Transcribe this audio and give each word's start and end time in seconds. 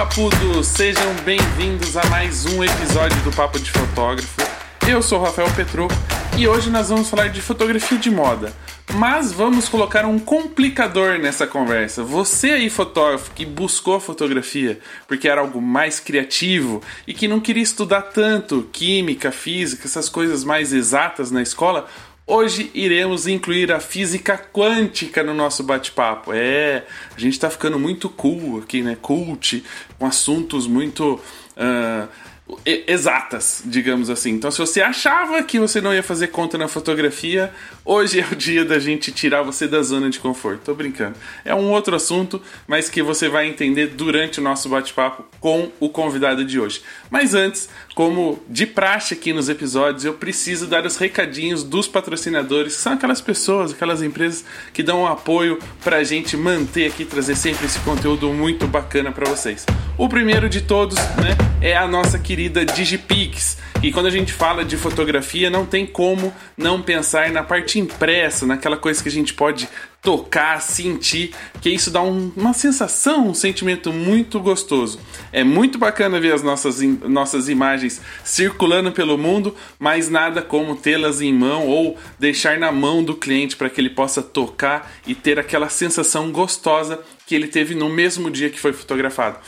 papudos! 0.00 0.66
Sejam 0.66 1.12
bem-vindos 1.26 1.94
a 1.94 2.02
mais 2.06 2.46
um 2.46 2.64
episódio 2.64 3.20
do 3.22 3.30
Papo 3.32 3.60
de 3.60 3.70
Fotógrafo. 3.70 4.40
Eu 4.88 5.02
sou 5.02 5.20
Rafael 5.20 5.52
Petroco 5.54 5.92
e 6.38 6.48
hoje 6.48 6.70
nós 6.70 6.88
vamos 6.88 7.10
falar 7.10 7.28
de 7.28 7.42
fotografia 7.42 7.98
de 7.98 8.10
moda. 8.10 8.50
Mas 8.94 9.30
vamos 9.30 9.68
colocar 9.68 10.06
um 10.06 10.18
complicador 10.18 11.18
nessa 11.18 11.46
conversa. 11.46 12.02
Você 12.02 12.52
aí, 12.52 12.70
fotógrafo, 12.70 13.30
que 13.32 13.44
buscou 13.44 14.00
fotografia 14.00 14.80
porque 15.06 15.28
era 15.28 15.42
algo 15.42 15.60
mais 15.60 16.00
criativo 16.00 16.82
e 17.06 17.12
que 17.12 17.28
não 17.28 17.38
queria 17.38 17.62
estudar 17.62 18.00
tanto 18.00 18.66
química, 18.72 19.30
física, 19.30 19.86
essas 19.86 20.08
coisas 20.08 20.44
mais 20.44 20.72
exatas 20.72 21.30
na 21.30 21.42
escola, 21.42 21.86
Hoje 22.32 22.70
iremos 22.74 23.26
incluir 23.26 23.72
a 23.72 23.80
física 23.80 24.38
quântica 24.38 25.20
no 25.24 25.34
nosso 25.34 25.64
bate-papo. 25.64 26.32
É, 26.32 26.84
a 27.12 27.18
gente 27.18 27.32
está 27.32 27.50
ficando 27.50 27.76
muito 27.76 28.08
cool 28.08 28.60
aqui, 28.60 28.82
né? 28.82 28.96
Cult, 29.02 29.64
com 29.98 30.06
assuntos 30.06 30.68
muito. 30.68 31.20
Uh, 31.56 32.08
exatas, 32.64 33.62
digamos 33.64 34.10
assim. 34.10 34.30
Então, 34.30 34.50
se 34.50 34.58
você 34.58 34.80
achava 34.80 35.42
que 35.42 35.58
você 35.58 35.80
não 35.80 35.94
ia 35.94 36.02
fazer 36.02 36.28
conta 36.28 36.58
na 36.58 36.66
fotografia, 36.66 37.52
hoje 37.84 38.20
é 38.20 38.26
o 38.26 38.34
dia 38.34 38.64
da 38.64 38.78
gente 38.78 39.12
tirar 39.12 39.42
você 39.42 39.68
da 39.68 39.82
zona 39.82 40.10
de 40.10 40.18
conforto. 40.18 40.62
Tô 40.64 40.74
brincando. 40.74 41.16
É 41.44 41.54
um 41.54 41.70
outro 41.70 41.94
assunto, 41.94 42.42
mas 42.66 42.88
que 42.88 43.02
você 43.02 43.28
vai 43.28 43.46
entender 43.46 43.88
durante 43.88 44.40
o 44.40 44.42
nosso 44.42 44.68
bate-papo 44.68 45.24
com 45.38 45.70
o 45.78 45.88
convidado 45.88 46.44
de 46.44 46.58
hoje. 46.58 46.82
Mas 47.10 47.34
antes, 47.34 47.68
como 47.94 48.40
de 48.48 48.66
praxe 48.66 49.14
aqui 49.14 49.32
nos 49.32 49.48
episódios, 49.48 50.04
eu 50.04 50.14
preciso 50.14 50.66
dar 50.66 50.86
os 50.86 50.96
recadinhos 50.96 51.64
dos 51.64 51.88
patrocinadores, 51.88 52.76
que 52.76 52.82
são 52.82 52.92
aquelas 52.92 53.20
pessoas, 53.20 53.72
aquelas 53.72 54.02
empresas 54.02 54.44
que 54.72 54.82
dão 54.82 55.02
um 55.02 55.06
apoio 55.06 55.58
pra 55.82 56.02
gente 56.04 56.36
manter 56.36 56.86
aqui, 56.86 57.04
trazer 57.04 57.36
sempre 57.36 57.66
esse 57.66 57.78
conteúdo 57.80 58.32
muito 58.32 58.66
bacana 58.66 59.10
para 59.12 59.28
vocês. 59.28 59.66
O 59.98 60.08
primeiro 60.08 60.48
de 60.48 60.60
todos, 60.60 60.96
né, 60.96 61.36
é 61.60 61.76
a 61.76 61.86
nossa 61.86 62.18
querida 62.18 62.64
Digipix. 62.64 63.58
E 63.82 63.90
quando 63.92 64.06
a 64.06 64.10
gente 64.10 64.32
fala 64.32 64.64
de 64.64 64.76
fotografia, 64.76 65.50
não 65.50 65.66
tem 65.66 65.86
como 65.86 66.32
não 66.56 66.80
pensar 66.80 67.30
na 67.30 67.42
parte 67.42 67.78
impressa, 67.78 68.46
naquela 68.46 68.76
coisa 68.76 69.02
que 69.02 69.08
a 69.08 69.12
gente 69.12 69.34
pode 69.34 69.68
tocar, 70.02 70.62
sentir, 70.62 71.34
que 71.60 71.68
isso 71.68 71.90
dá 71.90 72.00
um, 72.00 72.32
uma 72.36 72.52
sensação, 72.52 73.28
um 73.28 73.34
sentimento 73.34 73.92
muito 73.92 74.40
gostoso. 74.40 74.98
É 75.32 75.44
muito 75.44 75.78
bacana 75.78 76.20
ver 76.20 76.32
as 76.32 76.42
nossas, 76.42 76.80
nossas 76.80 77.48
imagens 77.48 78.00
circulando 78.24 78.92
pelo 78.92 79.18
mundo, 79.18 79.54
mas 79.78 80.08
nada 80.08 80.40
como 80.40 80.76
tê-las 80.76 81.20
em 81.20 81.32
mão 81.32 81.66
ou 81.66 81.98
deixar 82.18 82.58
na 82.58 82.72
mão 82.72 83.04
do 83.04 83.14
cliente 83.14 83.56
para 83.56 83.68
que 83.68 83.80
ele 83.80 83.90
possa 83.90 84.22
tocar 84.22 84.90
e 85.06 85.14
ter 85.14 85.38
aquela 85.38 85.68
sensação 85.68 86.30
gostosa 86.30 87.00
que 87.26 87.34
ele 87.34 87.46
teve 87.46 87.74
no 87.74 87.88
mesmo 87.88 88.30
dia 88.30 88.50
que 88.50 88.58
foi 88.58 88.72
fotografado. 88.72 89.38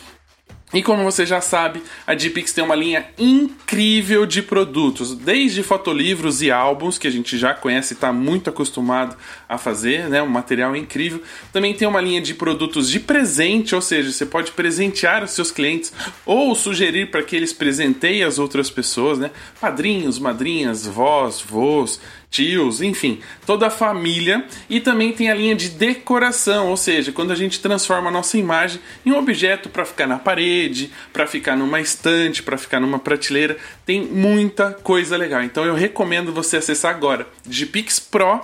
E 0.72 0.82
como 0.82 1.04
você 1.04 1.26
já 1.26 1.40
sabe, 1.40 1.82
a 2.06 2.14
Gpix 2.14 2.52
tem 2.52 2.64
uma 2.64 2.74
linha 2.74 3.06
incrível 3.18 4.24
de 4.24 4.40
produtos, 4.40 5.14
desde 5.14 5.62
fotolivros 5.62 6.40
e 6.40 6.50
álbuns, 6.50 6.96
que 6.96 7.06
a 7.06 7.10
gente 7.10 7.36
já 7.36 7.52
conhece 7.52 7.92
e 7.92 7.94
está 7.94 8.10
muito 8.12 8.48
acostumado 8.48 9.16
a 9.46 9.58
fazer, 9.58 10.08
né? 10.08 10.22
Um 10.22 10.28
material 10.28 10.74
incrível. 10.74 11.22
Também 11.52 11.74
tem 11.74 11.86
uma 11.86 12.00
linha 12.00 12.22
de 12.22 12.34
produtos 12.34 12.88
de 12.88 12.98
presente, 12.98 13.74
ou 13.74 13.82
seja, 13.82 14.10
você 14.10 14.24
pode 14.24 14.52
presentear 14.52 15.22
os 15.22 15.32
seus 15.32 15.50
clientes 15.50 15.92
ou 16.24 16.54
sugerir 16.54 17.10
para 17.10 17.22
que 17.22 17.36
eles 17.36 17.52
presenteiem 17.52 18.24
as 18.24 18.38
outras 18.38 18.70
pessoas, 18.70 19.18
né? 19.18 19.30
Padrinhos, 19.60 20.18
madrinhas, 20.18 20.86
vós, 20.86 21.40
vós, 21.40 22.00
tios, 22.32 22.80
enfim, 22.80 23.20
toda 23.46 23.68
a 23.68 23.70
família. 23.70 24.44
E 24.68 24.80
também 24.80 25.12
tem 25.12 25.30
a 25.30 25.34
linha 25.34 25.54
de 25.54 25.68
decoração, 25.68 26.70
ou 26.70 26.76
seja, 26.76 27.12
quando 27.12 27.30
a 27.30 27.36
gente 27.36 27.60
transforma 27.60 28.08
a 28.08 28.12
nossa 28.12 28.36
imagem 28.36 28.80
em 29.06 29.12
um 29.12 29.18
objeto 29.18 29.68
para 29.68 29.84
ficar 29.84 30.08
na 30.08 30.18
parede, 30.18 30.90
para 31.12 31.26
ficar 31.26 31.54
numa 31.56 31.80
estante, 31.80 32.42
para 32.42 32.58
ficar 32.58 32.80
numa 32.80 32.98
prateleira, 32.98 33.56
tem 33.86 34.00
muita 34.02 34.72
coisa 34.72 35.16
legal. 35.16 35.42
Então 35.42 35.64
eu 35.64 35.74
recomendo 35.74 36.32
você 36.32 36.56
acessar 36.56 36.92
agora 36.92 37.28
Gpix 37.46 38.00
Pro 38.00 38.40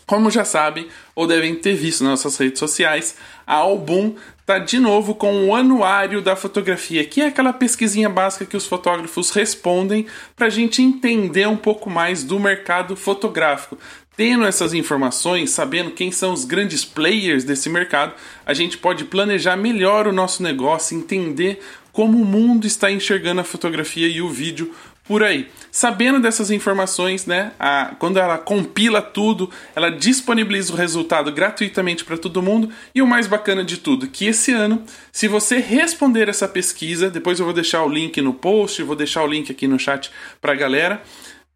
Como 0.06 0.30
já 0.30 0.44
sabem 0.44 0.88
ou 1.14 1.26
devem 1.26 1.54
ter 1.56 1.74
visto 1.74 2.04
nas 2.04 2.24
nossas 2.24 2.36
redes 2.36 2.60
sociais, 2.60 3.16
a 3.47 3.55
Album 3.55 4.15
está 4.41 4.59
de 4.59 4.79
novo 4.79 5.15
com 5.15 5.47
o 5.47 5.55
Anuário 5.55 6.21
da 6.21 6.34
Fotografia, 6.34 7.04
que 7.04 7.21
é 7.21 7.27
aquela 7.27 7.53
pesquisinha 7.53 8.09
básica 8.09 8.45
que 8.45 8.57
os 8.57 8.66
fotógrafos 8.66 9.31
respondem 9.31 10.07
para 10.34 10.47
a 10.47 10.51
gente 10.51 10.83
entender 10.83 11.47
um 11.47 11.57
pouco 11.57 11.89
mais 11.89 12.25
do 12.25 12.41
mercado 12.41 12.97
fotográfico. 12.97 13.78
Tendo 14.16 14.47
essas 14.47 14.72
informações, 14.72 15.51
sabendo 15.51 15.91
quem 15.91 16.10
são 16.10 16.33
os 16.33 16.45
grandes 16.45 16.84
players 16.84 17.45
desse 17.45 17.69
mercado, 17.69 18.15
a 18.47 18.54
gente 18.54 18.78
pode 18.78 19.04
planejar 19.04 19.57
melhor 19.57 20.07
o 20.07 20.13
nosso 20.13 20.42
negócio, 20.42 20.97
entender 20.97 21.60
como 21.92 22.21
o 22.21 22.25
mundo 22.25 22.66
está 22.66 22.91
enxergando 22.91 23.41
a 23.41 23.45
fotografia 23.45 24.09
e 24.09 24.22
o 24.22 24.28
vídeo 24.28 24.75
por 25.06 25.22
aí. 25.22 25.48
Sabendo 25.70 26.20
dessas 26.20 26.50
informações, 26.50 27.26
né, 27.26 27.53
a, 27.58 27.94
quando 27.98 28.18
ela 28.18 28.38
compila 28.38 29.03
tudo, 29.03 29.50
ela 29.74 29.91
disponibiliza 29.91 30.72
o 30.72 30.76
resultado 30.76 31.30
gratuitamente 31.30 32.04
para 32.04 32.16
todo 32.16 32.42
mundo. 32.42 32.70
E 32.94 33.03
o 33.03 33.06
mais 33.06 33.26
bacana 33.26 33.62
de 33.62 33.76
tudo, 33.76 34.06
que 34.06 34.26
esse 34.26 34.53
ano, 34.53 34.82
se 35.12 35.28
você 35.28 35.58
responder 35.58 36.28
essa 36.28 36.48
pesquisa, 36.48 37.10
depois 37.10 37.38
eu 37.38 37.44
vou 37.44 37.54
deixar 37.54 37.84
o 37.84 37.88
link 37.88 38.20
no 38.20 38.34
post, 38.34 38.82
vou 38.82 38.97
deixar 38.97 39.22
o 39.22 39.26
link 39.26 39.50
aqui 39.50 39.66
no 39.66 39.78
chat 39.78 40.10
para 40.41 40.53
a 40.53 40.56
galera. 40.56 41.03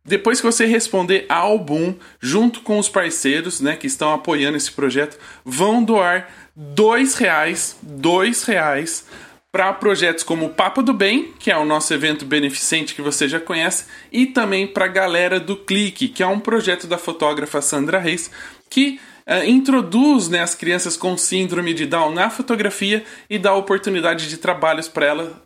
Depois 0.04 0.40
que 0.40 0.46
você 0.46 0.64
responder 0.64 1.26
ao 1.28 1.58
Boom, 1.58 1.94
junto 2.20 2.62
com 2.62 2.78
os 2.78 2.88
parceiros 2.88 3.60
né, 3.60 3.76
que 3.76 3.86
estão 3.86 4.12
apoiando 4.12 4.56
esse 4.56 4.72
projeto, 4.72 5.18
vão 5.44 5.84
doar 5.84 6.28
dois 6.56 7.14
reais, 7.14 7.76
dois 7.82 8.44
reais 8.44 9.04
para 9.52 9.72
projetos 9.72 10.22
como 10.22 10.46
o 10.46 10.50
Papo 10.50 10.82
do 10.82 10.92
Bem, 10.92 11.32
que 11.38 11.50
é 11.50 11.56
o 11.56 11.64
nosso 11.64 11.92
evento 11.92 12.24
beneficente 12.24 12.94
que 12.94 13.02
você 13.02 13.28
já 13.28 13.40
conhece, 13.40 13.86
e 14.12 14.26
também 14.26 14.66
para 14.66 14.84
a 14.84 14.88
galera 14.88 15.40
do 15.40 15.56
Clique, 15.56 16.08
que 16.08 16.22
é 16.22 16.26
um 16.26 16.38
projeto 16.38 16.86
da 16.86 16.96
fotógrafa 16.96 17.60
Sandra 17.60 17.98
Reis, 17.98 18.30
que 18.68 19.00
uh, 19.26 19.44
introduz 19.44 20.28
né, 20.28 20.40
as 20.40 20.54
crianças 20.54 20.96
com 20.96 21.16
síndrome 21.16 21.74
de 21.74 21.84
Down 21.84 22.14
na 22.14 22.30
fotografia 22.30 23.04
e 23.28 23.38
dá 23.38 23.52
oportunidade 23.52 24.28
de 24.28 24.36
trabalhos 24.36 24.86
para 24.86 25.06
ela, 25.06 25.42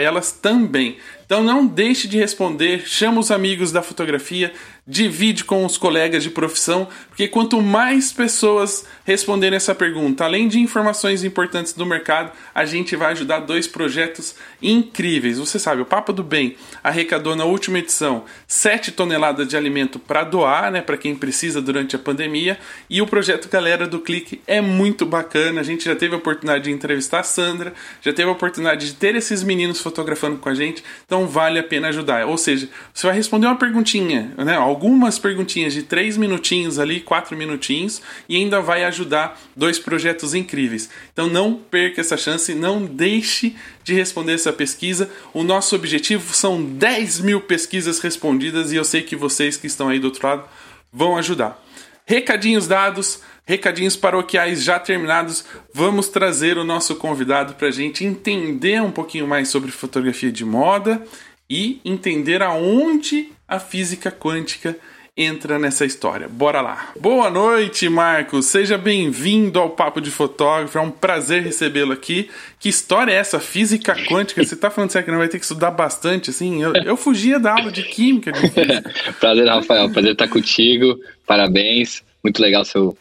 elas 0.00 0.32
também. 0.32 0.96
Então 1.26 1.42
não 1.42 1.66
deixe 1.66 2.08
de 2.08 2.16
responder, 2.16 2.86
chama 2.86 3.20
os 3.20 3.30
amigos 3.30 3.70
da 3.70 3.82
fotografia, 3.82 4.54
divide 4.86 5.44
com 5.44 5.64
os 5.64 5.78
colegas 5.78 6.24
de 6.24 6.30
profissão, 6.30 6.88
porque 7.08 7.28
quanto 7.28 7.62
mais 7.62 8.12
pessoas 8.12 8.84
responderem 9.04 9.56
essa 9.56 9.74
pergunta, 9.74 10.24
além 10.24 10.48
de 10.48 10.58
informações 10.58 11.22
importantes 11.22 11.72
do 11.72 11.86
mercado, 11.86 12.32
a 12.52 12.64
gente 12.64 12.96
vai 12.96 13.12
ajudar 13.12 13.40
dois 13.40 13.68
projetos 13.68 14.34
incríveis. 14.60 15.38
Você 15.38 15.58
sabe, 15.58 15.82
o 15.82 15.84
Papo 15.86 16.12
do 16.12 16.24
Bem 16.24 16.56
arrecadou 16.82 17.36
na 17.36 17.44
última 17.44 17.78
edição 17.78 18.24
7 18.46 18.90
toneladas 18.92 19.46
de 19.46 19.56
alimento 19.56 20.00
para 20.00 20.24
doar, 20.24 20.72
né, 20.72 20.80
para 20.80 20.96
quem 20.96 21.14
precisa 21.14 21.62
durante 21.62 21.94
a 21.94 21.98
pandemia, 21.98 22.58
e 22.90 23.00
o 23.00 23.06
projeto 23.06 23.48
Galera 23.48 23.86
do 23.86 24.00
Clique 24.00 24.40
é 24.48 24.60
muito 24.60 25.06
bacana. 25.06 25.60
A 25.60 25.64
gente 25.64 25.84
já 25.84 25.94
teve 25.94 26.14
a 26.14 26.18
oportunidade 26.18 26.64
de 26.64 26.72
entrevistar 26.72 27.20
a 27.20 27.24
Sandra, 27.24 27.72
já 28.00 28.12
teve 28.12 28.28
a 28.28 28.32
oportunidade 28.32 28.86
de 28.86 28.94
ter 28.94 29.14
esses 29.14 29.44
meninos 29.44 29.80
fotografando 29.80 30.38
com 30.38 30.48
a 30.48 30.54
gente. 30.54 30.82
Então 31.06 31.26
vale 31.28 31.58
a 31.58 31.62
pena 31.62 31.88
ajudar. 31.88 32.26
Ou 32.26 32.36
seja, 32.36 32.68
você 32.92 33.06
vai 33.06 33.14
responder 33.14 33.46
uma 33.46 33.56
perguntinha, 33.56 34.32
né? 34.38 34.58
Algumas 34.72 35.18
perguntinhas 35.18 35.74
de 35.74 35.82
três 35.82 36.16
minutinhos 36.16 36.78
ali, 36.78 37.00
quatro 37.00 37.36
minutinhos, 37.36 38.00
e 38.28 38.36
ainda 38.36 38.60
vai 38.60 38.84
ajudar 38.84 39.38
dois 39.54 39.78
projetos 39.78 40.34
incríveis. 40.34 40.88
Então 41.12 41.28
não 41.28 41.54
perca 41.54 42.00
essa 42.00 42.16
chance, 42.16 42.54
não 42.54 42.84
deixe 42.84 43.54
de 43.84 43.92
responder 43.94 44.32
essa 44.32 44.52
pesquisa. 44.52 45.10
O 45.34 45.42
nosso 45.42 45.76
objetivo 45.76 46.34
são 46.34 46.64
10 46.64 47.20
mil 47.20 47.42
pesquisas 47.42 48.00
respondidas 48.00 48.72
e 48.72 48.76
eu 48.76 48.84
sei 48.84 49.02
que 49.02 49.14
vocês 49.14 49.56
que 49.56 49.66
estão 49.66 49.88
aí 49.88 49.98
do 49.98 50.06
outro 50.06 50.26
lado 50.26 50.48
vão 50.90 51.16
ajudar. 51.18 51.62
Recadinhos 52.06 52.66
dados, 52.66 53.20
recadinhos 53.44 53.96
paroquiais 53.96 54.62
já 54.62 54.78
terminados. 54.78 55.44
Vamos 55.72 56.08
trazer 56.08 56.56
o 56.56 56.64
nosso 56.64 56.96
convidado 56.96 57.54
para 57.54 57.68
a 57.68 57.72
gente 57.72 58.04
entender 58.04 58.82
um 58.82 58.90
pouquinho 58.90 59.26
mais 59.28 59.48
sobre 59.48 59.70
fotografia 59.70 60.32
de 60.32 60.44
moda 60.44 61.02
e 61.48 61.80
entender 61.84 62.42
aonde 62.42 63.30
a 63.52 63.60
física 63.60 64.10
quântica 64.10 64.74
entra 65.14 65.58
nessa 65.58 65.84
história. 65.84 66.26
Bora 66.26 66.62
lá. 66.62 66.90
Boa 66.98 67.30
noite, 67.30 67.86
Marcos. 67.86 68.46
Seja 68.46 68.78
bem-vindo 68.78 69.58
ao 69.58 69.68
Papo 69.68 70.00
de 70.00 70.10
Fotógrafo. 70.10 70.78
É 70.78 70.80
um 70.80 70.90
prazer 70.90 71.42
recebê-lo 71.42 71.92
aqui. 71.92 72.30
Que 72.58 72.70
história 72.70 73.12
é 73.12 73.16
essa? 73.16 73.38
Física 73.38 73.94
quântica? 74.06 74.42
Você 74.42 74.54
está 74.54 74.70
falando 74.70 74.90
sério 74.90 75.04
que 75.04 75.10
não 75.10 75.18
vai 75.18 75.28
ter 75.28 75.38
que 75.38 75.44
estudar 75.44 75.70
bastante, 75.70 76.30
assim? 76.30 76.62
Eu, 76.62 76.72
eu 76.76 76.96
fugia 76.96 77.38
da 77.38 77.52
aula 77.52 77.70
de 77.70 77.82
química. 77.82 78.32
De 78.32 78.48
prazer, 79.20 79.46
Rafael. 79.46 79.90
Prazer 79.90 80.12
estar 80.12 80.28
contigo. 80.28 80.98
Parabéns. 81.26 82.02
Muito 82.24 82.40
legal 82.40 82.64
seu 82.64 82.96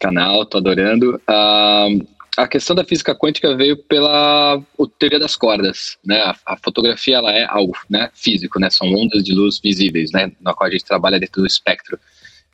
canal, 0.00 0.44
tô 0.46 0.58
adorando. 0.58 1.20
Uh, 1.30 2.04
a 2.36 2.48
questão 2.48 2.74
da 2.74 2.84
física 2.84 3.14
quântica 3.14 3.54
veio 3.54 3.76
pela 3.76 4.62
teoria 4.98 5.18
das 5.18 5.36
cordas, 5.36 5.98
né? 6.04 6.16
A, 6.18 6.36
a, 6.46 6.56
fotografia 6.56 7.16
ela 7.16 7.30
é 7.30 7.44
algo, 7.48 7.76
né, 7.90 8.10
físico, 8.14 8.58
né? 8.58 8.70
São 8.70 8.88
ondas 8.88 9.22
de 9.22 9.34
luz 9.34 9.58
visíveis, 9.58 10.10
né? 10.12 10.32
Na 10.40 10.54
qual 10.54 10.68
a 10.68 10.70
gente 10.70 10.84
trabalha 10.84 11.20
dentro 11.20 11.42
do 11.42 11.46
espectro 11.46 11.98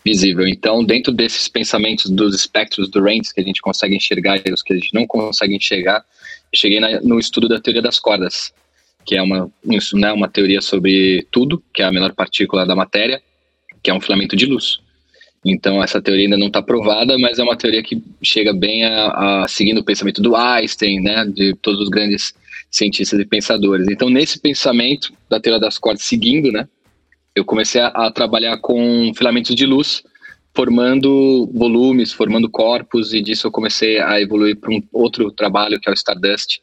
visível. 0.04 0.46
Então, 0.48 0.84
dentro 0.84 1.12
desses 1.12 1.48
pensamentos 1.48 2.10
dos 2.10 2.34
espectros 2.34 2.88
do 2.88 3.02
Rains 3.02 3.32
que 3.32 3.40
a 3.40 3.44
gente 3.44 3.60
consegue 3.60 3.94
enxergar 3.94 4.40
e 4.44 4.52
os 4.52 4.62
que 4.62 4.72
a 4.72 4.76
gente 4.76 4.92
não 4.92 5.06
consegue 5.06 5.54
enxergar, 5.54 6.04
cheguei 6.54 6.81
na, 6.81 7.00
no 7.00 7.19
estudo 7.19 7.48
da 7.48 7.60
teoria 7.60 7.82
das 7.82 8.00
cordas, 8.00 8.52
que 9.04 9.16
é 9.16 9.22
uma, 9.22 9.50
né, 9.64 10.12
uma 10.12 10.28
teoria 10.28 10.60
sobre 10.60 11.26
tudo, 11.31 11.62
que 11.72 11.82
é 11.82 11.84
a 11.84 11.92
menor 11.92 12.14
partícula 12.14 12.66
da 12.66 12.74
matéria, 12.74 13.22
que 13.82 13.90
é 13.90 13.94
um 13.94 14.00
filamento 14.00 14.34
de 14.34 14.46
luz. 14.46 14.81
Então, 15.44 15.82
essa 15.82 16.02
teoria 16.02 16.26
ainda 16.26 16.37
não 16.37 16.49
está 16.49 16.61
provada, 16.61 17.17
mas 17.19 17.38
é 17.38 17.43
uma 17.43 17.56
teoria 17.56 17.82
que 17.82 18.02
chega 18.23 18.52
bem 18.52 18.85
a, 18.85 19.43
a, 19.43 19.49
seguindo 19.49 19.79
o 19.79 19.85
pensamento 19.85 20.20
do 20.20 20.35
Einstein, 20.35 21.00
né, 21.00 21.25
de 21.26 21.55
todos 21.56 21.81
os 21.81 21.88
grandes 21.88 22.35
cientistas 22.70 23.19
e 23.20 23.25
pensadores. 23.25 23.87
Então, 23.88 24.11
nesse 24.11 24.38
pensamento 24.38 25.12
da 25.29 25.40
teoria 25.40 25.61
das 25.61 25.79
cordas, 25.79 26.02
seguindo, 26.02 26.50
né, 26.50 26.69
eu 27.35 27.44
comecei 27.44 27.81
a, 27.81 27.88
a 27.88 28.11
trabalhar 28.11 28.58
com 28.58 29.12
filamentos 29.17 29.55
de 29.55 29.64
luz, 29.64 30.02
formando 30.55 31.49
volumes, 31.55 32.12
formando 32.12 32.50
corpos, 32.50 33.14
e 33.14 33.23
disso 33.23 33.46
eu 33.46 33.52
comecei 33.52 34.00
a 34.00 34.20
evoluir 34.20 34.56
para 34.56 34.73
um 34.75 34.82
outro 34.93 35.31
trabalho, 35.31 35.79
que 35.81 35.88
é 35.88 35.93
o 35.93 35.94
Stardust, 35.94 36.61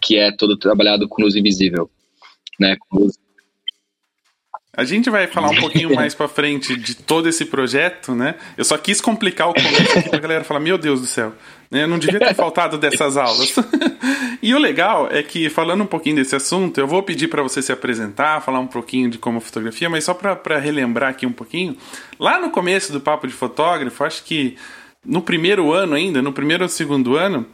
que 0.00 0.16
é 0.16 0.30
todo 0.30 0.58
trabalhado 0.58 1.08
com 1.08 1.22
luz 1.22 1.34
invisível, 1.34 1.90
né, 2.58 2.76
com 2.78 2.98
luz 2.98 3.14
a 4.76 4.84
gente 4.84 5.10
vai 5.10 5.26
falar 5.26 5.50
um 5.50 5.56
pouquinho 5.56 5.92
mais 5.96 6.14
para 6.14 6.28
frente 6.28 6.76
de 6.76 6.94
todo 6.94 7.28
esse 7.28 7.44
projeto, 7.44 8.14
né? 8.14 8.36
Eu 8.56 8.64
só 8.64 8.78
quis 8.78 9.00
complicar 9.00 9.48
o 9.48 9.54
começo 9.54 9.98
aqui 9.98 10.08
pra 10.08 10.18
galera 10.18 10.44
falar: 10.44 10.60
Meu 10.60 10.78
Deus 10.78 11.00
do 11.00 11.06
céu, 11.06 11.32
né? 11.70 11.86
não 11.86 11.98
devia 11.98 12.20
ter 12.20 12.34
faltado 12.34 12.78
dessas 12.78 13.16
aulas. 13.16 13.54
e 14.40 14.54
o 14.54 14.58
legal 14.58 15.08
é 15.10 15.22
que, 15.22 15.50
falando 15.50 15.82
um 15.82 15.86
pouquinho 15.86 16.16
desse 16.16 16.36
assunto, 16.36 16.78
eu 16.78 16.86
vou 16.86 17.02
pedir 17.02 17.28
para 17.28 17.42
você 17.42 17.60
se 17.60 17.72
apresentar, 17.72 18.40
falar 18.42 18.60
um 18.60 18.66
pouquinho 18.66 19.10
de 19.10 19.18
como 19.18 19.40
fotografia, 19.40 19.90
mas 19.90 20.04
só 20.04 20.14
para 20.14 20.58
relembrar 20.58 21.10
aqui 21.10 21.26
um 21.26 21.32
pouquinho. 21.32 21.76
Lá 22.18 22.40
no 22.40 22.50
começo 22.50 22.92
do 22.92 23.00
Papo 23.00 23.26
de 23.26 23.32
Fotógrafo, 23.32 24.04
acho 24.04 24.22
que 24.24 24.56
no 25.04 25.22
primeiro 25.22 25.72
ano 25.72 25.94
ainda, 25.94 26.22
no 26.22 26.32
primeiro 26.32 26.62
ou 26.62 26.68
segundo 26.68 27.16
ano, 27.16 27.46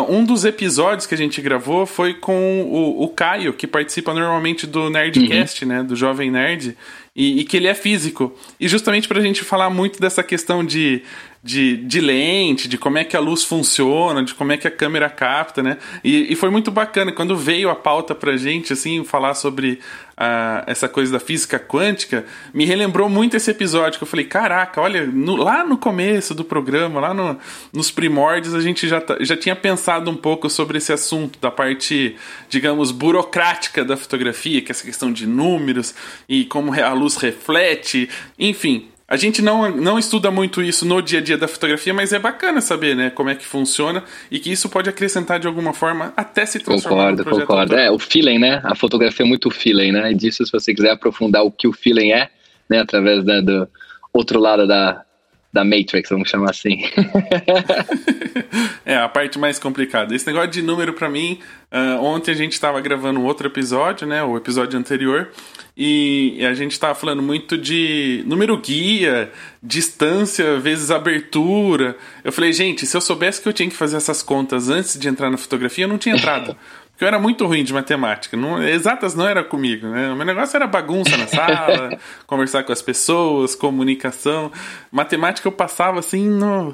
um 0.00 0.24
dos 0.24 0.44
episódios 0.44 1.06
que 1.06 1.14
a 1.14 1.18
gente 1.18 1.40
gravou 1.40 1.86
foi 1.86 2.14
com 2.14 2.62
o, 2.62 3.04
o 3.04 3.08
Caio, 3.08 3.52
que 3.52 3.66
participa 3.66 4.12
normalmente 4.12 4.66
do 4.66 4.90
Nerdcast, 4.90 5.64
uhum. 5.64 5.70
né? 5.70 5.82
Do 5.82 5.94
Jovem 5.94 6.30
Nerd, 6.30 6.76
e, 7.14 7.40
e, 7.40 7.44
que 7.44 7.56
ele 7.56 7.68
é 7.68 7.74
físico. 7.74 8.36
E 8.58 8.66
justamente 8.66 9.06
para 9.06 9.20
a 9.20 9.22
gente 9.22 9.44
falar 9.44 9.70
muito 9.70 10.00
dessa 10.00 10.22
questão 10.22 10.64
de 10.64 11.02
de, 11.44 11.76
de 11.76 12.00
lente, 12.00 12.66
de 12.66 12.78
como 12.78 12.96
é 12.96 13.04
que 13.04 13.14
a 13.14 13.20
luz 13.20 13.44
funciona, 13.44 14.24
de 14.24 14.34
como 14.34 14.50
é 14.52 14.56
que 14.56 14.66
a 14.66 14.70
câmera 14.70 15.10
capta, 15.10 15.62
né? 15.62 15.76
E, 16.02 16.32
e 16.32 16.34
foi 16.34 16.48
muito 16.48 16.70
bacana 16.70 17.12
quando 17.12 17.36
veio 17.36 17.68
a 17.68 17.74
pauta 17.74 18.14
pra 18.14 18.34
gente, 18.34 18.72
assim, 18.72 19.04
falar 19.04 19.34
sobre 19.34 19.78
uh, 20.12 20.64
essa 20.66 20.88
coisa 20.88 21.12
da 21.12 21.20
física 21.20 21.58
quântica, 21.58 22.24
me 22.54 22.64
relembrou 22.64 23.10
muito 23.10 23.36
esse 23.36 23.50
episódio 23.50 23.98
que 23.98 24.04
eu 24.04 24.08
falei, 24.08 24.24
caraca, 24.24 24.80
olha, 24.80 25.06
no, 25.06 25.36
lá 25.36 25.66
no 25.66 25.76
começo 25.76 26.34
do 26.34 26.44
programa, 26.44 26.98
lá 26.98 27.12
no, 27.12 27.38
nos 27.70 27.90
primórdios, 27.90 28.54
a 28.54 28.60
gente 28.62 28.88
já, 28.88 29.02
já 29.20 29.36
tinha 29.36 29.54
pensado 29.54 30.10
um 30.10 30.16
pouco 30.16 30.48
sobre 30.48 30.78
esse 30.78 30.94
assunto, 30.94 31.38
da 31.38 31.50
parte, 31.50 32.16
digamos, 32.48 32.90
burocrática 32.90 33.84
da 33.84 33.98
fotografia, 33.98 34.62
que 34.62 34.70
é 34.70 34.72
essa 34.72 34.84
questão 34.84 35.12
de 35.12 35.26
números 35.26 35.94
e 36.26 36.46
como 36.46 36.72
a 36.72 36.92
luz 36.94 37.16
reflete, 37.16 38.08
enfim, 38.38 38.88
a 39.06 39.16
gente 39.16 39.42
não, 39.42 39.70
não 39.70 39.98
estuda 39.98 40.30
muito 40.30 40.62
isso 40.62 40.86
no 40.86 41.02
dia 41.02 41.18
a 41.18 41.22
dia 41.22 41.36
da 41.36 41.46
fotografia, 41.46 41.92
mas 41.92 42.12
é 42.12 42.18
bacana 42.18 42.60
saber, 42.60 42.96
né, 42.96 43.10
como 43.10 43.28
é 43.28 43.34
que 43.34 43.44
funciona 43.44 44.02
e 44.30 44.38
que 44.38 44.50
isso 44.50 44.68
pode 44.68 44.88
acrescentar 44.88 45.38
de 45.38 45.46
alguma 45.46 45.74
forma 45.74 46.12
até 46.16 46.46
se 46.46 46.58
transformar 46.58 47.10
concordo, 47.10 47.30
no 47.30 47.40
Concordo, 47.40 47.76
É, 47.76 47.90
o 47.90 47.98
feeling, 47.98 48.38
né? 48.38 48.60
A 48.64 48.74
fotografia 48.74 49.24
é 49.24 49.28
muito 49.28 49.50
feeling, 49.50 49.92
né? 49.92 50.12
E 50.12 50.14
disso, 50.14 50.44
se 50.44 50.50
você 50.50 50.74
quiser 50.74 50.90
aprofundar 50.90 51.44
o 51.44 51.50
que 51.50 51.68
o 51.68 51.72
feeling 51.72 52.12
é, 52.12 52.30
né, 52.68 52.80
através 52.80 53.24
né, 53.24 53.42
do 53.42 53.68
outro 54.12 54.40
lado 54.40 54.66
da, 54.66 55.04
da 55.54 55.64
Matrix, 55.64 56.10
vamos 56.10 56.28
chamar 56.28 56.50
assim. 56.50 56.82
é, 58.84 58.96
a 58.96 59.08
parte 59.08 59.38
mais 59.38 59.56
complicada. 59.56 60.12
Esse 60.12 60.26
negócio 60.26 60.50
de 60.50 60.60
número 60.60 60.92
para 60.94 61.08
mim, 61.08 61.38
uh, 61.70 62.02
ontem 62.02 62.32
a 62.32 62.34
gente 62.34 62.54
estava 62.54 62.80
gravando 62.80 63.20
um 63.20 63.24
outro 63.24 63.46
episódio, 63.46 64.04
né, 64.04 64.20
o 64.24 64.36
episódio 64.36 64.76
anterior, 64.76 65.30
e 65.76 66.44
a 66.44 66.54
gente 66.54 66.72
estava 66.72 66.92
falando 66.96 67.22
muito 67.22 67.56
de 67.56 68.24
número 68.26 68.60
guia, 68.60 69.30
distância 69.62 70.58
vezes 70.58 70.90
abertura. 70.90 71.96
Eu 72.24 72.32
falei, 72.32 72.52
gente, 72.52 72.84
se 72.84 72.96
eu 72.96 73.00
soubesse 73.00 73.40
que 73.40 73.48
eu 73.48 73.52
tinha 73.52 73.70
que 73.70 73.76
fazer 73.76 73.96
essas 73.96 74.24
contas 74.24 74.68
antes 74.68 74.98
de 74.98 75.06
entrar 75.06 75.30
na 75.30 75.36
fotografia, 75.36 75.84
eu 75.84 75.88
não 75.88 75.98
tinha 75.98 76.16
entrado. 76.16 76.56
Porque 76.94 77.02
eu 77.02 77.08
era 77.08 77.18
muito 77.18 77.44
ruim 77.44 77.64
de 77.64 77.72
matemática. 77.74 78.36
Não, 78.36 78.62
exatas 78.62 79.16
não 79.16 79.26
era 79.26 79.42
comigo, 79.42 79.88
né? 79.88 80.12
O 80.12 80.16
meu 80.16 80.24
negócio 80.24 80.56
era 80.56 80.64
bagunça 80.64 81.16
na 81.16 81.26
sala, 81.26 81.98
conversar 82.24 82.62
com 82.62 82.72
as 82.72 82.80
pessoas, 82.80 83.56
comunicação. 83.56 84.52
Matemática 84.92 85.48
eu 85.48 85.52
passava 85.52 85.98
assim 85.98 86.28
no 86.28 86.72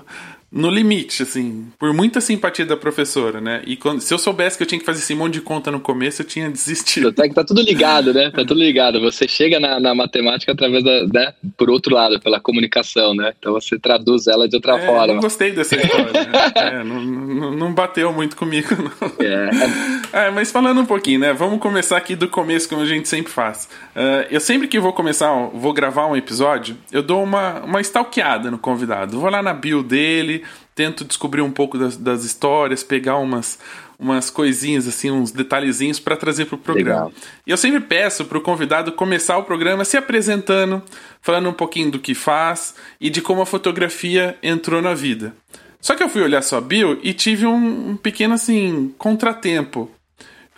no 0.53 0.69
limite, 0.69 1.23
assim, 1.23 1.69
por 1.79 1.93
muita 1.93 2.21
simpatia 2.21 2.67
da 2.67 2.77
professora, 2.77 3.41
né? 3.41 3.63
E 3.65 3.77
quando, 3.77 4.01
se 4.01 4.13
eu 4.13 4.19
soubesse 4.19 4.57
que 4.57 4.65
eu 4.65 4.67
tinha 4.67 4.81
que 4.81 4.85
fazer 4.85 4.99
esse 4.99 5.15
monte 5.15 5.35
de 5.35 5.41
conta 5.41 5.71
no 5.71 5.79
começo, 5.79 6.23
eu 6.23 6.27
tinha 6.27 6.51
desistido. 6.51 7.13
Tá, 7.13 7.29
tá 7.29 7.45
tudo 7.45 7.63
ligado, 7.63 8.13
né? 8.13 8.31
Tá 8.31 8.39
tudo 8.39 8.55
ligado. 8.55 9.01
Você 9.01 9.29
chega 9.29 9.61
na, 9.61 9.79
na 9.79 9.95
matemática 9.95 10.51
através 10.51 10.83
da, 10.83 11.07
né? 11.07 11.35
Por 11.57 11.71
outro 11.71 11.95
lado, 11.95 12.19
pela 12.19 12.41
comunicação, 12.41 13.15
né? 13.15 13.33
Então 13.39 13.53
você 13.53 13.79
traduz 13.79 14.27
ela 14.27 14.49
de 14.49 14.57
outra 14.57 14.77
é, 14.77 14.87
forma. 14.87 15.15
Não 15.15 15.21
gostei 15.21 15.53
dessa 15.53 15.77
história. 15.77 16.13
né? 16.13 16.53
é, 16.57 16.83
não, 16.83 17.01
não, 17.01 17.51
não, 17.53 17.73
bateu 17.73 18.13
muito 18.13 18.35
comigo, 18.35 18.75
não. 18.75 19.13
É. 19.25 20.27
é. 20.27 20.31
mas 20.31 20.51
falando 20.51 20.81
um 20.81 20.87
pouquinho, 20.87 21.21
né? 21.21 21.33
Vamos 21.33 21.61
começar 21.61 21.97
aqui 21.97 22.17
do 22.17 22.27
começo, 22.27 22.69
como 22.69 22.83
a 22.83 22.87
gente 22.87 23.09
sempre 23.09 23.31
faz. 23.31 23.69
Uh, 23.95 24.27
eu 24.31 24.41
sempre 24.41 24.67
que 24.67 24.81
vou 24.81 24.93
começar, 24.93 25.33
vou 25.55 25.73
gravar 25.73 26.07
um 26.07 26.17
episódio, 26.17 26.77
eu 26.91 27.03
dou 27.05 27.23
uma, 27.23 27.61
uma 27.61 27.81
stalkeada 27.81 28.51
no 28.51 28.59
convidado. 28.59 29.21
Vou 29.21 29.31
lá 29.31 29.41
na 29.41 29.53
bio 29.53 29.83
dele, 29.83 30.40
tento 30.81 31.05
descobrir 31.05 31.43
um 31.43 31.51
pouco 31.51 31.77
das, 31.77 31.95
das 31.95 32.25
histórias, 32.25 32.83
pegar 32.83 33.19
umas, 33.19 33.59
umas 33.99 34.31
coisinhas, 34.31 34.89
assim, 34.89 35.11
uns 35.11 35.31
detalhezinhos 35.31 36.01
para 36.01 36.17
trazer 36.17 36.47
pro 36.47 36.57
programa. 36.57 37.05
Legal. 37.05 37.13
E 37.47 37.51
eu 37.51 37.57
sempre 37.59 37.81
peço 37.81 38.25
pro 38.25 38.41
convidado 38.41 38.93
começar 38.93 39.37
o 39.37 39.43
programa 39.43 39.85
se 39.85 39.99
apresentando, 39.99 40.83
falando 41.21 41.51
um 41.51 41.53
pouquinho 41.53 41.91
do 41.91 41.99
que 41.99 42.15
faz 42.15 42.75
e 42.99 43.11
de 43.11 43.21
como 43.21 43.43
a 43.43 43.47
fotografia 43.47 44.39
entrou 44.43 44.81
na 44.81 44.95
vida. 44.95 45.35
Só 45.83 45.95
que 45.95 46.03
eu 46.03 46.09
fui 46.09 46.23
olhar 46.23 46.41
sua 46.41 46.63
bio 46.63 46.99
e 47.03 47.13
tive 47.13 47.45
um, 47.45 47.91
um 47.91 47.97
pequeno, 47.97 48.33
assim, 48.33 48.95
contratempo. 48.97 49.91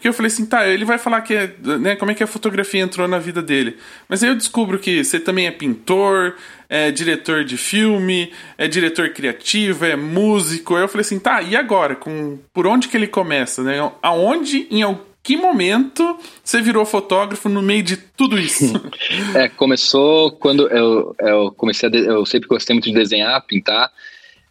Porque 0.02 0.08
eu 0.08 0.12
falei 0.12 0.32
assim, 0.32 0.44
tá, 0.44 0.66
ele 0.66 0.84
vai 0.84 0.98
falar 0.98 1.20
que 1.20 1.32
é, 1.32 1.54
né, 1.78 1.94
como 1.94 2.10
é 2.10 2.14
que 2.14 2.24
a 2.24 2.26
fotografia 2.26 2.82
entrou 2.82 3.06
na 3.06 3.20
vida 3.20 3.40
dele. 3.40 3.76
Mas 4.08 4.20
aí 4.20 4.30
eu 4.30 4.34
descubro 4.34 4.76
que 4.76 5.04
você 5.04 5.20
também 5.20 5.46
é 5.46 5.52
pintor, 5.52 6.34
é 6.68 6.90
diretor 6.90 7.44
de 7.44 7.56
filme, 7.56 8.32
é 8.58 8.66
diretor 8.66 9.10
criativo, 9.10 9.84
é 9.84 9.94
músico. 9.94 10.74
Aí 10.74 10.82
eu 10.82 10.88
falei 10.88 11.02
assim, 11.02 11.20
tá, 11.20 11.40
e 11.40 11.54
agora? 11.54 11.94
Com, 11.94 12.36
por 12.52 12.66
onde 12.66 12.88
que 12.88 12.96
ele 12.96 13.06
começa, 13.06 13.62
né? 13.62 13.78
Aonde, 14.02 14.66
em 14.72 14.82
que 15.22 15.36
momento 15.36 16.18
você 16.42 16.60
virou 16.60 16.84
fotógrafo 16.84 17.48
no 17.48 17.62
meio 17.62 17.84
de 17.84 17.96
tudo 17.96 18.36
isso? 18.36 18.72
é, 19.38 19.48
começou 19.48 20.32
quando 20.32 20.66
eu, 20.66 21.14
eu 21.20 21.52
comecei 21.52 21.88
a. 21.88 21.92
Eu 21.94 22.26
sempre 22.26 22.48
gostei 22.48 22.74
muito 22.74 22.88
de 22.88 22.92
desenhar, 22.92 23.40
pintar. 23.46 23.88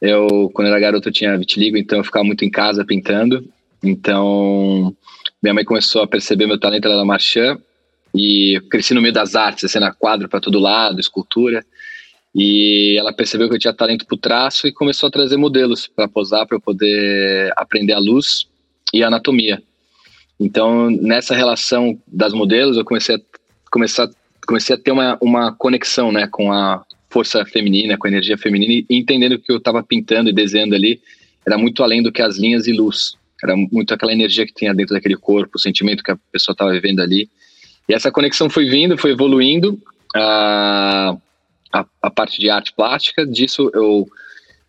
Eu, 0.02 0.50
quando 0.54 0.70
era 0.70 0.80
garoto, 0.80 1.10
eu 1.10 1.14
tinha 1.14 1.38
vitiligo, 1.38 1.76
então 1.76 1.98
eu 1.98 2.06
ficava 2.06 2.24
muito 2.24 2.46
em 2.46 2.50
casa 2.50 2.86
pintando. 2.86 3.46
Então, 3.84 4.96
minha 5.42 5.54
mãe 5.54 5.66
começou 5.66 6.04
a 6.04 6.08
perceber 6.08 6.46
meu 6.46 6.60
talento 6.60 6.88
lá 6.88 6.96
na 6.96 7.06
Marchand 7.06 7.60
e 8.14 8.62
cresci 8.70 8.94
no 8.94 9.02
meio 9.02 9.14
das 9.14 9.36
artes, 9.36 9.64
assim, 9.64 9.80
na 9.80 9.92
quadro 9.92 10.30
para 10.30 10.40
todo 10.40 10.60
lado, 10.60 11.00
escultura. 11.00 11.66
E 12.34 12.96
ela 12.98 13.12
percebeu 13.12 13.50
que 13.50 13.56
eu 13.56 13.60
tinha 13.60 13.74
talento 13.74 14.06
para 14.06 14.18
traço 14.18 14.68
e 14.68 14.72
começou 14.72 15.08
a 15.08 15.12
trazer 15.12 15.38
modelos 15.38 15.88
para 15.88 16.08
posar, 16.08 16.46
para 16.46 16.58
eu 16.58 16.62
poder 16.62 17.52
aprender 17.58 17.94
a 17.94 18.00
luz 18.00 18.48
e 18.94 19.04
a 19.04 19.08
anatomia. 19.08 19.62
Então, 20.40 20.90
nessa 20.90 21.36
relação 21.36 22.00
das 22.08 22.34
modelos, 22.34 22.78
eu 22.78 22.86
comecei 22.86 23.16
a, 23.16 23.20
comecei 23.72 24.04
a, 24.04 24.10
comecei 24.46 24.76
a 24.76 24.80
ter 24.80 24.92
uma, 24.92 25.18
uma 25.22 25.52
conexão 25.54 26.12
né, 26.12 26.28
com 26.28 26.52
a 26.52 26.84
força 27.10 27.46
feminina, 27.46 27.98
com 27.98 28.08
a 28.08 28.10
energia 28.10 28.38
feminina, 28.38 28.86
e 28.90 28.98
entendendo 28.98 29.38
que 29.38 29.52
eu 29.52 29.58
estava 29.58 29.84
pintando 29.84 30.30
e 30.30 30.34
desenhando 30.34 30.76
ali 30.76 31.02
era 31.46 31.58
muito 31.58 31.84
além 31.84 32.02
do 32.02 32.12
que 32.12 32.22
as 32.22 32.38
linhas 32.38 32.68
e 32.68 32.72
luz. 32.72 33.16
Era 33.44 33.56
muito 33.56 33.94
aquela 33.94 34.12
energia 34.12 34.46
que 34.46 34.54
tinha 34.54 34.74
dentro 34.74 34.94
daquele 34.94 35.18
corpo, 35.18 35.54
o 35.56 35.60
sentimento 35.60 36.04
que 36.04 36.12
a 36.12 36.18
pessoa 36.32 36.54
estava 36.54 36.72
vivendo 36.72 37.00
ali. 37.00 37.30
E 37.88 37.94
essa 37.94 38.12
conexão 38.12 38.50
foi 38.50 38.66
vindo, 38.66 38.98
foi 38.98 39.12
evoluindo. 39.12 39.80
A, 40.16 41.16
a, 41.74 41.86
a, 42.02 42.10
parte 42.10 42.40
de 42.40 42.50
arte 42.50 42.74
plástica, 42.74 43.26
disso 43.26 43.72
eu 43.74 44.08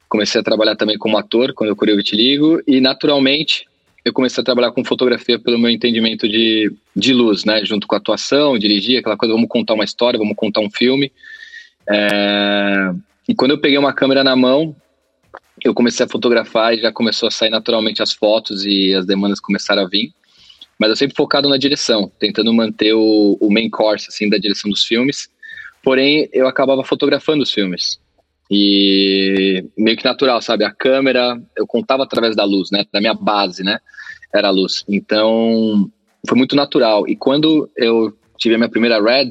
comecei 0.08 0.40
a 0.40 0.44
trabalhar 0.44 0.76
também 0.76 0.96
como 0.96 1.18
ator 1.18 1.52
quando 1.52 1.70
eu 1.70 1.76
curei 1.76 1.94
o 1.94 1.96
vitiligo 1.96 2.62
e 2.66 2.80
naturalmente 2.80 3.66
eu 4.04 4.12
comecei 4.12 4.40
a 4.40 4.44
trabalhar 4.44 4.72
com 4.72 4.84
fotografia 4.84 5.38
pelo 5.38 5.58
meu 5.58 5.70
entendimento 5.70 6.28
de, 6.28 6.72
de 6.94 7.14
luz, 7.14 7.44
né? 7.44 7.64
Junto 7.64 7.86
com 7.86 7.94
a 7.94 7.98
atuação, 7.98 8.58
dirigir, 8.58 8.98
aquela 8.98 9.16
coisa, 9.16 9.32
vamos 9.32 9.48
contar 9.48 9.74
uma 9.74 9.84
história, 9.84 10.18
vamos 10.18 10.36
contar 10.36 10.60
um 10.60 10.70
filme. 10.70 11.12
É... 11.88 12.92
E 13.28 13.34
quando 13.34 13.52
eu 13.52 13.58
peguei 13.58 13.78
uma 13.78 13.92
câmera 13.92 14.24
na 14.24 14.34
mão, 14.34 14.74
eu 15.64 15.74
comecei 15.74 16.04
a 16.04 16.08
fotografar 16.08 16.74
e 16.74 16.80
já 16.80 16.92
começou 16.92 17.28
a 17.28 17.30
sair 17.30 17.50
naturalmente 17.50 18.02
as 18.02 18.12
fotos 18.12 18.64
e 18.64 18.94
as 18.94 19.06
demandas 19.06 19.40
começaram 19.40 19.82
a 19.82 19.88
vir. 19.88 20.12
Mas 20.78 20.90
eu 20.90 20.96
sempre 20.96 21.16
focado 21.16 21.48
na 21.48 21.56
direção, 21.56 22.10
tentando 22.18 22.52
manter 22.52 22.92
o, 22.92 23.36
o 23.40 23.52
main 23.52 23.70
course 23.70 24.06
assim 24.08 24.28
da 24.28 24.38
direção 24.38 24.70
dos 24.70 24.84
filmes. 24.84 25.28
Porém, 25.82 26.28
eu 26.32 26.46
acabava 26.46 26.82
fotografando 26.84 27.42
os 27.42 27.52
filmes. 27.52 28.00
E 28.50 29.64
meio 29.78 29.96
que 29.96 30.04
natural, 30.04 30.42
sabe? 30.42 30.64
A 30.64 30.70
câmera, 30.70 31.40
eu 31.56 31.66
contava 31.66 32.02
através 32.02 32.34
da 32.34 32.44
luz, 32.44 32.70
né? 32.70 32.84
Da 32.92 33.00
minha 33.00 33.14
base, 33.14 33.62
né? 33.62 33.78
Era 34.34 34.48
a 34.48 34.50
luz. 34.50 34.84
Então, 34.88 35.90
foi 36.26 36.36
muito 36.36 36.56
natural. 36.56 37.08
E 37.08 37.16
quando 37.16 37.70
eu 37.76 38.12
tive 38.36 38.56
a 38.56 38.58
minha 38.58 38.70
primeira 38.70 39.00
Red, 39.00 39.30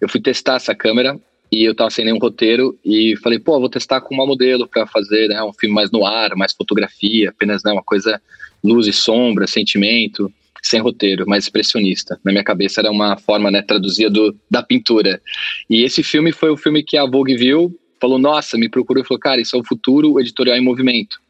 eu 0.00 0.08
fui 0.08 0.20
testar 0.20 0.56
essa 0.56 0.74
câmera 0.74 1.18
e 1.52 1.64
eu 1.64 1.74
tava 1.74 1.90
sem 1.90 2.06
nenhum 2.06 2.18
roteiro 2.18 2.78
e 2.82 3.14
falei, 3.22 3.38
pô, 3.38 3.60
vou 3.60 3.68
testar 3.68 4.00
com 4.00 4.14
uma 4.14 4.24
modelo 4.24 4.66
para 4.66 4.86
fazer 4.86 5.28
né, 5.28 5.42
um 5.42 5.52
filme 5.52 5.74
mais 5.74 5.90
no 5.90 6.06
ar, 6.06 6.34
mais 6.34 6.54
fotografia, 6.54 7.28
apenas 7.28 7.62
né, 7.62 7.70
uma 7.70 7.82
coisa 7.82 8.18
luz 8.64 8.86
e 8.86 8.92
sombra, 8.92 9.46
sentimento, 9.46 10.32
sem 10.62 10.80
roteiro, 10.80 11.26
mais 11.26 11.44
expressionista. 11.44 12.18
Na 12.24 12.32
minha 12.32 12.42
cabeça 12.42 12.80
era 12.80 12.90
uma 12.90 13.18
forma, 13.18 13.50
né, 13.50 13.60
traduzida 13.60 14.08
do, 14.08 14.34
da 14.50 14.62
pintura. 14.62 15.20
E 15.68 15.82
esse 15.82 16.02
filme 16.02 16.32
foi 16.32 16.48
o 16.48 16.56
filme 16.56 16.82
que 16.82 16.96
a 16.96 17.04
Vogue 17.04 17.36
viu, 17.36 17.78
falou, 18.00 18.18
nossa, 18.18 18.56
me 18.56 18.70
procurou 18.70 19.02
e 19.02 19.06
falou, 19.06 19.20
cara, 19.20 19.38
isso 19.38 19.54
é 19.54 19.58
o 19.58 19.64
futuro 19.64 20.18
editorial 20.18 20.56
em 20.56 20.64
movimento. 20.64 21.20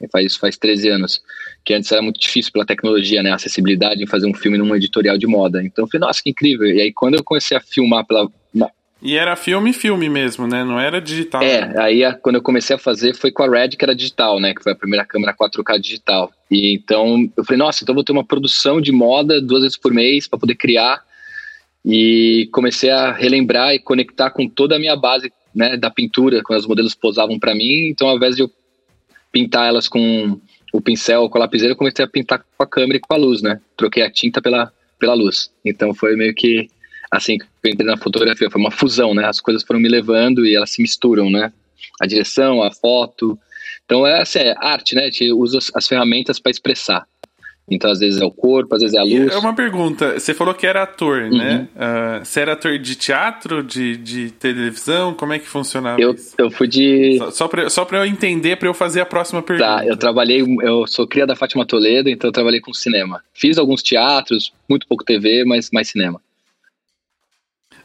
E 0.00 0.08
faz 0.08 0.26
isso 0.26 0.38
faz 0.38 0.56
13 0.56 0.88
anos, 0.88 1.20
que 1.62 1.74
antes 1.74 1.92
era 1.92 2.00
muito 2.00 2.18
difícil 2.18 2.52
pela 2.52 2.64
tecnologia, 2.64 3.22
né, 3.22 3.32
a 3.32 3.34
acessibilidade 3.34 4.02
em 4.02 4.06
fazer 4.06 4.26
um 4.26 4.34
filme 4.34 4.56
num 4.56 4.74
editorial 4.74 5.18
de 5.18 5.26
moda. 5.26 5.62
Então 5.62 5.84
eu 5.84 5.88
falei, 5.90 6.06
nossa, 6.06 6.22
que 6.22 6.30
incrível. 6.30 6.66
E 6.68 6.80
aí 6.80 6.92
quando 6.92 7.16
eu 7.16 7.24
comecei 7.24 7.54
a 7.54 7.60
filmar 7.60 8.06
pela 8.06 8.30
e 9.00 9.16
era 9.16 9.36
filme 9.36 9.72
filme 9.72 10.08
mesmo, 10.08 10.46
né? 10.46 10.64
Não 10.64 10.78
era 10.78 11.00
digital. 11.00 11.42
É, 11.42 11.66
né? 11.66 11.74
aí 11.78 12.02
quando 12.20 12.36
eu 12.36 12.42
comecei 12.42 12.74
a 12.74 12.78
fazer 12.78 13.14
foi 13.14 13.30
com 13.30 13.44
a 13.44 13.48
Red, 13.48 13.70
que 13.70 13.84
era 13.84 13.94
digital, 13.94 14.40
né? 14.40 14.52
Que 14.52 14.62
foi 14.62 14.72
a 14.72 14.76
primeira 14.76 15.04
câmera 15.04 15.34
4K 15.34 15.78
digital. 15.78 16.32
E 16.50 16.74
então 16.74 17.28
eu 17.36 17.44
falei, 17.44 17.58
nossa, 17.58 17.84
então 17.84 17.94
vou 17.94 18.02
ter 18.02 18.12
uma 18.12 18.24
produção 18.24 18.80
de 18.80 18.90
moda 18.90 19.40
duas 19.40 19.62
vezes 19.62 19.78
por 19.78 19.92
mês 19.92 20.26
para 20.26 20.38
poder 20.38 20.56
criar. 20.56 21.00
E 21.84 22.48
comecei 22.52 22.90
a 22.90 23.12
relembrar 23.12 23.72
e 23.72 23.78
conectar 23.78 24.30
com 24.30 24.48
toda 24.48 24.76
a 24.76 24.78
minha 24.78 24.96
base 24.96 25.32
né, 25.54 25.76
da 25.76 25.90
pintura, 25.90 26.42
quando 26.42 26.58
os 26.58 26.66
modelos 26.66 26.94
posavam 26.94 27.38
para 27.38 27.54
mim. 27.54 27.88
Então, 27.88 28.08
ao 28.08 28.16
invés 28.16 28.34
de 28.34 28.42
eu 28.42 28.50
pintar 29.30 29.68
elas 29.68 29.88
com 29.88 30.40
o 30.72 30.80
pincel 30.80 31.30
com 31.30 31.38
a 31.38 31.42
lapiseira, 31.42 31.72
eu 31.72 31.76
comecei 31.76 32.04
a 32.04 32.08
pintar 32.08 32.44
com 32.56 32.62
a 32.62 32.66
câmera 32.66 32.96
e 32.96 33.00
com 33.00 33.14
a 33.14 33.16
luz, 33.16 33.42
né? 33.42 33.60
Troquei 33.76 34.02
a 34.02 34.10
tinta 34.10 34.42
pela, 34.42 34.72
pela 34.98 35.14
luz. 35.14 35.50
Então 35.64 35.94
foi 35.94 36.16
meio 36.16 36.34
que 36.34 36.68
assim 37.10 37.38
que 37.38 37.46
eu 37.64 37.70
entrei 37.70 37.86
na 37.86 37.96
fotografia, 37.96 38.50
foi 38.50 38.60
uma 38.60 38.70
fusão, 38.70 39.14
né? 39.14 39.26
As 39.26 39.40
coisas 39.40 39.62
foram 39.62 39.80
me 39.80 39.88
levando 39.88 40.46
e 40.46 40.54
elas 40.54 40.70
se 40.70 40.82
misturam, 40.82 41.30
né? 41.30 41.52
A 42.00 42.06
direção, 42.06 42.62
a 42.62 42.70
foto. 42.70 43.38
Então, 43.84 44.06
é, 44.06 44.22
assim, 44.22 44.40
é 44.40 44.54
arte, 44.58 44.94
né? 44.94 45.02
A 45.02 45.04
gente 45.06 45.32
usa 45.32 45.58
as 45.74 45.86
ferramentas 45.86 46.38
para 46.38 46.50
expressar. 46.50 47.06
Então, 47.70 47.90
às 47.90 47.98
vezes 47.98 48.20
é 48.20 48.24
o 48.24 48.30
corpo, 48.30 48.74
às 48.74 48.80
vezes 48.80 48.96
é 48.96 49.00
a 49.00 49.02
luz. 49.02 49.32
É 49.32 49.36
uma 49.36 49.54
pergunta. 49.54 50.18
Você 50.18 50.32
falou 50.32 50.54
que 50.54 50.66
era 50.66 50.82
ator, 50.82 51.24
uhum. 51.24 51.36
né? 51.36 51.68
Uh, 51.74 52.24
você 52.24 52.40
era 52.40 52.54
ator 52.54 52.78
de 52.78 52.94
teatro, 52.96 53.62
de, 53.62 53.96
de 53.96 54.30
televisão? 54.30 55.12
Como 55.12 55.34
é 55.34 55.38
que 55.38 55.46
funcionava 55.46 56.00
eu, 56.00 56.14
isso? 56.14 56.34
Eu 56.38 56.50
fui 56.50 56.66
de... 56.66 57.18
Só, 57.18 57.30
só, 57.30 57.48
pra, 57.48 57.68
só 57.68 57.84
pra 57.84 57.98
eu 57.98 58.06
entender, 58.06 58.56
pra 58.56 58.68
eu 58.68 58.74
fazer 58.74 59.02
a 59.02 59.06
próxima 59.06 59.42
pergunta. 59.42 59.68
Tá, 59.68 59.86
eu 59.86 59.96
trabalhei... 59.96 60.42
Eu 60.62 60.86
sou 60.86 61.06
cria 61.06 61.26
da 61.26 61.36
Fátima 61.36 61.66
Toledo, 61.66 62.08
então 62.08 62.28
eu 62.28 62.32
trabalhei 62.32 62.60
com 62.60 62.72
cinema. 62.72 63.22
Fiz 63.34 63.58
alguns 63.58 63.82
teatros, 63.82 64.52
muito 64.68 64.86
pouco 64.86 65.04
TV, 65.04 65.44
mas 65.44 65.70
mais 65.70 65.88
cinema. 65.88 66.20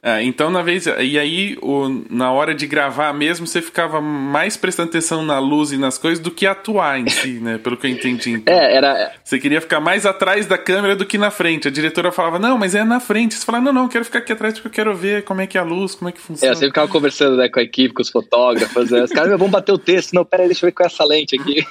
É, 0.05 0.21
então, 0.21 0.51
na 0.51 0.61
vez. 0.61 0.85
E 0.85 1.17
aí, 1.17 1.57
o, 1.61 2.03
na 2.09 2.29
hora 2.29 2.53
de 2.53 2.67
gravar 2.67 3.13
mesmo, 3.13 3.47
você 3.47 3.61
ficava 3.61 4.01
mais 4.01 4.57
prestando 4.57 4.89
atenção 4.89 5.23
na 5.23 5.39
luz 5.39 5.71
e 5.71 5.77
nas 5.77 5.97
coisas 5.97 6.21
do 6.21 6.29
que 6.29 6.45
atuar 6.45 6.99
em 6.99 7.07
si, 7.07 7.39
né? 7.39 7.57
Pelo 7.57 7.77
que 7.77 7.87
eu 7.87 7.91
entendi. 7.91 8.31
Então. 8.31 8.53
É, 8.53 8.75
era. 8.75 9.13
Você 9.23 9.39
queria 9.39 9.61
ficar 9.61 9.79
mais 9.79 10.05
atrás 10.05 10.45
da 10.45 10.57
câmera 10.57 10.93
do 10.93 11.05
que 11.05 11.17
na 11.17 11.31
frente. 11.31 11.69
A 11.69 11.71
diretora 11.71 12.11
falava, 12.11 12.37
não, 12.37 12.57
mas 12.57 12.75
é 12.75 12.83
na 12.83 12.99
frente. 12.99 13.35
Você 13.35 13.45
falava, 13.45 13.63
não, 13.63 13.71
não, 13.71 13.83
eu 13.83 13.89
quero 13.89 14.03
ficar 14.03 14.19
aqui 14.19 14.33
atrás 14.33 14.55
porque 14.55 14.67
eu 14.67 14.71
quero 14.71 14.93
ver 14.93 15.23
como 15.23 15.39
é 15.39 15.47
que 15.47 15.57
é 15.57 15.61
a 15.61 15.63
luz, 15.63 15.95
como 15.95 16.09
é 16.09 16.11
que 16.11 16.19
funciona. 16.19 16.51
É, 16.51 16.55
você 16.55 16.65
ficava 16.65 16.89
conversando 16.89 17.37
né, 17.37 17.47
com 17.47 17.61
a 17.61 17.63
equipe, 17.63 17.93
com 17.93 18.01
os 18.01 18.09
fotógrafos. 18.09 18.91
Né? 18.91 19.03
Os 19.03 19.11
caras, 19.11 19.31
vamos 19.31 19.51
bater 19.51 19.71
o 19.71 19.77
texto. 19.77 20.11
Não, 20.11 20.25
peraí, 20.25 20.47
deixa 20.47 20.65
eu 20.65 20.67
ver 20.67 20.73
com 20.73 20.83
essa 20.83 21.05
lente 21.05 21.39
aqui. 21.39 21.65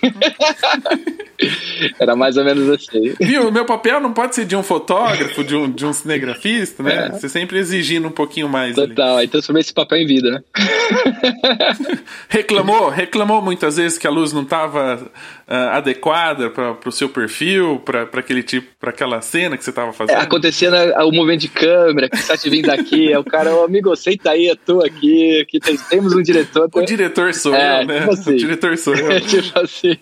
era 2.00 2.14
mais 2.14 2.36
ou 2.36 2.44
menos 2.44 2.68
assim. 2.70 3.14
Viu? 3.20 3.48
O 3.48 3.52
meu 3.52 3.64
papel 3.64 4.00
não 4.00 4.12
pode 4.12 4.34
ser 4.34 4.44
de 4.44 4.56
um 4.56 4.62
fotógrafo, 4.62 5.44
de 5.44 5.54
um, 5.54 5.70
de 5.70 5.84
um 5.84 5.92
cinegrafista, 5.92 6.82
né? 6.82 7.06
É. 7.06 7.10
Você 7.10 7.28
sempre 7.28 7.58
exigindo 7.58 8.08
um 8.08 8.10
pouquinho 8.22 8.48
mais. 8.48 8.74
Total, 8.74 9.14
ali. 9.14 9.22
aí 9.22 9.28
transformei 9.28 9.60
esse 9.60 9.74
papel 9.74 9.98
em 9.98 10.06
vida, 10.06 10.30
né? 10.30 10.42
reclamou, 12.28 12.88
reclamou 12.88 13.42
muitas 13.42 13.76
vezes 13.76 13.98
que 13.98 14.06
a 14.06 14.10
luz 14.10 14.32
não 14.32 14.42
estava 14.42 15.10
uh, 15.52 15.76
adequada 15.76 16.48
para 16.48 16.78
o 16.86 16.90
seu 16.90 17.10
perfil, 17.10 17.78
para 17.84 18.02
aquele 18.02 18.42
tipo, 18.42 18.68
para 18.80 18.88
aquela 18.88 19.20
cena 19.20 19.58
que 19.58 19.62
você 19.62 19.70
estava 19.70 19.92
fazendo. 19.92 20.16
É, 20.16 20.20
acontecia 20.22 20.70
né, 20.70 20.94
o 21.04 21.12
movimento 21.12 21.42
de 21.42 21.48
câmera, 21.48 22.08
que 22.08 22.16
está 22.16 22.36
te 22.38 22.48
vindo 22.48 22.70
aqui, 22.70 23.12
é 23.12 23.18
o 23.18 23.24
cara, 23.24 23.54
oh, 23.54 23.64
amigo, 23.64 23.94
senta 23.94 24.30
aí, 24.30 24.46
eu 24.46 24.56
tô 24.56 24.82
aqui, 24.82 25.46
tem, 25.62 25.76
temos 25.76 26.14
um 26.14 26.22
diretor. 26.22 26.70
O 26.72 26.82
diretor 26.82 27.34
sou 27.34 27.54
é, 27.54 27.82
eu, 27.82 27.86
né? 27.86 28.00
Tipo 28.00 28.12
assim. 28.12 28.30
O 28.32 28.36
diretor 28.38 28.78
sou 28.78 28.94
eu. 28.94 29.20
tipo 29.20 29.58
assim. 29.58 29.98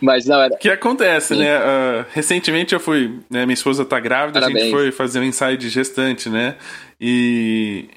Mas 0.00 0.26
não 0.26 0.40
era. 0.40 0.56
Que 0.56 0.70
acontece, 0.70 1.34
Sim. 1.34 1.40
né? 1.40 1.58
Uh, 1.58 2.04
recentemente 2.12 2.72
eu 2.72 2.80
fui. 2.80 3.18
Né, 3.28 3.44
minha 3.44 3.54
esposa 3.54 3.84
tá 3.84 4.00
grávida, 4.00 4.40
Parabéns. 4.40 4.62
a 4.62 4.64
gente 4.64 4.74
foi 4.74 4.92
fazer 4.92 5.20
um 5.20 5.24
ensaio 5.24 5.58
de 5.58 5.68
gestante, 5.68 6.30
né? 6.30 6.54
E 7.00 7.88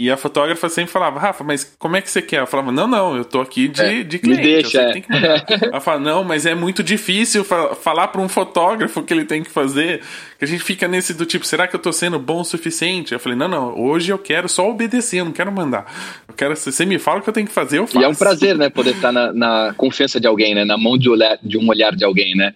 e 0.00 0.10
a 0.10 0.16
fotógrafa 0.16 0.66
sempre 0.70 0.90
falava, 0.90 1.20
Rafa, 1.20 1.44
mas 1.44 1.76
como 1.78 1.94
é 1.94 2.00
que 2.00 2.10
você 2.10 2.22
quer? 2.22 2.40
Eu 2.40 2.46
falava, 2.46 2.72
não, 2.72 2.86
não, 2.86 3.18
eu 3.18 3.22
tô 3.22 3.38
aqui 3.38 3.68
de, 3.68 3.82
é, 3.82 4.02
de 4.02 4.18
cliente. 4.18 4.40
Me 4.40 4.46
deixa, 4.46 4.80
é. 4.80 5.68
Ela 5.68 5.78
fala, 5.78 6.00
não, 6.00 6.24
mas 6.24 6.46
é 6.46 6.54
muito 6.54 6.82
difícil 6.82 7.44
fa 7.44 7.74
falar 7.74 8.08
para 8.08 8.18
um 8.22 8.28
fotógrafo 8.28 9.00
o 9.00 9.02
que 9.02 9.12
ele 9.12 9.26
tem 9.26 9.42
que 9.42 9.50
fazer. 9.50 10.00
Que 10.38 10.46
a 10.46 10.48
gente 10.48 10.64
fica 10.64 10.88
nesse 10.88 11.12
do 11.12 11.26
tipo, 11.26 11.44
será 11.44 11.68
que 11.68 11.76
eu 11.76 11.80
tô 11.80 11.92
sendo 11.92 12.18
bom 12.18 12.40
o 12.40 12.44
suficiente? 12.44 13.12
Eu 13.12 13.20
falei, 13.20 13.36
não, 13.36 13.46
não, 13.46 13.78
hoje 13.78 14.10
eu 14.10 14.16
quero 14.16 14.48
só 14.48 14.70
obedecer, 14.70 15.20
eu 15.20 15.26
não 15.26 15.32
quero 15.32 15.52
mandar. 15.52 15.84
Eu 16.26 16.32
quero, 16.32 16.56
se 16.56 16.72
você 16.72 16.86
me 16.86 16.98
fala 16.98 17.18
o 17.18 17.22
que 17.22 17.28
eu 17.28 17.34
tenho 17.34 17.46
que 17.46 17.52
fazer, 17.52 17.76
eu 17.76 17.86
faço. 17.86 18.00
E 18.00 18.04
é 18.04 18.08
um 18.08 18.14
prazer, 18.14 18.56
né, 18.56 18.70
poder 18.70 18.94
estar 18.94 19.12
na, 19.12 19.34
na 19.34 19.74
confiança 19.76 20.18
de 20.18 20.26
alguém, 20.26 20.54
né, 20.54 20.64
na 20.64 20.78
mão 20.78 20.96
de, 20.96 21.10
olhar, 21.10 21.38
de 21.42 21.58
um 21.58 21.68
olhar 21.68 21.94
de 21.94 22.06
alguém, 22.06 22.34
né. 22.34 22.54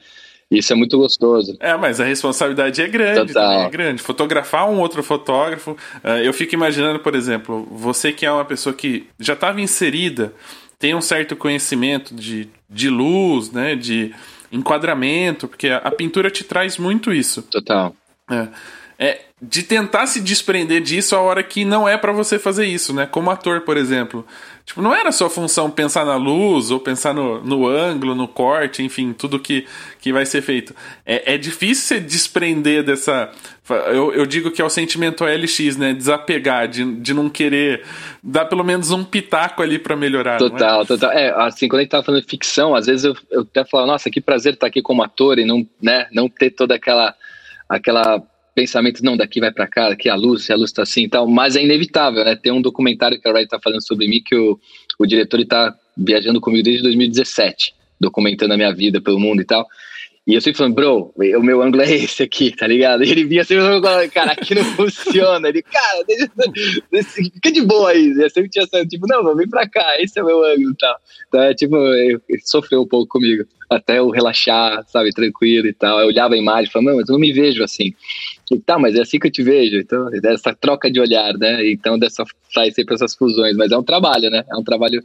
Isso 0.58 0.72
é 0.72 0.76
muito 0.76 0.96
gostoso. 0.98 1.56
É, 1.60 1.76
mas 1.76 2.00
a 2.00 2.04
responsabilidade 2.04 2.80
é 2.80 2.88
grande. 2.88 3.36
É 3.36 3.68
grande. 3.68 4.02
Fotografar 4.02 4.68
um 4.68 4.78
outro 4.78 5.02
fotógrafo. 5.02 5.76
Eh, 6.02 6.26
eu 6.26 6.32
fico 6.32 6.54
imaginando, 6.54 6.98
por 6.98 7.14
exemplo, 7.14 7.66
você 7.70 8.12
que 8.12 8.24
é 8.24 8.30
uma 8.30 8.44
pessoa 8.44 8.74
que 8.74 9.06
já 9.18 9.34
estava 9.34 9.60
inserida, 9.60 10.32
tem 10.78 10.94
um 10.94 11.00
certo 11.00 11.36
conhecimento 11.36 12.14
de, 12.14 12.48
de 12.68 12.88
luz, 12.88 13.50
né? 13.50 13.74
De 13.74 14.14
enquadramento, 14.52 15.48
porque 15.48 15.68
a, 15.68 15.78
a 15.78 15.90
pintura 15.90 16.30
te 16.30 16.44
traz 16.44 16.78
muito 16.78 17.12
isso. 17.12 17.42
Total. 17.42 17.94
É. 18.30 18.48
é 18.98 19.20
de 19.42 19.62
tentar 19.62 20.06
se 20.06 20.20
desprender 20.20 20.80
disso 20.80 21.14
a 21.14 21.20
hora 21.20 21.42
que 21.42 21.64
não 21.64 21.88
é 21.88 21.98
para 21.98 22.12
você 22.12 22.38
fazer 22.38 22.66
isso, 22.66 22.94
né? 22.94 23.06
Como 23.06 23.30
ator, 23.30 23.60
por 23.62 23.76
exemplo. 23.76 24.24
Tipo, 24.66 24.80
não 24.80 24.94
era 24.94 25.12
sua 25.12 25.28
função 25.28 25.70
pensar 25.70 26.06
na 26.06 26.16
luz 26.16 26.70
ou 26.70 26.80
pensar 26.80 27.12
no, 27.12 27.44
no 27.44 27.66
ângulo, 27.66 28.14
no 28.14 28.26
corte, 28.26 28.82
enfim, 28.82 29.12
tudo 29.12 29.38
que, 29.38 29.66
que 30.00 30.10
vai 30.10 30.24
ser 30.24 30.40
feito. 30.40 30.74
É, 31.04 31.34
é 31.34 31.38
difícil 31.38 31.98
se 31.98 32.00
desprender 32.00 32.82
dessa. 32.82 33.30
Eu, 33.92 34.12
eu 34.14 34.24
digo 34.24 34.50
que 34.50 34.62
é 34.62 34.64
o 34.64 34.70
sentimento 34.70 35.24
LX, 35.24 35.76
né? 35.76 35.92
Desapegar, 35.92 36.66
de, 36.66 36.94
de 36.96 37.12
não 37.12 37.28
querer 37.28 37.84
dar 38.22 38.46
pelo 38.46 38.64
menos 38.64 38.90
um 38.90 39.04
pitaco 39.04 39.62
ali 39.62 39.78
para 39.78 39.96
melhorar. 39.96 40.38
Total, 40.38 40.80
é? 40.82 40.86
total. 40.86 41.12
É, 41.12 41.30
assim, 41.46 41.68
quando 41.68 41.80
a 41.80 41.82
gente 41.82 41.90
tava 41.90 42.04
falando 42.04 42.26
ficção, 42.26 42.74
às 42.74 42.86
vezes 42.86 43.04
eu, 43.04 43.14
eu 43.30 43.42
até 43.42 43.66
falo, 43.66 43.86
nossa, 43.86 44.10
que 44.10 44.20
prazer 44.20 44.54
estar 44.54 44.66
aqui 44.66 44.80
como 44.80 45.02
ator 45.02 45.38
e 45.38 45.44
não, 45.44 45.66
né, 45.80 46.08
não 46.10 46.26
ter 46.26 46.50
toda 46.50 46.74
aquela. 46.74 47.14
aquela 47.68 48.22
pensamento, 48.54 49.04
não, 49.04 49.16
daqui 49.16 49.40
vai 49.40 49.50
para 49.50 49.66
cá, 49.66 49.88
daqui 49.88 50.08
a 50.08 50.14
luz, 50.14 50.48
a 50.50 50.54
luz 50.54 50.70
tá 50.72 50.82
assim 50.82 51.04
e 51.04 51.08
tal, 51.08 51.26
mas 51.26 51.56
é 51.56 51.62
inevitável, 51.62 52.24
né? 52.24 52.36
Tem 52.36 52.52
um 52.52 52.62
documentário 52.62 53.20
que 53.20 53.28
a 53.28 53.32
Wright 53.32 53.48
tá 53.48 53.58
falando 53.58 53.84
sobre 53.84 54.06
mim 54.06 54.22
que 54.24 54.36
o, 54.36 54.58
o 54.98 55.06
diretor 55.06 55.40
está 55.40 55.74
viajando 55.96 56.40
comigo 56.40 56.62
desde 56.62 56.82
2017, 56.82 57.74
documentando 58.00 58.54
a 58.54 58.56
minha 58.56 58.72
vida 58.72 59.00
pelo 59.00 59.18
mundo 59.18 59.42
e 59.42 59.44
tal. 59.44 59.66
E 60.26 60.34
eu 60.34 60.40
sempre 60.40 60.56
falando, 60.56 60.74
bro, 60.74 61.12
o 61.14 61.42
meu 61.42 61.60
ângulo 61.60 61.82
é 61.82 61.92
esse 61.92 62.22
aqui, 62.22 62.50
tá 62.50 62.66
ligado? 62.66 63.04
E 63.04 63.10
ele 63.10 63.24
vinha 63.24 63.44
sempre 63.44 63.62
falando, 63.62 64.10
cara, 64.10 64.32
aqui 64.32 64.54
não 64.54 64.64
funciona. 64.74 65.48
Ele, 65.48 65.60
cara, 65.62 66.02
deixa, 66.06 66.30
deixa, 66.90 67.10
fica 67.10 67.52
de 67.52 67.60
boa 67.60 67.90
aí. 67.90 68.10
Eu 68.18 68.30
sempre 68.30 68.48
tinha 68.48 68.64
essa, 68.64 68.86
tipo, 68.86 69.06
não, 69.06 69.36
vem 69.36 69.46
pra 69.46 69.68
cá, 69.68 69.96
esse 69.98 70.18
é 70.18 70.22
o 70.22 70.26
meu 70.26 70.42
ângulo 70.42 70.70
e 70.70 70.76
tal. 70.76 70.96
Então, 71.28 71.42
é, 71.42 71.52
tipo, 71.52 71.76
ele 71.76 72.40
sofreu 72.42 72.80
um 72.80 72.88
pouco 72.88 73.06
comigo, 73.06 73.44
até 73.68 73.98
eu 73.98 74.08
relaxar, 74.08 74.82
sabe, 74.88 75.10
tranquilo 75.10 75.66
e 75.66 75.74
tal. 75.74 76.00
Eu 76.00 76.06
olhava 76.06 76.32
a 76.32 76.38
imagem 76.38 76.70
e 76.70 76.72
falava, 76.72 76.90
não, 76.92 76.96
mas 76.96 77.08
eu 77.10 77.12
não 77.12 77.20
me 77.20 77.32
vejo 77.32 77.62
assim. 77.62 77.92
E 78.50 78.58
tá, 78.58 78.78
mas 78.78 78.94
é 78.94 79.02
assim 79.02 79.18
que 79.18 79.26
eu 79.26 79.32
te 79.32 79.42
vejo. 79.42 79.76
Então, 79.76 80.08
essa 80.24 80.54
troca 80.54 80.90
de 80.90 81.00
olhar, 81.00 81.34
né? 81.34 81.70
Então, 81.70 81.98
dessa, 81.98 82.24
sai 82.50 82.70
sempre 82.70 82.94
essas 82.94 83.14
fusões. 83.14 83.58
Mas 83.58 83.72
é 83.72 83.76
um 83.76 83.82
trabalho, 83.82 84.30
né? 84.30 84.42
É 84.50 84.56
um 84.56 84.64
trabalho 84.64 85.02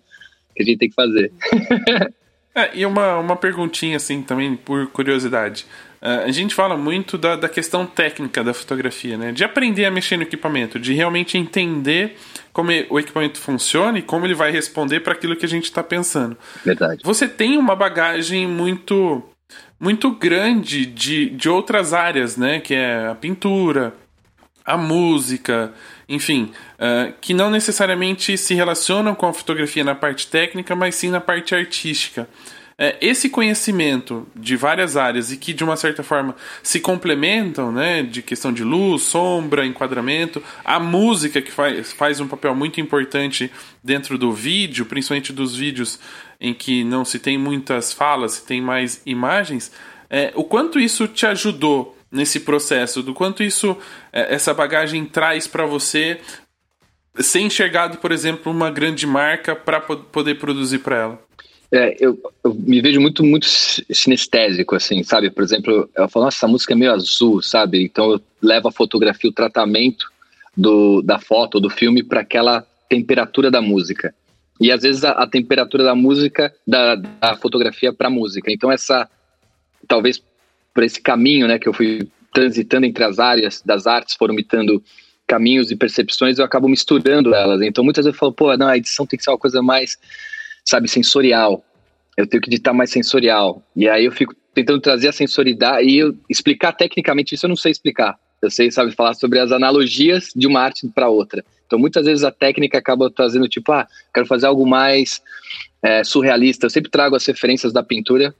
que 0.56 0.64
a 0.64 0.66
gente 0.66 0.78
tem 0.78 0.90
que 0.90 0.96
fazer. 0.96 1.30
É, 2.54 2.72
e 2.74 2.86
uma, 2.86 3.18
uma 3.18 3.36
perguntinha, 3.36 3.98
assim, 3.98 4.22
também 4.22 4.56
por 4.56 4.88
curiosidade. 4.88 5.66
Uh, 6.02 6.26
a 6.26 6.32
gente 6.32 6.56
fala 6.56 6.78
muito 6.78 7.18
da, 7.18 7.36
da 7.36 7.50
questão 7.50 7.86
técnica 7.86 8.44
da 8.44 8.54
fotografia, 8.54 9.18
né? 9.18 9.32
De 9.32 9.44
aprender 9.44 9.86
a 9.86 9.92
mexer 9.92 10.16
no 10.16 10.24
equipamento, 10.24 10.80
de 10.80 10.94
realmente 10.94 11.38
entender 11.38 12.16
como 12.54 12.72
o 12.90 13.00
equipamento 13.00 13.38
funciona 13.38 14.00
e 14.00 14.02
como 14.02 14.26
ele 14.26 14.34
vai 14.34 14.50
responder 14.50 15.02
para 15.02 15.14
aquilo 15.14 15.36
que 15.36 15.46
a 15.46 15.50
gente 15.50 15.66
está 15.66 15.84
pensando. 15.84 16.38
Verdade. 16.64 17.02
Você 17.04 17.28
tem 17.28 17.58
uma 17.58 17.76
bagagem 17.76 18.48
muito 18.48 19.24
muito 19.80 20.12
grande 20.12 20.86
de, 20.86 21.30
de 21.30 21.50
outras 21.50 21.94
áreas, 21.94 22.38
né? 22.38 22.60
Que 22.60 22.76
é 22.76 23.08
a 23.08 23.16
pintura, 23.16 23.94
a 24.70 24.78
música, 24.78 25.74
enfim, 26.08 26.52
uh, 26.76 27.12
que 27.20 27.34
não 27.34 27.50
necessariamente 27.50 28.38
se 28.38 28.54
relacionam 28.54 29.16
com 29.16 29.26
a 29.26 29.34
fotografia 29.34 29.84
na 29.84 29.96
parte 29.96 30.28
técnica, 30.28 30.76
mas 30.76 30.94
sim 30.94 31.10
na 31.10 31.20
parte 31.20 31.56
artística. 31.56 32.30
Uh, 32.74 32.96
esse 33.02 33.30
conhecimento 33.30 34.28
de 34.36 34.56
várias 34.56 34.96
áreas 34.96 35.32
e 35.32 35.38
que 35.38 35.54
de 35.54 35.64
uma 35.64 35.76
certa 35.76 36.04
forma 36.04 36.36
se 36.62 36.80
complementam, 36.80 37.72
né, 37.72 38.04
de 38.04 38.22
questão 38.22 38.54
de 38.54 38.64
luz, 38.64 39.02
sombra, 39.02 39.66
enquadramento, 39.66 40.42
a 40.64 40.80
música 40.80 41.42
que 41.42 41.52
faz, 41.52 41.92
faz 41.92 42.20
um 42.20 42.28
papel 42.28 42.54
muito 42.54 42.80
importante 42.80 43.52
dentro 43.84 44.20
do 44.20 44.32
vídeo, 44.32 44.86
principalmente 44.86 45.34
dos 45.34 45.56
vídeos 45.56 46.00
em 46.40 46.54
que 46.54 46.84
não 46.84 47.04
se 47.04 47.18
tem 47.18 47.40
muitas 47.40 47.92
falas, 47.92 48.34
se 48.34 48.46
tem 48.46 48.62
mais 48.62 49.02
imagens, 49.04 49.72
uh, 50.12 50.40
o 50.40 50.44
quanto 50.44 50.80
isso 50.80 51.08
te 51.08 51.26
ajudou 51.26 51.99
nesse 52.12 52.40
processo, 52.40 53.04
do 53.04 53.14
quanto 53.14 53.44
isso, 53.44 53.78
é, 54.12 54.34
essa 54.34 54.54
bagagem 54.54 55.06
traz 55.06 55.48
para 55.48 55.66
você 55.66 56.20
ser 57.20 57.42
enxergado, 57.42 57.98
por 57.98 58.12
exemplo, 58.12 58.52
uma 58.52 58.72
grande 58.72 59.06
marca 59.06 59.56
para 59.56 59.80
poder 59.82 60.36
produzir 60.36 60.80
para 60.80 60.98
ela? 60.98 61.30
É, 61.72 61.96
eu, 62.00 62.20
eu, 62.44 62.54
me 62.54 62.82
vejo 62.82 63.00
muito, 63.00 63.24
muito 63.24 63.46
sinestésico, 63.48 64.76
assim, 64.76 65.04
sabe? 65.04 65.30
Por 65.30 65.44
exemplo, 65.44 65.88
eu 65.96 66.10
falo, 66.10 66.26
nossa, 66.26 66.38
essa 66.38 66.48
música 66.48 66.74
é 66.74 66.76
meio 66.76 66.92
azul, 66.92 67.42
sabe? 67.44 67.84
Então 67.84 68.14
eu 68.14 68.22
levo 68.42 68.68
a 68.68 68.72
fotografia, 68.72 69.30
o 69.30 69.34
tratamento 69.34 70.06
do, 70.58 71.02
da 71.04 71.20
foto, 71.20 71.60
do 71.60 71.70
filme, 71.70 72.02
para 72.02 72.22
aquela 72.22 72.66
temperatura 72.90 73.52
da 73.52 73.62
música. 73.62 74.14
E 74.60 74.72
às 74.72 74.82
vezes 74.82 75.04
a, 75.04 75.12
a 75.12 75.28
temperatura 75.28 75.84
da 75.84 75.94
música, 75.94 76.54
da, 76.68 76.96
da 76.96 77.36
fotografia 77.36 77.94
para 77.94 78.10
música. 78.10 78.52
Então 78.52 78.72
essa, 78.72 79.08
talvez 79.88 80.22
por 80.74 80.84
esse 80.84 81.02
caminho, 81.02 81.48
né, 81.48 81.60
que 81.60 81.68
eu 81.68 81.74
fui 81.74 82.08
transitando 82.34 82.86
entre 82.86 83.04
as 83.04 83.20
áreas 83.20 83.62
das 83.66 83.88
artes, 83.88 84.16
formatando 84.16 84.84
caminhos 85.28 85.72
e 85.72 85.76
percepções, 85.76 86.40
eu 86.40 86.46
acabo 86.46 86.68
misturando 86.68 87.34
elas. 87.36 87.62
Então, 87.62 87.84
muitas 87.84 88.06
vezes 88.06 88.16
eu 88.16 88.20
falo, 88.20 88.34
pô, 88.34 88.56
não, 88.58 88.68
a 88.68 88.78
edição 88.78 89.06
tem 89.06 89.18
que 89.18 89.24
ser 89.24 89.30
uma 89.30 89.38
coisa 89.38 89.62
mais, 89.62 89.98
sabe, 90.66 90.88
sensorial. 90.88 91.64
Eu 92.18 92.26
tenho 92.26 92.42
que 92.42 92.50
editar 92.50 92.74
mais 92.74 92.90
sensorial. 92.90 93.64
E 93.76 93.88
aí 93.88 94.06
eu 94.06 94.12
fico 94.12 94.36
tentando 94.54 94.82
trazer 94.82 95.08
a 95.08 95.14
sensoridade 95.14 95.88
e 95.88 96.00
eu, 96.00 96.16
explicar 96.28 96.74
tecnicamente 96.74 97.36
isso 97.36 97.46
eu 97.46 97.50
não 97.50 97.56
sei 97.56 97.72
explicar. 97.72 98.18
Eu 98.42 98.50
sei, 98.50 98.72
sabe, 98.72 98.92
falar 98.94 99.14
sobre 99.14 99.40
as 99.40 99.52
analogias 99.52 100.32
de 100.36 100.48
uma 100.48 100.62
arte 100.62 100.88
para 100.88 101.10
outra. 101.10 101.44
Então, 101.66 101.78
muitas 101.78 102.06
vezes 102.06 102.24
a 102.24 102.32
técnica 102.32 102.78
acaba 102.78 103.12
trazendo, 103.12 103.48
tipo, 103.48 103.72
ah, 103.72 103.88
quero 104.14 104.26
fazer 104.26 104.48
algo 104.48 104.66
mais 104.66 105.22
é, 105.84 106.04
surrealista. 106.04 106.66
Eu 106.66 106.70
sempre 106.70 106.90
trago 106.90 107.16
as 107.16 107.26
referências 107.26 107.72
da 107.72 107.84
pintura 107.84 108.34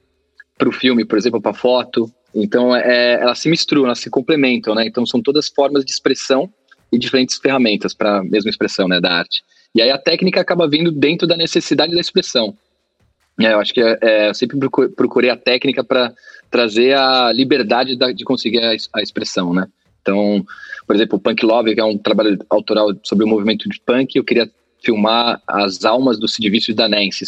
para 0.58 0.68
o 0.68 0.72
filme, 0.72 1.04
por 1.04 1.16
exemplo, 1.16 1.40
para 1.40 1.54
foto. 1.54 2.12
Então, 2.34 2.74
é, 2.74 3.14
elas 3.20 3.38
se 3.38 3.48
misturam, 3.48 3.86
elas 3.86 3.98
se 3.98 4.08
complementam, 4.08 4.74
né? 4.74 4.86
Então, 4.86 5.04
são 5.04 5.20
todas 5.20 5.48
formas 5.48 5.84
de 5.84 5.90
expressão 5.90 6.48
e 6.92 6.98
diferentes 6.98 7.38
ferramentas 7.38 7.94
para 7.94 8.18
a 8.18 8.24
mesma 8.24 8.50
expressão, 8.50 8.88
né, 8.88 9.00
da 9.00 9.12
arte. 9.12 9.42
E 9.74 9.80
aí 9.80 9.90
a 9.90 9.98
técnica 9.98 10.40
acaba 10.40 10.68
vindo 10.68 10.90
dentro 10.90 11.26
da 11.26 11.36
necessidade 11.36 11.94
da 11.94 12.00
expressão. 12.00 12.56
É, 13.38 13.52
eu 13.52 13.60
acho 13.60 13.72
que 13.72 13.80
é, 13.80 13.98
é, 14.02 14.28
eu 14.28 14.34
sempre 14.34 14.58
procurei 14.96 15.30
a 15.30 15.36
técnica 15.36 15.82
para 15.82 16.12
trazer 16.50 16.94
a 16.94 17.32
liberdade 17.32 17.96
da, 17.96 18.12
de 18.12 18.24
conseguir 18.24 18.62
a, 18.62 18.72
a, 18.94 19.02
expressão, 19.02 19.54
né? 19.54 19.66
Então, 20.02 20.44
por 20.86 20.96
exemplo, 20.96 21.16
o 21.16 21.20
Punk 21.20 21.44
Love, 21.44 21.74
que 21.74 21.80
é 21.80 21.84
um 21.84 21.96
trabalho 21.96 22.38
autoral 22.50 22.88
sobre 23.04 23.24
o 23.24 23.28
movimento 23.28 23.68
de 23.68 23.80
punk, 23.80 24.16
eu 24.16 24.24
queria 24.24 24.50
filmar 24.82 25.40
as 25.46 25.84
almas 25.84 26.18
dos 26.18 26.36
Vícios 26.36 26.74
da 26.74 26.88
Nancy, 26.88 27.24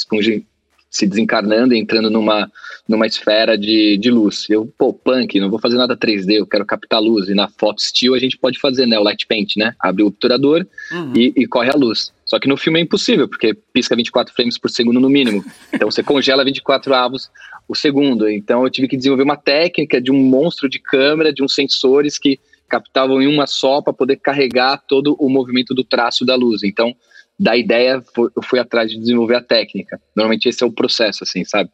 se 0.93 1.07
desencarnando 1.07 1.73
e 1.73 1.79
entrando 1.79 2.11
numa, 2.11 2.53
numa 2.87 3.07
esfera 3.07 3.57
de, 3.57 3.97
de 3.97 4.11
luz. 4.11 4.47
Eu, 4.51 4.71
pô, 4.77 4.93
punk, 4.93 5.41
não 5.41 5.49
vou 5.49 5.59
fazer 5.59 5.79
nada 5.79 5.97
3D, 5.97 6.35
eu 6.35 6.47
quero 6.47 6.67
captar 6.67 7.01
luz. 7.01 7.31
E 7.31 7.35
na 7.35 7.49
foto 7.49 7.81
still 7.81 8.15
a 8.15 8.19
gente 8.19 8.37
pode 8.37 8.61
fazer, 8.61 8.85
né, 8.87 8.99
o 8.99 9.03
light 9.03 9.27
paint, 9.27 9.57
né? 9.57 9.75
Abre 9.81 10.03
o 10.03 10.09
obturador 10.09 10.67
uhum. 10.93 11.15
e, 11.17 11.33
e 11.35 11.47
corre 11.47 11.71
a 11.71 11.75
luz. 11.77 12.13
Só 12.27 12.39
que 12.39 12.47
no 12.47 12.59
filme 12.59 12.79
é 12.79 12.83
impossível, 12.83 13.27
porque 13.27 13.55
pisca 13.73 13.97
24 13.97 14.35
frames 14.35 14.59
por 14.59 14.71
segundo 14.71 15.01
no 15.01 15.09
mínimo. 15.09 15.43
Então 15.73 15.91
você 15.91 16.03
congela 16.03 16.45
24 16.45 16.95
avos 16.95 17.31
o 17.67 17.75
segundo. 17.75 18.29
Então 18.29 18.63
eu 18.63 18.71
tive 18.71 18.87
que 18.87 18.97
desenvolver 18.97 19.23
uma 19.23 19.37
técnica 19.37 19.99
de 19.99 20.13
um 20.13 20.23
monstro 20.23 20.69
de 20.69 20.79
câmera, 20.79 21.33
de 21.33 21.43
uns 21.43 21.55
sensores 21.55 22.19
que 22.19 22.39
captavam 22.69 23.21
em 23.23 23.27
uma 23.27 23.47
só 23.47 23.81
para 23.81 23.93
poder 23.95 24.17
carregar 24.17 24.83
todo 24.87 25.17
o 25.19 25.31
movimento 25.31 25.75
do 25.75 25.85
traço 25.85 26.25
da 26.25 26.35
luz. 26.35 26.63
Então 26.63 26.95
da 27.39 27.57
ideia, 27.57 28.03
eu 28.17 28.43
fui 28.43 28.59
atrás 28.59 28.91
de 28.91 28.99
desenvolver 28.99 29.37
a 29.37 29.43
técnica. 29.43 30.01
Normalmente 30.15 30.49
esse 30.49 30.63
é 30.63 30.67
o 30.67 30.73
processo, 30.73 31.25
assim, 31.25 31.45
sabe? 31.45 31.71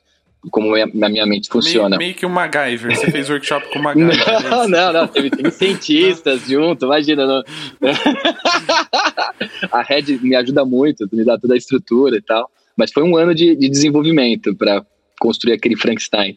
Como 0.51 0.73
na 0.95 1.09
minha 1.09 1.27
mente 1.27 1.49
funciona. 1.49 1.97
Meio, 1.97 1.99
meio 1.99 2.15
que 2.15 2.25
o 2.25 2.31
MacGyver, 2.31 2.97
você 2.97 3.11
fez 3.11 3.29
workshop 3.29 3.69
com 3.71 3.81
o 3.81 3.83
MacGyver. 3.93 4.49
Não, 4.49 4.65
é 4.65 4.69
não, 4.69 4.93
não, 4.93 5.09
teve, 5.09 5.31
teve 5.31 5.51
cientistas 5.51 6.47
junto, 6.47 6.87
imagina. 6.87 7.27
Não. 7.27 7.43
a 9.73 9.83
Red 9.83 10.19
me 10.23 10.37
ajuda 10.37 10.65
muito, 10.65 11.09
me 11.13 11.25
dá 11.25 11.37
toda 11.37 11.55
a 11.55 11.57
estrutura 11.57 12.17
e 12.17 12.23
tal. 12.23 12.49
Mas 12.77 12.93
foi 12.93 13.03
um 13.03 13.17
ano 13.17 13.35
de, 13.35 13.57
de 13.57 13.69
desenvolvimento 13.69 14.55
para 14.55 14.87
construir 15.19 15.55
aquele 15.55 15.77
Frankenstein. 15.77 16.37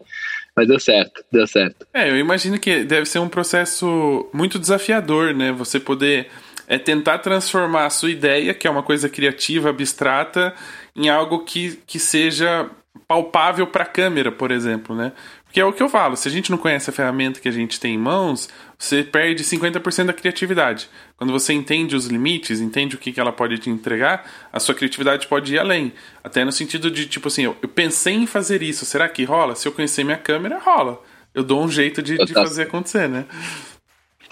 Mas 0.55 0.67
deu 0.67 0.79
certo, 0.79 1.23
deu 1.31 1.47
certo. 1.47 1.87
É, 1.93 2.09
eu 2.09 2.17
imagino 2.17 2.59
que 2.59 2.83
deve 2.83 3.05
ser 3.05 3.19
um 3.19 3.29
processo 3.29 4.29
muito 4.33 4.59
desafiador, 4.59 5.33
né? 5.33 5.51
Você 5.53 5.79
poder 5.79 6.27
é 6.71 6.79
tentar 6.79 7.17
transformar 7.17 7.85
a 7.85 7.89
sua 7.89 8.09
ideia, 8.09 8.53
que 8.53 8.65
é 8.65 8.71
uma 8.71 8.81
coisa 8.81 9.09
criativa, 9.09 9.69
abstrata, 9.69 10.55
em 10.95 11.09
algo 11.09 11.39
que, 11.39 11.77
que 11.85 11.99
seja 11.99 12.69
palpável 13.05 13.67
para 13.67 13.83
a 13.83 13.85
câmera, 13.85 14.31
por 14.31 14.51
exemplo, 14.51 14.95
né? 14.95 15.11
Porque 15.43 15.59
é 15.59 15.65
o 15.65 15.73
que 15.73 15.83
eu 15.83 15.89
falo, 15.89 16.15
se 16.15 16.29
a 16.29 16.31
gente 16.31 16.49
não 16.49 16.57
conhece 16.57 16.89
a 16.89 16.93
ferramenta 16.93 17.41
que 17.41 17.49
a 17.49 17.51
gente 17.51 17.77
tem 17.77 17.95
em 17.95 17.97
mãos, 17.97 18.47
você 18.79 19.03
perde 19.03 19.43
50% 19.43 20.05
da 20.05 20.13
criatividade. 20.13 20.89
Quando 21.17 21.33
você 21.33 21.51
entende 21.51 21.93
os 21.93 22.05
limites, 22.05 22.61
entende 22.61 22.95
o 22.95 22.99
que, 22.99 23.11
que 23.11 23.19
ela 23.19 23.33
pode 23.33 23.57
te 23.57 23.69
entregar, 23.69 24.25
a 24.53 24.57
sua 24.57 24.73
criatividade 24.73 25.27
pode 25.27 25.53
ir 25.53 25.59
além. 25.59 25.91
Até 26.23 26.45
no 26.45 26.53
sentido 26.53 26.89
de, 26.89 27.05
tipo 27.05 27.27
assim, 27.27 27.43
eu, 27.43 27.57
eu 27.61 27.67
pensei 27.67 28.13
em 28.13 28.25
fazer 28.25 28.63
isso, 28.63 28.85
será 28.85 29.09
que 29.09 29.25
rola? 29.25 29.55
Se 29.55 29.67
eu 29.67 29.73
conhecer 29.73 30.05
minha 30.05 30.15
câmera, 30.15 30.57
rola. 30.57 31.03
eu 31.35 31.43
dou 31.43 31.61
um 31.61 31.69
jeito 31.69 32.01
de, 32.01 32.17
de 32.17 32.31
fazer 32.31 32.63
acontecer, 32.63 33.09
né? 33.09 33.25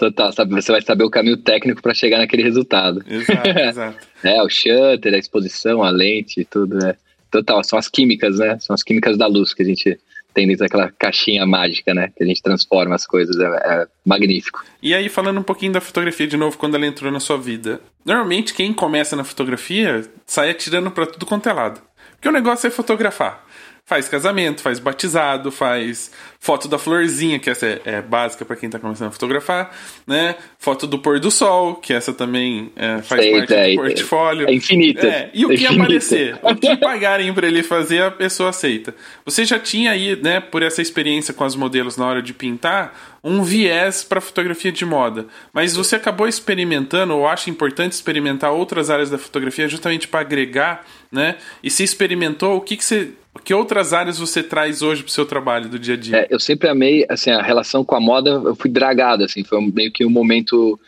Total, 0.00 0.32
sabe? 0.32 0.54
Você 0.54 0.72
vai 0.72 0.80
saber 0.80 1.04
o 1.04 1.10
caminho 1.10 1.36
técnico 1.36 1.82
para 1.82 1.92
chegar 1.92 2.16
naquele 2.16 2.42
resultado. 2.42 3.04
Exato, 3.06 3.48
exato. 3.52 3.98
é, 4.24 4.42
o 4.42 4.48
shutter, 4.48 5.12
a 5.12 5.18
exposição, 5.18 5.82
a 5.82 5.90
lente, 5.90 6.42
tudo, 6.42 6.74
né? 6.78 6.94
Total, 7.30 7.62
são 7.62 7.78
as 7.78 7.86
químicas, 7.86 8.38
né? 8.38 8.58
São 8.60 8.72
as 8.72 8.82
químicas 8.82 9.18
da 9.18 9.26
luz 9.26 9.52
que 9.52 9.62
a 9.62 9.66
gente 9.66 10.00
tem 10.32 10.46
dentro 10.46 10.64
daquela 10.64 10.90
caixinha 10.90 11.44
mágica, 11.44 11.92
né? 11.92 12.10
Que 12.16 12.24
a 12.24 12.26
gente 12.26 12.40
transforma 12.40 12.94
as 12.94 13.06
coisas. 13.06 13.38
É, 13.38 13.44
é, 13.44 13.86
magnífico. 14.02 14.64
E 14.82 14.94
aí, 14.94 15.10
falando 15.10 15.38
um 15.38 15.42
pouquinho 15.42 15.72
da 15.72 15.82
fotografia 15.82 16.26
de 16.26 16.38
novo, 16.38 16.56
quando 16.56 16.76
ela 16.76 16.86
entrou 16.86 17.12
na 17.12 17.20
sua 17.20 17.36
vida. 17.36 17.78
Normalmente, 18.02 18.54
quem 18.54 18.72
começa 18.72 19.14
na 19.14 19.22
fotografia 19.22 20.02
sai 20.24 20.48
atirando 20.48 20.90
para 20.90 21.04
tudo 21.04 21.26
quanto 21.26 21.46
é 21.46 21.52
lado. 21.52 21.78
Porque 22.12 22.28
o 22.28 22.32
negócio 22.32 22.66
é 22.66 22.70
fotografar 22.70 23.44
faz 23.90 24.08
casamento, 24.08 24.62
faz 24.62 24.78
batizado, 24.78 25.50
faz 25.50 26.12
foto 26.38 26.68
da 26.68 26.78
florzinha, 26.78 27.40
que 27.40 27.50
essa 27.50 27.66
é, 27.66 27.80
é 27.84 28.00
básica 28.00 28.44
para 28.44 28.54
quem 28.54 28.70
tá 28.70 28.78
começando 28.78 29.08
a 29.08 29.10
fotografar, 29.10 29.76
né? 30.06 30.36
Foto 30.60 30.86
do 30.86 30.96
pôr 30.96 31.18
do 31.18 31.28
sol, 31.28 31.74
que 31.74 31.92
essa 31.92 32.12
também 32.12 32.70
é, 32.76 33.02
faz 33.02 33.20
Sei, 33.20 33.32
parte 33.32 33.52
é, 33.52 33.70
do 33.70 33.82
portfólio. 33.82 34.48
É 34.48 34.54
infinita. 34.54 35.04
É, 35.04 35.30
e 35.34 35.44
o 35.44 35.48
que 35.48 35.66
aparecer, 35.66 36.38
o 36.40 36.54
que 36.54 36.76
pagarem 36.76 37.34
para 37.34 37.48
ele 37.48 37.64
fazer, 37.64 38.04
a 38.04 38.12
pessoa 38.12 38.50
aceita. 38.50 38.94
Você 39.24 39.44
já 39.44 39.58
tinha 39.58 39.90
aí, 39.90 40.14
né, 40.22 40.38
por 40.38 40.62
essa 40.62 40.80
experiência 40.80 41.34
com 41.34 41.42
as 41.42 41.56
modelos 41.56 41.96
na 41.96 42.06
hora 42.06 42.22
de 42.22 42.32
pintar, 42.32 42.96
um 43.24 43.42
viés 43.42 44.04
para 44.04 44.20
fotografia 44.20 44.70
de 44.70 44.84
moda, 44.84 45.26
mas 45.52 45.74
você 45.74 45.96
acabou 45.96 46.28
experimentando 46.28 47.14
ou 47.14 47.26
acha 47.26 47.50
importante 47.50 47.92
experimentar 47.92 48.52
outras 48.52 48.88
áreas 48.88 49.10
da 49.10 49.18
fotografia 49.18 49.68
justamente 49.68 50.06
para 50.06 50.20
agregar, 50.20 50.86
né? 51.10 51.36
E 51.62 51.70
se 51.70 51.82
experimentou, 51.82 52.56
o 52.56 52.60
que 52.60 52.76
que 52.76 52.84
você 52.84 53.12
que 53.44 53.54
outras 53.54 53.92
áreas 53.92 54.18
você 54.18 54.42
traz 54.42 54.82
hoje 54.82 55.02
para 55.02 55.08
o 55.08 55.12
seu 55.12 55.24
trabalho 55.24 55.68
do 55.68 55.78
dia 55.78 55.94
a 55.94 55.96
dia? 55.96 56.16
É, 56.16 56.26
eu 56.28 56.40
sempre 56.40 56.68
amei 56.68 57.06
assim 57.08 57.30
a 57.30 57.40
relação 57.40 57.84
com 57.84 57.94
a 57.94 58.00
moda. 58.00 58.30
Eu 58.30 58.56
fui 58.56 58.68
dragado 58.68 59.24
assim, 59.24 59.44
foi 59.44 59.60
meio 59.72 59.92
que 59.92 60.04
um 60.04 60.10
momento 60.10 60.78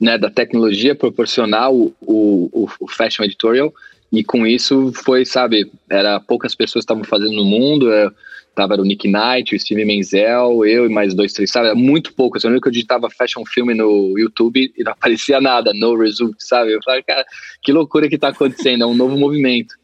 né, 0.00 0.16
da 0.16 0.30
tecnologia 0.30 0.94
proporcionar 0.94 1.70
o, 1.70 1.94
o, 2.00 2.68
o 2.80 2.88
fashion 2.88 3.22
editorial 3.24 3.72
e 4.10 4.24
com 4.24 4.46
isso 4.46 4.92
foi, 5.04 5.24
sabe, 5.24 5.70
era 5.88 6.18
poucas 6.18 6.54
pessoas 6.54 6.82
estavam 6.82 7.04
fazendo 7.04 7.32
no 7.32 7.44
mundo. 7.44 7.92
Eu, 7.92 8.10
tava 8.58 8.74
o 8.74 8.84
Nick 8.84 9.06
Knight, 9.06 9.54
o 9.54 9.60
Steve 9.60 9.84
Menzel, 9.84 10.66
eu 10.66 10.86
e 10.86 10.88
mais 10.88 11.14
dois, 11.14 11.32
três, 11.32 11.48
sabe? 11.48 11.72
Muito 11.74 12.12
pouco. 12.12 12.36
Eu 12.36 12.50
lembro 12.50 12.60
que 12.60 12.68
eu 12.68 12.72
digitava 12.72 13.08
fashion 13.08 13.44
film 13.46 13.72
no 13.72 14.18
YouTube 14.18 14.72
e 14.76 14.82
não 14.82 14.90
aparecia 14.98 15.40
nada, 15.40 15.72
no 15.72 15.96
result, 15.96 16.34
sabe? 16.40 16.72
Eu 16.72 16.80
falei, 16.84 17.02
cara, 17.04 17.24
que 17.62 17.70
loucura 17.70 18.08
que 18.08 18.18
tá 18.18 18.28
acontecendo, 18.28 18.82
é 18.82 18.86
um 18.86 18.94
novo 18.94 19.16
movimento. 19.16 19.74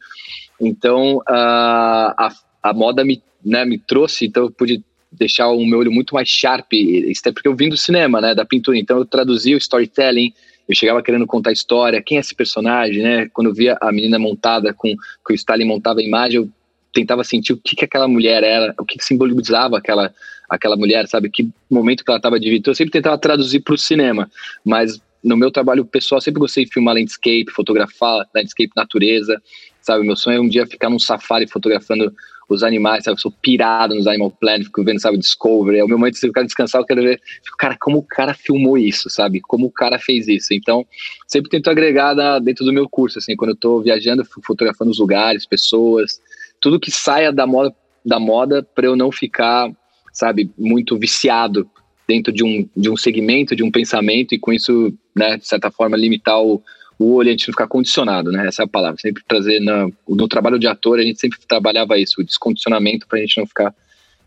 Então, 0.59 1.21
a, 1.25 2.33
a 2.61 2.73
moda 2.73 3.05
me, 3.05 3.23
né, 3.43 3.63
me 3.63 3.77
trouxe, 3.77 4.25
então 4.25 4.43
eu 4.43 4.51
pude 4.51 4.83
deixar 5.09 5.47
o 5.47 5.65
meu 5.65 5.79
olho 5.79 5.91
muito 5.91 6.13
mais 6.13 6.27
sharp, 6.27 6.73
isso 6.73 7.21
é 7.25 7.31
porque 7.31 7.47
eu 7.47 7.55
vim 7.55 7.69
do 7.69 7.77
cinema, 7.77 8.19
né, 8.19 8.35
da 8.35 8.43
pintura, 8.43 8.77
então 8.77 8.97
eu 8.97 9.05
traduzia 9.05 9.55
o 9.55 9.57
storytelling, 9.57 10.33
eu 10.67 10.75
chegava 10.75 11.01
querendo 11.01 11.25
contar 11.25 11.53
história, 11.53 12.01
quem 12.01 12.17
é 12.17 12.19
esse 12.19 12.35
personagem, 12.35 13.01
né, 13.01 13.29
quando 13.31 13.47
eu 13.47 13.53
via 13.53 13.77
a 13.79 13.91
menina 13.91 14.19
montada 14.19 14.73
com, 14.73 14.93
com 15.23 15.31
o 15.31 15.35
Stalin 15.35 15.65
montava 15.65 16.01
a 16.01 16.03
imagem, 16.03 16.41
eu 16.41 16.49
tentava 16.95 17.23
sentir 17.23 17.53
o 17.53 17.57
que, 17.57 17.75
que 17.75 17.85
aquela 17.85 18.07
mulher 18.07 18.41
era, 18.41 18.73
o 18.79 18.85
que, 18.85 18.97
que 18.97 19.03
simbolizava 19.03 19.77
aquela, 19.77 20.13
aquela 20.49 20.77
mulher, 20.77 21.07
sabe, 21.07 21.29
que 21.29 21.49
momento 21.69 22.03
que 22.03 22.09
ela 22.09 22.17
estava 22.17 22.39
de 22.39 22.49
vida, 22.49 22.69
eu 22.69 22.75
sempre 22.75 22.91
tentava 22.91 23.17
traduzir 23.17 23.59
para 23.59 23.75
o 23.75 23.77
cinema, 23.77 24.31
mas 24.63 24.99
no 25.21 25.35
meu 25.35 25.51
trabalho 25.51 25.83
pessoal 25.83 26.21
sempre 26.21 26.39
gostei 26.39 26.63
de 26.65 26.71
filmar 26.71 26.95
landscape, 26.95 27.51
fotografar 27.51 28.25
landscape, 28.33 28.71
natureza, 28.75 29.41
sabe? 29.81 30.05
Meu 30.05 30.15
sonho 30.15 30.37
é 30.37 30.41
um 30.41 30.47
dia 30.47 30.65
ficar 30.65 30.89
num 30.89 30.99
safari 30.99 31.47
fotografando 31.47 32.13
os 32.47 32.63
animais, 32.63 33.03
sabe? 33.03 33.17
Eu 33.17 33.21
sou 33.21 33.31
pirado 33.41 33.95
nos 33.95 34.05
Animal 34.07 34.31
Planet, 34.31 34.65
fico 34.65 34.83
vendo, 34.83 35.01
sabe, 35.01 35.17
Discovery. 35.17 35.79
É 35.79 35.83
o 35.83 35.87
meu 35.87 35.97
momento 35.97 36.13
de 36.13 36.19
ficar 36.19 36.43
descansar, 36.43 36.79
eu 36.79 36.85
quero 36.85 37.01
ver, 37.01 37.19
fico, 37.43 37.57
cara, 37.57 37.75
como 37.79 37.97
o 37.97 38.03
cara 38.03 38.33
filmou 38.35 38.77
isso, 38.77 39.09
sabe? 39.09 39.41
Como 39.41 39.65
o 39.65 39.71
cara 39.71 39.97
fez 39.97 40.27
isso. 40.27 40.53
Então, 40.53 40.85
sempre 41.27 41.49
tento 41.49 41.69
agregar 41.69 42.13
dentro 42.39 42.63
do 42.63 42.71
meu 42.71 42.87
curso, 42.87 43.17
assim, 43.17 43.35
quando 43.35 43.51
eu 43.51 43.57
tô 43.57 43.81
viajando, 43.81 44.23
fotografando 44.25 44.91
os 44.91 44.99
lugares, 44.99 45.47
pessoas, 45.47 46.21
tudo 46.65 46.79
que 46.79 46.89
saia 46.89 47.31
da 47.31 47.45
moda, 47.45 47.75
da 48.03 48.19
moda 48.19 48.67
para 48.73 48.87
eu 48.87 48.95
não 48.95 49.11
ficar, 49.11 49.71
sabe, 50.11 50.49
muito 50.57 50.97
viciado 50.97 51.69
dentro 52.07 52.33
de 52.33 52.43
um, 52.43 52.67
de 52.75 52.89
um 52.89 52.97
segmento, 52.97 53.55
de 53.55 53.61
um 53.61 53.69
pensamento 53.69 54.33
e 54.33 54.39
com 54.39 54.51
isso, 54.51 54.91
né, 55.15 55.37
de 55.37 55.47
certa 55.47 55.69
forma, 55.69 55.95
limitar 55.95 56.41
o, 56.41 56.63
o 56.97 57.13
olho 57.13 57.27
a 57.27 57.31
gente 57.33 57.47
não 57.47 57.53
ficar 57.53 57.67
condicionado, 57.67 58.31
né? 58.31 58.47
Essa 58.47 58.63
é 58.63 58.65
a 58.65 58.67
palavra. 58.67 58.99
Sempre 58.99 59.21
trazer 59.27 59.59
na, 59.59 59.87
no 60.09 60.27
trabalho 60.27 60.57
de 60.57 60.65
ator 60.65 60.97
a 60.97 61.03
gente 61.03 61.19
sempre 61.19 61.37
trabalhava 61.47 61.99
isso, 61.99 62.19
o 62.19 62.23
descondicionamento 62.23 63.05
para 63.07 63.19
a 63.19 63.21
gente 63.21 63.37
não 63.37 63.45
ficar 63.45 63.71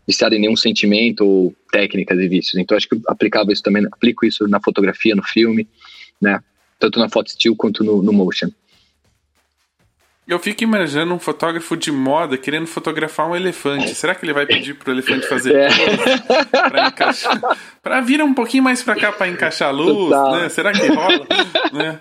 viciado 0.07 0.33
em 0.33 0.39
nenhum 0.39 0.55
sentimento 0.55 1.25
ou 1.25 1.53
técnicas 1.73 2.17
e 2.19 2.27
vícios. 2.29 2.55
Então 2.55 2.77
acho 2.77 2.87
que 2.87 2.95
eu 2.95 3.01
aplicava 3.07 3.51
isso 3.51 3.61
também, 3.61 3.85
aplico 3.91 4.25
isso 4.25 4.47
na 4.47 4.61
fotografia, 4.61 5.13
no 5.13 5.23
filme, 5.23 5.67
né? 6.21 6.39
Tanto 6.79 6.99
na 6.99 7.09
foto 7.09 7.31
still 7.31 7.53
quanto 7.53 7.83
no, 7.83 8.01
no 8.01 8.13
motion. 8.13 8.49
Eu 10.29 10.37
fico 10.37 10.63
imaginando 10.63 11.11
um 11.11 11.17
fotógrafo 11.17 11.75
de 11.75 11.91
moda 11.91 12.37
querendo 12.37 12.67
fotografar 12.67 13.27
um 13.27 13.35
elefante. 13.35 13.95
Será 13.95 14.13
que 14.13 14.23
ele 14.23 14.31
vai 14.31 14.45
pedir 14.45 14.75
pro 14.75 14.91
elefante 14.91 15.27
fazer 15.27 15.55
é. 15.55 15.69
para 16.69 16.87
encaixar? 16.87 17.41
Para 17.81 17.99
vir 17.99 18.21
um 18.21 18.31
pouquinho 18.31 18.63
mais 18.63 18.83
para 18.83 18.95
cá 18.95 19.11
para 19.11 19.27
encaixar 19.27 19.69
a 19.69 19.71
luz, 19.71 20.11
né? 20.11 20.47
Será 20.49 20.71
que 20.71 20.85
rola? 20.85 21.25
né? 21.73 21.99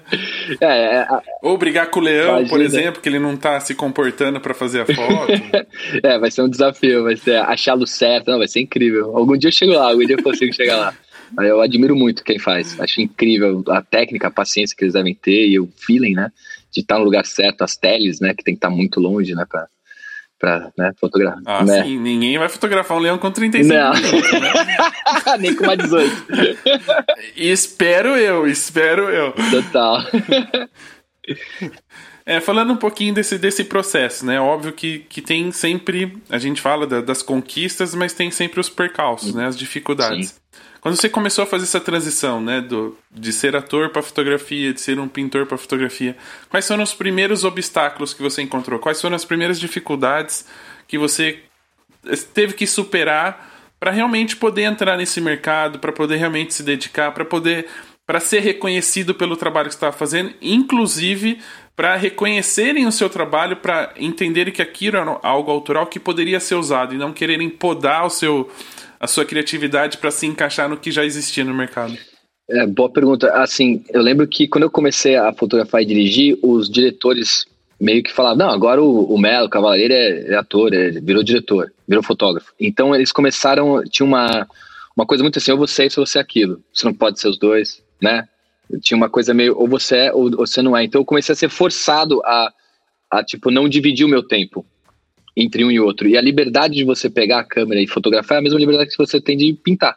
É, 0.60 0.66
é, 0.66 0.96
é, 1.00 1.08
Ou 1.40 1.56
brigar 1.56 1.88
com 1.90 2.00
o 2.00 2.02
leão, 2.02 2.40
imagina. 2.40 2.48
por 2.50 2.60
exemplo, 2.60 3.00
que 3.00 3.08
ele 3.08 3.18
não 3.18 3.34
tá 3.34 3.58
se 3.60 3.74
comportando 3.74 4.38
para 4.38 4.52
fazer 4.52 4.82
a 4.82 4.86
foto. 4.86 5.32
é, 6.04 6.18
vai 6.18 6.30
ser 6.30 6.42
um 6.42 6.50
desafio, 6.50 7.04
vai 7.04 7.16
ser 7.16 7.36
achar 7.36 7.72
a 7.72 7.76
luz 7.76 7.92
certa, 7.92 8.30
não, 8.30 8.38
vai 8.38 8.48
ser 8.48 8.60
incrível. 8.60 9.16
Algum 9.16 9.38
dia 9.38 9.48
eu 9.48 9.52
chego 9.52 9.72
lá, 9.72 9.88
algum 9.88 10.04
dia 10.04 10.16
eu 10.16 10.22
consigo 10.22 10.52
chegar 10.52 10.76
lá. 10.76 10.94
Eu 11.40 11.62
admiro 11.62 11.96
muito 11.96 12.24
quem 12.24 12.38
faz. 12.38 12.78
Acho 12.78 13.00
incrível 13.00 13.64
a 13.68 13.80
técnica, 13.80 14.28
a 14.28 14.30
paciência 14.30 14.76
que 14.76 14.84
eles 14.84 14.94
devem 14.94 15.14
ter 15.14 15.48
e 15.48 15.58
o 15.58 15.68
feeling, 15.78 16.12
né? 16.12 16.30
De 16.70 16.81
estar 16.81 16.98
no 16.98 17.04
lugar 17.04 17.24
certo, 17.24 17.62
as 17.62 17.76
teles, 17.76 18.20
né? 18.20 18.35
Que 18.35 18.44
tem 18.44 18.54
que 18.54 18.59
estar 18.59 18.70
muito 18.70 19.00
longe, 19.00 19.35
né? 19.35 19.44
Pra, 19.48 19.66
pra 20.38 20.70
né, 20.76 20.92
fotografar. 21.00 21.42
Ah, 21.46 21.64
né? 21.64 21.83
sim. 21.83 21.98
Ninguém 21.98 22.38
vai 22.38 22.48
fotografar 22.48 22.96
um 22.96 23.00
leão 23.00 23.18
com 23.18 23.31
35 23.31 23.74
Não. 23.74 23.94
minutos, 23.94 24.33
né? 24.33 24.52
Nem 25.40 25.54
com 25.54 25.64
uma 25.64 25.76
18. 25.76 26.26
espero 27.37 28.11
eu, 28.16 28.46
espero 28.46 29.09
eu. 29.09 29.33
Total. 29.50 30.02
É, 32.28 32.40
falando 32.40 32.74
um 32.74 32.76
pouquinho 32.76 33.14
desse, 33.14 33.38
desse 33.38 33.64
processo, 33.64 34.26
né? 34.26 34.38
Óbvio 34.38 34.74
que, 34.74 34.98
que 34.98 35.22
tem 35.22 35.50
sempre. 35.50 36.18
A 36.28 36.37
gente 36.37 36.61
fala 36.61 36.87
da, 36.87 37.00
das 37.00 37.22
conquistas, 37.22 37.94
mas 37.94 38.12
tem 38.12 38.31
sempre 38.31 38.61
os 38.61 38.68
percalços, 38.68 39.35
né? 39.35 39.46
As 39.46 39.57
dificuldades. 39.57 40.28
Sim. 40.28 40.47
Quando 40.80 40.96
você 40.96 41.08
começou 41.08 41.44
a 41.44 41.46
fazer 41.46 41.64
essa 41.64 41.80
transição, 41.80 42.40
né, 42.40 42.60
do, 42.60 42.96
de 43.10 43.32
ser 43.32 43.56
ator 43.56 43.90
para 43.90 44.02
fotografia, 44.02 44.72
de 44.72 44.80
ser 44.80 44.98
um 44.98 45.08
pintor 45.08 45.46
para 45.46 45.58
fotografia, 45.58 46.16
quais 46.48 46.66
foram 46.66 46.82
os 46.82 46.94
primeiros 46.94 47.44
obstáculos 47.44 48.14
que 48.14 48.22
você 48.22 48.42
encontrou? 48.42 48.78
Quais 48.78 49.00
foram 49.00 49.16
as 49.16 49.24
primeiras 49.24 49.58
dificuldades 49.58 50.46
que 50.86 50.96
você 50.96 51.40
teve 52.32 52.54
que 52.54 52.66
superar 52.66 53.50
para 53.78 53.90
realmente 53.90 54.36
poder 54.36 54.62
entrar 54.62 54.96
nesse 54.96 55.20
mercado, 55.20 55.78
para 55.78 55.92
poder 55.92 56.16
realmente 56.16 56.54
se 56.54 56.62
dedicar, 56.62 57.12
para 57.12 57.24
poder 57.24 57.66
para 58.06 58.20
ser 58.20 58.40
reconhecido 58.40 59.14
pelo 59.14 59.36
trabalho 59.36 59.68
que 59.68 59.74
estava 59.74 59.92
fazendo, 59.92 60.32
inclusive 60.40 61.40
para 61.76 61.94
reconhecerem 61.94 62.86
o 62.86 62.90
seu 62.90 63.10
trabalho, 63.10 63.56
para 63.56 63.92
entenderem 63.98 64.50
que 64.50 64.62
aquilo 64.62 64.96
era 64.96 65.18
algo 65.22 65.50
autoral 65.50 65.86
que 65.86 66.00
poderia 66.00 66.40
ser 66.40 66.54
usado 66.54 66.94
e 66.94 66.98
não 66.98 67.12
quererem 67.12 67.50
podar 67.50 68.06
o 68.06 68.10
seu 68.10 68.50
a 69.00 69.06
sua 69.06 69.24
criatividade 69.24 69.98
para 69.98 70.11
se 70.11 70.26
encaixar 70.26 70.68
no 70.68 70.76
que 70.76 70.90
já 70.90 71.04
existia 71.04 71.44
no 71.44 71.54
mercado? 71.54 71.96
É, 72.50 72.66
boa 72.66 72.90
pergunta. 72.90 73.30
Assim, 73.34 73.84
eu 73.90 74.00
lembro 74.00 74.26
que 74.26 74.48
quando 74.48 74.64
eu 74.64 74.70
comecei 74.70 75.16
a 75.16 75.32
fotografar 75.32 75.82
e 75.82 75.87
dirigir, 75.87 76.38
os 76.42 76.68
diretores 76.68 77.46
meio 77.80 78.02
que 78.02 78.12
falavam, 78.12 78.38
não, 78.38 78.50
agora 78.50 78.82
o, 78.82 79.04
o 79.04 79.18
Melo, 79.18 79.48
Cavaleiro 79.48 79.92
é, 79.94 80.32
é 80.32 80.34
ator, 80.34 80.72
é, 80.74 80.90
virou 80.90 81.22
diretor, 81.22 81.72
virou 81.87 82.02
fotógrafo. 82.02 82.52
Então 82.58 82.94
eles 82.94 83.12
começaram, 83.12 83.82
tinha 83.84 84.06
uma, 84.06 84.48
uma 84.96 85.06
coisa 85.06 85.22
muito 85.22 85.38
assim, 85.38 85.52
ou 85.52 85.58
você 85.58 85.82
é 85.82 85.87
isso 85.87 86.00
ou 86.00 86.06
você 86.06 86.18
é 86.18 86.20
aquilo. 86.20 86.61
Você 86.72 86.87
não 86.87 86.94
pode 86.94 87.20
ser 87.20 87.28
os 87.28 87.38
dois, 87.38 87.82
né? 88.00 88.26
Tinha 88.80 88.96
uma 88.96 89.08
coisa 89.08 89.32
meio, 89.32 89.56
ou 89.56 89.68
você 89.68 89.96
é 89.96 90.12
ou 90.12 90.30
você 90.30 90.61
não 90.61 90.76
é. 90.76 90.84
Então 90.84 91.00
eu 91.00 91.04
comecei 91.04 91.32
a 91.32 91.37
ser 91.37 91.48
forçado 91.48 92.20
a, 92.24 92.52
a 93.11 93.22
tipo, 93.22 93.50
não 93.50 93.68
dividir 93.68 94.04
o 94.04 94.08
meu 94.08 94.22
tempo 94.22 94.66
entre 95.38 95.64
um 95.64 95.70
e 95.70 95.79
outro. 95.79 96.09
E 96.09 96.18
a 96.18 96.20
liberdade 96.20 96.74
de 96.74 96.83
você 96.83 97.09
pegar 97.09 97.38
a 97.38 97.44
câmera 97.44 97.81
e 97.81 97.87
fotografar 97.87 98.37
é 98.37 98.38
a 98.40 98.42
mesma 98.42 98.59
liberdade 98.59 98.90
que 98.90 98.98
você 98.98 99.20
tem 99.20 99.37
de 99.37 99.53
pintar. 99.53 99.96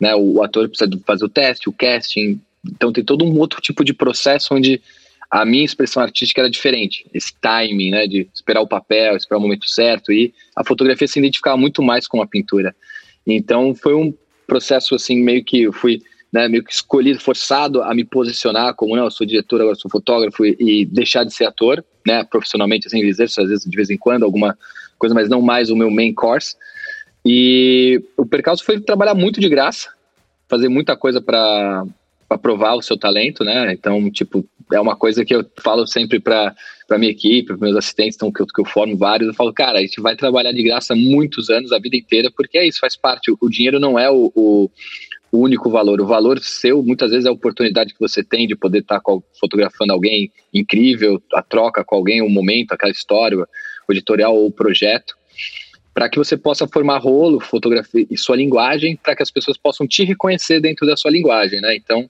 Né? 0.00 0.14
O 0.14 0.40
ator 0.44 0.68
precisa 0.68 0.88
fazer 1.04 1.24
o 1.24 1.28
teste, 1.28 1.68
o 1.68 1.72
casting. 1.72 2.40
Então 2.64 2.92
tem 2.92 3.02
todo 3.02 3.24
um 3.24 3.36
outro 3.36 3.60
tipo 3.60 3.84
de 3.84 3.92
processo 3.92 4.54
onde 4.54 4.80
a 5.28 5.44
minha 5.44 5.64
expressão 5.64 6.00
artística 6.00 6.40
era 6.40 6.48
diferente. 6.48 7.04
Esse 7.12 7.34
timing, 7.40 7.90
né, 7.90 8.06
de 8.06 8.28
esperar 8.32 8.60
o 8.60 8.68
papel, 8.68 9.16
esperar 9.16 9.38
o 9.38 9.42
momento 9.42 9.68
certo. 9.68 10.12
E 10.12 10.32
a 10.54 10.64
fotografia 10.64 11.08
se 11.08 11.18
identificava 11.18 11.56
muito 11.56 11.82
mais 11.82 12.06
com 12.06 12.22
a 12.22 12.26
pintura. 12.26 12.74
Então 13.26 13.74
foi 13.74 13.94
um 13.94 14.14
processo 14.46 14.94
assim 14.94 15.20
meio 15.20 15.44
que 15.44 15.62
eu 15.62 15.72
fui 15.72 16.00
né, 16.32 16.46
meio 16.46 16.62
que 16.62 16.72
escolhido, 16.72 17.18
forçado 17.18 17.82
a 17.82 17.92
me 17.92 18.04
posicionar 18.04 18.74
como, 18.74 18.94
não, 18.94 19.04
eu 19.04 19.10
sou 19.10 19.26
diretor, 19.26 19.60
agora 19.60 19.74
sou 19.74 19.90
fotógrafo 19.90 20.46
e, 20.46 20.56
e 20.60 20.84
deixar 20.84 21.24
de 21.24 21.34
ser 21.34 21.44
ator, 21.44 21.84
né, 22.06 22.24
profissionalmente, 22.24 22.86
assim, 22.86 23.00
exerço 23.00 23.40
às 23.40 23.48
vezes 23.48 23.64
de 23.64 23.76
vez 23.76 23.90
em 23.90 23.96
quando 23.96 24.24
alguma 24.24 24.56
coisa, 24.98 25.14
mas 25.14 25.28
não 25.28 25.40
mais 25.40 25.70
o 25.70 25.76
meu 25.76 25.90
main 25.90 26.12
course. 26.12 26.56
E 27.24 28.02
o 28.16 28.24
percalço 28.24 28.64
foi 28.64 28.80
trabalhar 28.80 29.14
muito 29.14 29.40
de 29.40 29.48
graça, 29.48 29.88
fazer 30.48 30.68
muita 30.68 30.96
coisa 30.96 31.20
para 31.20 31.84
provar 32.42 32.74
o 32.74 32.82
seu 32.82 32.96
talento, 32.96 33.44
né? 33.44 33.72
Então, 33.72 34.10
tipo, 34.10 34.46
é 34.72 34.80
uma 34.80 34.96
coisa 34.96 35.24
que 35.24 35.34
eu 35.34 35.44
falo 35.62 35.86
sempre 35.86 36.18
para 36.18 36.54
para 36.90 36.98
minha 36.98 37.12
equipe, 37.12 37.46
para 37.46 37.56
meus 37.56 37.76
assistentes, 37.76 38.16
então, 38.16 38.32
que, 38.32 38.42
eu, 38.42 38.46
que 38.48 38.60
eu 38.60 38.64
formo 38.64 38.96
vários, 38.96 39.28
eu 39.28 39.34
falo, 39.34 39.52
cara, 39.52 39.78
a 39.78 39.80
gente 39.80 40.00
vai 40.00 40.16
trabalhar 40.16 40.50
de 40.50 40.60
graça 40.60 40.92
muitos 40.92 41.48
anos, 41.48 41.70
a 41.70 41.78
vida 41.78 41.96
inteira, 41.96 42.32
porque 42.36 42.58
é 42.58 42.66
isso, 42.66 42.80
faz 42.80 42.96
parte. 42.96 43.30
O, 43.30 43.38
o 43.40 43.48
dinheiro 43.48 43.78
não 43.78 43.96
é 43.96 44.10
o, 44.10 44.32
o, 44.34 44.68
o, 45.32 45.38
único 45.38 45.70
valor. 45.70 46.00
O 46.00 46.06
valor 46.06 46.38
seu, 46.40 46.82
muitas 46.82 47.10
vezes, 47.10 47.26
é 47.26 47.28
a 47.28 47.32
oportunidade 47.32 47.94
que 47.94 48.00
você 48.00 48.22
tem 48.22 48.46
de 48.46 48.56
poder 48.56 48.80
estar 48.80 49.00
tá 49.00 49.12
fotografando 49.38 49.92
alguém 49.92 50.30
incrível, 50.52 51.22
a 51.34 51.42
troca 51.42 51.84
com 51.84 51.96
alguém, 51.96 52.22
um 52.22 52.28
momento, 52.28 52.72
aquela 52.72 52.92
história, 52.92 53.38
o 53.38 53.92
editorial 53.92 54.34
ou 54.36 54.46
o 54.46 54.52
projeto 54.52 55.14
para 55.92 56.08
que 56.08 56.18
você 56.18 56.36
possa 56.36 56.66
formar 56.66 56.98
rolo, 56.98 57.40
fotografia 57.40 58.06
e 58.10 58.16
sua 58.16 58.36
linguagem, 58.36 58.96
para 58.96 59.16
que 59.16 59.22
as 59.22 59.30
pessoas 59.30 59.58
possam 59.58 59.86
te 59.86 60.04
reconhecer 60.04 60.60
dentro 60.60 60.86
da 60.86 60.96
sua 60.96 61.10
linguagem, 61.10 61.60
né? 61.60 61.74
Então, 61.74 62.08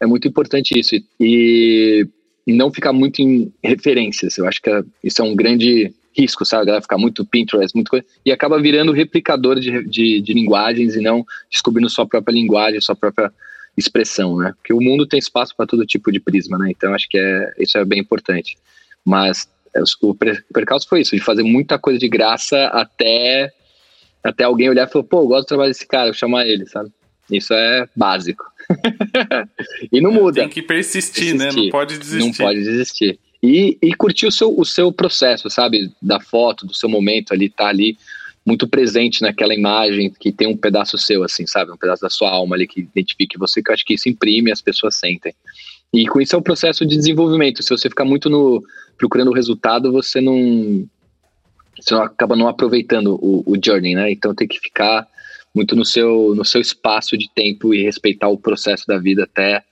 é 0.00 0.06
muito 0.06 0.28
importante 0.28 0.78
isso. 0.78 0.94
E, 1.18 2.06
e 2.46 2.52
não 2.52 2.72
ficar 2.72 2.92
muito 2.92 3.20
em 3.20 3.52
referências. 3.62 4.36
Eu 4.36 4.46
acho 4.46 4.60
que 4.60 4.70
isso 5.02 5.22
é 5.22 5.24
um 5.24 5.34
grande 5.34 5.92
risco, 6.16 6.44
sabe? 6.44 6.62
A 6.62 6.66
galera 6.66 6.82
ficar 6.82 6.98
muito 6.98 7.24
Pinterest, 7.24 7.74
muito 7.74 7.90
coisa, 7.90 8.04
e 8.24 8.32
acaba 8.32 8.60
virando 8.60 8.92
replicador 8.92 9.58
de, 9.58 9.84
de, 9.84 10.20
de, 10.20 10.32
linguagens 10.32 10.94
e 10.94 11.00
não 11.00 11.24
descobrindo 11.50 11.88
sua 11.88 12.06
própria 12.06 12.32
linguagem, 12.32 12.80
sua 12.80 12.94
própria 12.94 13.32
expressão, 13.76 14.36
né? 14.36 14.52
Porque 14.56 14.72
o 14.72 14.80
mundo 14.80 15.06
tem 15.06 15.18
espaço 15.18 15.54
para 15.56 15.66
todo 15.66 15.86
tipo 15.86 16.12
de 16.12 16.20
prisma, 16.20 16.58
né? 16.58 16.70
Então, 16.70 16.94
acho 16.94 17.08
que 17.08 17.18
é, 17.18 17.52
isso 17.58 17.78
é 17.78 17.84
bem 17.84 18.00
importante. 18.00 18.56
Mas 19.04 19.48
é, 19.74 19.80
o 20.02 20.14
percalço 20.52 20.88
foi 20.88 21.00
isso, 21.00 21.16
de 21.16 21.22
fazer 21.22 21.42
muita 21.42 21.78
coisa 21.78 21.98
de 21.98 22.08
graça 22.08 22.66
até, 22.66 23.50
até 24.22 24.44
alguém 24.44 24.68
olhar 24.68 24.86
e 24.86 24.90
falar, 24.90 25.04
pô, 25.04 25.20
eu 25.20 25.28
gosto 25.28 25.44
do 25.44 25.48
trabalho 25.48 25.70
desse 25.70 25.86
cara, 25.86 26.10
eu 26.10 26.14
chamar 26.14 26.46
ele, 26.46 26.66
sabe? 26.66 26.90
Isso 27.30 27.54
é 27.54 27.88
básico. 27.96 28.44
e 29.90 30.00
não 30.00 30.12
muda. 30.12 30.40
Tem 30.40 30.48
que 30.48 30.60
persistir, 30.60 31.36
persistir, 31.36 31.38
né? 31.38 31.50
Não 31.50 31.70
pode 31.70 31.98
desistir. 31.98 32.26
Não 32.26 32.32
pode 32.32 32.62
desistir. 32.62 33.18
E, 33.42 33.76
e 33.82 33.92
curtir 33.94 34.26
o 34.26 34.32
seu, 34.32 34.56
o 34.56 34.64
seu 34.64 34.92
processo, 34.92 35.50
sabe? 35.50 35.90
Da 36.00 36.20
foto, 36.20 36.64
do 36.64 36.74
seu 36.74 36.88
momento 36.88 37.32
ali, 37.32 37.48
tá 37.48 37.66
ali 37.66 37.98
muito 38.46 38.68
presente 38.68 39.22
naquela 39.22 39.54
imagem 39.54 40.10
que 40.10 40.32
tem 40.32 40.46
um 40.46 40.56
pedaço 40.56 40.98
seu, 40.98 41.24
assim, 41.24 41.46
sabe? 41.46 41.72
Um 41.72 41.76
pedaço 41.76 42.02
da 42.02 42.10
sua 42.10 42.30
alma 42.30 42.54
ali 42.54 42.66
que 42.66 42.80
identifique 42.80 43.38
você, 43.38 43.62
que 43.62 43.70
eu 43.70 43.74
acho 43.74 43.84
que 43.84 43.94
isso 43.94 44.08
imprime 44.08 44.52
as 44.52 44.60
pessoas 44.60 44.96
sentem. 44.96 45.34
E 45.92 46.06
com 46.06 46.20
isso 46.20 46.34
é 46.34 46.38
um 46.38 46.42
processo 46.42 46.86
de 46.86 46.96
desenvolvimento. 46.96 47.62
Se 47.62 47.70
você 47.70 47.88
ficar 47.88 48.04
muito 48.04 48.30
no 48.30 48.62
procurando 48.96 49.30
o 49.30 49.34
resultado, 49.34 49.92
você 49.92 50.20
não 50.20 50.86
você 51.78 51.94
acaba 51.94 52.36
não 52.36 52.48
aproveitando 52.48 53.18
o, 53.20 53.42
o 53.46 53.56
journey, 53.62 53.94
né? 53.94 54.10
Então 54.10 54.34
tem 54.34 54.46
que 54.46 54.58
ficar 54.58 55.06
muito 55.54 55.76
no 55.76 55.84
seu 55.84 56.34
no 56.34 56.44
seu 56.44 56.60
espaço 56.60 57.16
de 57.16 57.28
tempo 57.34 57.74
e 57.74 57.82
respeitar 57.82 58.28
o 58.28 58.38
processo 58.38 58.86
da 58.86 58.98
vida 58.98 59.24
até 59.24 59.62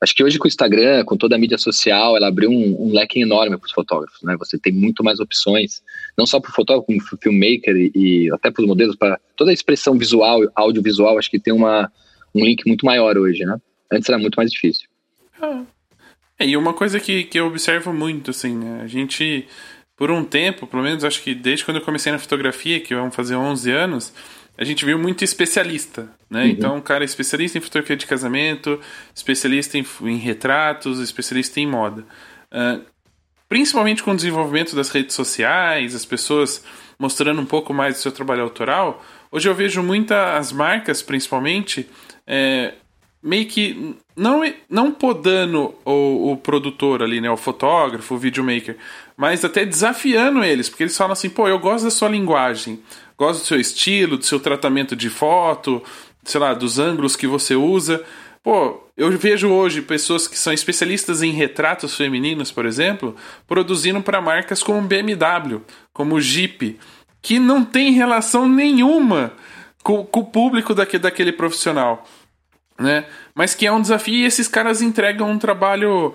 Acho 0.00 0.14
que 0.14 0.22
hoje 0.22 0.38
com 0.38 0.46
o 0.46 0.48
Instagram, 0.48 1.04
com 1.04 1.16
toda 1.16 1.34
a 1.34 1.38
mídia 1.38 1.58
social, 1.58 2.16
ela 2.16 2.28
abriu 2.28 2.50
um, 2.50 2.86
um 2.88 2.92
leque 2.92 3.20
enorme 3.20 3.56
para 3.58 3.66
os 3.66 3.72
fotógrafos, 3.72 4.22
né? 4.22 4.36
Você 4.38 4.56
tem 4.56 4.72
muito 4.72 5.02
mais 5.02 5.18
opções, 5.18 5.82
não 6.16 6.24
só 6.24 6.38
para 6.38 6.50
o 6.50 6.54
fotógrafo, 6.54 6.86
como 6.86 7.04
para 7.04 7.14
o 7.16 7.18
filmmaker 7.18 7.76
e, 7.76 7.90
e 7.94 8.32
até 8.32 8.50
para 8.50 8.62
os 8.62 8.68
modelos, 8.68 8.94
para 8.94 9.18
toda 9.36 9.50
a 9.50 9.54
expressão 9.54 9.98
visual, 9.98 10.40
audiovisual, 10.54 11.18
acho 11.18 11.30
que 11.30 11.40
tem 11.40 11.52
uma, 11.52 11.90
um 12.32 12.44
link 12.44 12.64
muito 12.66 12.86
maior 12.86 13.18
hoje, 13.18 13.44
né? 13.44 13.56
Antes 13.90 14.08
era 14.08 14.18
muito 14.18 14.36
mais 14.36 14.52
difícil. 14.52 14.88
É, 16.38 16.46
e 16.46 16.56
uma 16.56 16.72
coisa 16.72 17.00
que, 17.00 17.24
que 17.24 17.40
eu 17.40 17.46
observo 17.46 17.92
muito, 17.92 18.30
assim, 18.30 18.56
né? 18.56 18.82
A 18.82 18.86
gente, 18.86 19.48
por 19.96 20.10
um 20.10 20.24
tempo, 20.24 20.66
pelo 20.66 20.82
menos 20.82 21.02
acho 21.02 21.20
que 21.22 21.34
desde 21.34 21.64
quando 21.64 21.78
eu 21.78 21.84
comecei 21.84 22.12
na 22.12 22.18
fotografia, 22.18 22.78
que 22.78 22.94
vão 22.94 23.10
fazer 23.10 23.34
11 23.34 23.70
anos, 23.72 24.12
a 24.58 24.64
gente 24.64 24.84
viu 24.84 24.98
muito 24.98 25.22
especialista, 25.22 26.10
né? 26.28 26.42
Uhum. 26.42 26.48
Então, 26.48 26.76
um 26.76 26.80
cara 26.80 27.04
especialista 27.04 27.56
em 27.56 27.60
fotografia 27.60 27.96
de 27.96 28.06
casamento, 28.06 28.80
especialista 29.14 29.78
em, 29.78 29.86
em 30.02 30.16
retratos, 30.16 30.98
especialista 30.98 31.60
em 31.60 31.66
moda. 31.66 32.04
Uh, 32.52 32.84
principalmente 33.48 34.02
com 34.02 34.10
o 34.10 34.16
desenvolvimento 34.16 34.74
das 34.74 34.90
redes 34.90 35.14
sociais, 35.14 35.94
as 35.94 36.04
pessoas 36.04 36.64
mostrando 36.98 37.40
um 37.40 37.46
pouco 37.46 37.72
mais 37.72 37.94
do 37.94 38.00
seu 38.00 38.10
trabalho 38.10 38.42
autoral, 38.42 39.04
hoje 39.30 39.48
eu 39.48 39.54
vejo 39.54 39.80
muitas 39.80 40.50
marcas, 40.50 41.00
principalmente, 41.00 41.88
é, 42.26 42.74
meio 43.22 43.46
que 43.46 43.96
não, 44.16 44.42
não 44.68 44.90
podando 44.90 45.72
o, 45.84 46.32
o 46.32 46.36
produtor 46.36 47.00
ali, 47.00 47.20
né, 47.20 47.30
o 47.30 47.36
fotógrafo, 47.36 48.16
o 48.16 48.18
videomaker, 48.18 48.76
mas 49.16 49.44
até 49.44 49.64
desafiando 49.64 50.42
eles, 50.42 50.68
porque 50.68 50.82
eles 50.82 50.96
falam 50.96 51.12
assim, 51.12 51.30
pô, 51.30 51.46
eu 51.46 51.60
gosto 51.60 51.84
da 51.84 51.90
sua 51.90 52.08
linguagem, 52.08 52.80
gosto 53.18 53.40
do 53.40 53.46
seu 53.46 53.60
estilo, 53.60 54.16
do 54.16 54.24
seu 54.24 54.40
tratamento 54.40 54.94
de 54.94 55.10
foto, 55.10 55.82
sei 56.24 56.40
lá, 56.40 56.54
dos 56.54 56.78
ângulos 56.78 57.16
que 57.16 57.26
você 57.26 57.54
usa. 57.54 58.02
Pô, 58.42 58.80
eu 58.96 59.10
vejo 59.18 59.48
hoje 59.48 59.82
pessoas 59.82 60.28
que 60.28 60.38
são 60.38 60.52
especialistas 60.52 61.22
em 61.22 61.32
retratos 61.32 61.96
femininos, 61.96 62.52
por 62.52 62.64
exemplo, 62.64 63.16
produzindo 63.46 64.00
para 64.00 64.20
marcas 64.20 64.62
como 64.62 64.80
BMW, 64.80 65.60
como 65.92 66.20
Jeep, 66.20 66.78
que 67.20 67.38
não 67.38 67.64
tem 67.64 67.92
relação 67.92 68.48
nenhuma 68.48 69.32
com, 69.82 70.04
com 70.04 70.20
o 70.20 70.26
público 70.26 70.74
daquele, 70.74 71.02
daquele 71.02 71.32
profissional 71.32 72.06
né? 72.78 73.06
Mas 73.34 73.54
que 73.54 73.66
é 73.66 73.72
um 73.72 73.80
desafio 73.80 74.14
e 74.14 74.24
esses 74.24 74.46
caras 74.46 74.80
entregam 74.80 75.30
um 75.30 75.38
trabalho 75.38 76.14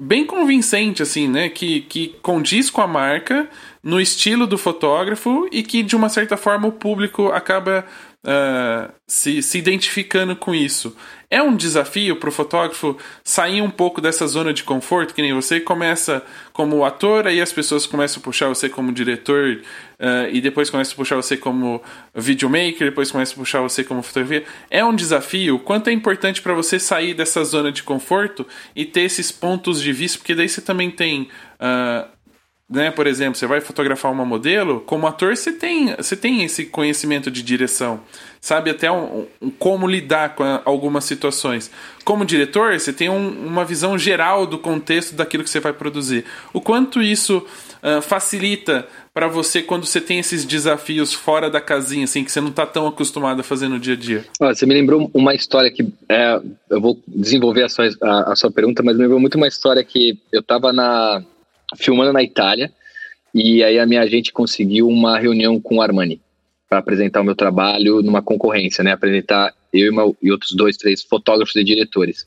bem 0.00 0.24
convincente, 0.24 1.02
assim, 1.02 1.28
né? 1.28 1.50
Que, 1.50 1.82
que 1.82 2.16
condiz 2.22 2.70
com 2.70 2.80
a 2.80 2.86
marca, 2.86 3.48
no 3.82 4.00
estilo 4.00 4.46
do 4.46 4.56
fotógrafo 4.56 5.46
e 5.52 5.62
que, 5.62 5.82
de 5.82 5.94
uma 5.94 6.08
certa 6.08 6.36
forma, 6.36 6.66
o 6.66 6.72
público 6.72 7.28
acaba 7.28 7.84
uh, 8.24 8.92
se, 9.06 9.42
se 9.42 9.58
identificando 9.58 10.34
com 10.34 10.54
isso. 10.54 10.96
É 11.32 11.40
um 11.40 11.54
desafio 11.54 12.16
para 12.16 12.28
o 12.28 12.32
fotógrafo 12.32 12.98
sair 13.22 13.62
um 13.62 13.70
pouco 13.70 14.00
dessa 14.00 14.26
zona 14.26 14.52
de 14.52 14.64
conforto, 14.64 15.14
que 15.14 15.22
nem 15.22 15.32
você 15.32 15.60
começa 15.60 16.24
como 16.52 16.84
ator, 16.84 17.24
aí 17.28 17.40
as 17.40 17.52
pessoas 17.52 17.86
começam 17.86 18.20
a 18.20 18.24
puxar 18.24 18.48
você 18.48 18.68
como 18.68 18.92
diretor, 18.92 19.62
uh, 20.00 20.28
e 20.32 20.40
depois 20.40 20.68
começam 20.68 20.92
a 20.92 20.96
puxar 20.96 21.14
você 21.14 21.36
como 21.36 21.80
videomaker, 22.12 22.88
depois 22.88 23.12
começam 23.12 23.34
a 23.34 23.38
puxar 23.38 23.60
você 23.60 23.84
como 23.84 24.02
fotografia. 24.02 24.44
É 24.68 24.84
um 24.84 24.92
desafio. 24.92 25.60
Quanto 25.60 25.88
é 25.88 25.92
importante 25.92 26.42
para 26.42 26.52
você 26.52 26.80
sair 26.80 27.14
dessa 27.14 27.44
zona 27.44 27.70
de 27.70 27.84
conforto 27.84 28.44
e 28.74 28.84
ter 28.84 29.02
esses 29.02 29.30
pontos 29.30 29.80
de 29.80 29.92
vista, 29.92 30.18
porque 30.18 30.34
daí 30.34 30.48
você 30.48 30.60
também 30.60 30.90
tem. 30.90 31.28
Uh, 31.60 32.20
né, 32.70 32.88
por 32.92 33.06
exemplo, 33.08 33.34
você 33.34 33.46
vai 33.46 33.60
fotografar 33.60 34.12
uma 34.12 34.24
modelo, 34.24 34.80
como 34.82 35.04
ator 35.06 35.36
você 35.36 35.50
tem, 35.50 35.94
você 35.96 36.16
tem 36.16 36.44
esse 36.44 36.66
conhecimento 36.66 37.28
de 37.28 37.42
direção, 37.42 38.00
sabe 38.40 38.70
até 38.70 38.90
um, 38.90 39.26
um 39.40 39.50
como 39.50 39.86
lidar 39.86 40.34
com 40.34 40.42
a, 40.42 40.62
algumas 40.64 41.04
situações. 41.04 41.70
Como 42.04 42.24
diretor, 42.24 42.72
você 42.72 42.92
tem 42.92 43.08
um, 43.08 43.46
uma 43.46 43.64
visão 43.64 43.98
geral 43.98 44.46
do 44.46 44.58
contexto 44.58 45.14
daquilo 45.14 45.44
que 45.44 45.50
você 45.50 45.60
vai 45.60 45.72
produzir. 45.72 46.24
O 46.52 46.60
quanto 46.60 47.02
isso 47.02 47.46
uh, 47.82 48.00
facilita 48.00 48.88
para 49.12 49.28
você 49.28 49.62
quando 49.62 49.84
você 49.84 50.00
tem 50.00 50.18
esses 50.18 50.44
desafios 50.44 51.12
fora 51.12 51.50
da 51.50 51.60
casinha, 51.60 52.04
assim, 52.04 52.24
que 52.24 52.32
você 52.32 52.40
não 52.40 52.48
está 52.48 52.64
tão 52.64 52.86
acostumado 52.86 53.40
a 53.40 53.44
fazer 53.44 53.68
no 53.68 53.78
dia 53.78 53.94
a 53.94 53.96
dia? 53.96 54.24
Ah, 54.40 54.54
você 54.54 54.64
me 54.64 54.72
lembrou 54.72 55.10
uma 55.12 55.34
história 55.34 55.70
que 55.70 55.86
é, 56.08 56.40
eu 56.70 56.80
vou 56.80 56.98
desenvolver 57.06 57.64
a 57.64 57.68
sua, 57.68 57.90
a, 58.02 58.32
a 58.32 58.36
sua 58.36 58.50
pergunta, 58.50 58.82
mas 58.82 58.96
me 58.96 59.02
lembrou 59.02 59.20
muito 59.20 59.36
uma 59.36 59.48
história 59.48 59.84
que 59.84 60.18
eu 60.32 60.40
estava 60.40 60.72
na 60.72 61.22
filmando 61.76 62.12
na 62.12 62.20
Itália, 62.20 62.72
e 63.32 63.62
aí 63.62 63.78
a 63.78 63.86
minha 63.86 64.00
agente 64.00 64.32
conseguiu 64.32 64.88
uma 64.88 65.16
reunião 65.16 65.60
com 65.60 65.76
o 65.76 65.82
Armani 65.82 66.20
para 66.70 66.78
apresentar 66.78 67.20
o 67.20 67.24
meu 67.24 67.34
trabalho 67.34 68.00
numa 68.00 68.22
concorrência, 68.22 68.84
né? 68.84 68.92
Apresentar 68.92 69.52
eu 69.72 69.86
e, 69.86 69.90
uma, 69.90 70.14
e, 70.22 70.30
outros 70.30 70.52
dois, 70.52 70.76
três 70.76 71.02
fotógrafos 71.02 71.56
e 71.56 71.64
diretores. 71.64 72.24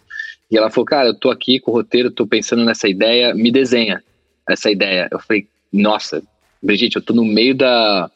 E 0.52 0.58
ela 0.58 0.70
falou, 0.70 0.86
cara, 0.86 1.08
eu 1.08 1.14
tô 1.14 1.32
aqui 1.32 1.62
com 1.62 1.72
o 1.72 1.76
roteiro, 1.76 2.12
tô 2.12 2.28
pensando 2.28 2.66
nessa 2.66 2.90
ideia, 2.90 3.34
me 3.34 3.50
desenha 3.50 4.04
essa 4.48 4.70
ideia. 4.70 5.08
Eu 5.10 5.20
falei, 5.20 5.48
nossa, 5.72 6.22
Brigitte, 6.62 6.98
eu 6.98 7.02
tô 7.02 7.14
no 7.14 7.24
meio 7.24 7.56
da 7.56 8.12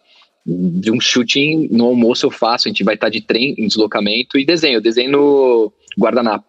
de 0.45 0.91
um 0.91 0.99
shooting, 0.99 1.67
no 1.71 1.85
almoço 1.85 2.25
eu 2.25 2.31
faço, 2.31 2.67
a 2.67 2.69
gente 2.69 2.83
vai 2.83 2.95
estar 2.95 3.09
de 3.09 3.19
trem 3.19 3.53
em 3.57 3.67
deslocamento 3.67 4.37
e 4.37 4.45
desenho. 4.45 4.75
Eu 4.75 4.81
desenho 4.81 5.11
no 5.11 5.73
guardanapo 5.97 6.45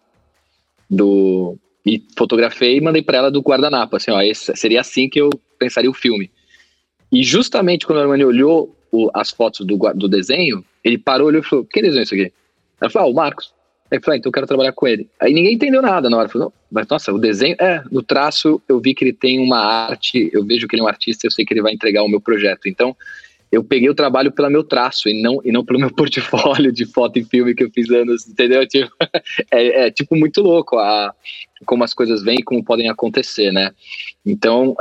do, 0.89 1.57
e 1.85 2.03
fotografei 2.17 2.77
e 2.77 2.81
mandei 2.81 3.01
para 3.01 3.17
ela 3.17 3.31
do 3.31 3.41
guardanapo, 3.41 3.95
assim, 3.95 4.11
ó, 4.11 4.21
esse, 4.21 4.55
seria 4.55 4.81
assim 4.81 5.09
que 5.09 5.19
eu 5.19 5.29
pensaria 5.57 5.89
o 5.89 5.93
filme. 5.93 6.31
E 7.11 7.23
justamente 7.23 7.85
quando 7.85 7.99
a 7.99 8.01
Armani 8.03 8.23
olhou 8.23 8.73
o, 8.91 9.09
as 9.13 9.29
fotos 9.31 9.65
do, 9.65 9.77
do 9.93 10.07
desenho, 10.07 10.63
ele 10.83 10.97
parou, 10.97 11.27
olhou 11.27 11.41
e 11.41 11.45
falou, 11.45 11.65
que 11.65 11.81
desenho 11.81 12.01
é 12.01 12.03
isso 12.03 12.13
aqui? 12.13 12.31
Ela 12.81 12.89
falou, 12.89 13.07
ah, 13.07 13.11
o 13.11 13.15
Marcos. 13.15 13.53
Aí 13.91 13.99
falei, 13.99 14.17
ah, 14.17 14.19
então 14.19 14.29
eu 14.29 14.33
quero 14.33 14.47
trabalhar 14.47 14.71
com 14.71 14.87
ele. 14.87 15.09
Aí 15.19 15.33
ninguém 15.33 15.55
entendeu 15.55 15.81
nada 15.81 16.09
na 16.09 16.17
hora. 16.17 16.29
Falou, 16.29 16.53
mas 16.71 16.87
nossa, 16.87 17.11
o 17.11 17.17
desenho, 17.17 17.55
é, 17.59 17.83
no 17.91 18.03
traço 18.03 18.61
eu 18.69 18.79
vi 18.79 18.93
que 18.93 19.03
ele 19.03 19.13
tem 19.13 19.39
uma 19.39 19.59
arte, 19.59 20.29
eu 20.31 20.45
vejo 20.45 20.67
que 20.67 20.75
ele 20.75 20.81
é 20.81 20.85
um 20.85 20.87
artista, 20.87 21.25
eu 21.25 21.31
sei 21.31 21.43
que 21.43 21.53
ele 21.53 21.61
vai 21.61 21.73
entregar 21.73 22.03
o 22.03 22.07
meu 22.07 22.21
projeto. 22.21 22.67
Então, 22.67 22.95
eu 23.51 23.63
peguei 23.63 23.89
o 23.89 23.95
trabalho 23.95 24.31
pelo 24.31 24.49
meu 24.49 24.63
traço 24.63 25.09
e 25.09 25.21
não, 25.21 25.41
e 25.43 25.51
não 25.51 25.65
pelo 25.65 25.79
meu 25.79 25.89
portfólio 25.93 26.71
de 26.71 26.85
foto 26.85 27.17
e 27.17 27.23
filme 27.23 27.55
que 27.55 27.63
eu 27.63 27.71
fiz 27.71 27.89
anos, 27.89 28.27
entendeu? 28.27 28.65
Tipo, 28.69 28.91
é, 29.51 29.87
é, 29.87 29.91
tipo 29.91 30.15
muito 30.15 30.41
louco 30.41 30.77
a, 30.77 31.13
como 31.65 31.83
as 31.83 31.93
coisas 31.93 32.23
vêm 32.23 32.37
e 32.39 32.43
como 32.43 32.63
podem 32.63 32.89
acontecer, 32.89 33.51
né? 33.51 33.71
Então, 34.23 34.75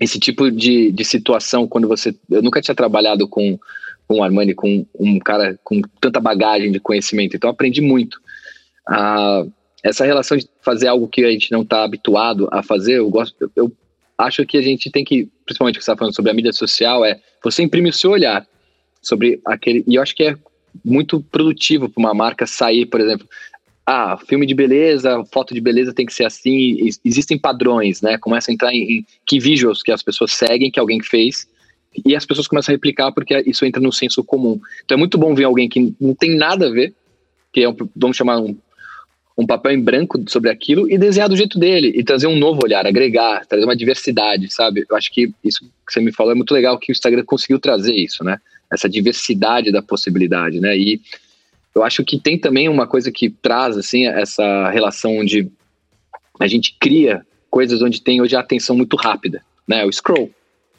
esse 0.00 0.18
tipo 0.18 0.50
de, 0.50 0.92
de 0.92 1.04
situação, 1.04 1.66
quando 1.66 1.88
você. 1.88 2.14
Eu 2.30 2.42
nunca 2.42 2.60
tinha 2.60 2.74
trabalhado 2.74 3.26
com, 3.26 3.58
com 4.06 4.18
o 4.18 4.22
Armani, 4.22 4.54
com 4.54 4.86
um 4.98 5.18
cara 5.18 5.58
com 5.64 5.80
tanta 6.00 6.20
bagagem 6.20 6.70
de 6.70 6.78
conhecimento. 6.78 7.36
Então, 7.36 7.50
aprendi 7.50 7.80
muito. 7.80 8.20
Ah, 8.86 9.44
essa 9.82 10.04
relação 10.04 10.36
de 10.36 10.48
fazer 10.60 10.88
algo 10.88 11.08
que 11.08 11.24
a 11.24 11.30
gente 11.30 11.50
não 11.50 11.62
está 11.62 11.84
habituado 11.84 12.48
a 12.52 12.62
fazer, 12.62 12.98
eu 12.98 13.10
gosto, 13.10 13.50
eu 13.54 13.72
acho 14.16 14.44
que 14.44 14.56
a 14.56 14.62
gente 14.62 14.90
tem 14.90 15.04
que, 15.04 15.28
principalmente 15.44 15.76
o 15.76 15.78
que 15.78 15.84
você 15.84 15.90
está 15.90 15.98
falando 15.98 16.14
sobre 16.14 16.30
a 16.30 16.34
mídia 16.34 16.52
social, 16.52 17.04
é 17.04 17.20
você 17.42 17.62
imprime 17.62 17.88
o 17.88 17.92
seu 17.92 18.10
olhar 18.10 18.46
sobre 19.00 19.40
aquele. 19.44 19.84
E 19.86 19.94
eu 19.94 20.02
acho 20.02 20.14
que 20.14 20.24
é 20.24 20.36
muito 20.84 21.20
produtivo 21.20 21.88
para 21.88 22.00
uma 22.00 22.14
marca 22.14 22.46
sair, 22.46 22.86
por 22.86 23.00
exemplo. 23.00 23.26
Ah, 23.90 24.18
filme 24.18 24.44
de 24.44 24.54
beleza, 24.54 25.24
foto 25.32 25.54
de 25.54 25.62
beleza 25.62 25.94
tem 25.94 26.04
que 26.04 26.12
ser 26.12 26.26
assim. 26.26 26.76
Existem 27.02 27.38
padrões, 27.38 28.02
né? 28.02 28.18
Começa 28.18 28.50
a 28.50 28.54
entrar 28.54 28.70
em, 28.70 28.98
em 28.98 29.06
que 29.26 29.40
visuals 29.40 29.82
que 29.82 29.90
as 29.90 30.02
pessoas 30.02 30.32
seguem, 30.32 30.70
que 30.70 30.78
alguém 30.78 31.02
fez, 31.02 31.48
e 32.04 32.14
as 32.14 32.26
pessoas 32.26 32.46
começam 32.46 32.70
a 32.70 32.76
replicar 32.76 33.10
porque 33.12 33.42
isso 33.46 33.64
entra 33.64 33.80
no 33.80 33.90
senso 33.90 34.22
comum. 34.22 34.60
Então 34.84 34.94
é 34.94 34.98
muito 34.98 35.16
bom 35.16 35.34
ver 35.34 35.44
alguém 35.44 35.70
que 35.70 35.94
não 35.98 36.14
tem 36.14 36.36
nada 36.36 36.66
a 36.66 36.70
ver, 36.70 36.92
que 37.50 37.62
é 37.62 37.68
um, 37.70 37.74
vamos 37.96 38.14
chamar 38.14 38.38
um 38.40 38.54
um 39.38 39.46
papel 39.46 39.70
em 39.70 39.80
branco 39.80 40.22
sobre 40.28 40.50
aquilo 40.50 40.90
e 40.90 40.98
desenhar 40.98 41.28
do 41.28 41.36
jeito 41.36 41.60
dele 41.60 41.92
e 41.94 42.02
trazer 42.02 42.26
um 42.26 42.36
novo 42.36 42.60
olhar, 42.64 42.84
agregar, 42.84 43.46
trazer 43.46 43.64
uma 43.64 43.76
diversidade, 43.76 44.52
sabe? 44.52 44.84
Eu 44.90 44.96
acho 44.96 45.12
que 45.12 45.32
isso 45.44 45.60
que 45.60 45.92
você 45.92 46.00
me 46.00 46.12
falou 46.12 46.32
é 46.32 46.34
muito 46.34 46.52
legal 46.52 46.76
que 46.76 46.90
o 46.90 46.92
Instagram 46.92 47.22
conseguiu 47.24 47.60
trazer 47.60 47.94
isso, 47.94 48.24
né? 48.24 48.38
Essa 48.70 48.88
diversidade 48.88 49.70
da 49.70 49.80
possibilidade, 49.80 50.60
né? 50.60 50.76
E 50.76 51.00
eu 51.78 51.84
acho 51.84 52.04
que 52.04 52.18
tem 52.18 52.38
também 52.38 52.68
uma 52.68 52.86
coisa 52.86 53.10
que 53.12 53.30
traz 53.30 53.76
assim 53.76 54.06
essa 54.06 54.68
relação 54.70 55.16
onde 55.18 55.50
a 56.38 56.46
gente 56.46 56.76
cria 56.78 57.24
coisas 57.50 57.80
onde 57.82 58.02
tem 58.02 58.20
hoje 58.20 58.36
a 58.36 58.40
atenção 58.40 58.76
muito 58.76 58.96
rápida, 58.96 59.42
né? 59.66 59.84
O 59.84 59.92
scroll, 59.92 60.30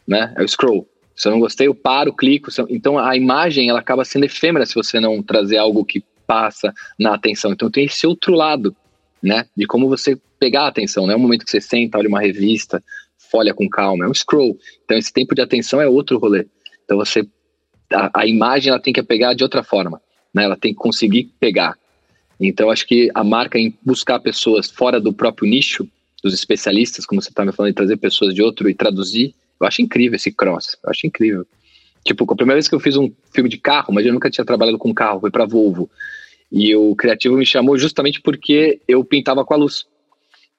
né? 0.08 0.34
É 0.38 0.44
o 0.44 0.48
scroll. 0.48 0.88
Se 1.16 1.28
eu 1.28 1.32
não 1.32 1.40
gostei, 1.40 1.68
eu 1.68 1.76
paro, 1.76 2.14
clico. 2.14 2.50
Então 2.70 2.98
a 2.98 3.16
imagem 3.16 3.70
ela 3.70 3.80
acaba 3.80 4.06
sendo 4.06 4.26
efêmera 4.26 4.66
se 4.66 4.76
você 4.76 5.00
não 5.00 5.24
trazer 5.24 5.58
algo 5.58 5.84
que 5.86 6.04
passa 6.28 6.74
na 6.98 7.16
atenção. 7.16 7.52
Então 7.52 7.72
tem 7.72 7.86
esse 7.86 8.06
outro 8.06 8.34
lado, 8.34 8.76
né? 9.24 9.46
De 9.56 9.66
como 9.66 9.90
você 9.90 10.18
pegar 10.40 10.64
a 10.64 10.68
atenção. 10.68 11.06
Não 11.06 11.14
é 11.14 11.16
o 11.16 11.20
momento 11.20 11.46
que 11.46 11.52
você 11.52 11.62
senta, 11.62 11.98
olha 11.98 12.10
uma 12.10 12.22
revista, 12.22 12.84
folha 13.32 13.54
com 13.54 13.70
calma, 13.70 14.06
é 14.06 14.08
um 14.08 14.14
scroll. 14.14 14.58
Então 14.86 14.98
esse 14.98 15.12
tempo 15.12 15.34
de 15.34 15.42
atenção 15.42 15.82
é 15.82 15.88
outro 15.88 16.18
rolê. 16.18 16.46
Então 16.86 16.98
você 16.98 17.26
a, 17.94 18.22
a 18.22 18.28
imagem 18.28 18.70
ela 18.70 18.80
tem 18.80 18.94
que 18.94 19.02
pegar 19.02 19.34
de 19.34 19.44
outra 19.44 19.64
forma, 19.64 20.02
né? 20.34 20.44
Ela 20.44 20.58
tem 20.58 20.74
que 20.74 20.80
conseguir 20.80 21.32
pegar. 21.40 21.76
Então 22.40 22.70
acho 22.70 22.88
que 22.88 23.10
a 23.14 23.24
marca 23.24 23.60
em 23.60 23.78
buscar 23.84 24.20
pessoas 24.20 24.70
fora 24.72 25.00
do 25.00 25.12
próprio 25.12 25.50
nicho, 25.50 25.88
dos 26.24 26.34
especialistas, 26.34 27.06
como 27.06 27.22
você 27.22 27.30
está 27.30 27.46
me 27.46 27.52
falando, 27.52 27.72
e 27.72 27.76
trazer 27.76 27.98
pessoas 27.98 28.34
de 28.34 28.42
outro 28.42 28.70
e 28.70 28.74
traduzir, 28.74 29.34
eu 29.60 29.68
acho 29.68 29.82
incrível 29.82 30.16
esse 30.16 30.32
cross. 30.32 30.78
Eu 30.84 30.90
acho 30.90 31.06
incrível. 31.06 31.46
Tipo, 32.06 32.24
a 32.24 32.36
primeira 32.36 32.56
vez 32.56 32.68
que 32.68 32.76
eu 32.76 32.80
fiz 32.80 32.96
um 32.96 33.12
filme 33.34 33.50
de 33.50 33.58
carro, 33.58 33.94
mas 33.94 34.06
eu 34.06 34.14
nunca 34.14 34.30
tinha 34.30 34.46
trabalhado 34.46 34.78
com 34.78 34.94
carro, 34.94 35.20
foi 35.20 35.32
para 35.32 35.46
Volvo. 35.46 35.90
E 36.52 36.76
o 36.76 36.96
criativo 36.96 37.38
me 37.38 37.46
chamou 37.46 37.78
justamente 37.78 38.22
porque 38.22 38.80
eu 38.88 39.04
pintava 39.04 39.46
com 39.46 39.54
a 39.54 39.58
luz. 39.58 39.86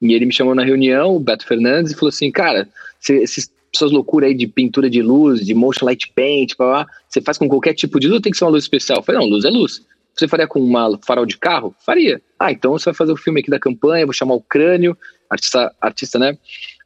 E 0.00 0.14
ele 0.14 0.26
me 0.26 0.32
chamou 0.32 0.54
na 0.54 0.64
reunião, 0.64 1.16
o 1.16 1.20
Beto 1.20 1.46
Fernandes, 1.46 1.92
e 1.92 1.94
falou 1.94 2.10
assim: 2.10 2.30
Cara, 2.30 2.68
esses, 3.00 3.50
essas 3.74 3.90
loucuras 3.90 4.28
aí 4.28 4.34
de 4.34 4.46
pintura 4.46 4.90
de 4.90 5.00
luz, 5.02 5.44
de 5.44 5.54
motion 5.54 5.84
light 5.84 6.12
paint, 6.14 6.56
blá, 6.56 6.66
blá, 6.66 6.86
você 7.08 7.20
faz 7.20 7.38
com 7.38 7.48
qualquer 7.48 7.74
tipo 7.74 8.00
de 8.00 8.08
luz, 8.08 8.20
tem 8.20 8.32
que 8.32 8.38
ser 8.38 8.44
uma 8.44 8.50
luz 8.50 8.64
especial. 8.64 8.98
Eu 8.98 9.02
falei: 9.02 9.20
Não, 9.20 9.28
luz 9.28 9.44
é 9.44 9.50
luz. 9.50 9.84
Você 10.14 10.26
faria 10.28 10.46
com 10.46 10.60
uma 10.60 10.98
farol 11.06 11.24
de 11.24 11.38
carro? 11.38 11.74
Faria. 11.84 12.20
Ah, 12.38 12.50
então 12.52 12.72
você 12.72 12.86
vai 12.86 12.94
fazer 12.94 13.12
o 13.12 13.16
filme 13.16 13.40
aqui 13.40 13.50
da 13.50 13.58
campanha, 13.58 14.04
vou 14.04 14.12
chamar 14.12 14.34
o 14.34 14.40
Crânio, 14.40 14.96
artista, 15.30 15.72
artista 15.80 16.18
né? 16.18 16.36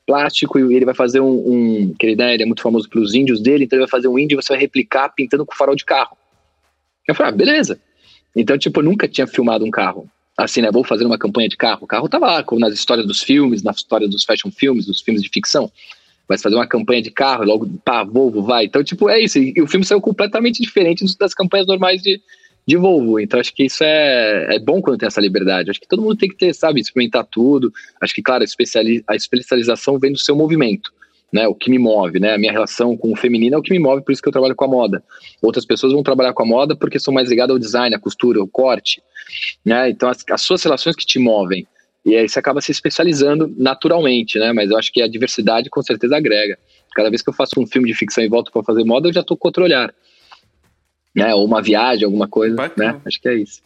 Plástico, 0.07 0.59
e 0.59 0.77
ele 0.77 0.85
vai 0.85 0.95
fazer 0.95 1.21
um. 1.21 1.31
um 1.31 1.95
que 1.99 2.07
ele, 2.07 2.17
né, 2.17 2.35
ele 2.35 2.43
é 2.43 2.47
muito 2.47 2.63
famoso 2.63 2.89
pelos 2.89 3.15
índios 3.15 3.41
dele, 3.41 3.65
então 3.65 3.79
ele 3.79 3.87
vai 3.87 3.91
fazer 3.91 4.09
um 4.09 4.19
índio 4.19 4.39
e 4.39 4.43
você 4.43 4.53
vai 4.53 4.61
replicar 4.61 5.09
pintando 5.09 5.47
com 5.47 5.55
farol 5.55 5.75
de 5.75 5.85
carro. 5.85 6.17
Eu 7.09 7.15
falei: 7.15 7.33
ah, 7.33 7.37
beleza. 7.37 7.81
Então, 8.37 8.59
tipo, 8.59 8.81
eu 8.81 8.85
nunca 8.85 9.09
tinha 9.09 9.27
filmado 9.27 9.65
um 9.65 9.71
carro. 9.71 10.09
Assim, 10.37 10.61
né? 10.61 10.71
Vou 10.71 10.85
fazer 10.85 11.07
uma 11.07 11.17
campanha 11.17 11.49
de 11.49 11.57
carro. 11.57 11.85
O 11.85 11.87
carro 11.87 12.09
tava 12.09 12.27
lá, 12.27 12.45
nas 12.59 12.75
histórias 12.75 13.07
dos 13.07 13.23
filmes, 13.23 13.63
nas 13.63 13.77
histórias 13.77 14.11
dos 14.11 14.25
fashion 14.25 14.51
filmes, 14.51 14.85
dos 14.85 15.01
filmes 15.01 15.23
de 15.23 15.29
ficção. 15.29 15.71
Vai 16.29 16.39
fazer 16.39 16.57
uma 16.57 16.67
campanha 16.67 17.03
de 17.03 17.11
carro, 17.11 17.45
logo, 17.45 17.69
pá, 17.85 18.03
Volvo, 18.03 18.43
vai. 18.43 18.65
Então, 18.65 18.83
tipo, 18.83 19.09
é 19.09 19.21
isso. 19.21 19.39
E 19.39 19.61
o 19.61 19.67
filme 19.67 19.85
saiu 19.85 20.01
completamente 20.01 20.63
diferente 20.63 21.05
das 21.19 21.35
campanhas 21.35 21.67
normais 21.67 22.03
de, 22.03 22.21
de 22.67 22.77
Volvo. 22.77 23.21
Então, 23.21 23.39
acho 23.39 23.55
que 23.55 23.65
isso 23.65 23.85
é, 23.85 24.57
é 24.57 24.59
bom 24.59 24.81
quando 24.81 24.99
tem 24.99 25.07
essa 25.07 25.21
liberdade. 25.21 25.71
Acho 25.71 25.81
que 25.81 25.89
todo 25.89 26.03
mundo 26.03 26.17
tem 26.17 26.29
que 26.29 26.37
ter, 26.37 26.55
sabe, 26.55 26.81
experimentar 26.81 27.27
tudo. 27.31 27.73
Acho 28.01 28.15
que, 28.15 28.23
claro, 28.23 28.43
a, 28.43 28.45
especiali 28.45 29.05
a 29.07 29.15
especialização 29.15 29.99
vem 29.99 30.13
do 30.13 30.19
seu 30.19 30.35
movimento 30.35 30.91
né, 31.35 31.49
o 31.49 31.55
que 31.55 31.69
me 31.69 31.81
move, 31.81 32.21
né, 32.21 32.33
a 32.33 32.39
minha 32.39 32.53
relação 32.53 32.97
com 32.97 33.13
o 33.13 33.17
feminino 33.17 33.57
é 33.57 33.59
o 33.59 33.63
que 33.63 33.73
me 33.73 33.79
move, 33.81 34.05
por 34.05 34.13
isso 34.13 34.23
que 34.23 34.29
eu 34.29 34.33
trabalho 34.33 34.55
com 34.55 34.67
a 34.67 34.69
moda. 34.69 35.03
Outras 35.43 35.67
pessoas 35.67 35.93
vão 35.93 36.01
trabalhar 36.01 36.33
com 36.33 36.45
a 36.45 36.47
moda 36.47 36.77
porque 36.77 37.01
são 37.01 37.13
mais 37.13 37.29
ligadas 37.29 37.51
ao 37.51 37.59
design, 37.59 37.93
à 37.93 37.99
costura, 37.99 38.39
ao 38.39 38.47
corte, 38.47 39.03
né, 39.65 39.91
então 39.91 40.09
as, 40.09 40.19
as 40.31 40.43
suas 40.43 40.63
relações 40.63 40.95
que 40.95 41.05
te 41.05 41.19
movem, 41.19 41.67
e 42.05 42.17
aí 42.17 42.29
você 42.29 42.39
acaba 42.39 42.61
se 42.61 42.71
especializando 42.71 43.53
naturalmente, 43.57 44.39
né, 44.39 44.53
mas 44.53 44.71
eu 44.71 44.77
acho 44.77 44.93
que 44.93 45.01
a 45.01 45.09
diversidade 45.09 45.71
com 45.71 45.83
certeza 45.83 46.17
agrega. 46.17 46.59
Cada 46.95 47.09
vez 47.09 47.23
que 47.23 47.31
eu 47.31 47.35
faço 47.35 47.61
um 47.61 47.67
filme 47.67 47.89
de 47.89 47.95
ficção 47.95 48.23
e 48.23 48.29
volto 48.29 48.53
para 48.53 48.63
fazer 48.63 48.85
moda, 48.85 49.09
eu 49.09 49.13
já 49.13 49.21
estou 49.21 49.37
com 49.37 49.49
outro 49.49 49.65
olhar, 49.65 49.93
né, 51.15 51.35
ou 51.35 51.45
uma 51.45 51.63
viagem, 51.63 52.05
alguma 52.05 52.29
coisa, 52.29 52.57
Bacana. 52.57 52.93
né, 52.95 53.01
acho 53.05 53.21
que 53.21 53.29
é 53.29 53.35
isso. 53.35 53.63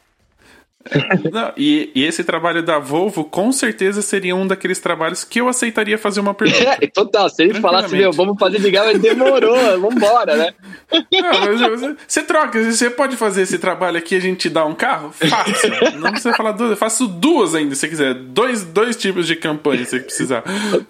Não, 1.33 1.53
e, 1.57 1.91
e, 1.95 2.05
esse 2.05 2.23
trabalho 2.23 2.63
da 2.63 2.79
Volvo 2.79 3.25
com 3.25 3.51
certeza 3.53 4.01
seria 4.01 4.35
um 4.35 4.47
daqueles 4.47 4.79
trabalhos 4.79 5.25
que 5.25 5.41
eu 5.41 5.49
aceitaria 5.49 5.99
fazer 5.99 6.21
uma 6.21 6.35
pergunta. 6.35 6.79
É, 6.81 6.87
total, 6.89 7.29
se 7.29 7.43
ele 7.43 7.61
falasse, 7.61 7.95
meu, 7.95 8.13
vamos 8.13 8.39
fazer 8.39 8.59
ligar, 8.59 8.87
mas 8.87 9.01
demorou, 9.01 9.57
vambora, 9.81 10.37
né? 10.37 10.55
Não, 10.91 11.97
você 12.07 12.23
troca, 12.23 12.63
você 12.63 12.91
pode 12.91 13.17
fazer 13.17 13.43
esse 13.43 13.59
trabalho 13.59 13.99
aqui 13.99 14.15
a 14.15 14.21
gente 14.21 14.39
te 14.39 14.51
dá 14.51 14.65
um 14.65 14.75
carro? 14.75 15.13
Fácil. 15.13 15.71
Não 15.99 16.11
precisa 16.11 16.35
falar 16.35 16.53
duas, 16.53 16.71
eu 16.71 16.77
faço 16.77 17.07
duas 17.07 17.55
ainda, 17.55 17.75
se 17.75 17.89
quiser. 17.89 18.15
Dois, 18.15 18.65
dois 18.65 18.97
tipos 18.97 19.27
de 19.27 19.37
campanha, 19.37 19.85
se 19.85 19.99
precisar. 20.01 20.45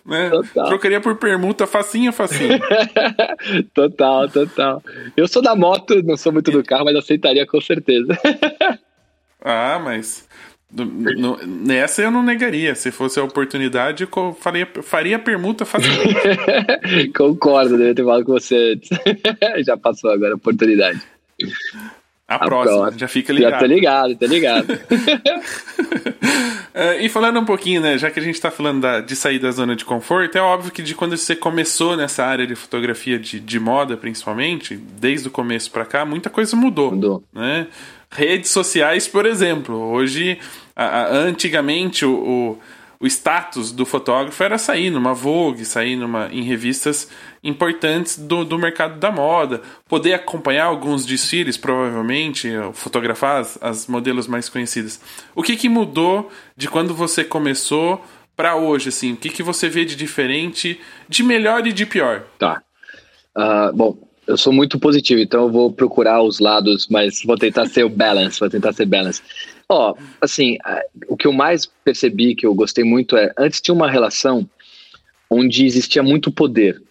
Né? 0.05 0.31
Trocaria 0.53 1.01
por 1.01 1.17
permuta, 1.17 1.67
facinho, 1.67 2.13
facinho. 2.13 2.61
total, 3.75 4.29
total. 4.29 4.83
Eu 5.17 5.27
sou 5.27 5.43
da 5.43 5.57
moto, 5.57 6.03
não 6.05 6.17
sou 6.17 6.33
muito 6.33 6.51
do 6.51 6.63
carro, 6.63 6.85
mas 6.85 6.95
aceitaria 6.95 7.47
com 7.47 7.61
certeza. 7.61 8.17
Ah, 9.51 9.81
mas 9.83 10.29
no, 10.71 11.39
nessa 11.47 12.03
eu 12.03 12.11
não 12.11 12.23
negaria. 12.23 12.75
Se 12.75 12.91
fosse 12.91 13.19
a 13.19 13.25
oportunidade, 13.25 14.05
eu 14.05 14.35
faria, 14.35 14.69
faria 14.83 15.19
permuta 15.19 15.65
facilmente. 15.65 16.13
Concordo, 17.17 17.79
devia 17.79 17.95
ter 17.95 18.05
falado 18.05 18.27
com 18.27 18.33
você 18.33 18.75
antes. 18.75 18.91
Já 19.65 19.79
passou 19.79 20.11
agora 20.11 20.35
a 20.35 20.37
oportunidade. 20.37 21.01
A, 22.29 22.35
a 22.35 22.39
próxima, 22.41 22.77
próxima, 22.77 22.99
já 22.99 23.09
fica 23.09 23.33
ligado. 23.33 23.53
Já 23.53 23.59
tô 23.59 23.65
ligado, 23.65 24.15
tô 24.17 24.27
ligado. 24.27 24.71
uh, 24.71 24.77
e 27.01 27.09
falando 27.09 27.41
um 27.41 27.45
pouquinho, 27.47 27.81
né, 27.81 27.97
já 27.97 28.11
que 28.11 28.21
a 28.21 28.23
gente 28.23 28.39
tá 28.39 28.51
falando 28.51 28.83
da, 28.83 29.01
de 29.01 29.17
sair 29.17 29.39
da 29.39 29.51
zona 29.51 29.75
de 29.75 29.83
conforto, 29.83 30.37
é 30.37 30.43
óbvio 30.43 30.71
que 30.71 30.83
de 30.83 30.95
quando 30.95 31.17
você 31.17 31.35
começou 31.35 31.97
nessa 31.97 32.27
área 32.27 32.47
de 32.47 32.55
fotografia 32.55 33.19
de, 33.19 33.41
de 33.41 33.59
moda, 33.59 33.97
principalmente, 33.97 34.77
desde 34.77 35.29
o 35.29 35.31
começo 35.31 35.71
para 35.71 35.87
cá, 35.87 36.05
muita 36.05 36.29
coisa 36.29 36.55
mudou. 36.55 36.91
Mudou. 36.91 37.25
Né? 37.33 37.67
Redes 38.11 38.51
sociais, 38.51 39.07
por 39.07 39.27
exemplo. 39.27 39.75
Hoje, 39.75 40.39
antigamente, 40.77 42.05
o, 42.05 42.13
o, 42.13 42.59
o, 43.01 43.07
status 43.07 43.73
do 43.73 43.85
fotógrafo 43.85 44.43
era 44.43 44.59
sair 44.59 44.91
numa 44.91 45.15
Vogue, 45.15 45.65
sair 45.65 45.97
numa, 45.97 46.29
em 46.33 46.43
revistas 46.43 47.09
importantes 47.43 48.19
do, 48.19 48.45
do 48.45 48.59
mercado 48.59 48.99
da 48.99 49.11
moda, 49.11 49.63
poder 49.89 50.15
acompanhar 50.15 50.67
alguns 50.67 51.05
desfiles, 51.05 51.57
provavelmente, 51.57 52.49
fotografar 52.73 53.41
as, 53.41 53.59
as 53.61 53.87
modelos 53.87 54.27
mais 54.27 54.49
conhecidas. 54.49 55.01
O 55.35 55.43
que, 55.43 55.57
que 55.57 55.69
mudou 55.69 56.31
de 56.57 56.69
quando 56.69 56.95
você 56.95 57.25
começou 57.25 58.05
para 58.37 58.57
hoje, 58.57 58.89
assim? 58.89 59.13
O 59.13 59.17
que, 59.17 59.29
que 59.29 59.43
você 59.43 59.69
vê 59.69 59.85
de 59.85 59.97
diferente, 59.97 60.81
de 61.09 61.23
melhor 61.23 61.67
e 61.67 61.73
de 61.73 61.85
pior? 61.85 62.25
Tá. 62.39 62.63
Uh, 63.37 63.73
bom, 63.75 64.08
eu 64.29 64.37
sou 64.37 64.53
muito 64.53 64.79
positivo, 64.79 65.21
então 65.23 65.45
eu 65.45 65.51
vou 65.51 65.73
procurar 65.73 66.23
os 66.23 66.39
lados, 66.39 66.87
mas 66.89 67.23
vou 67.25 67.37
tentar 67.37 67.67
ser 67.67 67.83
o 67.85 67.89
balance, 67.89 68.39
vou 68.39 68.51
tentar 68.51 68.75
ser 68.75 68.85
balance. 68.85 69.23
Ó, 69.67 69.95
assim, 70.21 70.59
o 71.09 71.17
que 71.17 71.27
eu 71.27 71.33
mais 71.33 71.67
percebi, 71.83 72.35
que 72.35 72.47
eu 72.47 72.55
gostei 72.55 72.85
muito 72.85 73.17
é, 73.17 73.33
antes 73.39 73.61
tinha 73.61 73.75
uma 73.75 73.91
relação 73.91 74.49
onde 75.31 75.65
existia 75.65 76.03
muito 76.03 76.31
poder 76.31 76.83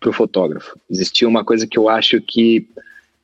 para 0.00 0.10
o 0.10 0.12
fotógrafo. 0.12 0.76
Existia 0.90 1.28
uma 1.28 1.44
coisa 1.44 1.64
que 1.66 1.78
eu 1.78 1.88
acho 1.88 2.20
que 2.20 2.66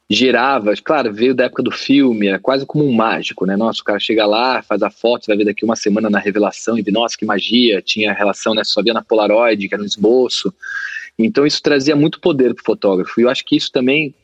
gerava, 0.09 0.73
claro, 0.77 1.13
veio 1.13 1.35
da 1.35 1.45
época 1.45 1.65
do 1.65 1.73
filme, 1.73 2.29
era 2.29 2.39
quase 2.39 2.65
como 2.65 2.85
um 2.85 2.93
mágico, 2.93 3.45
né? 3.45 3.57
Nossa, 3.57 3.81
o 3.81 3.85
cara 3.85 3.99
chega 3.99 4.25
lá, 4.25 4.63
faz 4.63 4.81
a 4.83 4.91
foto, 4.91 5.27
vai 5.27 5.37
ver 5.37 5.45
daqui 5.45 5.65
uma 5.65 5.75
semana 5.75 6.09
na 6.09 6.21
revelação 6.21 6.79
e 6.79 6.83
vê, 6.83 6.93
nossa, 6.93 7.17
que 7.19 7.25
magia, 7.25 7.83
tinha 7.83 8.13
relação, 8.13 8.55
né? 8.55 8.63
Só 8.63 8.81
via 8.81 8.95
na 8.95 9.03
Polaroid, 9.03 9.69
que 9.69 9.75
era 9.75 9.83
um 9.83 9.87
esboço. 9.87 10.55
Então 11.19 11.47
isso 11.47 11.63
trazia 11.63 11.97
muito 11.97 12.21
poder 12.21 12.55
para 12.55 12.63
o 12.63 12.65
fotógrafo. 12.65 13.21
E 13.21 13.25
eu 13.25 13.31
acho 13.31 13.45
que 13.45 13.57
isso 13.57 13.73
também 13.73 14.15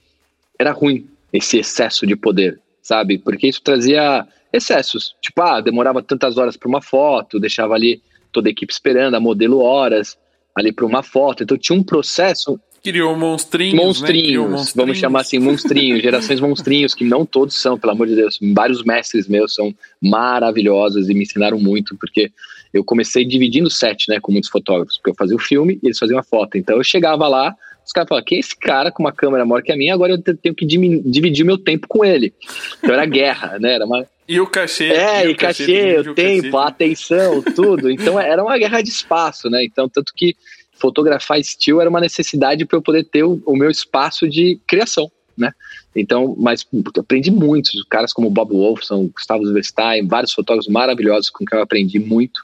era 0.59 0.73
ruim, 0.73 1.07
esse 1.33 1.59
excesso 1.59 2.07
de 2.07 2.15
poder, 2.15 2.61
sabe? 2.83 3.19
Porque 3.19 3.49
isso 3.49 3.63
trazia 3.63 4.27
excessos. 4.53 5.17
Tipo, 5.21 5.43
ah, 5.43 5.61
demorava 5.61 6.03
tantas 6.03 6.37
horas 6.37 6.57
para 6.57 6.69
uma 6.69 6.83
foto, 6.83 7.41
deixava 7.41 7.75
ali 7.75 8.03
toda 8.31 8.49
a 8.49 8.53
equipe 8.53 8.73
esperando, 8.73 9.15
a 9.15 9.21
modelo 9.21 9.61
horas 9.61 10.17
ali 10.55 10.73
para 10.73 10.85
uma 10.85 11.03
foto. 11.03 11.43
Então 11.43 11.57
tinha 11.57 11.79
um 11.79 11.83
processo. 11.83 12.61
Criou 12.83 13.17
monstrinhos. 13.17 13.75
Monstrinhos, 13.75 14.23
né? 14.23 14.29
Criou 14.29 14.49
monstrinhos. 14.49 14.75
vamos 14.75 14.99
chamar 14.99 15.21
assim, 15.21 15.39
monstrinhos, 15.39 16.03
gerações 16.03 16.41
monstrinhos, 16.41 16.95
que 16.95 17.05
não 17.05 17.25
todos 17.25 17.55
são, 17.55 17.79
pelo 17.79 17.93
amor 17.93 18.09
de 18.09 18.17
Deus. 18.17 18.39
Vários 18.55 18.85
mestres 18.85 19.29
meus 19.29 19.55
são 19.55 19.75
maravilhosos 20.01 21.09
e 21.09 21.15
me 21.15 21.23
ensinaram 21.23 21.59
muito, 21.59 21.97
porque 21.97 22.31
eu 22.73 22.85
comecei 22.85 23.25
dividindo 23.25 23.71
set, 23.71 24.09
né, 24.09 24.19
com 24.21 24.33
muitos 24.33 24.51
fotógrafos, 24.51 24.97
porque 24.97 25.11
eu 25.11 25.15
fazia 25.15 25.37
o 25.37 25.41
filme 25.41 25.79
e 25.83 25.87
eles 25.87 25.99
faziam 25.99 26.19
a 26.19 26.23
foto. 26.23 26.57
Então 26.57 26.77
eu 26.77 26.85
chegava 26.85 27.29
lá, 27.29 27.55
os 27.85 27.93
caras 27.93 28.09
falavam, 28.09 28.25
quem 28.25 28.37
é 28.37 28.41
esse 28.41 28.57
cara 28.57 28.91
com 28.91 29.03
uma 29.03 29.13
câmera 29.13 29.45
maior 29.45 29.63
que 29.63 29.73
a 29.73 29.77
minha? 29.77 29.93
Agora 29.93 30.13
eu 30.13 30.37
tenho 30.37 30.55
que 30.55 30.65
dividir 30.65 31.45
meu 31.45 31.59
tempo 31.59 31.87
com 31.89 32.05
ele. 32.05 32.33
Então 32.79 32.95
era 32.95 33.05
guerra, 33.05 33.59
né? 33.59 33.75
Era 33.75 33.85
uma... 33.85 34.07
E 34.29 34.41
o 34.41 34.47
cachê. 34.47 34.85
É, 34.85 35.27
e, 35.27 35.33
o 35.33 35.37
cachê, 35.37 35.97
cachê 35.97 36.09
o 36.09 36.15
tempo, 36.15 36.57
a 36.57 36.69
atenção, 36.69 37.43
tudo. 37.43 37.91
Então 37.91 38.19
era 38.19 38.43
uma 38.43 38.57
guerra 38.57 38.81
de 38.81 38.89
espaço, 38.89 39.51
né? 39.51 39.65
Então, 39.65 39.89
tanto 39.89 40.13
que 40.15 40.35
fotografar 40.83 41.39
estilo 41.39 41.81
era 41.81 41.91
uma 41.91 42.01
necessidade 42.01 42.65
para 42.65 42.77
eu 42.77 42.83
poder 42.83 43.05
ter 43.05 43.23
o, 43.23 43.41
o, 43.47 43.57
meu 43.57 43.71
espaço 43.71 44.29
de 44.29 44.59
criação, 44.67 45.11
né? 45.37 45.53
Então, 45.95 46.35
mas 46.39 46.67
aprendi 46.99 47.31
muito, 47.31 47.71
caras 47.91 48.13
como 48.13 48.31
Bob 48.31 48.53
Wolfson, 48.53 49.09
Gustavo 49.09 49.47
Zverstein, 49.47 50.07
vários 50.07 50.33
fotógrafos 50.33 50.73
maravilhosos 50.73 51.29
com 51.31 51.45
quem 51.45 51.59
eu 51.59 51.63
aprendi 51.63 51.99
muito, 51.99 52.41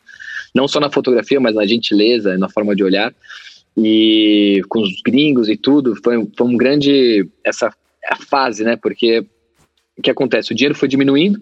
não 0.55 0.69
só 0.69 0.79
na 0.81 0.91
fotografia, 0.91 1.41
mas 1.41 1.55
na 1.55 1.67
gentileza, 1.67 2.37
na 2.37 2.49
forma 2.49 2.77
de 2.77 2.85
olhar, 2.85 3.15
e 3.77 4.63
com 4.69 4.81
os 4.81 5.01
gringos 5.03 5.49
e 5.49 5.57
tudo, 5.57 5.97
foi, 6.03 6.27
foi 6.37 6.47
um 6.47 6.57
grande, 6.57 7.27
essa 7.45 7.73
fase, 8.29 8.65
né? 8.65 8.77
Porque 8.77 9.25
o 9.97 10.03
que 10.03 10.11
acontece? 10.11 10.53
O 10.53 10.55
dinheiro 10.55 10.75
foi 10.75 10.89
diminuindo, 10.89 11.41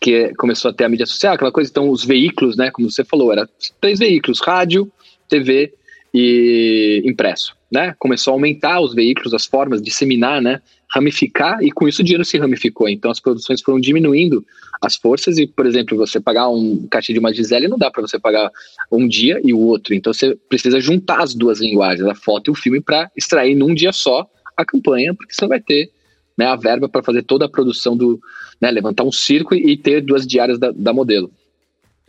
que 0.00 0.34
começou 0.34 0.70
a 0.70 0.74
ter 0.74 0.84
a 0.84 0.88
mídia 0.88 1.06
social, 1.06 1.34
aquela 1.34 1.52
coisa, 1.52 1.70
então 1.70 1.90
os 1.90 2.04
veículos, 2.04 2.56
né, 2.56 2.70
como 2.70 2.90
você 2.90 3.04
falou, 3.04 3.30
era 3.32 3.46
três 3.80 3.98
veículos, 3.98 4.40
rádio, 4.40 4.90
TV 5.28 5.74
e 6.12 7.02
impresso, 7.04 7.54
né? 7.70 7.94
Começou 7.98 8.32
a 8.32 8.34
aumentar 8.34 8.80
os 8.80 8.94
veículos, 8.94 9.34
as 9.34 9.46
formas, 9.46 9.82
disseminar, 9.82 10.40
né? 10.40 10.60
Ramificar 10.92 11.62
e 11.62 11.70
com 11.70 11.86
isso 11.86 12.02
o 12.02 12.04
dinheiro 12.04 12.24
se 12.24 12.36
ramificou. 12.38 12.88
Então 12.88 13.10
as 13.10 13.20
produções 13.20 13.62
foram 13.62 13.80
diminuindo 13.80 14.44
as 14.82 14.96
forças 14.96 15.38
e, 15.38 15.46
por 15.46 15.66
exemplo, 15.66 15.96
você 15.96 16.20
pagar 16.20 16.48
um 16.48 16.86
cachê 16.90 17.12
de 17.12 17.18
uma 17.18 17.32
Gisele 17.32 17.68
não 17.68 17.78
dá 17.78 17.90
para 17.90 18.02
você 18.02 18.18
pagar 18.18 18.50
um 18.90 19.06
dia 19.06 19.40
e 19.44 19.52
o 19.52 19.58
outro. 19.58 19.94
Então 19.94 20.12
você 20.12 20.36
precisa 20.48 20.80
juntar 20.80 21.22
as 21.22 21.34
duas 21.34 21.60
linguagens, 21.60 22.06
a 22.06 22.14
foto 22.14 22.48
e 22.48 22.52
o 22.52 22.54
filme, 22.54 22.80
para 22.80 23.10
extrair 23.16 23.54
num 23.54 23.74
dia 23.74 23.92
só 23.92 24.26
a 24.56 24.64
campanha, 24.64 25.14
porque 25.14 25.34
você 25.34 25.46
vai 25.46 25.60
ter 25.60 25.90
né, 26.36 26.46
a 26.46 26.56
verba 26.56 26.88
para 26.88 27.02
fazer 27.02 27.22
toda 27.22 27.44
a 27.44 27.48
produção 27.48 27.96
do, 27.96 28.18
né, 28.60 28.70
levantar 28.70 29.04
um 29.04 29.12
circo 29.12 29.54
e 29.54 29.76
ter 29.76 30.00
duas 30.00 30.26
diárias 30.26 30.58
da, 30.58 30.72
da 30.72 30.92
modelo. 30.92 31.30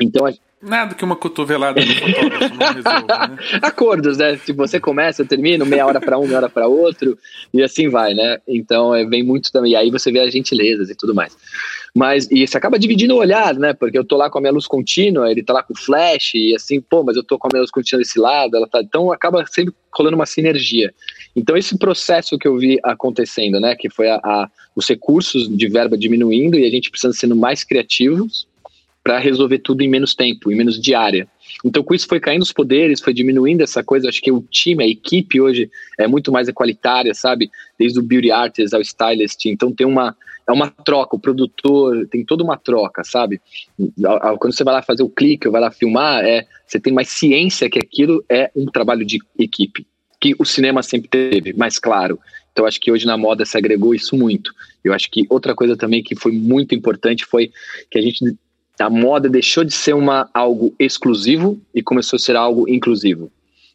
Então 0.01 0.27
Nada 0.61 0.93
que 0.93 1.03
uma 1.03 1.15
cotovelada 1.15 1.83
no 1.83 1.95
fotógrafo 1.95 2.55
não 2.55 2.73
resolva, 2.73 3.27
né? 3.29 3.37
Acordos, 3.63 4.17
né? 4.19 4.37
Se 4.37 4.53
você 4.53 4.79
começa, 4.79 5.25
termina, 5.25 5.65
meia 5.65 5.87
hora 5.87 5.99
para 5.99 6.19
um, 6.19 6.27
meia 6.27 6.37
hora 6.37 6.49
para 6.49 6.67
outro, 6.67 7.17
e 7.51 7.63
assim 7.63 7.89
vai, 7.89 8.13
né? 8.13 8.37
Então, 8.47 8.93
é, 8.93 9.03
vem 9.03 9.23
muito 9.23 9.51
também. 9.51 9.71
E 9.71 9.75
aí 9.75 9.89
você 9.89 10.11
vê 10.11 10.19
as 10.19 10.31
gentilezas 10.31 10.91
e 10.91 10.95
tudo 10.95 11.15
mais. 11.15 11.35
Mas, 11.95 12.29
e 12.29 12.45
você 12.45 12.57
acaba 12.57 12.77
dividindo 12.77 13.15
o 13.15 13.17
olhar, 13.17 13.55
né? 13.55 13.73
Porque 13.73 13.97
eu 13.97 14.03
tô 14.03 14.15
lá 14.15 14.29
com 14.29 14.37
a 14.37 14.41
minha 14.41 14.53
luz 14.53 14.67
contínua, 14.67 15.31
ele 15.31 15.41
tá 15.41 15.51
lá 15.51 15.63
com 15.63 15.73
o 15.73 15.77
flash, 15.77 16.35
e 16.35 16.55
assim, 16.55 16.79
pô, 16.79 17.03
mas 17.03 17.17
eu 17.17 17.23
tô 17.23 17.39
com 17.39 17.47
a 17.47 17.49
minha 17.51 17.61
luz 17.61 17.71
contínua 17.71 18.03
desse 18.03 18.19
lado, 18.19 18.55
ela 18.55 18.67
tá. 18.67 18.81
Então, 18.81 19.11
acaba 19.11 19.43
sempre 19.47 19.73
rolando 19.91 20.15
uma 20.15 20.27
sinergia. 20.27 20.93
Então, 21.35 21.57
esse 21.57 21.75
processo 21.75 22.37
que 22.37 22.47
eu 22.47 22.55
vi 22.55 22.79
acontecendo, 22.83 23.59
né? 23.59 23.75
Que 23.75 23.89
foi 23.89 24.09
a, 24.09 24.17
a 24.17 24.47
os 24.75 24.87
recursos 24.87 25.49
de 25.49 25.67
verba 25.67 25.97
diminuindo 25.97 26.57
e 26.57 26.65
a 26.65 26.69
gente 26.69 26.91
precisando 26.91 27.15
sendo 27.15 27.35
mais 27.35 27.63
criativos 27.63 28.47
para 29.03 29.17
resolver 29.17 29.59
tudo 29.59 29.81
em 29.81 29.89
menos 29.89 30.13
tempo, 30.13 30.51
em 30.51 30.55
menos 30.55 30.79
diária. 30.79 31.27
Então, 31.65 31.83
com 31.83 31.93
isso 31.93 32.07
foi 32.07 32.19
caindo 32.19 32.43
os 32.43 32.53
poderes, 32.53 33.01
foi 33.01 33.13
diminuindo 33.13 33.61
essa 33.61 33.83
coisa. 33.83 34.07
Acho 34.07 34.21
que 34.21 34.31
o 34.31 34.45
time, 34.49 34.83
a 34.83 34.87
equipe 34.87 35.41
hoje 35.41 35.69
é 35.99 36.07
muito 36.07 36.31
mais 36.31 36.47
equalitária, 36.47 37.13
sabe? 37.13 37.49
Desde 37.79 37.99
o 37.99 38.03
beauty 38.03 38.31
artist 38.31 38.75
ao 38.75 38.81
stylist. 38.81 39.45
Então, 39.45 39.71
tem 39.71 39.87
uma 39.87 40.15
é 40.47 40.51
uma 40.51 40.69
troca. 40.69 41.15
O 41.15 41.19
produtor 41.19 42.07
tem 42.07 42.25
toda 42.25 42.43
uma 42.43 42.57
troca, 42.57 43.03
sabe? 43.03 43.39
Quando 44.39 44.53
você 44.53 44.63
vai 44.63 44.73
lá 44.73 44.81
fazer 44.81 45.03
o 45.03 45.09
clique, 45.09 45.47
vai 45.49 45.61
lá 45.61 45.71
filmar, 45.71 46.23
é 46.23 46.45
você 46.65 46.79
tem 46.79 46.93
mais 46.93 47.09
ciência 47.09 47.69
que 47.69 47.79
aquilo 47.79 48.23
é 48.29 48.51
um 48.55 48.65
trabalho 48.65 49.05
de 49.05 49.19
equipe, 49.37 49.85
que 50.19 50.35
o 50.37 50.45
cinema 50.45 50.83
sempre 50.83 51.09
teve, 51.09 51.53
mais 51.53 51.79
claro. 51.79 52.19
Então, 52.51 52.65
acho 52.65 52.79
que 52.79 52.91
hoje 52.91 53.05
na 53.05 53.17
moda 53.17 53.45
se 53.45 53.57
agregou 53.57 53.95
isso 53.95 54.15
muito. 54.15 54.51
Eu 54.83 54.93
acho 54.93 55.09
que 55.09 55.25
outra 55.29 55.55
coisa 55.55 55.77
também 55.77 56.03
que 56.03 56.15
foi 56.15 56.31
muito 56.31 56.75
importante 56.75 57.25
foi 57.25 57.51
que 57.89 57.97
a 57.97 58.01
gente 58.01 58.35
a 58.79 58.89
moda 58.89 59.29
deixou 59.29 59.63
de 59.63 59.73
ser 59.73 59.93
uma, 59.93 60.29
algo 60.33 60.73
exclusivo 60.79 61.59
e 61.73 61.81
começou 61.81 62.17
a 62.17 62.19
ser 62.19 62.35
algo 62.35 62.67
inclusivo. 62.69 63.31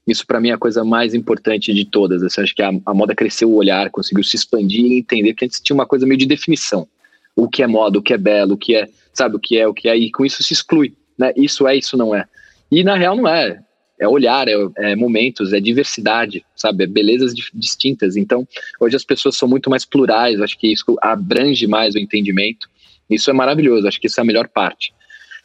Isso 0.07 0.25
para 0.27 0.41
mim 0.41 0.51
é 0.51 0.53
a 0.53 0.59
coisa 0.59 0.85
mais 0.85 1.15
importante 1.15 1.75
de 1.75 1.85
todas. 1.85 2.23
Assim, 2.23 2.41
acho 2.41 2.55
que 2.55 2.63
a, 2.63 2.71
a, 2.87 2.95
moda 2.95 3.15
cresceu 3.15 3.51
o 3.51 3.57
olhar, 3.57 3.91
conseguiu 3.91 4.23
se 4.23 4.37
expandir 4.37 4.85
e 4.85 4.99
entender 4.99 5.35
que 5.35 5.45
antes 5.45 5.61
tinha 5.61 5.75
uma 5.75 5.87
coisa 5.87 6.07
meio 6.07 6.19
de 6.19 6.27
definição. 6.27 6.87
O 7.35 7.49
que 7.49 7.63
é 7.63 7.67
moda, 7.67 7.99
o 7.99 8.03
que 8.03 8.15
é 8.15 8.19
belo, 8.19 8.55
o 8.55 8.57
que 8.57 8.77
é, 8.77 8.89
sabe, 9.13 9.37
o 9.37 9.41
que 9.41 9.59
é, 9.59 9.67
o 9.67 9.75
que 9.75 9.89
é, 9.89 9.97
e 9.97 10.11
com 10.11 10.25
isso 10.25 10.43
se 10.43 10.53
exclui, 10.53 10.95
né? 11.19 11.33
Isso 11.37 11.67
é, 11.67 11.77
isso 11.77 11.97
não 11.97 12.15
é. 12.15 12.25
E 12.71 12.85
na 12.85 12.97
real 12.97 13.17
não 13.17 13.29
é. 13.29 13.61
É 13.99 14.07
olhar, 14.07 14.47
é, 14.47 14.55
é 14.77 14.95
momentos, 14.95 15.53
é 15.53 15.61
diversidade, 15.61 16.45
sabe? 16.55 16.85
É 16.85 16.87
belezas 16.87 17.35
distintas. 17.55 18.15
Então, 18.15 18.47
hoje 18.79 18.95
as 18.95 19.05
pessoas 19.05 19.37
são 19.37 19.49
muito 19.49 19.71
mais 19.71 19.85
plurais, 19.85 20.41
acho 20.41 20.59
que 20.59 20.71
isso 20.71 20.97
abrange 21.01 21.67
mais 21.67 21.95
o 21.95 21.99
entendimento. 21.99 22.69
Isso 23.09 23.31
é 23.31 23.33
maravilhoso, 23.33 23.87
acho 23.87 24.01
que 24.01 24.07
isso 24.07 24.21
é 24.21 24.23
a 24.23 24.27
melhor 24.27 24.49
parte. 24.49 24.93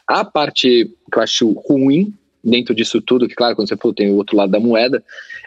A 0.07 0.25
parte 0.25 0.91
que 1.11 1.17
eu 1.17 1.21
acho 1.21 1.51
ruim 1.51 2.13
dentro 2.43 2.73
disso 2.73 3.01
tudo, 3.01 3.27
que 3.27 3.35
claro, 3.35 3.55
quando 3.55 3.69
você 3.69 3.77
falou, 3.77 3.93
tem 3.93 4.11
o 4.11 4.15
outro 4.15 4.35
lado 4.35 4.51
da 4.51 4.59
moeda, 4.59 5.03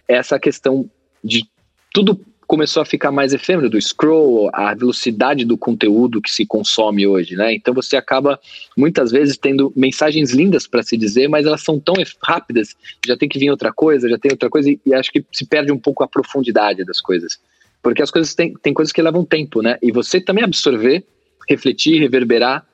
é 0.08 0.14
essa 0.14 0.38
questão 0.38 0.88
de 1.22 1.44
tudo 1.92 2.20
começou 2.46 2.82
a 2.82 2.86
ficar 2.86 3.10
mais 3.10 3.32
efêmero 3.32 3.70
do 3.70 3.80
scroll, 3.80 4.50
a 4.52 4.74
velocidade 4.74 5.44
do 5.44 5.56
conteúdo 5.56 6.20
que 6.20 6.30
se 6.30 6.46
consome 6.46 7.06
hoje, 7.06 7.36
né? 7.36 7.54
Então 7.54 7.72
você 7.72 7.96
acaba 7.96 8.38
muitas 8.76 9.10
vezes 9.10 9.36
tendo 9.36 9.72
mensagens 9.74 10.30
lindas 10.32 10.66
para 10.66 10.82
se 10.82 10.96
dizer, 10.96 11.28
mas 11.28 11.46
elas 11.46 11.62
são 11.62 11.80
tão 11.80 11.94
rápidas, 12.22 12.76
já 13.06 13.16
tem 13.16 13.28
que 13.28 13.38
vir 13.38 13.50
outra 13.50 13.72
coisa, 13.72 14.08
já 14.08 14.18
tem 14.18 14.30
outra 14.30 14.48
coisa 14.48 14.70
e, 14.70 14.94
acho 14.94 15.10
que 15.10 15.24
se 15.32 15.46
perde 15.46 15.72
um 15.72 15.78
pouco 15.78 16.04
a 16.04 16.08
profundidade 16.08 16.84
das 16.84 17.00
coisas. 17.00 17.38
Porque 17.82 18.02
as 18.02 18.10
coisas 18.10 18.34
têm, 18.34 18.54
coisas 18.72 18.92
que 18.92 19.02
levam 19.02 19.24
tempo, 19.24 19.60
né? 19.60 19.78
E 19.82 19.92
você 19.92 20.20
também 20.20 20.44
absorver 20.44 21.04
refletir, 21.48 22.00
reverberar 22.00 22.66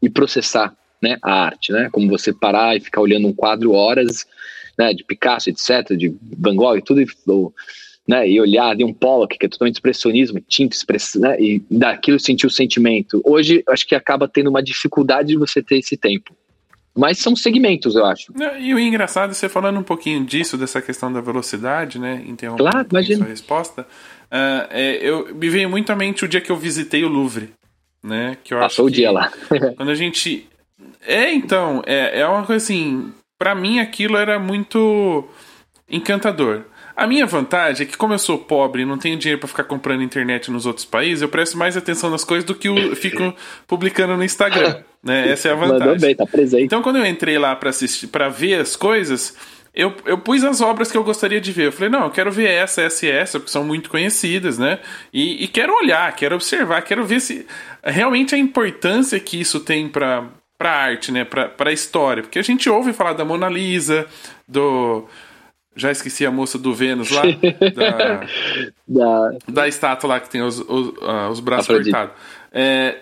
e 0.00 0.10
processar 0.10 0.74
né, 1.02 1.18
a 1.22 1.44
arte, 1.44 1.72
né? 1.72 1.88
Como 1.92 2.08
você 2.08 2.32
parar 2.32 2.76
e 2.76 2.80
ficar 2.80 3.00
olhando 3.00 3.28
um 3.28 3.32
quadro 3.32 3.72
horas, 3.72 4.26
né, 4.78 4.92
de 4.92 5.04
Picasso, 5.04 5.50
etc., 5.50 5.96
de 5.96 6.14
Van 6.38 6.56
Gogh 6.56 6.76
e 6.76 6.82
tudo, 6.82 7.00
e, 7.00 7.06
né, 8.08 8.28
e 8.28 8.40
olhar 8.40 8.74
de 8.74 8.84
um 8.84 8.92
Pollock, 8.92 9.38
que 9.38 9.46
é 9.46 9.48
totalmente 9.48 9.76
expressionismo, 9.76 10.40
tinta, 10.40 10.74
express, 10.74 11.14
né, 11.14 11.36
e 11.38 11.62
daquilo 11.70 12.18
sentir 12.18 12.46
o 12.46 12.50
sentimento. 12.50 13.20
Hoje, 13.24 13.62
acho 13.68 13.86
que 13.86 13.94
acaba 13.94 14.26
tendo 14.26 14.50
uma 14.50 14.62
dificuldade 14.62 15.28
de 15.28 15.36
você 15.36 15.62
ter 15.62 15.78
esse 15.78 15.96
tempo. 15.96 16.34
Mas 16.96 17.18
são 17.18 17.34
segmentos, 17.34 17.96
eu 17.96 18.06
acho. 18.06 18.32
E 18.60 18.72
o 18.72 18.78
engraçado, 18.78 19.34
você 19.34 19.48
falando 19.48 19.80
um 19.80 19.82
pouquinho 19.82 20.24
disso, 20.24 20.56
dessa 20.56 20.80
questão 20.80 21.12
da 21.12 21.20
velocidade, 21.20 21.98
né? 21.98 22.22
Interrompendo 22.24 22.70
claro, 22.70 22.88
imagina. 22.88 23.24
a 23.24 23.28
resposta. 23.28 23.82
Uh, 23.82 24.66
é, 24.70 24.98
eu, 25.02 25.34
me 25.34 25.50
veio 25.50 25.68
muito 25.68 25.90
à 25.90 25.96
mente 25.96 26.24
o 26.24 26.28
dia 26.28 26.40
que 26.40 26.52
eu 26.52 26.56
visitei 26.56 27.02
o 27.02 27.08
Louvre 27.08 27.52
né? 28.04 28.36
Que 28.44 28.52
eu 28.52 28.58
Passou 28.58 28.86
o 28.86 28.90
dia 28.90 29.10
lá. 29.10 29.32
quando 29.76 29.90
a 29.90 29.94
gente. 29.94 30.46
É, 31.06 31.32
então, 31.32 31.82
é, 31.86 32.20
é 32.20 32.26
uma 32.26 32.44
coisa 32.44 32.62
assim. 32.62 33.12
para 33.38 33.54
mim 33.54 33.80
aquilo 33.80 34.18
era 34.18 34.38
muito 34.38 35.26
encantador. 35.88 36.64
A 36.96 37.08
minha 37.08 37.26
vantagem 37.26 37.84
é 37.84 37.90
que, 37.90 37.96
como 37.96 38.14
eu 38.14 38.18
sou 38.18 38.38
pobre 38.38 38.82
e 38.82 38.84
não 38.84 38.96
tenho 38.96 39.18
dinheiro 39.18 39.40
para 39.40 39.48
ficar 39.48 39.64
comprando 39.64 40.02
internet 40.02 40.48
nos 40.48 40.64
outros 40.64 40.84
países, 40.84 41.22
eu 41.22 41.28
presto 41.28 41.58
mais 41.58 41.76
atenção 41.76 42.08
nas 42.08 42.22
coisas 42.22 42.44
do 42.44 42.54
que 42.54 42.68
eu 42.68 42.94
fico 42.94 43.34
publicando 43.66 44.16
no 44.16 44.22
Instagram. 44.22 44.82
Né? 45.02 45.30
Essa 45.30 45.48
é 45.48 45.52
a 45.52 45.56
vantagem. 45.56 45.98
Bem, 45.98 46.14
tá 46.14 46.24
presente. 46.24 46.62
Então, 46.62 46.82
quando 46.82 46.96
eu 46.96 47.06
entrei 47.06 47.36
lá 47.36 47.56
para 47.56 47.70
assistir, 47.70 48.06
para 48.06 48.28
ver 48.28 48.60
as 48.60 48.76
coisas, 48.76 49.36
eu, 49.74 49.94
eu 50.06 50.16
pus 50.16 50.44
as 50.44 50.60
obras 50.60 50.90
que 50.90 50.96
eu 50.96 51.02
gostaria 51.02 51.40
de 51.40 51.50
ver. 51.50 51.66
Eu 51.66 51.72
falei, 51.72 51.88
não, 51.88 52.04
eu 52.04 52.10
quero 52.10 52.30
ver 52.30 52.48
essa, 52.48 52.82
essa 52.82 53.06
e 53.06 53.10
essa, 53.10 53.40
porque 53.40 53.50
são 53.50 53.64
muito 53.64 53.90
conhecidas, 53.90 54.58
né? 54.58 54.78
E, 55.12 55.42
e 55.44 55.48
quero 55.48 55.74
olhar, 55.74 56.14
quero 56.14 56.36
observar, 56.36 56.82
quero 56.82 57.04
ver 57.04 57.20
se 57.20 57.46
realmente 57.82 58.34
a 58.34 58.38
importância 58.38 59.18
que 59.18 59.40
isso 59.40 59.60
tem 59.60 59.88
para 59.88 60.28
para 60.56 60.70
arte, 60.70 61.10
né, 61.10 61.24
para 61.24 61.68
a 61.68 61.72
história, 61.72 62.22
porque 62.22 62.38
a 62.38 62.42
gente 62.42 62.70
ouve 62.70 62.92
falar 62.92 63.12
da 63.12 63.24
Mona 63.24 63.48
Lisa, 63.48 64.06
do 64.46 65.04
já 65.76 65.90
esqueci 65.90 66.24
a 66.24 66.30
moça 66.30 66.56
do 66.56 66.72
Vênus 66.72 67.10
lá, 67.10 67.22
da, 67.74 68.20
da... 68.86 69.38
da 69.48 69.68
estátua 69.68 70.08
lá 70.08 70.20
que 70.20 70.30
tem 70.30 70.40
os, 70.40 70.60
os, 70.60 70.88
uh, 70.88 71.28
os 71.30 71.40
braços 71.40 71.66
cortados. 71.66 72.14
É, 72.52 72.98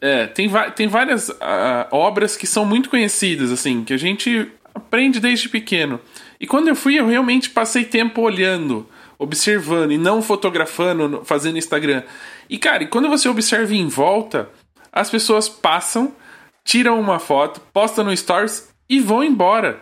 é, 0.00 0.26
tem, 0.28 0.48
tem 0.76 0.86
várias 0.86 1.28
uh, 1.28 1.88
obras 1.90 2.36
que 2.36 2.46
são 2.46 2.64
muito 2.64 2.88
conhecidas, 2.88 3.50
assim, 3.50 3.82
que 3.82 3.92
a 3.92 3.98
gente 3.98 4.50
aprende 4.74 5.20
desde 5.20 5.48
pequeno. 5.48 6.00
E 6.40 6.46
quando 6.46 6.68
eu 6.68 6.76
fui, 6.76 6.98
eu 6.98 7.06
realmente 7.06 7.50
passei 7.50 7.84
tempo 7.84 8.20
olhando, 8.20 8.88
observando 9.18 9.92
e 9.92 9.98
não 9.98 10.22
fotografando, 10.22 11.22
fazendo 11.24 11.58
Instagram. 11.58 12.02
E 12.48 12.58
cara, 12.58 12.86
quando 12.86 13.08
você 13.08 13.28
observa 13.28 13.74
em 13.74 13.86
volta, 13.86 14.50
as 14.92 15.10
pessoas 15.10 15.48
passam, 15.48 16.14
tiram 16.64 17.00
uma 17.00 17.18
foto, 17.18 17.60
postam 17.72 18.04
no 18.04 18.16
Stories 18.16 18.72
e 18.88 19.00
vão 19.00 19.22
embora. 19.24 19.80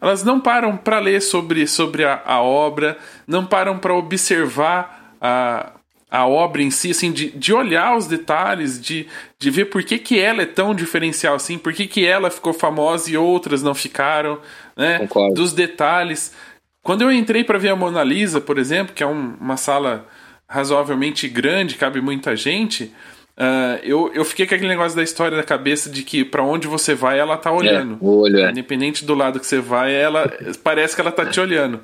elas 0.00 0.24
não 0.24 0.40
param 0.40 0.76
para 0.76 0.98
ler 0.98 1.20
sobre, 1.20 1.66
sobre 1.66 2.04
a, 2.04 2.22
a 2.24 2.42
obra, 2.42 2.98
não 3.26 3.46
param 3.46 3.78
para 3.78 3.94
observar 3.94 5.14
a, 5.20 5.72
a 6.12 6.26
obra 6.26 6.60
em 6.60 6.70
si, 6.70 6.90
assim, 6.90 7.10
de, 7.10 7.30
de 7.30 7.54
olhar 7.54 7.96
os 7.96 8.06
detalhes, 8.06 8.78
de, 8.78 9.06
de 9.38 9.50
ver 9.50 9.64
por 9.64 9.82
que, 9.82 9.98
que 9.98 10.20
ela 10.20 10.42
é 10.42 10.46
tão 10.46 10.74
diferencial 10.74 11.34
assim, 11.34 11.56
por 11.56 11.72
que, 11.72 11.86
que 11.86 12.04
ela 12.04 12.30
ficou 12.30 12.52
famosa 12.52 13.10
e 13.10 13.16
outras 13.16 13.62
não 13.62 13.74
ficaram, 13.74 14.38
né? 14.76 14.98
Concordo. 14.98 15.34
Dos 15.34 15.54
detalhes. 15.54 16.34
Quando 16.82 17.00
eu 17.00 17.10
entrei 17.10 17.42
para 17.42 17.58
ver 17.58 17.70
a 17.70 17.76
Mona 17.76 18.04
Lisa, 18.04 18.42
por 18.42 18.58
exemplo, 18.58 18.94
que 18.94 19.02
é 19.02 19.06
um, 19.06 19.36
uma 19.40 19.56
sala 19.56 20.06
razoavelmente 20.46 21.26
grande, 21.28 21.76
cabe 21.76 22.02
muita 22.02 22.36
gente, 22.36 22.92
uh, 23.38 23.80
eu, 23.82 24.10
eu 24.12 24.22
fiquei 24.22 24.46
com 24.46 24.54
aquele 24.54 24.68
negócio 24.68 24.94
da 24.94 25.02
história 25.02 25.34
da 25.34 25.42
cabeça 25.42 25.88
de 25.88 26.02
que 26.02 26.26
para 26.26 26.42
onde 26.42 26.66
você 26.66 26.94
vai, 26.94 27.18
ela 27.18 27.38
tá 27.38 27.50
olhando. 27.50 27.94
É, 27.94 28.04
o 28.04 28.18
olho, 28.18 28.38
é. 28.38 28.50
Independente 28.50 29.02
do 29.02 29.14
lado 29.14 29.40
que 29.40 29.46
você 29.46 29.60
vai, 29.60 29.94
ela 29.94 30.30
parece 30.62 30.94
que 30.94 31.00
ela 31.00 31.10
tá 31.10 31.24
te 31.24 31.40
olhando. 31.40 31.80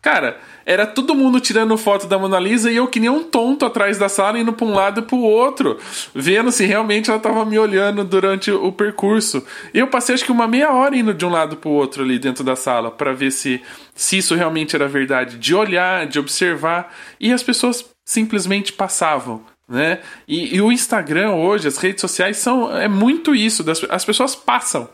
Cara, 0.00 0.38
era 0.64 0.86
todo 0.86 1.14
mundo 1.14 1.40
tirando 1.40 1.76
foto 1.76 2.06
da 2.06 2.18
Mona 2.18 2.38
Lisa 2.38 2.70
e 2.70 2.76
eu 2.76 2.86
que 2.86 3.00
nem 3.00 3.10
um 3.10 3.24
tonto 3.24 3.66
atrás 3.66 3.98
da 3.98 4.08
sala, 4.08 4.38
indo 4.38 4.52
pra 4.52 4.64
um 4.64 4.72
lado 4.72 5.00
e 5.00 5.02
pro 5.02 5.18
outro, 5.18 5.76
vendo 6.14 6.52
se 6.52 6.64
realmente 6.64 7.10
ela 7.10 7.18
tava 7.18 7.44
me 7.44 7.58
olhando 7.58 8.04
durante 8.04 8.50
o 8.50 8.70
percurso. 8.70 9.44
Eu 9.74 9.88
passei 9.88 10.14
acho 10.14 10.24
que 10.24 10.30
uma 10.30 10.46
meia 10.46 10.72
hora 10.72 10.96
indo 10.96 11.12
de 11.12 11.26
um 11.26 11.30
lado 11.30 11.56
pro 11.56 11.70
outro 11.70 12.04
ali 12.04 12.18
dentro 12.18 12.44
da 12.44 12.54
sala, 12.54 12.92
para 12.92 13.12
ver 13.12 13.32
se, 13.32 13.60
se 13.92 14.18
isso 14.18 14.36
realmente 14.36 14.76
era 14.76 14.86
verdade. 14.86 15.36
De 15.36 15.52
olhar, 15.52 16.06
de 16.06 16.18
observar. 16.18 16.94
E 17.18 17.32
as 17.32 17.42
pessoas 17.42 17.84
simplesmente 18.04 18.72
passavam. 18.72 19.42
Né? 19.68 19.98
E, 20.26 20.56
e 20.56 20.60
o 20.62 20.72
Instagram 20.72 21.32
hoje, 21.32 21.66
as 21.66 21.76
redes 21.76 22.00
sociais 22.00 22.38
são 22.38 22.74
é 22.74 22.88
muito 22.88 23.34
isso, 23.34 23.62
das, 23.62 23.84
as 23.90 24.02
pessoas 24.02 24.34
passam 24.34 24.88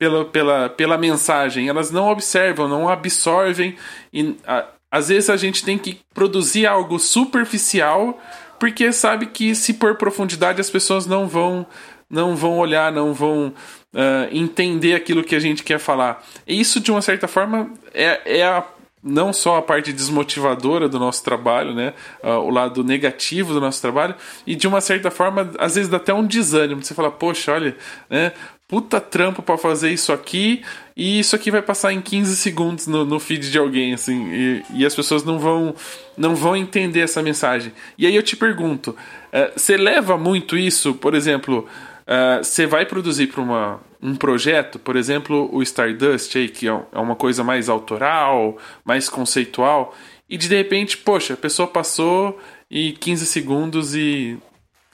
pela, 0.00 0.24
pela, 0.24 0.68
pela 0.70 0.96
mensagem, 0.96 1.68
elas 1.68 1.90
não 1.90 2.08
observam, 2.08 2.66
não 2.66 2.88
absorvem. 2.88 3.76
E 4.10 4.34
a, 4.46 4.64
às 4.90 5.08
vezes 5.10 5.28
a 5.28 5.36
gente 5.36 5.62
tem 5.62 5.76
que 5.76 6.00
produzir 6.14 6.66
algo 6.66 6.98
superficial 6.98 8.18
porque 8.58 8.92
sabe 8.92 9.26
que 9.26 9.54
se 9.54 9.74
por 9.74 9.96
profundidade 9.96 10.58
as 10.58 10.70
pessoas 10.70 11.06
não 11.06 11.28
vão 11.28 11.66
não 12.08 12.34
vão 12.34 12.58
olhar, 12.58 12.90
não 12.90 13.14
vão 13.14 13.48
uh, 13.94 14.28
entender 14.32 14.94
aquilo 14.94 15.22
que 15.22 15.36
a 15.36 15.38
gente 15.38 15.62
quer 15.62 15.78
falar. 15.78 16.26
E 16.44 16.58
isso, 16.58 16.80
de 16.80 16.90
uma 16.90 17.00
certa 17.00 17.28
forma, 17.28 17.70
é, 17.94 18.38
é 18.38 18.42
a 18.42 18.64
não 19.02 19.32
só 19.32 19.56
a 19.56 19.62
parte 19.62 19.92
desmotivadora 19.92 20.88
do 20.88 20.98
nosso 20.98 21.22
trabalho, 21.22 21.72
né, 21.72 21.94
uh, 22.22 22.40
o 22.40 22.50
lado 22.50 22.82
negativo 22.82 23.54
do 23.54 23.60
nosso 23.60 23.80
trabalho, 23.80 24.16
e 24.44 24.56
de 24.56 24.66
uma 24.66 24.80
certa 24.80 25.08
forma, 25.08 25.52
às 25.58 25.76
vezes 25.76 25.88
dá 25.88 25.98
até 25.98 26.12
um 26.12 26.26
desânimo. 26.26 26.82
Você 26.82 26.94
fala, 26.94 27.12
poxa, 27.12 27.52
olha, 27.52 27.76
né, 28.10 28.32
puta 28.70 29.00
trampo 29.00 29.42
para 29.42 29.58
fazer 29.58 29.90
isso 29.90 30.12
aqui 30.12 30.62
e 30.96 31.18
isso 31.18 31.34
aqui 31.34 31.50
vai 31.50 31.60
passar 31.60 31.92
em 31.92 32.00
15 32.00 32.36
segundos 32.36 32.86
no, 32.86 33.04
no 33.04 33.18
feed 33.18 33.50
de 33.50 33.58
alguém, 33.58 33.92
assim, 33.92 34.32
e, 34.32 34.62
e, 34.74 34.86
as 34.86 34.94
pessoas 34.94 35.24
não 35.24 35.40
vão 35.40 35.74
não 36.16 36.36
vão 36.36 36.56
entender 36.56 37.00
essa 37.00 37.20
mensagem. 37.20 37.72
E 37.98 38.06
aí 38.06 38.14
eu 38.14 38.22
te 38.22 38.36
pergunto, 38.36 38.90
uh, 38.90 39.58
você 39.58 39.76
leva 39.76 40.16
muito 40.16 40.56
isso, 40.56 40.94
por 40.94 41.14
exemplo, 41.14 41.66
uh, 42.06 42.44
você 42.44 42.64
vai 42.64 42.86
produzir 42.86 43.26
para 43.26 43.40
uma 43.40 43.80
um 44.00 44.14
projeto, 44.14 44.78
por 44.78 44.94
exemplo, 44.94 45.50
o 45.52 45.62
Stardust 45.62 46.36
aí, 46.36 46.48
que 46.48 46.68
é, 46.68 46.80
é 46.92 46.98
uma 46.98 47.16
coisa 47.16 47.42
mais 47.42 47.68
autoral, 47.68 48.56
mais 48.84 49.08
conceitual, 49.08 49.94
e 50.28 50.38
de 50.38 50.48
repente, 50.48 50.96
poxa, 50.96 51.34
a 51.34 51.36
pessoa 51.36 51.66
passou 51.66 52.38
e 52.70 52.92
15 52.92 53.26
segundos 53.26 53.96
e 53.96 54.38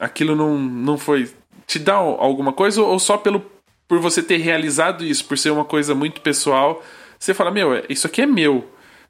aquilo 0.00 0.34
não, 0.34 0.58
não 0.58 0.96
foi 0.96 1.28
te 1.66 1.78
dá 1.78 1.94
alguma 1.94 2.52
coisa 2.52 2.80
ou 2.80 2.98
só 2.98 3.18
pelo 3.18 3.55
por 3.88 4.00
você 4.00 4.22
ter 4.22 4.38
realizado 4.38 5.04
isso, 5.04 5.24
por 5.24 5.38
ser 5.38 5.50
uma 5.50 5.64
coisa 5.64 5.94
muito 5.94 6.20
pessoal, 6.20 6.82
você 7.18 7.34
fala: 7.34 7.50
Meu, 7.50 7.74
é, 7.74 7.84
isso 7.88 8.06
aqui 8.06 8.22
é 8.22 8.26
meu. 8.26 8.64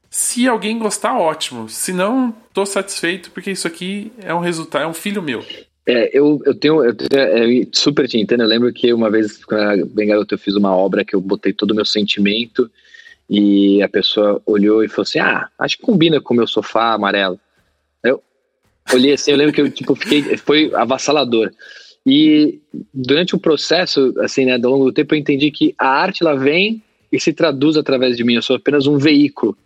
Se 0.09 0.49
alguém 0.49 0.79
gostar, 0.79 1.19
ótimo. 1.19 1.69
Se 1.69 1.93
não, 1.93 2.35
tô 2.53 2.65
satisfeito 2.65 3.31
porque 3.31 3.51
isso 3.51 3.67
aqui 3.67 4.13
é 4.23 4.33
um 4.33 4.41
resultado, 4.41 4.83
é 4.83 4.87
um 4.87 4.95
filho 4.95 5.23
meu. 5.23 5.45
É, 5.89 6.17
eu, 6.17 6.41
eu 6.45 6.55
tenho, 6.55 6.85
eu 6.85 6.97
é, 7.13 7.67
super 7.73 8.09
te 8.09 8.19
entendo. 8.19 8.43
Eu 8.43 8.49
lembro 8.49 8.73
que 8.73 8.93
uma 8.93 9.11
vez, 9.11 9.45
quando 9.45 9.63
eu 9.63 9.71
era 9.71 9.87
bem 9.87 10.09
garoto, 10.09 10.35
eu 10.35 10.39
fiz 10.39 10.55
uma 10.57 10.75
obra 10.75 11.05
que 11.05 11.15
eu 11.15 11.21
botei 11.21 11.53
todo 11.53 11.71
o 11.71 11.75
meu 11.75 11.85
sentimento 11.85 12.71
e 13.29 13.83
a 13.83 13.89
pessoa 13.89 14.41
olhou 14.47 14.83
e 14.85 14.89
falou 14.89 15.03
assim: 15.03 15.19
Ah, 15.19 15.49
acho 15.59 15.77
que 15.77 15.83
combina 15.83 16.21
com 16.21 16.35
o 16.35 16.37
meu 16.37 16.47
sofá 16.47 16.93
amarelo. 16.93 17.39
Eu 18.03 18.23
olhei 18.93 19.13
assim, 19.13 19.33
eu 19.33 19.37
lembro 19.37 19.53
que 19.53 19.61
eu 19.61 19.71
tipo, 19.71 19.95
fiquei, 19.95 20.37
foi 20.37 20.73
avassalador. 20.75 21.51
E 22.07 22.61
durante 22.95 23.35
o 23.35 23.39
processo, 23.39 24.15
assim, 24.21 24.45
né, 24.45 24.55
ao 24.55 24.71
longo 24.71 24.85
do 24.85 24.93
tempo, 24.93 25.13
eu 25.13 25.19
entendi 25.19 25.51
que 25.51 25.75
a 25.77 25.89
arte 25.89 26.23
ela 26.23 26.37
vem 26.37 26.81
e 27.11 27.19
se 27.19 27.33
traduz 27.33 27.77
através 27.77 28.17
de 28.17 28.23
mim. 28.23 28.35
Eu 28.35 28.43
sou 28.43 28.55
apenas 28.55 28.87
um 28.87 28.97
veículo 28.97 29.59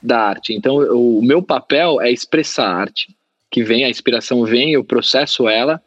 da 0.00 0.20
arte. 0.20 0.54
Então, 0.54 0.76
o 0.76 1.20
meu 1.20 1.42
papel 1.42 2.00
é 2.00 2.10
expressar 2.10 2.66
a 2.66 2.76
arte, 2.76 3.08
que 3.50 3.64
vem, 3.64 3.84
a 3.84 3.90
inspiração 3.90 4.44
vem, 4.44 4.72
eu 4.72 4.84
processo 4.84 5.48
ela 5.48 5.82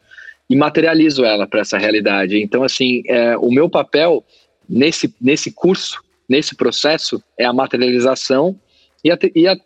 e 0.48 0.54
materializo 0.54 1.24
ela 1.24 1.46
para 1.46 1.60
essa 1.60 1.78
realidade. 1.78 2.40
Então, 2.42 2.62
assim, 2.62 3.02
é, 3.08 3.36
o 3.38 3.50
meu 3.50 3.68
papel 3.68 4.22
nesse, 4.68 5.14
nesse 5.20 5.50
curso, 5.50 6.00
nesse 6.28 6.54
processo, 6.54 7.22
é 7.38 7.44
a 7.44 7.52
materialização 7.52 8.58
e 9.02 9.10
a, 9.10 9.18
e 9.34 9.48
a 9.48 9.56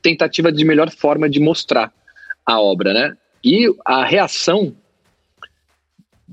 tentativa 0.00 0.52
de 0.52 0.64
melhor 0.64 0.90
forma 0.90 1.28
de 1.28 1.40
mostrar 1.40 1.92
a 2.46 2.60
obra, 2.60 2.92
né? 2.92 3.16
E 3.44 3.66
a 3.84 4.04
reação 4.04 4.74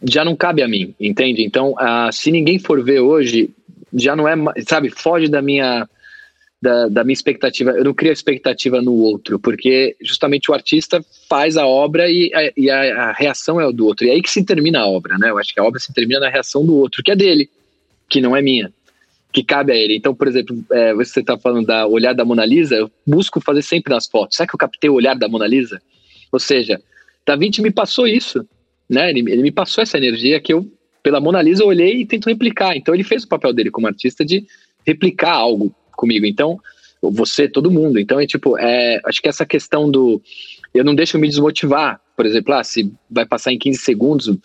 já 0.04 0.24
não 0.24 0.36
cabe 0.36 0.62
a 0.62 0.68
mim, 0.68 0.94
entende? 1.00 1.44
Então, 1.44 1.74
uh, 1.74 2.12
se 2.12 2.32
ninguém 2.32 2.60
for 2.60 2.84
ver 2.84 3.00
hoje, 3.00 3.50
já 3.94 4.16
não 4.16 4.28
é, 4.28 4.36
sabe, 4.68 4.90
foge 4.90 5.28
da 5.28 5.42
minha 5.42 5.88
da, 6.62 6.88
da 6.88 7.04
minha 7.04 7.14
expectativa. 7.14 7.72
Eu 7.72 7.84
não 7.84 7.94
crio 7.94 8.12
expectativa 8.12 8.82
no 8.82 8.94
outro, 8.94 9.40
porque 9.40 9.96
justamente 10.02 10.50
o 10.50 10.54
artista 10.54 11.04
faz 11.30 11.56
a 11.56 11.66
obra 11.66 12.10
e, 12.10 12.32
a, 12.34 12.52
e 12.58 12.70
a, 12.70 13.10
a 13.10 13.12
reação 13.12 13.62
é 13.62 13.72
do 13.72 13.86
outro. 13.86 14.06
E 14.06 14.10
é 14.10 14.14
aí 14.14 14.22
que 14.22 14.30
se 14.30 14.44
termina 14.44 14.80
a 14.80 14.88
obra, 14.88 15.18
né? 15.18 15.30
Eu 15.30 15.38
acho 15.38 15.54
que 15.54 15.60
a 15.60 15.64
obra 15.64 15.80
se 15.80 15.94
termina 15.94 16.20
na 16.20 16.30
reação 16.30 16.66
do 16.66 16.76
outro, 16.76 17.04
que 17.04 17.12
é 17.12 17.16
dele, 17.16 17.50
que 18.10 18.20
não 18.20 18.36
é 18.36 18.42
minha, 18.42 18.74
que 19.32 19.44
cabe 19.44 19.72
a 19.72 19.76
ele. 19.76 19.96
Então, 19.96 20.16
por 20.16 20.28
exemplo, 20.28 20.58
é, 20.72 20.94
você 20.94 21.20
está 21.20 21.38
falando 21.38 21.68
da 21.68 21.86
olhar 21.86 22.14
da 22.14 22.26
Mona 22.26 22.46
Lisa, 22.46 22.76
eu 22.76 22.90
busco 23.06 23.40
fazer 23.40 23.62
sempre 23.62 23.94
nas 23.94 24.08
fotos. 24.08 24.36
Será 24.36 24.48
que 24.48 24.56
eu 24.56 24.60
captei 24.60 24.90
o 24.90 24.96
olhar 24.96 25.16
da 25.16 25.28
Mona 25.28 25.48
Lisa? 25.48 25.80
Ou 26.32 26.40
seja, 26.40 26.82
Da 27.26 27.36
Vinci 27.36 27.62
me 27.62 27.72
passou 27.72 28.08
isso 28.08 28.48
né? 28.90 29.10
Ele, 29.10 29.20
ele 29.32 29.42
me 29.42 29.52
passou 29.52 29.82
essa 29.82 29.98
energia 29.98 30.40
que 30.40 30.54
eu, 30.54 30.70
pela 31.04 31.20
Mona 31.20 31.42
Lisa, 31.42 31.66
olhei 31.66 32.02
e 32.02 32.06
tento 32.06 32.30
replicar. 32.30 32.76
Então 32.76 32.94
ele 32.94 33.04
fez 33.04 33.24
o 33.24 33.28
papel 33.28 33.54
dele 33.54 33.72
como 33.72 33.88
artista 33.88 34.26
de 34.26 34.46
replicar 34.86 35.34
algo 35.34 35.74
comigo. 35.96 36.26
Então, 36.26 36.60
você, 37.02 37.48
todo 37.48 37.72
mundo. 37.72 38.00
Então 38.00 38.20
é 38.20 38.26
tipo, 38.26 38.58
é, 38.58 39.00
acho 39.06 39.22
que 39.22 39.30
essa 39.30 39.46
questão 39.46 39.90
do. 39.90 40.22
Eu 40.74 40.84
não 40.84 40.96
deixo 40.96 41.18
me 41.18 41.28
desmotivar. 41.28 42.00
Por 42.16 42.26
exemplo, 42.26 42.54
ah, 42.54 42.64
se 42.64 42.92
vai 43.10 43.26
passar 43.26 43.52
em 43.52 43.60
15 43.60 43.80
segundos. 43.80 44.38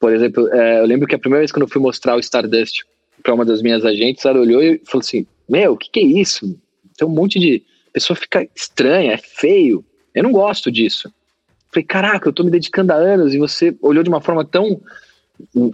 Por 0.00 0.12
exemplo, 0.12 0.48
é, 0.52 0.80
eu 0.80 0.86
lembro 0.86 1.06
que 1.06 1.14
a 1.14 1.18
primeira 1.18 1.40
vez 1.40 1.52
que 1.52 1.62
eu 1.62 1.68
fui 1.68 1.80
mostrar 1.80 2.16
o 2.16 2.20
Stardust 2.20 2.84
para 3.22 3.34
uma 3.34 3.44
das 3.44 3.62
minhas 3.62 3.84
agentes, 3.84 4.24
ela 4.24 4.40
olhou 4.40 4.62
e 4.62 4.80
falou 4.84 5.00
assim: 5.00 5.26
Meu, 5.48 5.72
o 5.72 5.76
que, 5.76 5.90
que 5.90 6.00
é 6.00 6.02
isso? 6.02 6.58
Tem 6.96 7.06
um 7.06 7.10
monte 7.12 7.38
de. 7.38 7.62
A 7.88 7.92
pessoa 7.92 8.16
fica 8.16 8.48
estranha, 8.54 9.12
é 9.12 9.18
feio. 9.18 9.84
Eu 10.14 10.22
não 10.22 10.32
gosto 10.32 10.70
disso. 10.70 11.12
Falei, 11.72 11.86
caraca, 11.86 12.28
eu 12.28 12.32
tô 12.32 12.44
me 12.44 12.50
dedicando 12.50 12.92
há 12.92 12.96
anos 12.96 13.32
e 13.32 13.38
você 13.38 13.74
olhou 13.80 14.04
de 14.04 14.10
uma 14.10 14.20
forma 14.20 14.44
tão. 14.44 14.80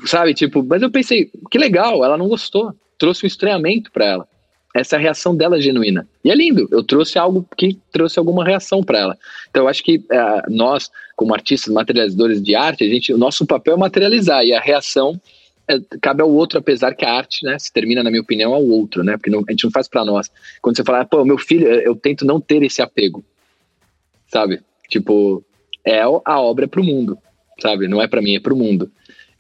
Sabe, 0.07 0.33
tipo, 0.33 0.63
mas 0.63 0.81
eu 0.81 0.91
pensei, 0.91 1.31
que 1.51 1.59
legal, 1.59 2.05
ela 2.05 2.17
não 2.17 2.29
gostou. 2.29 2.73
Trouxe 2.97 3.25
um 3.25 3.27
estranhamento 3.27 3.91
para 3.91 4.05
ela. 4.05 4.29
Essa 4.75 4.97
é 4.97 4.99
a 4.99 5.03
reação 5.03 5.35
dela 5.35 5.61
genuína. 5.61 6.09
E 6.23 6.31
é 6.31 6.35
lindo, 6.35 6.69
eu 6.71 6.85
trouxe 6.85 7.19
algo 7.19 7.47
que 7.57 7.77
trouxe 7.91 8.19
alguma 8.19 8.45
reação 8.45 8.83
para 8.83 8.99
ela. 8.99 9.19
Então 9.51 9.65
eu 9.65 9.69
acho 9.69 9.83
que 9.83 10.05
é, 10.11 10.43
nós, 10.49 10.91
como 11.17 11.35
artistas, 11.35 11.73
materializadores 11.73 12.41
de 12.43 12.55
arte, 12.55 12.85
a 12.85 12.89
gente, 12.89 13.13
o 13.13 13.19
nosso 13.19 13.45
papel 13.45 13.75
é 13.75 13.77
materializar 13.77 14.45
e 14.45 14.53
a 14.53 14.61
reação 14.61 15.21
é, 15.67 15.79
cabe 16.01 16.23
ao 16.23 16.31
outro, 16.31 16.59
apesar 16.59 16.95
que 16.95 17.05
a 17.05 17.13
arte, 17.13 17.45
né, 17.45 17.59
se 17.59 17.73
termina, 17.73 18.03
na 18.03 18.11
minha 18.11 18.23
opinião, 18.23 18.55
ao 18.55 18.65
outro, 18.65 19.03
né? 19.03 19.17
Porque 19.17 19.31
não, 19.31 19.45
a 19.47 19.51
gente 19.51 19.65
não 19.65 19.71
faz 19.71 19.89
para 19.89 20.05
nós. 20.05 20.31
Quando 20.63 20.77
você 20.77 20.85
fala, 20.85 21.01
ah, 21.01 21.05
pô, 21.05 21.25
meu 21.25 21.39
filho, 21.39 21.67
eu 21.67 21.97
tento 21.97 22.25
não 22.25 22.41
ter 22.41 22.63
esse 22.63 22.81
apego, 22.81 23.25
sabe? 24.29 24.61
Tipo, 24.89 25.45
é 25.89 26.03
a 26.03 26.41
obra 26.41 26.69
para 26.69 26.81
o 26.81 26.85
mundo, 26.85 27.19
sabe? 27.59 27.89
Não 27.89 28.03
é 28.03 28.07
para 28.07 28.21
mim, 28.21 28.37
é 28.37 28.41
para 28.41 28.53
o 28.53 28.57
mundo. 28.57 28.91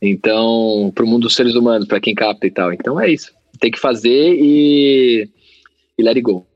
Então, 0.00 0.90
para 0.94 1.04
o 1.04 1.06
mundo 1.06 1.24
dos 1.24 1.34
seres 1.34 1.54
humanos, 1.54 1.86
para 1.86 2.00
quem 2.00 2.14
capta 2.14 2.46
e 2.46 2.50
tal. 2.50 2.72
Então 2.72 2.98
é 2.98 3.10
isso. 3.10 3.32
Tem 3.60 3.70
que 3.70 3.78
fazer 3.78 4.34
e, 4.38 5.28
e 5.98 6.02
let 6.02 6.16
it 6.16 6.22
go. 6.22 6.46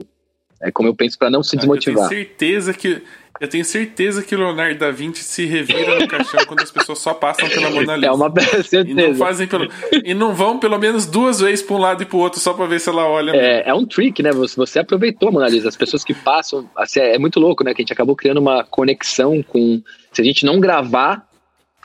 É 0.63 0.71
como 0.71 0.89
eu 0.89 0.95
penso 0.95 1.19
para 1.19 1.29
não 1.29 1.43
se 1.43 1.57
desmotivar. 1.57 2.05
Eu 2.05 2.09
tenho 2.09 2.25
certeza 2.25 2.73
que 2.73 3.03
eu 3.43 3.49
tenho 3.49 3.65
certeza 3.65 4.23
que 4.23 4.37
o 4.37 4.39
Leonardo 4.39 4.79
da 4.79 4.93
Vinci 4.93 5.25
se 5.25 5.45
revira 5.47 5.99
no 5.99 6.07
caixão 6.07 6.47
quando 6.47 6.61
as 6.61 6.71
pessoas 6.71 7.01
só 7.01 7.13
passam 7.13 7.49
pela 7.49 7.71
Mona 7.71 7.97
Lisa. 7.97 8.07
É 8.07 8.13
uma 8.13 8.33
certeza. 8.41 8.89
E 8.93 8.95
não, 8.95 9.15
fazem 9.17 9.49
pelo, 9.49 9.69
e 10.05 10.15
não 10.15 10.33
vão 10.33 10.61
pelo 10.61 10.79
menos 10.79 11.07
duas 11.07 11.41
vezes 11.41 11.61
para 11.61 11.75
um 11.75 11.79
lado 11.79 12.05
e 12.05 12.07
para 12.07 12.17
o 12.17 12.21
outro 12.21 12.39
só 12.39 12.53
para 12.53 12.67
ver 12.67 12.79
se 12.79 12.89
ela 12.89 13.05
olha. 13.05 13.33
É, 13.33 13.69
é, 13.69 13.75
um 13.75 13.85
trick, 13.85 14.23
né? 14.23 14.31
Você, 14.31 14.55
você 14.55 14.79
aproveitou 14.79 15.29
a 15.29 15.33
Mona 15.33 15.49
Lisa. 15.49 15.69
As 15.69 15.77
pessoas 15.77 16.05
que 16.05 16.15
passam. 16.15 16.71
Assim, 16.77 17.01
é 17.01 17.19
muito 17.19 17.41
louco, 17.41 17.65
né? 17.65 17.75
Que 17.75 17.83
a 17.83 17.85
gente 17.85 17.93
acabou 17.93 18.15
criando 18.15 18.39
uma 18.39 18.63
conexão 18.63 19.43
com. 19.43 19.83
Se 20.13 20.23
a 20.23 20.25
gente 20.25 20.47
não 20.47 20.61
gravar, 20.61 21.27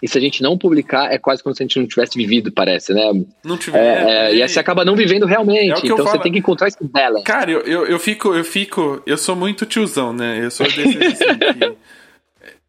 e 0.02 0.08
se 0.08 0.18
a 0.18 0.22
gente 0.22 0.42
não 0.44 0.58
publicar, 0.58 1.12
é 1.12 1.18
quase 1.18 1.42
como 1.42 1.56
se 1.56 1.64
a 1.64 1.66
gente 1.66 1.80
não 1.80 1.88
tivesse 1.88 2.18
vivido, 2.18 2.52
parece, 2.52 2.94
né? 2.94 3.12
Não 3.44 3.58
tiver. 3.58 3.78
É, 3.80 4.28
é, 4.32 4.36
e 4.36 4.42
aí 4.44 4.48
você 4.50 4.60
acaba 4.60 4.86
não 4.86 4.96
vivendo 4.96 5.26
realmente. 5.26 5.82
É 5.82 5.86
então 5.86 5.98
você 5.98 6.20
tem 6.20 6.32
que 6.32 6.40
encontrar 6.40 6.68
esse 6.68 6.78
balance. 6.82 7.24
Cara, 7.24 7.50
eu, 7.52 7.62
eu, 7.62 7.86
eu 7.88 8.00
fico, 8.00 8.34
eu 8.36 8.44
fico. 8.44 9.02
Eu 9.06 9.18
sou 9.18 9.36
muito 9.36 9.66
tiozão, 9.66 10.14
né? 10.14 10.40
Eu 10.44 10.52
sou 10.52 10.66
desse 10.68 10.82
assim, 10.82 11.38
que- 11.60 11.74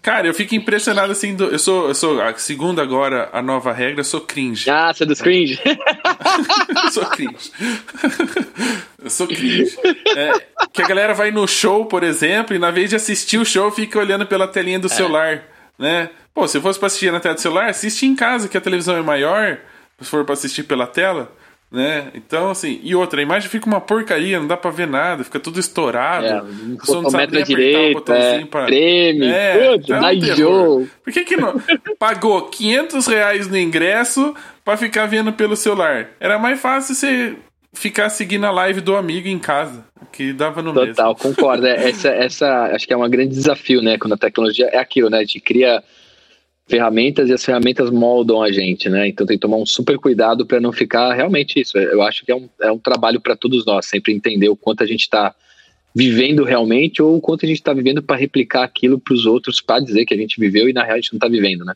Cara, 0.01 0.29
eu 0.29 0.33
fico 0.33 0.55
impressionado 0.55 1.11
assim. 1.12 1.35
Do, 1.35 1.47
eu 1.47 1.59
sou, 1.59 1.89
eu 1.89 1.95
sou, 1.95 2.22
a- 2.22 2.33
segundo 2.39 2.81
agora 2.81 3.29
a 3.33 3.43
nova 3.43 3.72
regra, 3.72 4.01
eu 4.01 4.05
sou 4.05 4.20
cringe. 4.20 4.70
Ah, 4.70 4.93
você 4.95 5.03
é 5.03 5.07
dos 5.07 5.20
cringe? 5.20 5.59
Eu 6.85 6.91
sou 6.93 7.05
cringe. 7.07 7.51
eu 9.03 9.11
sou 9.11 9.26
cringe. 9.26 9.76
É, 10.16 10.33
que 10.72 10.83
a 10.83 10.87
galera 10.87 11.12
vai 11.14 11.31
no 11.31 11.47
show, 11.47 11.85
por 11.87 12.03
exemplo, 12.03 12.55
e 12.55 12.59
na 12.59 12.70
vez 12.70 12.91
de 12.91 12.97
assistir 12.97 13.39
o 13.39 13.45
show, 13.45 13.70
fica 13.70 13.99
olhando 13.99 14.24
pela 14.26 14.47
telinha 14.47 14.79
do 14.79 14.89
celular, 14.89 15.43
né? 15.79 16.11
Pô, 16.35 16.47
se 16.47 16.61
fosse 16.61 16.79
pra 16.79 16.87
assistir 16.87 17.12
na 17.12 17.20
tela 17.20 17.35
do 17.35 17.41
celular, 17.41 17.68
assiste 17.68 18.07
em 18.07 18.14
casa, 18.14 18.49
que 18.49 18.57
a 18.57 18.61
televisão 18.61 18.97
é 18.97 19.03
maior, 19.03 19.59
se 20.01 20.09
for 20.09 20.24
pra 20.24 20.33
assistir 20.35 20.62
pela 20.64 20.87
tela, 20.87 21.33
né? 21.70 22.09
Então, 22.14 22.51
assim, 22.51 22.81
e 22.83 22.95
outra, 22.95 23.20
a 23.20 23.22
imagem 23.22 23.49
fica 23.51 23.66
uma 23.66 23.81
porcaria, 23.81 24.41
não 24.41 24.47
dá 24.47 24.57
pra 24.57 24.70
ver 24.70 24.87
nada, 24.87 25.22
fica 25.22 25.39
tudo 25.39 25.61
estourado. 25.61 26.26
É, 26.26 26.76
pessoa 26.79 27.03
não 27.03 27.11
sabe 27.11 27.45
nem 27.45 27.91
o 27.91 27.93
botãozinho 27.95 28.43
é, 28.43 28.47
pra... 28.47 28.66
treme, 28.66 29.26
É, 29.26 29.68
putz, 29.72 29.91
é 29.91 29.97
um 29.97 30.01
dá 30.01 30.09
terror. 30.11 30.33
enjoo. 30.33 30.89
Por 31.05 31.12
que 31.12 31.24
que 31.24 31.37
não 31.37 31.61
pagou 31.99 32.43
500 32.49 33.07
reais 33.07 33.49
no 33.49 33.59
ingresso 33.59 34.35
pra 34.64 34.76
ficar 34.76 35.07
vendo 35.07 35.33
pelo 35.33 35.57
celular? 35.57 36.09
Era 36.18 36.39
mais 36.39 36.59
fácil 36.61 36.95
você 36.95 37.37
ficar 37.79 38.11
seguindo 38.11 38.45
a 38.45 38.51
live 38.51 38.81
do 38.81 38.97
amigo 38.97 39.29
em 39.29 39.39
casa, 39.39 39.87
que 40.12 40.33
dava 40.33 40.61
no 40.61 40.74
mesmo. 40.74 40.95
Total, 40.95 41.14
concordo. 41.14 41.66
É, 41.66 41.89
Essa, 41.89 42.09
essa 42.09 42.64
acho 42.74 42.87
que 42.87 42.93
é 42.93 42.97
um 42.97 43.09
grande 43.09 43.35
desafio, 43.35 43.81
né? 43.81 43.97
Quando 43.97 44.14
a 44.14 44.18
tecnologia 44.18 44.66
é 44.66 44.79
aquilo, 44.79 45.09
né? 45.09 45.18
A 45.18 45.20
gente 45.20 45.41
cria 45.41 45.83
ferramentas 46.66 47.31
e 47.31 47.33
as 47.33 47.45
ferramentas 47.45 47.89
moldam 47.91 48.43
a 48.43 48.53
gente, 48.53 48.89
né? 48.89 49.09
Então 49.09 49.26
tem 49.26 49.37
que 49.37 49.41
tomar 49.41 49.57
um 49.57 49.64
super 49.64 49.97
cuidado 49.97 50.45
para 50.45 50.61
não 50.61 50.72
ficar 50.72 51.14
realmente 51.14 51.61
isso. 51.61 51.79
Eu 51.79 52.03
acho 52.03 52.26
que 52.26 52.33
é 52.33 52.37
um, 52.37 52.49
é 52.61 52.70
um 52.70 52.79
trabalho 52.79 53.20
para 53.20 53.37
todos 53.37 53.64
nós, 53.64 53.87
sempre 53.87 54.12
entender 54.12 54.49
o 54.49 54.57
quanto 54.57 54.83
a 54.83 54.87
gente 54.87 55.03
está 55.03 55.35
vivendo 55.95 56.45
realmente 56.45 57.01
ou 57.01 57.16
o 57.16 57.20
quanto 57.20 57.47
a 57.47 57.49
gente 57.49 57.59
está 57.59 57.72
vivendo 57.72 58.03
para 58.03 58.16
replicar 58.16 58.64
aquilo 58.64 59.01
para 59.01 59.14
os 59.14 59.24
outros, 59.24 59.61
para 59.61 59.81
dizer 59.81 60.05
que 60.05 60.12
a 60.12 60.16
gente 60.16 60.39
viveu 60.39 60.68
e 60.68 60.72
na 60.72 60.83
real 60.83 60.95
a 60.95 61.01
gente 61.01 61.12
não 61.12 61.18
está 61.18 61.29
vivendo, 61.29 61.64
né? 61.64 61.74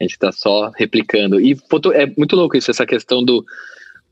A 0.00 0.04
gente 0.04 0.12
está 0.12 0.32
só 0.32 0.70
replicando. 0.74 1.40
E 1.40 1.56
é 1.92 2.06
muito 2.16 2.34
louco 2.34 2.56
isso, 2.56 2.70
essa 2.70 2.86
questão 2.86 3.22
do 3.22 3.44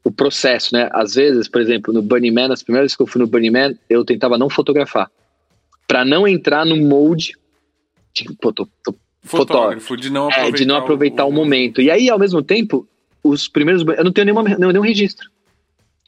o 0.05 0.11
processo, 0.11 0.74
né? 0.74 0.88
Às 0.92 1.14
vezes, 1.14 1.48
por 1.48 1.61
exemplo, 1.61 1.92
no 1.92 2.03
Burning 2.03 2.32
Man, 2.32 2.53
as 2.53 2.62
primeiras 2.62 2.86
vezes 2.86 2.96
que 2.96 3.03
eu 3.03 3.07
fui 3.07 3.20
no 3.20 3.26
Burning 3.26 3.50
Man, 3.50 3.74
eu 3.88 4.05
tentava 4.05 4.36
não 4.36 4.50
fotografar. 4.50 5.11
Para 5.86 6.05
não 6.05 6.26
entrar 6.26 6.64
no 6.64 6.76
molde 6.76 7.34
de, 8.12 8.24
pô, 8.40 8.53
tô, 8.53 8.68
tô 8.84 8.94
Fotógrafo, 9.24 9.96
de 9.96 10.11
não 10.11 10.26
aproveitar, 10.26 10.48
é, 10.48 10.53
de 10.53 10.66
não 10.66 10.76
aproveitar 10.76 11.24
o, 11.24 11.32
momento. 11.32 11.80
E 11.80 11.90
aí, 11.90 12.11
ao 12.11 12.18
mesmo 12.18 12.42
tempo, 12.42 12.86
os 13.22 13.46
primeiros. 13.46 13.84
Eu 13.96 14.05
não 14.05 14.12
tenho 14.12 14.24
nenhuma, 14.24 14.42
nenhum, 14.42 14.80
registro. 14.80 15.30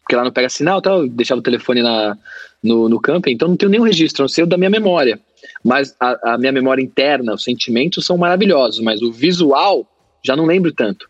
Porque 0.02 0.16
lá 0.16 0.24
não 0.24 0.32
pega 0.32 0.48
sinal 0.48 0.82
tal, 0.82 1.02
eu 1.02 1.08
deixava 1.08 1.38
o 1.38 1.42
telefone 1.42 1.80
na, 1.80 2.18
no, 2.62 2.88
no 2.88 3.00
camping, 3.00 3.30
então 3.30 3.48
não 3.48 3.56
tenho 3.56 3.70
nenhum 3.70 3.84
registro, 3.84 4.24
não 4.24 4.28
sei 4.28 4.44
o 4.44 4.46
da 4.46 4.58
minha 4.58 4.68
memória. 4.68 5.18
Mas 5.62 5.94
a, 6.00 6.34
a 6.34 6.38
minha 6.38 6.52
memória 6.52 6.82
interna, 6.82 7.34
os 7.34 7.44
sentimentos 7.44 8.04
são 8.04 8.18
maravilhosos, 8.18 8.80
mas 8.80 9.00
o 9.00 9.12
visual 9.12 9.86
já 10.22 10.34
não 10.34 10.44
lembro 10.44 10.72
tanto. 10.72 11.08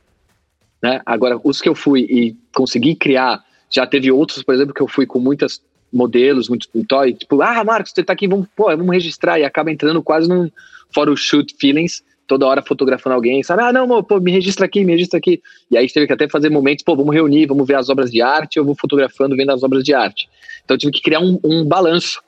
Né? 0.84 1.00
Agora, 1.06 1.40
os 1.42 1.62
que 1.62 1.68
eu 1.70 1.74
fui 1.74 2.00
e 2.02 2.36
consegui 2.54 2.94
criar, 2.94 3.42
já 3.70 3.86
teve 3.86 4.12
outros, 4.12 4.42
por 4.42 4.54
exemplo, 4.54 4.74
que 4.74 4.82
eu 4.82 4.86
fui 4.86 5.06
com 5.06 5.18
muitas 5.18 5.62
modelos, 5.90 6.46
muito 6.46 6.68
toy, 6.86 7.14
tipo, 7.14 7.40
ah, 7.40 7.64
Marcos, 7.64 7.92
você 7.94 8.04
tá 8.04 8.12
aqui, 8.12 8.28
vamos, 8.28 8.46
pô, 8.54 8.64
vamos 8.64 8.92
registrar, 8.92 9.40
e 9.40 9.44
acaba 9.44 9.72
entrando 9.72 10.02
quase 10.02 10.28
num 10.28 10.50
fora 10.94 11.16
shoot 11.16 11.56
feelings, 11.58 12.04
toda 12.26 12.46
hora 12.46 12.60
fotografando 12.60 13.14
alguém, 13.14 13.42
sabe? 13.42 13.62
Ah, 13.62 13.72
não, 13.72 14.02
pô, 14.02 14.20
me 14.20 14.30
registra 14.30 14.66
aqui, 14.66 14.84
me 14.84 14.92
registra 14.92 15.16
aqui. 15.18 15.40
E 15.70 15.78
aí 15.78 15.88
teve 15.88 16.06
que 16.06 16.12
até 16.12 16.28
fazer 16.28 16.50
momentos, 16.50 16.84
pô, 16.84 16.94
vamos 16.94 17.14
reunir, 17.14 17.46
vamos 17.46 17.66
ver 17.66 17.76
as 17.76 17.88
obras 17.88 18.10
de 18.10 18.20
arte, 18.20 18.58
eu 18.58 18.64
vou 18.66 18.76
fotografando, 18.78 19.34
vendo 19.34 19.52
as 19.52 19.62
obras 19.62 19.82
de 19.82 19.94
arte. 19.94 20.28
Então 20.66 20.74
eu 20.74 20.78
tive 20.78 20.92
que 20.92 21.00
criar 21.00 21.20
um, 21.20 21.40
um 21.42 21.64
balanço 21.64 22.20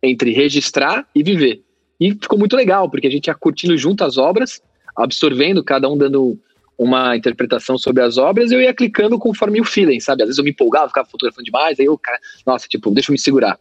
entre 0.00 0.32
registrar 0.32 1.04
e 1.12 1.24
viver. 1.24 1.60
E 1.98 2.12
ficou 2.12 2.38
muito 2.38 2.54
legal, 2.54 2.88
porque 2.88 3.08
a 3.08 3.10
gente 3.10 3.26
ia 3.26 3.34
curtindo 3.34 3.76
junto 3.76 4.04
as 4.04 4.16
obras, 4.16 4.62
absorvendo, 4.94 5.64
cada 5.64 5.88
um 5.88 5.98
dando 5.98 6.38
uma 6.80 7.14
interpretação 7.14 7.76
sobre 7.76 8.02
as 8.02 8.16
obras, 8.16 8.50
eu 8.50 8.58
ia 8.58 8.72
clicando 8.72 9.18
conforme 9.18 9.60
o 9.60 9.64
feeling, 9.64 10.00
sabe? 10.00 10.22
Às 10.22 10.28
vezes 10.28 10.38
eu 10.38 10.44
me 10.44 10.50
empolgava, 10.50 10.88
ficava 10.88 11.06
fotografando 11.06 11.44
demais, 11.44 11.78
aí 11.78 11.84
eu, 11.84 11.98
cara, 11.98 12.18
nossa, 12.46 12.66
tipo, 12.66 12.90
deixa 12.90 13.10
eu 13.10 13.12
me 13.12 13.18
segurar. 13.18 13.58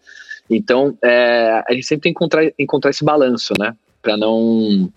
Então, 0.50 0.98
é, 1.04 1.62
a 1.68 1.74
gente 1.74 1.86
sempre 1.86 2.04
tem 2.04 2.14
que 2.14 2.18
encontrar, 2.18 2.50
encontrar 2.58 2.92
esse 2.92 3.04
balanço, 3.04 3.54
né? 3.60 3.76
Para 4.02 4.16
não 4.16 4.90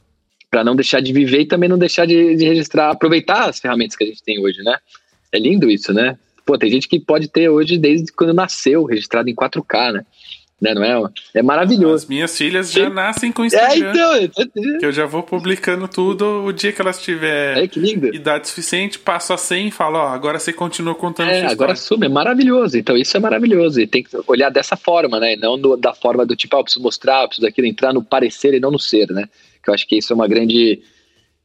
para 0.48 0.62
não 0.62 0.76
deixar 0.76 1.00
de 1.00 1.12
viver 1.12 1.40
e 1.40 1.46
também 1.46 1.68
não 1.68 1.78
deixar 1.78 2.06
de, 2.06 2.36
de, 2.36 2.44
registrar, 2.44 2.90
aproveitar 2.90 3.48
as 3.48 3.58
ferramentas 3.58 3.96
que 3.96 4.04
a 4.04 4.06
gente 4.06 4.22
tem 4.22 4.38
hoje, 4.38 4.62
né? 4.62 4.76
É 5.32 5.38
lindo 5.38 5.68
isso, 5.68 5.92
né? 5.92 6.16
Pô, 6.44 6.56
tem 6.56 6.70
gente 6.70 6.86
que 6.86 7.00
pode 7.00 7.26
ter 7.26 7.48
hoje 7.48 7.78
desde 7.78 8.12
quando 8.12 8.34
nasceu, 8.34 8.84
registrado 8.84 9.30
em 9.30 9.34
4K, 9.34 9.92
né? 9.94 10.06
Né? 10.62 10.74
Não 10.74 10.84
é? 10.84 11.10
É 11.34 11.42
maravilhoso. 11.42 12.04
As 12.04 12.06
minhas 12.06 12.38
filhas 12.38 12.70
já 12.70 12.88
Sim. 12.88 12.94
nascem 12.94 13.32
com 13.32 13.44
Instagram. 13.44 13.92
É, 14.14 14.22
então, 14.22 14.78
que 14.78 14.86
eu 14.86 14.92
já 14.92 15.04
vou 15.06 15.24
publicando 15.24 15.88
tudo 15.88 16.44
o 16.44 16.52
dia 16.52 16.72
que 16.72 16.80
elas 16.80 17.02
tiverem 17.02 17.68
é, 17.68 18.14
idade 18.14 18.48
suficiente, 18.48 18.96
passo 18.98 19.32
a 19.32 19.36
100 19.36 19.66
e 19.66 19.70
falo, 19.72 19.98
ó, 19.98 20.08
agora 20.08 20.38
você 20.38 20.52
continua 20.52 20.94
contando 20.94 21.30
É, 21.30 21.46
agora 21.46 21.72
assume, 21.72 22.06
é 22.06 22.08
maravilhoso. 22.08 22.78
Então 22.78 22.96
isso 22.96 23.16
é 23.16 23.20
maravilhoso. 23.20 23.80
E 23.80 23.86
tem 23.88 24.04
que 24.04 24.16
olhar 24.28 24.50
dessa 24.50 24.76
forma, 24.76 25.18
né? 25.18 25.34
Não 25.34 25.58
do, 25.58 25.76
da 25.76 25.92
forma 25.92 26.24
do 26.24 26.36
tipo, 26.36 26.54
ah, 26.54 26.60
eu 26.60 26.64
preciso 26.64 26.82
mostrar, 26.82 27.22
eu 27.22 27.28
preciso 27.28 27.46
daquilo, 27.46 27.66
entrar 27.66 27.92
no 27.92 28.04
parecer 28.04 28.54
e 28.54 28.60
não 28.60 28.70
no 28.70 28.78
ser, 28.78 29.10
né? 29.10 29.28
Que 29.64 29.68
eu 29.68 29.74
acho 29.74 29.86
que 29.86 29.96
isso 29.96 30.12
é 30.12 30.16
uma 30.16 30.28
grande 30.28 30.80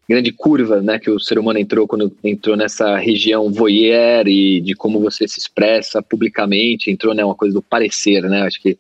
grande 0.08 0.32
curva, 0.32 0.82
né, 0.82 0.98
que 0.98 1.12
o 1.12 1.20
ser 1.20 1.38
humano 1.38 1.60
entrou 1.60 1.86
quando 1.86 2.16
entrou 2.24 2.56
nessa 2.56 2.96
região 2.96 3.52
voyeur 3.52 4.26
e 4.28 4.62
de 4.62 4.74
como 4.74 5.02
você 5.02 5.28
se 5.28 5.38
expressa 5.38 6.02
publicamente, 6.02 6.90
entrou, 6.90 7.14
né, 7.14 7.26
uma 7.26 7.36
coisa 7.36 7.54
do 7.54 7.62
parecer, 7.62 8.24
né, 8.24 8.44
acho 8.44 8.62
que 8.62 8.78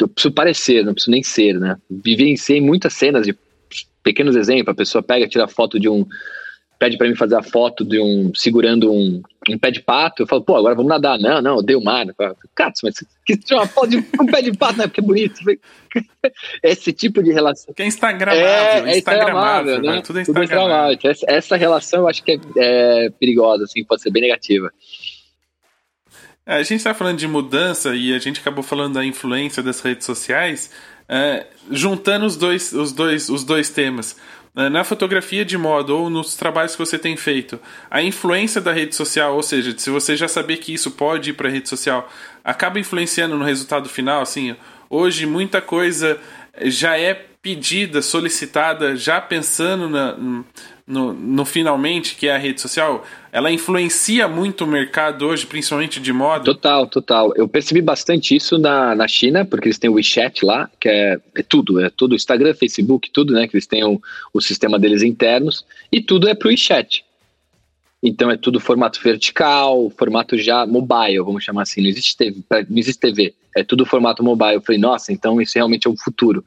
eu 0.00 0.08
preciso 0.08 0.34
parecer, 0.34 0.84
não 0.84 0.94
preciso 0.94 1.10
nem 1.10 1.22
ser, 1.22 1.58
né, 1.58 1.76
vivenciei 1.90 2.60
muitas 2.60 2.94
cenas 2.94 3.26
de 3.26 3.36
pequenos 4.02 4.36
exemplos, 4.36 4.72
a 4.72 4.76
pessoa 4.76 5.02
pega, 5.02 5.28
tira 5.28 5.48
foto 5.48 5.78
de 5.78 5.88
um, 5.88 6.06
pede 6.78 6.96
para 6.96 7.08
mim 7.08 7.16
fazer 7.16 7.34
a 7.34 7.42
foto 7.42 7.84
de 7.84 8.00
um, 8.00 8.32
segurando 8.34 8.92
um, 8.92 9.20
um 9.50 9.58
pé 9.58 9.70
de 9.70 9.80
pato, 9.80 10.22
eu 10.22 10.26
falo, 10.26 10.42
pô, 10.42 10.56
agora 10.56 10.74
vamos 10.74 10.88
nadar, 10.88 11.18
não, 11.18 11.42
não, 11.42 11.56
odeio 11.56 11.80
o 11.80 11.84
mar, 11.84 12.06
cara, 12.14 12.72
mas 12.82 12.94
que 13.26 13.36
tirar 13.36 13.60
uma 13.60 13.66
foto 13.66 13.88
de 13.88 13.96
um 13.98 14.26
pé 14.26 14.40
de 14.40 14.56
pato, 14.56 14.78
né, 14.78 14.86
porque 14.86 15.00
é 15.00 15.04
bonito, 15.04 15.40
esse 16.62 16.92
tipo 16.92 17.22
de 17.22 17.32
relação. 17.32 17.74
Que 17.74 17.82
é 17.82 17.86
instagramável, 17.86 18.86
é, 18.86 18.92
é 18.92 18.98
instagramável, 18.98 19.82
né? 19.82 20.02
Tudo 20.02 20.18
é 20.20 20.22
instagramável. 20.22 20.96
Tudo 20.96 21.10
essa, 21.10 21.26
essa, 21.28 21.56
relação 21.56 22.00
eu 22.00 22.08
acho 22.08 22.22
que 22.22 22.32
é, 22.32 22.38
é, 22.56 23.10
perigosa, 23.10 23.64
assim, 23.64 23.84
pode 23.84 24.02
ser 24.02 24.10
bem 24.10 24.22
negativa. 24.22 24.70
É, 26.48 26.56
a 26.56 26.62
gente 26.62 26.76
está 26.76 26.94
falando 26.94 27.18
de 27.18 27.28
mudança 27.28 27.94
e 27.94 28.14
a 28.14 28.18
gente 28.18 28.40
acabou 28.40 28.64
falando 28.64 28.94
da 28.94 29.04
influência 29.04 29.62
das 29.62 29.80
redes 29.80 30.06
sociais, 30.06 30.72
é, 31.08 31.46
juntando 31.70 32.26
os 32.26 32.36
dois, 32.36 32.72
os, 32.72 32.92
dois, 32.92 33.28
os 33.28 33.44
dois 33.44 33.70
temas. 33.70 34.16
Na 34.54 34.82
fotografia 34.82 35.44
de 35.44 35.56
moda 35.56 35.94
ou 35.94 36.10
nos 36.10 36.34
trabalhos 36.34 36.72
que 36.72 36.78
você 36.80 36.98
tem 36.98 37.16
feito, 37.16 37.60
a 37.88 38.02
influência 38.02 38.60
da 38.60 38.72
rede 38.72 38.92
social, 38.92 39.36
ou 39.36 39.42
seja, 39.42 39.72
se 39.78 39.88
você 39.88 40.16
já 40.16 40.26
saber 40.26 40.56
que 40.56 40.74
isso 40.74 40.90
pode 40.90 41.30
ir 41.30 41.34
para 41.34 41.48
a 41.48 41.52
rede 41.52 41.68
social, 41.68 42.10
acaba 42.42 42.80
influenciando 42.80 43.38
no 43.38 43.44
resultado 43.44 43.88
final, 43.88 44.20
assim, 44.20 44.56
Hoje 44.90 45.26
muita 45.26 45.60
coisa 45.60 46.18
já 46.62 46.98
é 46.98 47.26
pedida, 47.42 48.02
solicitada, 48.02 48.96
já 48.96 49.20
pensando 49.20 49.88
na, 49.88 50.16
no, 50.86 51.12
no, 51.12 51.44
finalmente, 51.44 52.16
que 52.16 52.26
é 52.26 52.34
a 52.34 52.38
rede 52.38 52.60
social. 52.60 53.04
Ela 53.30 53.52
influencia 53.52 54.26
muito 54.26 54.64
o 54.64 54.66
mercado 54.66 55.26
hoje, 55.26 55.46
principalmente 55.46 56.00
de 56.00 56.12
moda? 56.12 56.44
Total, 56.44 56.86
total. 56.86 57.32
Eu 57.36 57.46
percebi 57.46 57.82
bastante 57.82 58.34
isso 58.34 58.58
na, 58.58 58.94
na 58.94 59.06
China, 59.06 59.44
porque 59.44 59.68
eles 59.68 59.78
têm 59.78 59.90
o 59.90 59.94
WeChat 59.94 60.44
lá, 60.44 60.68
que 60.80 60.88
é, 60.88 61.20
é 61.36 61.42
tudo, 61.42 61.78
é 61.80 61.90
tudo 61.90 62.14
Instagram, 62.14 62.54
Facebook, 62.54 63.10
tudo, 63.10 63.34
né? 63.34 63.46
Que 63.46 63.56
eles 63.56 63.66
têm 63.66 63.84
o, 63.84 64.00
o 64.32 64.40
sistema 64.40 64.78
deles 64.78 65.02
internos, 65.02 65.64
e 65.92 66.00
tudo 66.00 66.28
é 66.28 66.34
pro 66.34 66.48
WeChat. 66.48 67.04
Então 68.02 68.30
é 68.30 68.36
tudo 68.36 68.60
formato 68.60 69.00
vertical, 69.02 69.90
formato 69.90 70.38
já 70.38 70.64
mobile, 70.64 71.18
vamos 71.18 71.44
chamar 71.44 71.62
assim. 71.62 71.82
Não 71.82 71.88
existe 71.88 72.16
TV, 72.16 72.42
não 72.68 72.78
existe 72.78 73.00
TV. 73.00 73.34
É 73.56 73.64
tudo 73.64 73.84
formato 73.84 74.22
mobile. 74.22 74.54
Eu 74.54 74.62
falei, 74.62 74.80
nossa, 74.80 75.12
então 75.12 75.40
isso 75.40 75.54
realmente 75.56 75.86
é 75.86 75.90
o 75.90 75.96
futuro. 75.96 76.44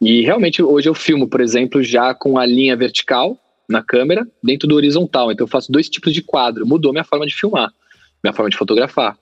E 0.00 0.22
realmente 0.22 0.62
hoje 0.62 0.88
eu 0.88 0.94
filmo, 0.94 1.28
por 1.28 1.40
exemplo, 1.40 1.82
já 1.82 2.14
com 2.14 2.38
a 2.38 2.44
linha 2.44 2.76
vertical 2.76 3.38
na 3.68 3.82
câmera 3.82 4.26
dentro 4.42 4.68
do 4.68 4.74
horizontal. 4.74 5.32
Então 5.32 5.44
eu 5.44 5.50
faço 5.50 5.72
dois 5.72 5.88
tipos 5.88 6.12
de 6.12 6.22
quadro. 6.22 6.66
Mudou 6.66 6.92
minha 6.92 7.04
forma 7.04 7.26
de 7.26 7.34
filmar, 7.34 7.72
minha 8.22 8.32
forma 8.32 8.50
de 8.50 8.56
fotografar. 8.56 9.16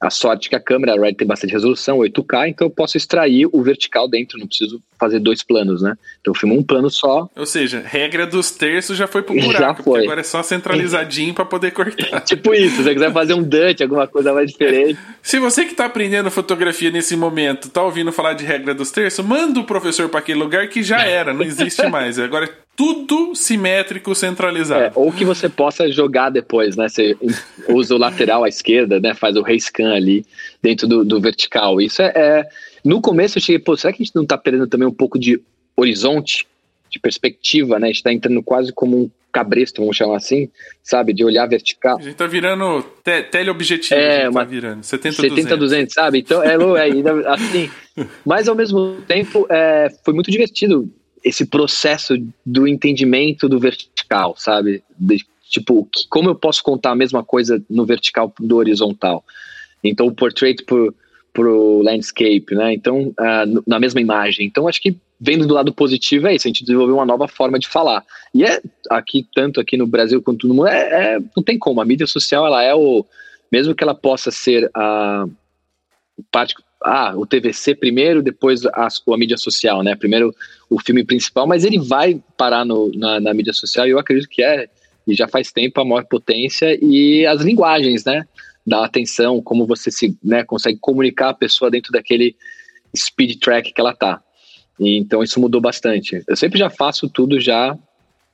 A 0.00 0.10
sorte 0.10 0.48
que 0.48 0.54
a 0.54 0.60
câmera 0.60 1.00
Red 1.00 1.14
tem 1.14 1.26
bastante 1.26 1.52
resolução, 1.52 1.98
8K, 1.98 2.48
então 2.48 2.68
eu 2.68 2.70
posso 2.70 2.96
extrair 2.96 3.48
o 3.52 3.62
vertical 3.62 4.08
dentro, 4.08 4.38
não 4.38 4.46
preciso 4.46 4.80
fazer 4.98 5.18
dois 5.18 5.42
planos, 5.42 5.82
né? 5.82 5.96
Então 6.20 6.32
eu 6.32 6.38
filmo 6.38 6.56
um 6.56 6.62
plano 6.62 6.88
só. 6.88 7.28
Ou 7.34 7.46
seja, 7.46 7.82
regra 7.84 8.24
dos 8.24 8.52
terços 8.52 8.96
já 8.96 9.08
foi 9.08 9.22
pro 9.22 9.34
buraco, 9.40 9.58
já 9.58 9.74
foi. 9.74 10.04
agora 10.04 10.20
é 10.20 10.24
só 10.24 10.42
centralizadinho 10.42 11.34
para 11.34 11.44
poder 11.44 11.72
cortar. 11.72 12.20
tipo 12.22 12.54
isso, 12.54 12.76
se 12.76 12.82
você 12.84 12.94
quiser 12.94 13.12
fazer 13.12 13.34
um 13.34 13.42
dante, 13.42 13.82
alguma 13.82 14.06
coisa 14.06 14.32
mais 14.32 14.50
diferente. 14.50 14.98
Se 15.20 15.38
você 15.38 15.66
que 15.66 15.74
tá 15.74 15.84
aprendendo 15.84 16.30
fotografia 16.30 16.90
nesse 16.90 17.14
momento, 17.14 17.68
tá 17.68 17.82
ouvindo 17.82 18.10
falar 18.10 18.32
de 18.32 18.44
regra 18.44 18.74
dos 18.74 18.90
terços, 18.90 19.22
manda 19.22 19.60
o 19.60 19.64
professor 19.64 20.08
para 20.08 20.20
aquele 20.20 20.38
lugar 20.38 20.68
que 20.68 20.82
já 20.82 21.02
era, 21.02 21.34
não 21.34 21.42
existe 21.42 21.86
mais. 21.88 22.18
Agora 22.18 22.48
tudo 22.78 23.34
simétrico, 23.34 24.14
centralizado. 24.14 24.84
É, 24.84 24.92
ou 24.94 25.10
que 25.10 25.24
você 25.24 25.48
possa 25.48 25.90
jogar 25.90 26.30
depois, 26.30 26.76
né? 26.76 26.88
Você 26.88 27.16
usa 27.68 27.92
o 27.92 27.98
lateral 27.98 28.44
à 28.44 28.48
esquerda, 28.48 29.00
né? 29.00 29.14
Faz 29.14 29.34
o 29.34 29.42
rescan 29.42 29.92
ali 29.92 30.24
dentro 30.62 30.86
do, 30.86 31.04
do 31.04 31.20
vertical. 31.20 31.80
Isso 31.80 32.00
é, 32.00 32.12
é, 32.14 32.48
No 32.84 33.00
começo 33.00 33.36
eu 33.36 33.42
cheguei, 33.42 33.58
pô, 33.58 33.76
será 33.76 33.92
que 33.92 34.00
a 34.00 34.04
gente 34.04 34.14
não 34.14 34.24
tá 34.24 34.38
perdendo 34.38 34.68
também 34.68 34.86
um 34.86 34.94
pouco 34.94 35.18
de 35.18 35.42
horizonte, 35.76 36.46
de 36.88 37.00
perspectiva, 37.00 37.80
né? 37.80 37.88
A 37.88 37.92
gente 37.92 38.04
tá 38.04 38.12
entrando 38.12 38.40
quase 38.44 38.72
como 38.72 38.96
um 38.96 39.10
cabresto, 39.32 39.80
vamos 39.80 39.96
chamar 39.96 40.16
assim, 40.16 40.48
sabe? 40.80 41.12
De 41.12 41.24
olhar 41.24 41.48
vertical. 41.48 41.98
A 41.98 42.02
gente 42.02 42.14
tá 42.14 42.28
virando 42.28 42.86
te 43.02 43.24
teleobjetivo, 43.24 44.00
é, 44.00 44.22
tá 44.22 44.30
uma, 44.30 44.40
tá 44.40 44.46
virando. 44.46 44.84
70, 44.84 45.16
70 45.16 45.34
200. 45.34 45.58
200, 45.58 45.94
sabe? 45.94 46.18
Então, 46.20 46.44
é, 46.44 46.54
é 46.54 47.28
assim. 47.28 47.68
Mas 48.24 48.48
ao 48.48 48.54
mesmo 48.54 48.98
tempo, 49.08 49.48
é, 49.50 49.88
foi 50.04 50.14
muito 50.14 50.30
divertido 50.30 50.88
esse 51.24 51.46
processo 51.46 52.14
do 52.44 52.66
entendimento 52.66 53.48
do 53.48 53.58
vertical, 53.58 54.34
sabe? 54.36 54.82
De, 54.98 55.24
tipo, 55.48 55.88
que, 55.92 56.06
como 56.08 56.28
eu 56.30 56.34
posso 56.34 56.62
contar 56.62 56.92
a 56.92 56.96
mesma 56.96 57.24
coisa 57.24 57.62
no 57.68 57.84
vertical 57.84 58.32
do 58.38 58.56
horizontal? 58.56 59.24
Então, 59.82 60.06
o 60.06 60.14
portrait 60.14 60.64
pro, 60.64 60.94
pro 61.32 61.82
landscape, 61.82 62.54
né? 62.54 62.72
Então, 62.74 63.08
uh, 63.08 63.62
na 63.66 63.78
mesma 63.78 64.00
imagem. 64.00 64.46
Então, 64.46 64.68
acho 64.68 64.80
que 64.80 64.96
vendo 65.20 65.46
do 65.46 65.54
lado 65.54 65.72
positivo 65.72 66.28
é 66.28 66.34
isso, 66.34 66.46
a 66.46 66.50
gente 66.50 66.64
desenvolveu 66.64 66.96
uma 66.96 67.06
nova 67.06 67.26
forma 67.26 67.58
de 67.58 67.66
falar. 67.66 68.04
E 68.32 68.44
é 68.44 68.60
aqui, 68.90 69.26
tanto 69.34 69.60
aqui 69.60 69.76
no 69.76 69.86
Brasil 69.86 70.22
quanto 70.22 70.46
no 70.46 70.54
mundo, 70.54 70.68
é, 70.68 71.16
é, 71.16 71.18
não 71.36 71.42
tem 71.42 71.58
como. 71.58 71.80
A 71.80 71.84
mídia 71.84 72.06
social, 72.06 72.46
ela 72.46 72.62
é 72.62 72.74
o. 72.74 73.04
Mesmo 73.50 73.74
que 73.74 73.82
ela 73.82 73.94
possa 73.94 74.30
ser 74.30 74.70
a 74.74 75.26
parte. 76.30 76.54
Ah, 76.82 77.12
o 77.16 77.26
TVC 77.26 77.74
primeiro, 77.74 78.22
depois 78.22 78.64
a, 78.66 78.86
a 78.86 79.16
mídia 79.16 79.36
social, 79.36 79.82
né? 79.82 79.96
Primeiro 79.96 80.34
o 80.70 80.80
filme 80.80 81.04
principal, 81.04 81.46
mas 81.46 81.64
ele 81.64 81.78
vai 81.78 82.22
parar 82.36 82.64
no, 82.64 82.90
na, 82.94 83.18
na 83.18 83.34
mídia 83.34 83.52
social 83.52 83.86
e 83.86 83.90
eu 83.90 83.98
acredito 83.98 84.28
que 84.28 84.42
é, 84.42 84.68
e 85.06 85.14
já 85.14 85.26
faz 85.26 85.50
tempo, 85.50 85.80
a 85.80 85.84
maior 85.84 86.04
potência 86.04 86.78
e 86.82 87.26
as 87.26 87.40
linguagens, 87.40 88.04
né? 88.04 88.26
Da 88.66 88.84
atenção, 88.84 89.40
como 89.42 89.66
você 89.66 89.90
se 89.90 90.16
né, 90.22 90.44
consegue 90.44 90.78
comunicar 90.78 91.30
a 91.30 91.34
pessoa 91.34 91.70
dentro 91.70 91.90
daquele 91.90 92.36
speed 92.96 93.38
track 93.40 93.72
que 93.72 93.80
ela 93.80 93.94
tá. 93.94 94.22
E, 94.78 94.98
então 94.98 95.22
isso 95.22 95.40
mudou 95.40 95.60
bastante. 95.60 96.22
Eu 96.28 96.36
sempre 96.36 96.58
já 96.58 96.68
faço 96.68 97.08
tudo 97.08 97.40
já 97.40 97.76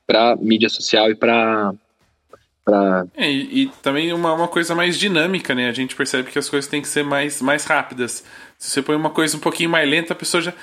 para 0.06 0.36
mídia 0.36 0.68
social 0.68 1.10
e 1.10 1.14
para 1.14 1.72
Pra... 2.64 3.06
É, 3.16 3.30
e, 3.30 3.62
e, 3.62 3.70
também 3.82 4.12
uma, 4.12 4.32
uma 4.32 4.48
coisa 4.48 4.74
mais 4.74 4.98
dinâmica, 4.98 5.54
né? 5.54 5.68
A 5.68 5.72
gente 5.72 5.94
percebe 5.94 6.30
que 6.30 6.38
as 6.38 6.48
coisas 6.48 6.68
têm 6.68 6.80
que 6.80 6.88
ser 6.88 7.04
mais, 7.04 7.42
mais 7.42 7.64
rápidas. 7.64 8.24
Se 8.58 8.70
você 8.70 8.82
põe 8.82 8.96
uma 8.96 9.10
coisa 9.10 9.36
um 9.36 9.40
pouquinho 9.40 9.70
mais 9.70 9.88
lenta, 9.88 10.12
a 10.12 10.16
pessoa 10.16 10.42
já 10.42 10.54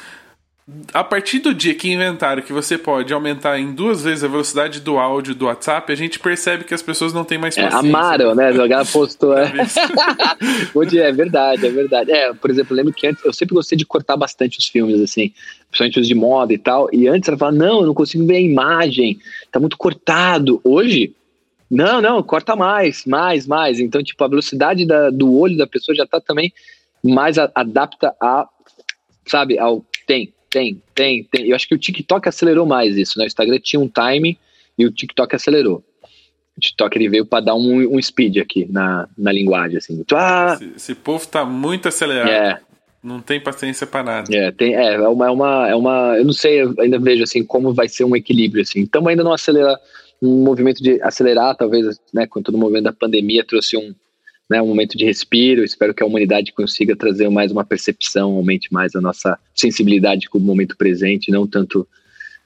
a 0.93 1.03
partir 1.03 1.39
do 1.39 1.53
dia 1.53 1.73
que 1.73 1.91
inventaram 1.91 2.41
que 2.41 2.53
você 2.53 2.77
pode 2.77 3.11
aumentar 3.11 3.59
em 3.59 3.73
duas 3.73 4.03
vezes 4.03 4.23
a 4.23 4.27
velocidade 4.27 4.79
do 4.79 4.97
áudio 4.97 5.33
do 5.33 5.45
WhatsApp, 5.45 5.91
a 5.91 5.95
gente 5.95 6.19
percebe 6.19 6.63
que 6.63 6.73
as 6.73 6.81
pessoas 6.81 7.11
não 7.11 7.23
têm 7.23 7.37
mais 7.37 7.57
é, 7.57 7.63
paciência. 7.63 7.87
É, 7.87 7.89
amaram, 7.89 8.35
né? 8.35 8.53
Jogar 8.53 8.85
postou. 8.85 9.37
É. 9.37 9.51
Bom 10.73 10.85
dia, 10.85 11.05
é 11.05 11.11
verdade, 11.11 11.65
é 11.65 11.69
verdade. 11.69 12.11
É, 12.11 12.33
por 12.33 12.49
exemplo, 12.49 12.73
eu 12.73 12.77
lembro 12.77 12.93
que 12.93 13.07
antes 13.07 13.23
eu 13.25 13.33
sempre 13.33 13.55
gostei 13.55 13.77
de 13.77 13.85
cortar 13.85 14.15
bastante 14.15 14.59
os 14.59 14.67
filmes, 14.67 15.01
assim, 15.01 15.33
principalmente 15.69 15.99
os 15.99 16.07
de 16.07 16.15
moda 16.15 16.53
e 16.53 16.57
tal. 16.57 16.87
E 16.93 17.07
antes 17.07 17.27
ela 17.27 17.37
falava, 17.37 17.57
não, 17.57 17.81
eu 17.81 17.87
não 17.87 17.93
consigo 17.93 18.25
ver 18.25 18.37
a 18.37 18.41
imagem, 18.41 19.19
tá 19.51 19.59
muito 19.59 19.77
cortado. 19.77 20.61
Hoje, 20.63 21.13
não, 21.71 22.01
não, 22.01 22.21
corta 22.21 22.53
mais, 22.53 23.05
mais, 23.05 23.47
mais. 23.47 23.79
Então, 23.79 24.03
tipo, 24.03 24.21
a 24.21 24.27
velocidade 24.27 24.85
da, 24.85 25.09
do 25.09 25.33
olho 25.33 25.55
da 25.55 25.65
pessoa 25.65 25.95
já 25.95 26.05
tá 26.05 26.19
também 26.19 26.51
mais 27.01 27.37
a, 27.37 27.49
adapta 27.55 28.13
a, 28.19 28.45
sabe, 29.25 29.57
ao 29.57 29.85
tem, 30.05 30.33
tem, 30.49 30.81
tem, 30.93 31.23
tem. 31.23 31.47
Eu 31.47 31.55
acho 31.55 31.65
que 31.65 31.73
o 31.73 31.77
TikTok 31.77 32.27
acelerou 32.27 32.65
mais 32.65 32.97
isso, 32.97 33.17
né? 33.17 33.23
O 33.23 33.27
Instagram 33.27 33.57
tinha 33.63 33.79
um 33.79 33.87
time 33.87 34.37
e 34.77 34.85
o 34.85 34.91
TikTok 34.91 35.33
acelerou. 35.33 35.81
O 36.57 36.59
TikTok 36.59 36.97
ele 36.97 37.07
veio 37.07 37.25
para 37.25 37.45
dar 37.45 37.55
um, 37.55 37.95
um 37.95 38.01
speed 38.01 38.39
aqui 38.39 38.67
na, 38.69 39.07
na 39.17 39.31
linguagem, 39.31 39.77
assim. 39.77 40.03
Ah! 40.11 40.55
Esse, 40.55 40.73
esse 40.75 40.95
povo 40.95 41.25
tá 41.25 41.45
muito 41.45 41.87
acelerado. 41.87 42.29
É. 42.29 42.59
Não 43.01 43.21
tem 43.21 43.39
paciência 43.39 43.87
para 43.87 44.03
nada. 44.03 44.35
É, 44.35 44.51
tem, 44.51 44.75
é, 44.75 44.93
é 44.93 45.07
uma, 45.07 45.25
é 45.25 45.29
uma, 45.31 45.69
é 45.69 45.75
uma, 45.75 46.17
eu 46.17 46.25
não 46.25 46.33
sei, 46.33 46.61
ainda 46.79 46.99
vejo 46.99 47.23
assim 47.23 47.43
como 47.43 47.73
vai 47.73 47.87
ser 47.87 48.03
um 48.03 48.15
equilíbrio 48.15 48.61
assim. 48.61 48.81
Então 48.81 49.07
ainda 49.07 49.23
não 49.23 49.33
acelera 49.33 49.79
um 50.21 50.43
movimento 50.43 50.83
de 50.83 51.01
acelerar, 51.01 51.55
talvez, 51.55 51.99
né, 52.13 52.27
com 52.27 52.41
todo 52.41 52.55
o 52.55 52.57
movimento 52.57 52.83
da 52.83 52.93
pandemia 52.93 53.43
trouxe 53.43 53.75
um, 53.75 53.93
né, 54.49 54.61
um 54.61 54.67
momento 54.67 54.97
de 54.97 55.05
respiro. 55.05 55.63
Espero 55.63 55.93
que 55.93 56.03
a 56.03 56.05
humanidade 56.05 56.53
consiga 56.53 56.95
trazer 56.95 57.29
mais 57.29 57.51
uma 57.51 57.65
percepção, 57.65 58.33
aumente 58.35 58.71
mais 58.71 58.95
a 58.95 59.01
nossa 59.01 59.39
sensibilidade 59.55 60.29
com 60.29 60.37
o 60.37 60.41
momento 60.41 60.77
presente, 60.77 61.31
não 61.31 61.47
tanto. 61.47 61.87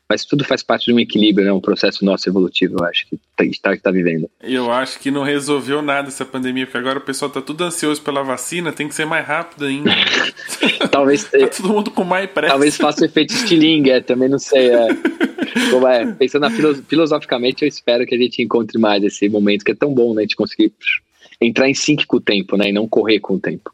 Mas 0.07 0.23
tudo 0.23 0.43
faz 0.45 0.61
parte 0.61 0.85
de 0.85 0.93
um 0.93 0.99
equilíbrio, 0.99 1.45
né? 1.45 1.51
Um 1.51 1.59
processo 1.59 2.05
nosso 2.05 2.29
evolutivo, 2.29 2.75
eu 2.79 2.85
acho 2.85 3.07
que 3.07 3.19
a 3.39 3.43
gente 3.43 3.55
está 3.55 3.75
tá 3.75 3.89
vivendo. 3.89 4.29
Eu 4.41 4.71
acho 4.71 4.99
que 4.99 5.09
não 5.09 5.23
resolveu 5.23 5.81
nada 5.81 6.09
essa 6.09 6.23
pandemia, 6.23 6.65
porque 6.65 6.77
agora 6.77 6.99
o 6.99 7.01
pessoal 7.01 7.29
está 7.29 7.41
tudo 7.41 7.63
ansioso 7.63 8.01
pela 8.03 8.21
vacina, 8.23 8.71
tem 8.71 8.87
que 8.87 8.93
ser 8.93 9.05
mais 9.05 9.25
rápido 9.25 9.65
ainda. 9.65 9.91
talvez 10.91 11.23
tá 11.23 11.47
todo 11.47 11.69
mundo 11.69 11.89
com 11.89 12.03
mais 12.03 12.29
pressa. 12.29 12.51
Talvez 12.53 12.77
faça 12.77 13.01
o 13.01 13.05
efeito 13.05 13.33
estilingue, 13.33 13.89
é, 13.89 13.99
também 13.99 14.29
não 14.29 14.37
sei. 14.37 14.69
É. 14.69 14.87
Como 15.71 15.87
é, 15.87 16.11
pensando 16.13 16.47
filosoficamente, 16.87 17.63
eu 17.63 17.67
espero 17.67 18.05
que 18.05 18.13
a 18.13 18.17
gente 18.17 18.43
encontre 18.43 18.77
mais 18.77 19.03
esse 19.03 19.27
momento 19.27 19.65
que 19.65 19.71
é 19.71 19.75
tão 19.75 19.91
bom, 19.91 20.13
né? 20.13 20.21
A 20.21 20.23
gente 20.23 20.35
conseguir 20.35 20.71
entrar 21.41 21.67
em 21.67 21.73
sync 21.73 22.05
com 22.05 22.17
o 22.17 22.21
tempo, 22.21 22.55
né? 22.57 22.69
E 22.69 22.71
não 22.71 22.87
correr 22.87 23.19
com 23.19 23.35
o 23.35 23.39
tempo. 23.39 23.73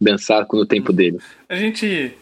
Dançar 0.00 0.44
com 0.46 0.56
o 0.56 0.66
tempo 0.66 0.90
hum. 0.92 0.94
dele. 0.94 1.18
A 1.48 1.54
gente. 1.54 2.12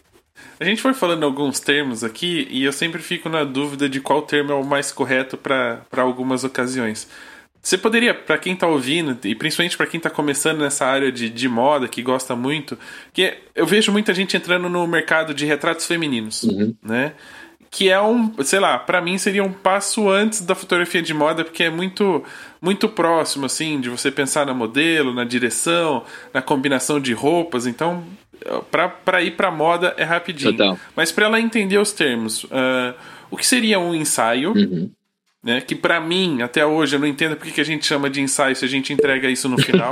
A 0.61 0.65
gente 0.65 0.83
foi 0.83 0.93
falando 0.93 1.25
alguns 1.25 1.59
termos 1.59 2.05
aqui 2.05 2.47
e 2.51 2.65
eu 2.65 2.73
sempre 2.73 3.01
fico 3.01 3.31
na 3.31 3.45
dúvida 3.45 3.89
de 3.89 3.99
qual 3.99 4.21
termo 4.21 4.53
é 4.53 4.55
o 4.55 4.63
mais 4.63 4.93
correto 4.93 5.39
para 5.39 5.83
algumas 5.97 6.45
ocasiões. 6.45 7.09
Você 7.63 7.79
poderia, 7.79 8.13
para 8.13 8.37
quem 8.37 8.53
está 8.53 8.67
ouvindo, 8.67 9.19
e 9.25 9.35
principalmente 9.35 9.77
para 9.77 9.87
quem 9.87 9.99
está 9.99 10.11
começando 10.11 10.59
nessa 10.59 10.85
área 10.85 11.11
de, 11.11 11.31
de 11.31 11.49
moda, 11.49 11.89
que 11.89 12.03
gosta 12.03 12.37
muito, 12.37 12.79
que 13.13 13.39
eu 13.55 13.67
vejo 13.67 13.91
muita 13.91 14.13
gente 14.13 14.37
entrando 14.37 14.69
no 14.69 14.87
mercado 14.87 15.33
de 15.33 15.47
retratos 15.47 15.87
femininos, 15.87 16.43
uhum. 16.43 16.75
né? 16.83 17.13
que 17.71 17.89
é 17.89 18.01
um, 18.01 18.35
sei 18.43 18.59
lá, 18.59 18.79
para 18.79 19.01
mim 19.01 19.17
seria 19.17 19.45
um 19.45 19.53
passo 19.53 20.11
antes 20.11 20.41
da 20.41 20.57
fotografia 20.57 21.01
de 21.01 21.15
moda, 21.15 21.45
porque 21.45 21.63
é 21.63 21.71
muito 21.71 22.25
muito 22.61 22.89
próximo 22.89 23.47
assim 23.47 23.81
de 23.81 23.89
você 23.89 24.11
pensar 24.11 24.45
na 24.45 24.53
modelo, 24.53 25.15
na 25.15 25.25
direção, 25.25 26.05
na 26.35 26.43
combinação 26.43 26.99
de 26.99 27.13
roupas, 27.13 27.67
então 27.67 28.05
para 28.71 29.23
ir 29.23 29.33
para 29.33 29.51
moda 29.51 29.95
é 29.97 30.05
rapidinho. 30.05 30.53
Total. 30.53 30.79
Mas 30.97 31.13
para 31.13 31.27
ela 31.27 31.41
entender 31.41 31.79
os 31.79 31.93
termos, 31.93 32.45
uh, 32.45 32.95
o 33.31 33.37
que 33.37 33.47
seria 33.47 33.79
um 33.79 33.95
ensaio? 33.95 34.53
Uhum. 34.53 34.91
Né, 35.43 35.59
que 35.63 35.75
para 35.75 35.99
mim, 35.99 36.43
até 36.43 36.67
hoje, 36.67 36.97
eu 36.97 37.01
não 37.01 37.07
entendo 37.07 37.35
porque 37.35 37.51
que 37.51 37.63
a 37.63 37.65
gente 37.65 37.87
chama 37.87 38.11
de 38.11 38.21
ensaio 38.21 38.55
se 38.55 38.63
a 38.63 38.69
gente 38.69 38.93
entrega 38.93 39.27
isso 39.27 39.49
no 39.49 39.57
final. 39.57 39.91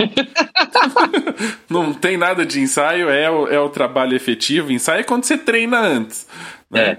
não 1.70 1.94
tem 1.94 2.18
nada 2.18 2.44
de 2.44 2.61
ensaio, 2.61 3.09
é 3.09 3.30
o, 3.30 3.49
é 3.49 3.59
o 3.59 3.70
trabalho 3.70 4.14
efetivo. 4.14 4.70
Ensaio 4.70 5.01
é 5.01 5.05
quando 5.05 5.24
você 5.24 5.38
treina 5.38 5.80
antes. 5.80 6.26
Né? 6.70 6.99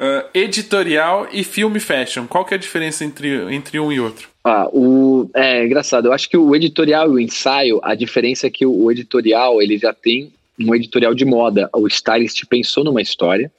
Uh, 0.00 0.28
editorial 0.32 1.26
e 1.32 1.42
filme 1.42 1.80
fashion. 1.80 2.28
Qual 2.28 2.44
que 2.44 2.54
é 2.54 2.56
a 2.56 2.60
diferença 2.60 3.04
entre, 3.04 3.52
entre 3.52 3.80
um 3.80 3.90
e 3.90 3.98
outro? 3.98 4.28
Ah, 4.44 4.68
o, 4.72 5.28
é 5.34 5.66
engraçado. 5.66 6.06
Eu 6.06 6.12
acho 6.12 6.30
que 6.30 6.36
o 6.36 6.54
editorial 6.54 7.08
e 7.10 7.14
o 7.14 7.18
ensaio, 7.18 7.80
a 7.82 7.96
diferença 7.96 8.46
é 8.46 8.50
que 8.50 8.64
o, 8.64 8.84
o 8.84 8.92
editorial 8.92 9.60
ele 9.60 9.76
já 9.76 9.92
tem 9.92 10.32
um 10.58 10.74
editorial 10.74 11.14
de 11.14 11.24
moda. 11.24 11.68
O 11.74 11.86
stylist 11.86 12.44
pensou 12.46 12.84
numa 12.84 13.02
história 13.02 13.50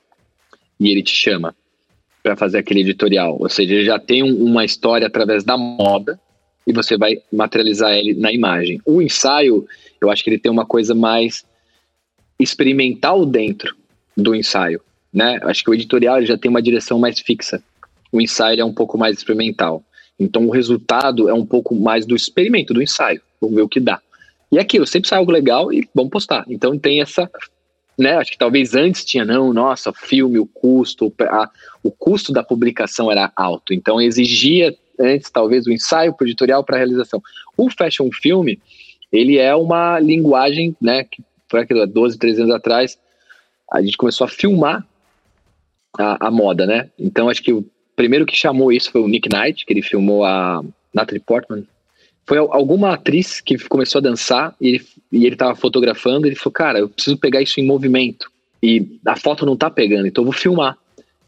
e 0.79 0.89
ele 0.89 1.03
te 1.03 1.13
chama 1.13 1.55
para 2.21 2.35
fazer 2.35 2.57
aquele 2.57 2.81
editorial. 2.81 3.37
Ou 3.39 3.49
seja, 3.49 3.73
ele 3.73 3.85
já 3.85 3.99
tem 3.99 4.23
um, 4.23 4.43
uma 4.43 4.65
história 4.65 5.07
através 5.07 5.43
da 5.43 5.57
moda 5.57 6.19
e 6.67 6.73
você 6.73 6.97
vai 6.97 7.21
materializar 7.31 7.93
ele 7.93 8.13
na 8.13 8.31
imagem. 8.31 8.81
O 8.85 9.01
ensaio, 9.01 9.67
eu 10.01 10.09
acho 10.09 10.23
que 10.23 10.29
ele 10.29 10.39
tem 10.39 10.51
uma 10.51 10.65
coisa 10.65 10.93
mais 10.93 11.45
experimental 12.39 13.25
dentro 13.25 13.75
do 14.15 14.35
ensaio 14.35 14.81
né? 15.13 15.39
Acho 15.43 15.63
que 15.63 15.69
o 15.69 15.73
editorial 15.73 16.23
já 16.23 16.37
tem 16.37 16.49
uma 16.49 16.61
direção 16.61 16.99
mais 16.99 17.19
fixa. 17.19 17.61
O 18.11 18.21
ensaio 18.21 18.61
é 18.61 18.65
um 18.65 18.73
pouco 18.73 18.97
mais 18.97 19.17
experimental. 19.17 19.83
Então 20.19 20.45
o 20.47 20.51
resultado 20.51 21.29
é 21.29 21.33
um 21.33 21.45
pouco 21.45 21.75
mais 21.75 22.05
do 22.05 22.15
experimento, 22.15 22.73
do 22.73 22.81
ensaio. 22.81 23.21
Vamos 23.41 23.55
ver 23.55 23.61
o 23.61 23.69
que 23.69 23.79
dá. 23.79 24.01
E 24.51 24.57
é 24.57 24.61
aquilo, 24.61 24.87
sempre 24.87 25.07
sai 25.07 25.19
algo 25.19 25.31
legal 25.31 25.71
e 25.71 25.87
vamos 25.93 26.11
postar. 26.11 26.45
Então 26.47 26.77
tem 26.77 27.01
essa, 27.01 27.29
né? 27.97 28.15
Acho 28.15 28.31
que 28.31 28.37
talvez 28.37 28.73
antes 28.73 29.05
tinha 29.05 29.23
não, 29.23 29.53
nossa, 29.53 29.93
filme, 29.93 30.39
o 30.39 30.45
custo, 30.45 31.13
a, 31.21 31.49
o 31.83 31.91
custo 31.91 32.31
da 32.31 32.43
publicação 32.43 33.11
era 33.11 33.31
alto. 33.35 33.73
Então 33.73 34.01
exigia 34.01 34.75
antes 34.99 35.29
talvez 35.29 35.65
o 35.65 35.71
ensaio 35.71 36.13
pro 36.13 36.27
editorial 36.27 36.63
para 36.63 36.77
realização. 36.77 37.21
O 37.55 37.69
fashion 37.69 38.09
filme, 38.11 38.59
ele 39.11 39.37
é 39.37 39.55
uma 39.55 39.99
linguagem, 39.99 40.75
né, 40.81 41.03
que 41.03 41.23
foi 41.47 41.61
aquilo, 41.61 41.85
12, 41.87 42.17
13 42.17 42.41
anos 42.41 42.55
atrás, 42.55 42.97
a 43.71 43.81
gente 43.81 43.97
começou 43.97 44.25
a 44.25 44.27
filmar 44.27 44.85
a, 45.97 46.27
a, 46.27 46.31
moda, 46.31 46.65
né? 46.65 46.89
Então 46.97 47.29
acho 47.29 47.41
que 47.41 47.53
o 47.53 47.65
primeiro 47.95 48.25
que 48.25 48.35
chamou 48.35 48.71
isso 48.71 48.91
foi 48.91 49.01
o 49.01 49.07
Nick 49.07 49.29
Knight, 49.29 49.65
que 49.65 49.73
ele 49.73 49.81
filmou 49.81 50.23
a 50.23 50.63
Natalie 50.93 51.21
Portman. 51.21 51.65
Foi 52.29 52.37
alguma 52.37 52.93
atriz 52.93 53.41
que 53.41 53.57
começou 53.67 53.97
a 53.97 54.03
dançar 54.03 54.55
e 54.61 54.67
ele, 54.67 54.85
e 55.11 55.25
ele 55.25 55.35
tava 55.35 55.55
fotografando. 55.55 56.27
Ele 56.27 56.35
falou, 56.35 56.53
cara, 56.53 56.77
eu 56.77 56.87
preciso 56.87 57.17
pegar 57.17 57.41
isso 57.41 57.59
em 57.59 57.65
movimento. 57.65 58.29
E 58.61 58.99
a 59.03 59.15
foto 59.15 59.47
não 59.47 59.57
tá 59.57 59.67
pegando, 59.67 60.05
então 60.05 60.21
eu 60.21 60.25
vou 60.25 60.33
filmar. 60.33 60.77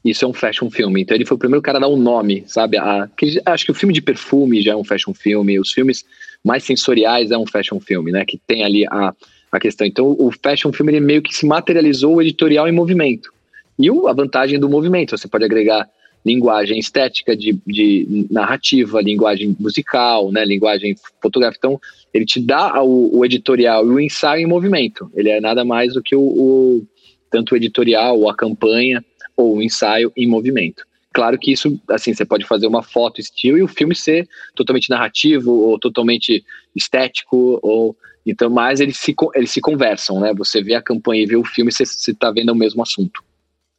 isso 0.05 0.23
é 0.23 0.27
um 0.27 0.33
fashion 0.33 0.69
filme. 0.69 1.01
Então 1.01 1.17
ele 1.17 1.25
foi 1.25 1.33
o 1.33 1.39
primeiro 1.39 1.59
cara 1.59 1.79
a 1.79 1.81
dar 1.81 1.87
um 1.89 1.97
nome, 1.97 2.43
sabe? 2.45 2.77
A, 2.77 3.09
que, 3.17 3.41
acho 3.43 3.65
que 3.65 3.71
o 3.71 3.73
filme 3.73 3.95
de 3.95 3.99
perfume 3.99 4.61
já 4.61 4.73
é 4.73 4.75
um 4.75 4.83
fashion 4.83 5.11
filme, 5.11 5.59
os 5.59 5.71
filmes 5.71 6.05
mais 6.43 6.63
sensoriais 6.63 7.31
é 7.31 7.37
um 7.37 7.47
fashion 7.47 7.79
filme, 7.79 8.11
né? 8.11 8.23
Que 8.23 8.37
tem 8.37 8.63
ali 8.63 8.85
a, 8.85 9.11
a 9.51 9.59
questão. 9.59 9.87
Então 9.87 10.15
o 10.19 10.31
fashion 10.31 10.71
filme 10.71 10.91
ele 10.91 10.99
meio 10.99 11.23
que 11.23 11.33
se 11.33 11.47
materializou 11.47 12.17
o 12.17 12.21
editorial 12.21 12.67
em 12.67 12.71
movimento. 12.71 13.33
E 13.79 13.89
a 13.89 14.13
vantagem 14.13 14.59
do 14.59 14.69
movimento, 14.69 15.17
você 15.17 15.27
pode 15.27 15.45
agregar 15.45 15.89
linguagem 16.25 16.77
estética, 16.77 17.35
de, 17.35 17.59
de 17.65 18.27
narrativa, 18.29 19.01
linguagem 19.01 19.55
musical, 19.59 20.31
né, 20.31 20.45
linguagem 20.45 20.95
fotográfica. 21.21 21.67
Então, 21.67 21.81
ele 22.13 22.25
te 22.25 22.39
dá 22.39 22.81
o, 22.83 23.17
o, 23.17 23.25
editorial 23.25 23.85
e 23.85 23.89
o 23.89 23.99
ensaio 23.99 24.43
em 24.43 24.47
movimento. 24.47 25.11
Ele 25.15 25.29
é 25.29 25.41
nada 25.41 25.65
mais 25.65 25.93
do 25.93 26.01
que 26.01 26.15
o, 26.15 26.21
o 26.21 26.87
tanto 27.29 27.53
o 27.53 27.57
editorial, 27.57 28.19
ou 28.19 28.29
a 28.29 28.35
campanha, 28.35 29.03
ou 29.35 29.57
o 29.57 29.61
ensaio 29.61 30.11
em 30.15 30.27
movimento. 30.27 30.83
Claro 31.13 31.37
que 31.37 31.51
isso, 31.51 31.79
assim, 31.89 32.13
você 32.13 32.25
pode 32.25 32.45
fazer 32.45 32.67
uma 32.67 32.83
foto 32.83 33.19
estilo 33.19 33.57
e 33.57 33.63
o 33.63 33.67
filme 33.67 33.95
ser 33.95 34.27
totalmente 34.55 34.89
narrativo 34.89 35.51
ou 35.51 35.79
totalmente 35.79 36.43
estético 36.75 37.59
ou 37.61 37.95
então, 38.25 38.49
mas 38.51 38.79
eles 38.79 38.97
se, 38.97 39.15
eles 39.33 39.49
se 39.49 39.59
conversam, 39.59 40.19
né? 40.19 40.31
Você 40.37 40.61
vê 40.61 40.75
a 40.75 40.81
campanha 40.81 41.23
e 41.23 41.25
vê 41.25 41.35
o 41.35 41.43
filme, 41.43 41.71
você 41.71 41.83
está 41.83 42.31
vendo 42.31 42.51
o 42.51 42.55
mesmo 42.55 42.81
assunto, 42.83 43.23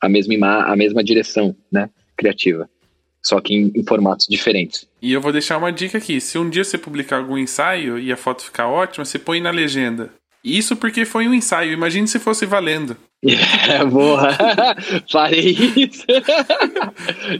a 0.01 0.09
mesma 0.09 0.65
a 0.65 0.77
mesma 0.77 1.03
direção, 1.03 1.55
né? 1.71 1.89
Criativa. 2.23 2.71
Só 3.21 3.41
que 3.41 3.55
em, 3.55 3.73
em, 3.75 3.85
formatos 3.85 4.27
diferentes. 4.29 4.89
E 5.01 5.13
eu 5.13 5.21
vou 5.21 5.33
deixar 5.33 5.59
uma 5.59 5.73
dica 5.73 5.99
aqui: 5.99 6.21
se 6.21 6.39
um 6.39 6.49
dia 6.49 6.65
você 6.65 6.79
publicar 6.79 7.19
algum 7.19 7.37
ensaio 7.37 7.99
e 7.99 8.13
a 8.13 8.17
foto 8.17 8.43
ficar 8.43 8.69
ótima, 8.69 9.05
você 9.05 9.19
põe 9.19 9.41
na 9.41 9.51
legenda. 9.51 10.11
Isso 10.45 10.75
porque 10.77 11.05
foi 11.05 11.29
um 11.29 11.35
ensaio. 11.35 11.73
Imagine 11.73 12.09
se 12.09 12.19
fosse 12.19 12.45
valendo. 12.45 12.97
É, 13.25 13.85
boa. 13.87 14.31
Farei 15.09 15.57
isso. 15.77 16.05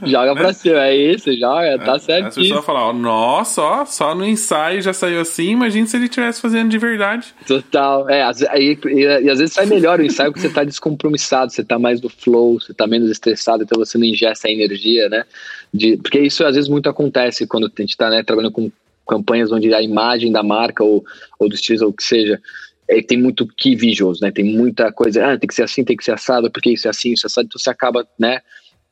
joga 0.05 0.33
pra 0.33 0.53
cima, 0.53 0.87
é 0.87 0.95
isso, 0.95 1.37
joga, 1.37 1.77
tá 1.79 1.99
certo. 1.99 2.27
As 2.27 2.35
pessoas 2.35 2.65
falam, 2.65 2.81
ó, 2.83 2.93
nossa, 2.93 3.61
ó, 3.61 3.85
só 3.85 4.15
no 4.15 4.25
ensaio 4.25 4.81
já 4.81 4.93
saiu 4.93 5.19
assim, 5.19 5.51
imagina 5.51 5.85
se 5.85 5.97
ele 5.97 6.05
estivesse 6.05 6.39
fazendo 6.39 6.69
de 6.69 6.77
verdade. 6.77 7.33
Total, 7.45 8.09
é, 8.09 8.23
aí, 8.49 8.79
e, 8.85 9.01
e, 9.01 9.29
às 9.29 9.39
vezes 9.39 9.53
sai 9.53 9.65
melhor 9.65 9.99
o 9.99 10.05
ensaio 10.05 10.31
porque 10.31 10.47
você 10.47 10.53
tá 10.53 10.63
descompromissado, 10.63 11.51
você 11.51 11.65
tá 11.65 11.77
mais 11.77 11.99
no 11.99 12.07
flow, 12.07 12.61
você 12.61 12.73
tá 12.73 12.87
menos 12.87 13.11
estressado, 13.11 13.63
então 13.63 13.77
você 13.77 13.97
não 13.97 14.05
ingesta 14.05 14.47
a 14.47 14.51
energia, 14.51 15.09
né? 15.09 15.25
De, 15.73 15.97
porque 15.97 16.19
isso 16.19 16.45
às 16.45 16.55
vezes 16.55 16.69
muito 16.69 16.87
acontece 16.87 17.45
quando 17.45 17.65
a 17.65 17.81
gente 17.81 17.97
tá 17.97 18.09
né, 18.09 18.23
trabalhando 18.23 18.53
com 18.53 18.71
campanhas 19.05 19.51
onde 19.51 19.73
a 19.73 19.81
imagem 19.81 20.31
da 20.31 20.41
marca 20.41 20.81
ou, 20.81 21.03
ou 21.37 21.49
do 21.49 21.55
estilo 21.55 21.83
ou 21.83 21.89
o 21.89 21.93
que 21.93 22.03
seja 22.03 22.39
é, 22.87 23.01
tem 23.01 23.17
muito 23.17 23.47
key 23.47 23.75
visuals, 23.75 24.19
né? 24.19 24.31
Tem 24.31 24.43
muita 24.43 24.91
coisa, 24.91 25.33
ah, 25.33 25.37
tem 25.37 25.47
que 25.47 25.53
ser 25.53 25.63
assim, 25.63 25.83
tem 25.83 25.95
que 25.95 26.03
ser 26.03 26.13
assado, 26.13 26.51
porque 26.51 26.71
isso 26.71 26.87
é 26.87 26.91
assim, 26.91 27.13
isso 27.13 27.25
é 27.25 27.27
assado. 27.27 27.45
Então 27.47 27.59
você 27.59 27.69
acaba, 27.69 28.07
né, 28.19 28.41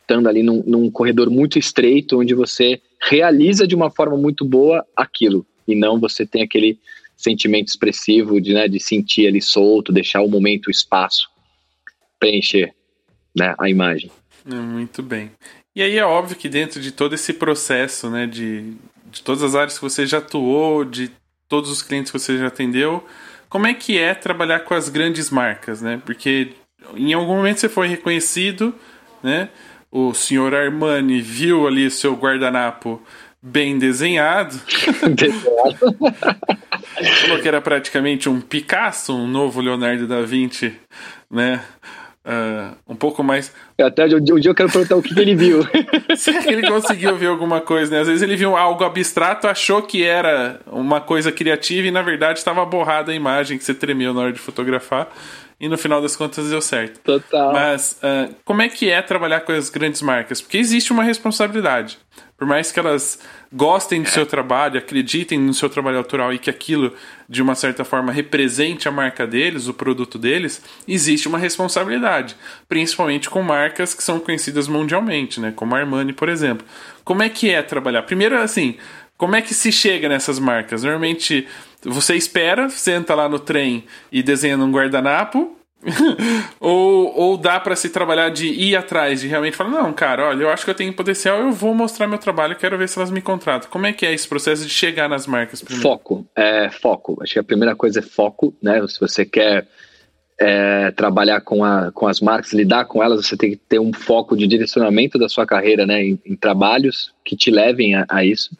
estando 0.02 0.28
ali 0.28 0.44
num, 0.44 0.64
num 0.66 0.92
corredor 0.92 1.30
muito 1.30 1.58
estreito, 1.60 2.20
onde 2.20 2.34
você 2.34 2.82
realiza 3.10 3.68
de 3.68 3.76
uma 3.76 3.90
forma 3.90 4.18
muito 4.18 4.46
boa 4.46 4.86
aquilo, 4.96 5.46
e 5.68 5.76
não 5.76 6.00
você 6.00 6.26
tem 6.26 6.44
aquele 6.44 6.80
sentimento 7.16 7.68
expressivo 7.68 8.42
de, 8.42 8.54
né, 8.54 8.68
de 8.68 8.80
sentir 8.80 9.28
ali 9.28 9.42
solto, 9.42 9.92
deixar 9.92 10.22
o 10.22 10.30
momento, 10.30 10.68
o 10.68 10.72
espaço 10.72 11.30
preencher 12.20 12.74
né, 13.36 13.56
a 13.60 13.70
imagem. 13.70 14.12
É, 14.46 14.56
muito 14.56 15.02
bem. 15.02 15.32
E 15.76 15.82
aí 15.82 15.98
é 15.98 16.06
óbvio 16.06 16.36
que 16.36 16.50
dentro 16.50 16.82
de 16.82 16.92
todo 16.92 17.16
esse 17.16 17.34
processo, 17.34 18.10
né, 18.10 18.28
de, 18.28 18.74
de 19.10 19.22
todas 19.24 19.42
as 19.44 19.56
áreas 19.56 19.76
que 19.76 19.84
você 19.84 20.06
já 20.06 20.18
atuou, 20.18 20.84
de 20.84 21.12
todos 21.48 21.70
os 21.70 21.82
clientes 21.82 22.12
que 22.12 22.20
você 22.20 22.38
já 22.38 22.48
atendeu, 22.48 23.04
como 23.52 23.68
é 23.68 23.74
que 23.74 24.00
é 24.00 24.14
trabalhar 24.14 24.62
com 24.62 24.74
as 24.74 24.88
grandes 24.88 25.30
marcas, 25.30 25.82
né? 25.82 26.02
Porque 26.06 26.54
em 26.96 27.12
algum 27.12 27.36
momento 27.36 27.60
você 27.60 27.68
foi 27.68 27.86
reconhecido, 27.86 28.74
né? 29.22 29.50
O 29.92 30.14
senhor 30.14 30.56
Armani 30.56 31.22
viu 31.22 31.68
ali 31.68 31.92
seu 31.92 32.16
guardanapo 32.16 33.02
bem 33.42 33.78
desenhado. 33.78 34.58
desenhado. 35.14 35.98
Falou 37.22 37.40
que 37.42 37.48
era 37.48 37.60
praticamente 37.60 38.30
um 38.30 38.40
Picasso, 38.40 39.14
um 39.14 39.28
novo 39.28 39.60
Leonardo 39.60 40.08
da 40.08 40.22
Vinci, 40.22 40.74
né? 41.30 41.62
Uh, 42.24 42.78
um 42.88 42.96
pouco 42.96 43.24
mais. 43.24 43.52
Até 43.80 44.06
um 44.06 44.20
dia 44.20 44.52
eu 44.52 44.54
quero 44.54 44.70
perguntar 44.70 44.96
o 44.96 45.02
que, 45.02 45.14
que 45.14 45.20
ele 45.20 45.34
viu. 45.34 45.68
Será 46.16 46.40
que 46.40 46.50
ele 46.50 46.68
conseguiu 46.68 47.18
ver 47.18 47.28
alguma 47.28 47.62
coisa, 47.62 47.92
né? 47.92 48.02
Às 48.02 48.08
vezes 48.08 48.22
ele 48.22 48.36
viu 48.36 48.56
algo 48.56 48.84
abstrato, 48.84 49.48
achou 49.48 49.82
que 49.82 50.04
era 50.04 50.60
uma 50.68 51.02
coisa 51.02 51.32
criativa 51.32 51.88
e 51.88 51.92
na 51.92 52.04
verdade 52.04 52.38
estava 52.38 52.64
borrada 52.64 53.12
a 53.12 53.16
imagem 53.16 53.58
que 53.58 53.64
você 53.64 53.74
tremeu 53.74 54.14
na 54.14 54.22
hora 54.22 54.34
de 54.34 54.40
fotografar. 54.40 55.10
E 55.60 55.68
no 55.68 55.78
final 55.78 56.02
das 56.02 56.16
contas 56.16 56.50
deu 56.50 56.62
certo. 56.62 57.00
Total. 57.02 57.54
Mas 57.54 58.00
uh, 58.04 58.36
como 58.46 58.62
é 58.64 58.70
que 58.70 58.90
é 58.90 59.00
trabalhar 59.02 59.42
com 59.42 59.52
as 59.52 59.70
grandes 59.70 60.02
marcas? 60.02 60.42
Porque 60.42 60.58
existe 60.58 60.92
uma 60.92 61.04
responsabilidade. 61.04 62.00
Por 62.42 62.48
mais 62.48 62.72
que 62.72 62.80
elas 62.80 63.20
gostem 63.54 64.02
do 64.02 64.10
seu 64.10 64.26
trabalho, 64.26 64.80
acreditem 64.80 65.38
no 65.38 65.54
seu 65.54 65.70
trabalho 65.70 66.00
autoral 66.00 66.34
e 66.34 66.40
que 66.40 66.50
aquilo, 66.50 66.92
de 67.30 67.40
uma 67.40 67.54
certa 67.54 67.86
forma, 67.86 68.12
represente 68.12 68.88
a 68.88 68.92
marca 68.92 69.28
deles, 69.28 69.68
o 69.68 69.76
produto 69.76 70.18
deles, 70.18 70.60
existe 70.88 71.28
uma 71.28 71.38
responsabilidade. 71.38 72.36
Principalmente 72.68 73.30
com 73.30 73.44
marcas 73.44 73.94
que 73.94 74.02
são 74.02 74.20
conhecidas 74.20 74.68
mundialmente, 74.68 75.40
né? 75.40 75.54
Como 75.56 75.76
a 75.76 75.78
Armani, 75.82 76.14
por 76.14 76.30
exemplo. 76.30 76.66
Como 77.04 77.22
é 77.22 77.30
que 77.30 77.52
é 77.52 77.62
trabalhar? 77.62 78.02
Primeiro, 78.02 78.36
assim, 78.36 78.76
como 79.18 79.36
é 79.36 79.42
que 79.44 79.54
se 79.54 79.72
chega 79.72 80.10
nessas 80.10 80.40
marcas? 80.40 80.82
Normalmente 80.82 81.48
você 81.84 82.16
espera, 82.16 82.72
senta 82.72 83.14
lá 83.14 83.30
no 83.30 83.38
trem 83.38 83.86
e 84.12 84.24
desenha 84.24 84.58
num 84.58 84.72
guardanapo, 84.72 85.56
ou, 86.60 87.18
ou 87.18 87.38
dá 87.38 87.60
para 87.60 87.76
se 87.76 87.90
trabalhar 87.90 88.30
de 88.30 88.48
ir 88.48 88.76
atrás, 88.76 89.22
de 89.22 89.28
realmente 89.28 89.56
falar, 89.56 89.70
não, 89.70 89.92
cara, 89.92 90.30
olha, 90.30 90.44
eu 90.44 90.50
acho 90.50 90.64
que 90.64 90.72
eu 90.72 90.76
tenho 90.76 90.94
potencial, 90.94 91.40
eu 91.40 91.52
vou 91.52 91.74
mostrar 91.74 92.08
meu 92.08 92.18
trabalho, 92.18 92.56
quero 92.56 92.78
ver 92.78 92.88
se 92.88 92.98
elas 92.98 93.12
me 93.12 93.22
contratam. 93.22 93.70
Como 93.70 93.86
é 93.86 93.94
que 93.94 94.06
é 94.06 94.14
esse 94.14 94.28
processo 94.28 94.64
de 94.64 94.70
chegar 94.70 95.10
nas 95.10 95.26
marcas 95.26 95.62
primeiro? 95.62 95.82
Foco, 95.82 96.26
é 96.36 96.70
foco. 96.70 97.18
Acho 97.22 97.34
que 97.34 97.40
a 97.40 97.44
primeira 97.44 97.76
coisa 97.76 98.00
é 98.00 98.04
foco, 98.04 98.54
né? 98.62 98.86
Se 98.88 99.00
você 99.00 99.26
quer 99.26 99.68
é, 100.40 100.92
trabalhar 100.92 101.42
com, 101.42 101.64
a, 101.64 101.92
com 101.92 102.08
as 102.08 102.22
marcas, 102.22 102.54
lidar 102.54 102.86
com 102.86 103.04
elas, 103.04 103.26
você 103.26 103.36
tem 103.36 103.52
que 103.52 103.58
ter 103.58 103.80
um 103.80 103.94
foco 103.94 104.38
de 104.38 104.48
direcionamento 104.48 105.18
da 105.18 105.30
sua 105.30 105.46
carreira, 105.46 105.86
né? 105.86 106.04
Em, 106.04 106.20
em 106.26 106.36
trabalhos 106.36 107.14
que 107.26 107.36
te 107.36 107.50
levem 107.50 107.96
a, 107.96 108.06
a 108.08 108.24
isso. 108.24 108.56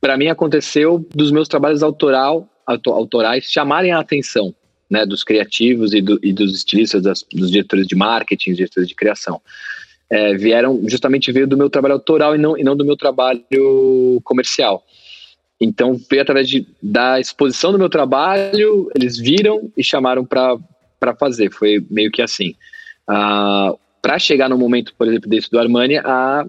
Para 0.00 0.16
mim 0.16 0.28
aconteceu 0.28 1.06
dos 1.14 1.30
meus 1.30 1.48
trabalhos 1.48 1.82
autoral, 1.82 2.48
autorais 2.66 3.44
chamarem 3.44 3.92
a 3.92 3.98
atenção 3.98 4.54
né, 4.90 5.06
dos 5.06 5.22
criativos 5.22 5.94
e, 5.94 6.02
do, 6.02 6.18
e 6.22 6.32
dos 6.32 6.54
estilistas, 6.54 7.02
das, 7.02 7.24
dos 7.32 7.50
diretores 7.50 7.86
de 7.86 7.94
marketing, 7.94 8.54
diretores 8.54 8.88
de 8.88 8.94
criação. 8.94 9.40
É, 10.10 10.34
vieram 10.34 10.82
justamente 10.88 11.30
veio 11.30 11.46
do 11.46 11.56
meu 11.56 11.70
trabalho 11.70 11.94
autoral 11.94 12.34
e 12.34 12.38
não, 12.38 12.58
e 12.58 12.64
não 12.64 12.76
do 12.76 12.84
meu 12.84 12.96
trabalho 12.96 14.20
comercial. 14.24 14.84
Então 15.60 15.96
veio 16.10 16.22
através 16.22 16.48
de, 16.48 16.66
da 16.82 17.20
exposição 17.20 17.70
do 17.70 17.78
meu 17.78 17.88
trabalho, 17.88 18.90
eles 18.96 19.18
viram 19.18 19.70
e 19.76 19.84
chamaram 19.84 20.24
para 20.24 21.14
fazer. 21.18 21.52
Foi 21.52 21.84
meio 21.90 22.10
que 22.10 22.22
assim. 22.22 22.54
Ah, 23.06 23.74
para 24.00 24.18
chegar 24.18 24.48
no 24.48 24.56
momento, 24.56 24.94
por 24.96 25.06
exemplo, 25.06 25.28
desse 25.28 25.50
do 25.50 25.58
Armani, 25.58 25.98
a, 25.98 26.46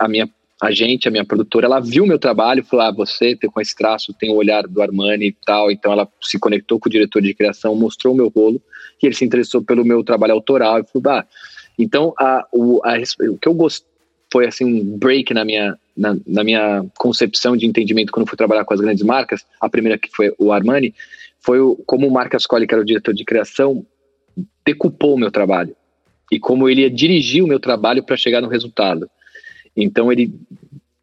a 0.00 0.08
minha 0.08 0.28
a 0.64 0.72
gente, 0.72 1.06
a 1.06 1.10
minha 1.10 1.26
produtora, 1.26 1.66
ela 1.66 1.78
viu 1.78 2.06
meu 2.06 2.18
trabalho, 2.18 2.64
falou: 2.64 2.86
ah, 2.86 2.90
você 2.90 3.36
com 3.36 3.60
esse 3.60 3.76
traço, 3.76 4.14
tem 4.14 4.30
o 4.30 4.36
olhar 4.36 4.66
do 4.66 4.80
Armani 4.80 5.26
e 5.26 5.36
tal. 5.44 5.70
Então 5.70 5.92
ela 5.92 6.08
se 6.22 6.38
conectou 6.38 6.80
com 6.80 6.88
o 6.88 6.92
diretor 6.92 7.20
de 7.20 7.34
criação, 7.34 7.74
mostrou 7.74 8.14
o 8.14 8.16
meu 8.16 8.28
rolo, 8.34 8.62
e 9.02 9.06
ele 9.06 9.14
se 9.14 9.26
interessou 9.26 9.62
pelo 9.62 9.84
meu 9.84 10.02
trabalho 10.02 10.32
autoral 10.32 10.80
e 10.80 10.84
falou: 10.84 11.18
ah, 11.18 11.26
então 11.78 12.14
a, 12.18 12.46
o, 12.50 12.80
a, 12.82 12.94
o 13.30 13.36
que 13.36 13.46
eu 13.46 13.52
gostei 13.52 13.86
foi 14.32 14.46
assim 14.46 14.64
um 14.64 14.96
break 14.96 15.34
na 15.34 15.44
minha 15.44 15.76
na, 15.94 16.16
na, 16.26 16.42
minha 16.42 16.84
concepção 16.96 17.56
de 17.56 17.66
entendimento 17.66 18.10
quando 18.10 18.26
fui 18.26 18.36
trabalhar 18.36 18.64
com 18.64 18.72
as 18.72 18.80
grandes 18.80 19.04
marcas. 19.04 19.44
A 19.60 19.68
primeira 19.68 19.98
que 19.98 20.08
foi 20.10 20.34
o 20.38 20.50
Armani 20.50 20.94
foi 21.40 21.60
o, 21.60 21.76
como 21.84 22.08
o 22.08 22.10
Marcas 22.10 22.42
Ascoli, 22.42 22.66
que 22.66 22.72
era 22.72 22.82
o 22.82 22.86
diretor 22.86 23.12
de 23.12 23.22
criação, 23.22 23.84
decupou 24.66 25.14
o 25.14 25.18
meu 25.18 25.30
trabalho 25.30 25.76
e 26.32 26.40
como 26.40 26.70
ele 26.70 26.80
ia 26.80 26.90
dirigir 26.90 27.44
o 27.44 27.46
meu 27.46 27.60
trabalho 27.60 28.02
para 28.02 28.16
chegar 28.16 28.40
no 28.40 28.48
resultado. 28.48 29.08
Então 29.76 30.12
ele 30.12 30.32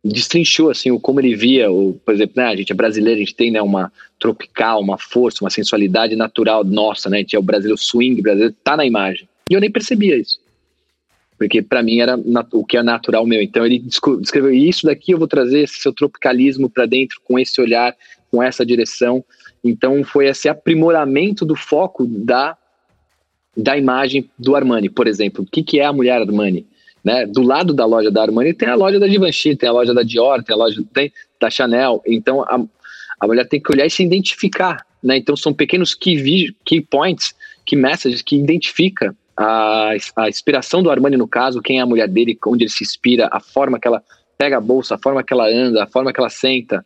destrinchou 0.03 0.69
assim 0.69 0.89
o 0.89 0.99
como 0.99 1.19
ele 1.19 1.36
via, 1.36 1.72
o, 1.72 1.93
por 1.93 2.13
exemplo, 2.13 2.34
né, 2.38 2.45
a 2.45 2.55
gente 2.55 2.72
é 2.72 2.76
brasileiro, 2.76 3.17
a 3.17 3.24
gente 3.24 3.36
tem 3.36 3.51
né, 3.51 3.61
uma 3.61 3.91
tropical, 4.19 4.82
uma 4.82 4.97
força, 4.97 5.43
uma 5.43 5.49
sensualidade 5.49 6.15
natural 6.15 6.63
nossa, 6.63 7.09
né? 7.09 7.17
A 7.17 7.19
gente 7.19 7.36
é 7.36 7.39
o 7.39 7.78
swing, 7.78 8.22
brasileiro 8.22 8.55
tá 8.63 8.76
na 8.76 8.86
imagem. 8.86 9.28
E 9.49 9.53
eu 9.53 9.61
nem 9.61 9.69
percebia 9.69 10.17
isso. 10.17 10.39
Porque 11.38 11.61
para 11.61 11.82
mim 11.82 11.99
era 11.99 12.19
o 12.51 12.63
que 12.63 12.78
é 12.78 12.84
natural 12.84 13.26
meu. 13.26 13.41
Então 13.41 13.65
ele 13.65 13.80
descreveu 13.80 14.53
isso 14.53 14.86
daqui 14.86 15.11
eu 15.11 15.17
vou 15.17 15.28
trazer 15.28 15.61
esse 15.61 15.80
seu 15.80 15.91
tropicalismo 15.91 16.69
para 16.69 16.86
dentro 16.86 17.19
com 17.24 17.38
esse 17.39 17.59
olhar, 17.59 17.95
com 18.32 18.41
essa 18.41 18.65
direção. 18.65 19.24
Então 19.63 20.03
foi 20.03 20.28
esse 20.28 20.47
aprimoramento 20.47 21.45
do 21.45 21.55
foco 21.55 22.05
da 22.05 22.57
da 23.55 23.78
imagem 23.78 24.30
do 24.39 24.55
Armani, 24.55 24.89
por 24.89 25.07
exemplo. 25.07 25.43
O 25.43 25.45
que, 25.45 25.61
que 25.61 25.80
é 25.80 25.86
a 25.86 25.91
mulher 25.91 26.22
Armani? 26.22 26.65
Né? 27.04 27.26
Do 27.26 27.41
lado 27.41 27.74
da 27.74 27.86
loja 27.86 28.12
da 28.12 28.22
Armani 28.22 28.54
tem 28.54 28.70
a 28.70 28.76
loja 28.76 28.99
da 28.99 29.08
Givenchy, 29.08 29.56
tem 29.56 29.70
a 29.70 29.72
loja 29.72 29.93
da 29.93 30.04
Dior, 30.04 30.43
tem 30.43 30.54
a 30.54 30.58
loja 30.58 30.84
tem, 30.93 31.12
da 31.39 31.49
Chanel. 31.49 32.02
Então 32.06 32.43
a, 32.43 32.64
a 33.20 33.28
mulher 33.28 33.47
tem 33.47 33.62
que 33.62 33.72
olhar 33.72 33.86
e 33.86 33.89
se 33.89 34.04
identificar. 34.04 34.86
Né? 35.04 35.18
Então 35.18 35.36
são 35.36 35.54
pequenos 35.54 35.93
key, 35.95 36.56
key 36.64 36.82
points, 36.82 37.34
key 37.66 37.76
messages 37.76 38.22
que 38.22 38.36
identifica 38.36 39.16
a, 39.36 39.91
a 40.18 40.30
inspiração 40.30 40.84
do 40.84 40.91
Armani, 40.91 41.18
no 41.18 41.28
caso, 41.28 41.62
quem 41.62 41.80
é 41.80 41.82
a 41.82 41.86
mulher 41.86 42.08
dele, 42.08 42.38
onde 42.45 42.66
ele 42.66 42.72
se 42.72 42.84
inspira, 42.84 43.28
a 43.32 43.39
forma 43.39 43.80
que 43.80 43.88
ela 43.88 44.04
pega 44.38 44.58
a 44.58 44.62
bolsa, 44.62 44.95
a 44.95 44.97
forma 44.97 45.24
que 45.24 45.34
ela 45.34 45.47
anda, 45.47 45.84
a 45.84 45.88
forma 45.88 46.14
que 46.14 46.20
ela 46.20 46.30
senta, 46.30 46.86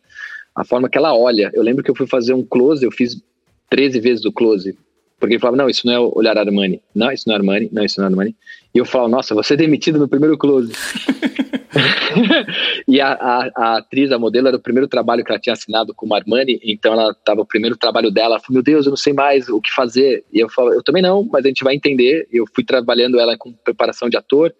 a 0.54 0.64
forma 0.64 0.88
que 0.88 0.96
ela 0.96 1.14
olha. 1.14 1.50
Eu 1.54 1.62
lembro 1.62 1.82
que 1.82 1.90
eu 1.90 1.94
fui 1.94 2.06
fazer 2.06 2.32
um 2.32 2.42
close, 2.42 2.84
eu 2.84 2.90
fiz 2.90 3.20
13 3.68 4.00
vezes 4.00 4.24
o 4.24 4.32
close. 4.32 4.76
Porque 5.18 5.34
ele 5.34 5.40
falava, 5.40 5.56
não, 5.56 5.68
isso 5.68 5.86
não 5.86 5.94
é 5.94 5.98
olhar 5.98 6.36
Armani. 6.36 6.80
Não, 6.94 7.10
isso 7.10 7.24
não 7.26 7.34
é 7.34 7.38
Armani. 7.38 7.68
Não, 7.72 7.84
isso 7.84 7.98
não 7.98 8.06
é 8.06 8.10
Armani. 8.10 8.36
E 8.76 8.78
eu 8.78 8.84
falo, 8.84 9.08
nossa, 9.08 9.34
você 9.34 9.54
é 9.54 9.56
demitido 9.56 9.98
no 9.98 10.06
primeiro 10.06 10.36
close. 10.36 10.70
e 12.86 13.00
a, 13.00 13.08
a, 13.08 13.50
a, 13.56 13.78
atriz, 13.78 14.12
a 14.12 14.18
modelo, 14.18 14.48
era 14.48 14.56
o 14.58 14.60
primeiro 14.60 14.86
trabalho 14.86 15.24
que 15.24 15.32
ela 15.32 15.40
tinha 15.40 15.54
assinado 15.54 15.94
com 15.94 16.06
o 16.06 16.14
Armani, 16.14 16.60
então 16.62 16.92
ela 16.92 17.12
estava 17.12 17.40
o 17.40 17.46
primeiro 17.46 17.74
trabalho 17.74 18.10
dela. 18.10 18.34
Ela 18.34 18.38
falou, 18.38 18.56
meu 18.56 18.62
Deus, 18.62 18.84
eu 18.84 18.90
não 18.90 18.96
sei 18.98 19.14
mais 19.14 19.48
o 19.48 19.62
que 19.62 19.72
fazer. 19.72 20.24
E 20.30 20.40
eu 20.40 20.50
falo, 20.50 20.74
eu 20.74 20.82
também 20.82 21.02
não, 21.02 21.26
mas 21.32 21.46
a 21.46 21.48
gente 21.48 21.64
vai 21.64 21.74
entender. 21.74 22.28
Eu 22.30 22.44
fui 22.54 22.62
trabalhando 22.62 23.18
ela 23.18 23.34
com 23.38 23.50
preparação 23.50 24.10
de 24.10 24.18
ator 24.18 24.54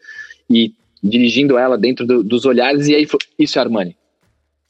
e 0.48 0.72
dirigindo 1.02 1.58
ela 1.58 1.76
dentro 1.76 2.06
do, 2.06 2.22
dos 2.22 2.46
olhares, 2.46 2.88
e 2.88 2.94
aí 2.94 3.04
falou, 3.04 3.20
isso 3.38 3.58
é 3.58 3.60
Armani. 3.60 3.94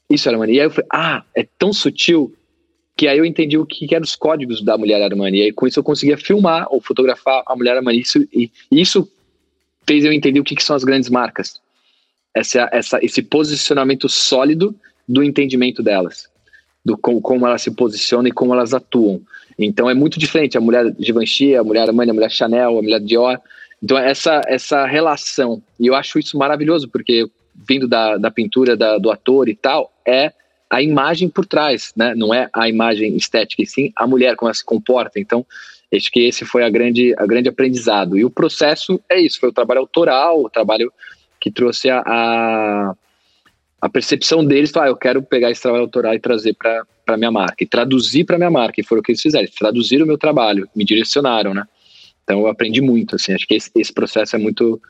Isso 0.09 0.27
é 0.27 0.33
Armani. 0.33 0.55
E 0.55 0.59
aí 0.59 0.65
eu 0.65 0.71
falei, 0.71 0.89
ah, 0.91 1.23
é 1.33 1.47
tão 1.57 1.71
sutil 1.71 2.35
que 2.97 3.07
aí 3.07 3.17
eu 3.17 3.23
entendi 3.23 3.57
o 3.57 3.65
que, 3.65 3.87
que 3.87 3.95
eram 3.95 4.03
os 4.03 4.17
códigos 4.17 4.61
da 4.61 4.77
mulher 4.77 5.01
Armani. 5.01 5.37
E 5.37 5.43
aí 5.43 5.53
com 5.53 5.65
isso 5.65 5.79
eu 5.79 5.85
conseguia 5.85 6.17
filmar 6.17 6.67
ou 6.69 6.81
fotografar 6.81 7.43
a 7.47 7.55
mulher 7.55 7.77
Armani. 7.77 8.01
Isso, 8.01 8.27
e 8.33 8.51
isso 8.69 9.09
fez 9.87 10.03
eu 10.03 10.11
entender 10.11 10.39
o 10.39 10.43
que, 10.43 10.55
que 10.55 10.63
são 10.63 10.75
as 10.75 10.83
grandes 10.83 11.09
marcas 11.09 11.61
essa, 12.37 12.69
essa, 12.71 12.99
esse 13.03 13.21
posicionamento 13.21 14.07
sólido 14.07 14.75
do 15.07 15.23
entendimento 15.23 15.81
delas, 15.81 16.27
do 16.85 16.97
como, 16.97 17.21
como 17.21 17.47
elas 17.47 17.61
se 17.61 17.71
posicionam 17.71 18.27
e 18.27 18.31
como 18.31 18.53
elas 18.53 18.73
atuam. 18.73 19.21
Então 19.57 19.89
é 19.89 19.93
muito 19.93 20.19
diferente 20.19 20.57
a 20.57 20.61
mulher 20.61 20.93
Givenchy, 20.99 21.55
a 21.55 21.63
mulher 21.63 21.87
Armani, 21.87 22.11
a 22.11 22.13
mulher 22.13 22.29
Chanel, 22.29 22.77
a 22.77 22.81
mulher 22.81 22.99
Dior. 22.99 23.39
Então 23.81 23.97
essa 23.97 24.41
essa 24.45 24.85
relação 24.85 25.61
e 25.79 25.87
eu 25.87 25.95
acho 25.95 26.19
isso 26.19 26.37
maravilhoso 26.37 26.87
porque 26.87 27.25
vindo 27.67 27.87
da, 27.87 28.17
da 28.17 28.29
pintura 28.29 28.77
da, 28.77 28.97
do 28.97 29.09
ator 29.09 29.49
e 29.49 29.55
tal 29.55 29.91
é 30.05 30.31
a 30.69 30.81
imagem 30.81 31.29
por 31.29 31.45
trás, 31.45 31.93
né? 31.95 32.13
Não 32.13 32.33
é 32.33 32.49
a 32.53 32.67
imagem 32.69 33.15
estética 33.15 33.63
e 33.63 33.65
sim 33.65 33.91
a 33.95 34.05
mulher 34.05 34.35
como 34.35 34.49
ela 34.49 34.53
se 34.53 34.65
comporta. 34.65 35.19
Então 35.19 35.45
acho 35.93 36.11
que 36.11 36.21
esse 36.21 36.45
foi 36.45 36.63
a 36.63 36.69
grande 36.69 37.13
a 37.17 37.25
grande 37.25 37.49
aprendizado. 37.49 38.17
E 38.17 38.25
o 38.25 38.29
processo 38.29 38.99
é 39.09 39.19
isso, 39.19 39.39
foi 39.39 39.49
o 39.49 39.53
trabalho 39.53 39.81
autoral, 39.81 40.43
o 40.43 40.49
trabalho 40.49 40.91
que 41.39 41.51
trouxe 41.51 41.89
a, 41.89 42.01
a, 42.05 42.95
a 43.81 43.89
percepção 43.89 44.43
deles, 44.43 44.75
ah, 44.75 44.87
eu 44.87 44.95
quero 44.95 45.21
pegar 45.21 45.51
esse 45.51 45.61
trabalho 45.61 45.83
autoral 45.83 46.13
e 46.13 46.19
trazer 46.19 46.55
para 46.55 47.17
minha 47.17 47.31
marca, 47.31 47.63
e 47.63 47.65
traduzir 47.65 48.25
para 48.25 48.37
minha 48.37 48.49
marca, 48.49 48.81
e 48.81 48.83
foram 48.83 48.99
o 48.99 49.03
que 49.03 49.11
eles 49.11 49.21
fizeram, 49.21 49.47
traduziram 49.57 50.03
o 50.03 50.07
meu 50.07 50.17
trabalho, 50.17 50.67
me 50.75 50.83
direcionaram, 50.83 51.53
né? 51.53 51.63
Então 52.23 52.39
eu 52.41 52.47
aprendi 52.47 52.81
muito, 52.81 53.15
assim, 53.15 53.33
acho 53.33 53.47
que 53.47 53.55
esse, 53.55 53.71
esse 53.75 53.93
processo 53.93 54.35
é 54.35 54.39
muito... 54.39 54.81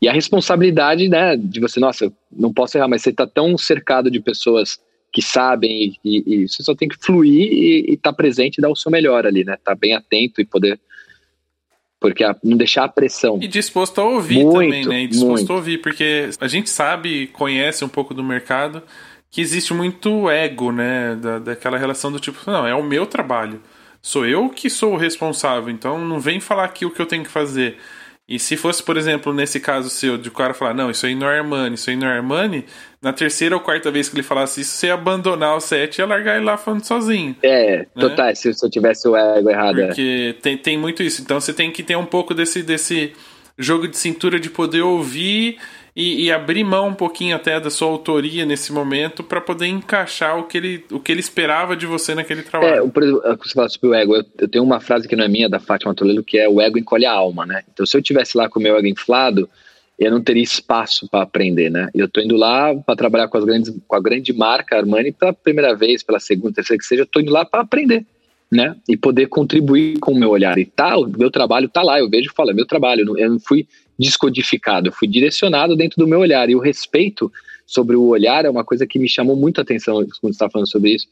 E 0.00 0.08
a 0.08 0.12
responsabilidade, 0.12 1.08
né, 1.08 1.36
de 1.36 1.58
você, 1.58 1.80
nossa, 1.80 2.10
não 2.30 2.52
posso 2.52 2.78
errar, 2.78 2.86
mas 2.86 3.02
você 3.02 3.10
está 3.10 3.26
tão 3.26 3.58
cercado 3.58 4.08
de 4.08 4.20
pessoas 4.20 4.78
que 5.12 5.22
sabem 5.22 5.96
e, 6.04 6.18
e, 6.18 6.34
e, 6.34 6.48
você 6.48 6.62
só 6.62 6.74
tem 6.74 6.88
que 6.88 6.96
fluir 6.96 7.52
e 7.52 7.94
estar 7.94 8.10
tá 8.10 8.16
presente 8.16 8.58
e 8.58 8.60
dar 8.60 8.70
o 8.70 8.76
seu 8.76 8.90
melhor 8.90 9.26
ali, 9.26 9.44
né? 9.44 9.54
Estar 9.54 9.72
tá 9.72 9.78
bem 9.78 9.94
atento 9.94 10.40
e 10.40 10.44
poder 10.44 10.78
porque 12.00 12.22
a, 12.22 12.36
não 12.44 12.56
deixar 12.56 12.84
a 12.84 12.88
pressão. 12.88 13.38
E 13.42 13.48
disposto 13.48 14.00
a 14.00 14.04
ouvir 14.04 14.44
muito, 14.44 14.52
também, 14.52 14.86
né? 14.86 15.02
E 15.02 15.08
disposto 15.08 15.38
muito. 15.38 15.52
a 15.52 15.56
ouvir, 15.56 15.78
porque 15.78 16.30
a 16.40 16.46
gente 16.46 16.70
sabe, 16.70 17.26
conhece 17.28 17.84
um 17.84 17.88
pouco 17.88 18.14
do 18.14 18.22
mercado, 18.22 18.82
que 19.30 19.40
existe 19.40 19.74
muito 19.74 20.30
ego, 20.30 20.70
né? 20.70 21.16
Da, 21.16 21.38
daquela 21.38 21.76
relação 21.76 22.12
do 22.12 22.20
tipo, 22.20 22.38
não, 22.46 22.66
é 22.66 22.74
o 22.74 22.82
meu 22.82 23.06
trabalho. 23.06 23.60
Sou 24.00 24.24
eu 24.24 24.48
que 24.48 24.70
sou 24.70 24.94
o 24.94 24.96
responsável, 24.96 25.70
então 25.70 25.98
não 26.04 26.20
vem 26.20 26.38
falar 26.38 26.64
aqui 26.64 26.86
o 26.86 26.90
que 26.90 27.02
eu 27.02 27.06
tenho 27.06 27.24
que 27.24 27.30
fazer. 27.30 27.76
E 28.28 28.38
se 28.38 28.56
fosse, 28.56 28.82
por 28.82 28.96
exemplo, 28.96 29.32
nesse 29.32 29.58
caso 29.58 29.88
seu, 29.88 30.18
de 30.18 30.28
o 30.28 30.32
cara 30.32 30.52
falar, 30.52 30.74
não, 30.74 30.90
isso 30.90 31.06
aí 31.06 31.14
não 31.14 31.28
é 31.28 31.38
Armani, 31.38 31.74
isso 31.74 31.88
aí 31.88 31.96
não 31.96 32.06
é 32.06 32.16
Armani, 32.16 32.64
na 33.00 33.12
terceira 33.12 33.54
ou 33.54 33.60
quarta 33.60 33.90
vez 33.90 34.08
que 34.08 34.16
ele 34.16 34.22
falasse 34.22 34.60
isso, 34.60 34.72
você 34.72 34.88
ia 34.88 34.94
abandonar 34.94 35.56
o 35.56 35.60
set 35.60 35.96
e 35.96 36.00
ia 36.02 36.06
largar 36.06 36.36
ele 36.36 36.44
lá 36.44 36.56
falando 36.56 36.84
sozinho. 36.84 37.36
É, 37.42 37.78
né? 37.78 37.86
total, 37.94 38.34
se, 38.34 38.52
se 38.52 38.64
eu 38.64 38.70
tivesse 38.70 39.06
o 39.08 39.16
ego 39.16 39.50
errado. 39.50 39.80
É. 39.80 39.86
Porque 39.86 40.34
é. 40.36 40.40
tem, 40.42 40.58
tem 40.58 40.78
muito 40.78 41.02
isso. 41.02 41.22
Então 41.22 41.40
você 41.40 41.52
tem 41.52 41.70
que 41.70 41.82
ter 41.82 41.96
um 41.96 42.06
pouco 42.06 42.34
desse, 42.34 42.62
desse 42.62 43.12
jogo 43.56 43.86
de 43.86 43.96
cintura 43.96 44.40
de 44.40 44.50
poder 44.50 44.82
ouvir 44.82 45.58
e, 45.94 46.26
e, 46.26 46.32
abrir 46.32 46.62
mão 46.62 46.88
um 46.88 46.94
pouquinho 46.94 47.34
até 47.34 47.58
da 47.58 47.70
sua 47.70 47.88
autoria 47.88 48.46
nesse 48.46 48.72
momento 48.72 49.24
para 49.24 49.40
poder 49.40 49.66
encaixar 49.66 50.38
o 50.38 50.44
que, 50.44 50.56
ele, 50.56 50.84
o 50.92 51.00
que 51.00 51.10
ele 51.10 51.18
esperava 51.18 51.76
de 51.76 51.86
você 51.86 52.14
naquele 52.14 52.42
trabalho. 52.42 52.84
É, 52.84 52.88
por 52.88 53.02
exemplo, 53.02 53.38
você 53.42 53.52
fala 53.52 53.68
sobre 53.68 53.88
o 53.88 53.94
ego, 53.94 54.14
eu, 54.14 54.24
eu, 54.38 54.48
tenho 54.48 54.62
uma 54.62 54.78
frase 54.78 55.08
que 55.08 55.16
não 55.16 55.24
é 55.24 55.28
minha, 55.28 55.48
da 55.48 55.58
Fátima 55.58 55.92
Toledo, 55.92 56.22
que 56.22 56.38
é 56.38 56.48
o 56.48 56.60
ego 56.60 56.78
encolhe 56.78 57.04
a 57.04 57.12
alma, 57.12 57.44
né? 57.44 57.64
Então 57.72 57.84
se 57.84 57.96
eu 57.96 58.02
tivesse 58.02 58.36
lá 58.36 58.48
com 58.48 58.60
o 58.60 58.62
meu 58.62 58.76
ego 58.76 58.86
inflado, 58.86 59.50
eu 59.98 60.12
não 60.12 60.22
teria 60.22 60.42
espaço 60.42 61.08
para 61.10 61.22
aprender, 61.22 61.70
né? 61.70 61.88
Eu 61.92 62.06
estou 62.06 62.22
indo 62.22 62.36
lá 62.36 62.72
para 62.74 62.94
trabalhar 62.94 63.26
com, 63.26 63.36
as 63.36 63.44
grandes, 63.44 63.74
com 63.86 63.96
a 63.96 64.00
grande 64.00 64.32
marca 64.32 64.76
Armani 64.76 65.10
pela 65.10 65.32
primeira 65.32 65.74
vez, 65.74 66.04
pela 66.04 66.20
segunda, 66.20 66.54
terceira 66.54 66.78
que 66.78 66.86
seja, 66.86 67.02
eu 67.02 67.04
estou 67.04 67.20
indo 67.20 67.32
lá 67.32 67.44
para 67.44 67.62
aprender, 67.62 68.06
né? 68.50 68.76
E 68.88 68.96
poder 68.96 69.26
contribuir 69.26 69.98
com 69.98 70.12
o 70.12 70.18
meu 70.18 70.30
olhar. 70.30 70.56
E 70.56 70.64
tá, 70.64 70.96
o 70.96 71.08
meu 71.08 71.30
trabalho 71.32 71.68
tá 71.68 71.82
lá, 71.82 71.98
eu 71.98 72.08
vejo 72.08 72.30
e 72.30 72.34
falo, 72.34 72.52
é 72.52 72.54
meu 72.54 72.66
trabalho, 72.66 73.18
eu 73.18 73.30
não 73.30 73.40
fui 73.40 73.66
descodificado, 73.98 74.88
eu 74.88 74.92
fui 74.92 75.08
direcionado 75.08 75.74
dentro 75.74 75.98
do 75.98 76.06
meu 76.06 76.20
olhar. 76.20 76.48
E 76.48 76.54
o 76.54 76.60
respeito 76.60 77.32
sobre 77.66 77.96
o 77.96 78.04
olhar 78.04 78.44
é 78.44 78.50
uma 78.50 78.64
coisa 78.64 78.86
que 78.86 79.00
me 79.00 79.08
chamou 79.08 79.34
muita 79.34 79.62
atenção 79.62 80.06
quando 80.20 80.32
está 80.32 80.48
falando 80.48 80.70
sobre 80.70 80.94
isso. 80.94 81.08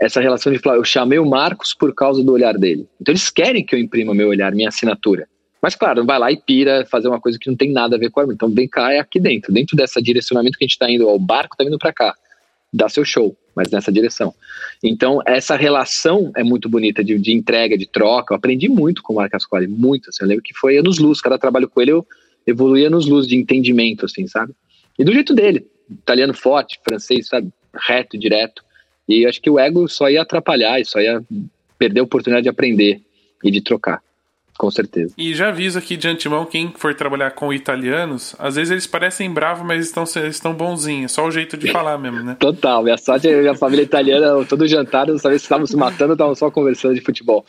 Essa 0.00 0.22
relação 0.22 0.50
de 0.50 0.58
falar, 0.58 0.76
eu 0.76 0.84
chamei 0.84 1.18
o 1.18 1.28
Marcos 1.28 1.74
por 1.74 1.94
causa 1.94 2.24
do 2.24 2.32
olhar 2.32 2.56
dele. 2.56 2.88
Então 2.98 3.12
eles 3.12 3.28
querem 3.28 3.62
que 3.62 3.74
eu 3.74 3.78
imprima 3.78 4.14
meu 4.14 4.28
olhar, 4.28 4.52
minha 4.52 4.68
assinatura. 4.68 5.28
Mas 5.62 5.76
claro, 5.76 6.00
não 6.00 6.06
vai 6.06 6.18
lá 6.18 6.32
e 6.32 6.36
pira 6.36 6.84
fazer 6.86 7.06
uma 7.06 7.20
coisa 7.20 7.38
que 7.38 7.48
não 7.48 7.56
tem 7.56 7.70
nada 7.70 7.94
a 7.94 7.98
ver 7.98 8.10
com 8.10 8.18
a 8.18 8.24
Então 8.24 8.50
vem 8.50 8.66
cá, 8.66 8.92
é 8.92 8.98
aqui 8.98 9.20
dentro. 9.20 9.52
Dentro 9.52 9.76
dessa 9.76 10.02
direcionamento 10.02 10.58
que 10.58 10.64
a 10.64 10.66
gente 10.66 10.72
está 10.72 10.90
indo, 10.90 11.06
ó, 11.06 11.14
o 11.14 11.20
barco 11.20 11.54
está 11.54 11.62
vindo 11.62 11.78
para 11.78 11.92
cá. 11.92 12.16
Dá 12.72 12.88
seu 12.88 13.04
show, 13.04 13.36
mas 13.54 13.70
nessa 13.70 13.92
direção. 13.92 14.34
Então, 14.82 15.20
essa 15.24 15.54
relação 15.54 16.32
é 16.34 16.42
muito 16.42 16.68
bonita 16.68 17.04
de, 17.04 17.16
de 17.18 17.32
entrega, 17.32 17.78
de 17.78 17.86
troca. 17.86 18.34
Eu 18.34 18.38
aprendi 18.38 18.68
muito 18.68 19.02
com 19.02 19.12
o 19.12 19.16
Marcos 19.16 19.36
Ascoli, 19.36 19.68
muito. 19.68 20.08
Assim, 20.08 20.24
eu 20.24 20.28
lembro 20.28 20.42
que 20.42 20.54
foi 20.54 20.78
anos 20.78 20.98
luz. 20.98 21.20
Cada 21.20 21.38
trabalho 21.38 21.68
com 21.68 21.80
ele 21.80 21.92
eu 21.92 22.06
evoluía 22.44 22.90
nos 22.90 23.06
luz 23.06 23.26
de 23.28 23.36
entendimento, 23.36 24.06
assim, 24.06 24.26
sabe? 24.26 24.52
E 24.98 25.04
do 25.04 25.12
jeito 25.12 25.32
dele, 25.32 25.66
italiano 25.88 26.34
forte, 26.34 26.80
francês, 26.82 27.28
sabe? 27.28 27.52
Reto, 27.86 28.18
direto. 28.18 28.64
E 29.08 29.26
acho 29.26 29.40
que 29.40 29.50
o 29.50 29.60
ego 29.60 29.86
só 29.86 30.10
ia 30.10 30.22
atrapalhar 30.22 30.84
só 30.84 31.00
ia 31.00 31.22
perder 31.78 32.00
a 32.00 32.04
oportunidade 32.04 32.44
de 32.44 32.48
aprender 32.48 33.00
e 33.44 33.50
de 33.50 33.60
trocar. 33.60 34.02
Com 34.58 34.70
certeza. 34.70 35.14
E 35.16 35.34
já 35.34 35.48
aviso 35.48 35.78
aqui 35.78 35.96
de 35.96 36.06
antemão, 36.06 36.44
quem 36.44 36.72
for 36.76 36.94
trabalhar 36.94 37.30
com 37.32 37.52
italianos, 37.52 38.36
às 38.38 38.56
vezes 38.56 38.70
eles 38.70 38.86
parecem 38.86 39.30
bravos, 39.30 39.66
mas 39.66 39.86
estão, 39.86 40.04
estão 40.04 40.54
bonzinhos. 40.54 41.12
Só 41.12 41.26
o 41.26 41.30
jeito 41.30 41.56
de 41.56 41.70
falar 41.72 41.98
mesmo, 41.98 42.22
né? 42.22 42.36
Total. 42.38 42.82
Minha 42.82 42.98
sorte 42.98 43.28
é 43.28 43.40
minha 43.40 43.54
família 43.54 43.82
italiana, 43.82 44.44
todo 44.44 44.66
jantar, 44.68 45.06
não 45.06 45.18
sabia 45.18 45.38
se 45.38 45.44
estavam 45.44 45.66
se 45.66 45.76
matando, 45.76 46.12
estavam 46.12 46.34
só 46.34 46.50
conversando 46.50 46.94
de 46.94 47.00
futebol. 47.00 47.44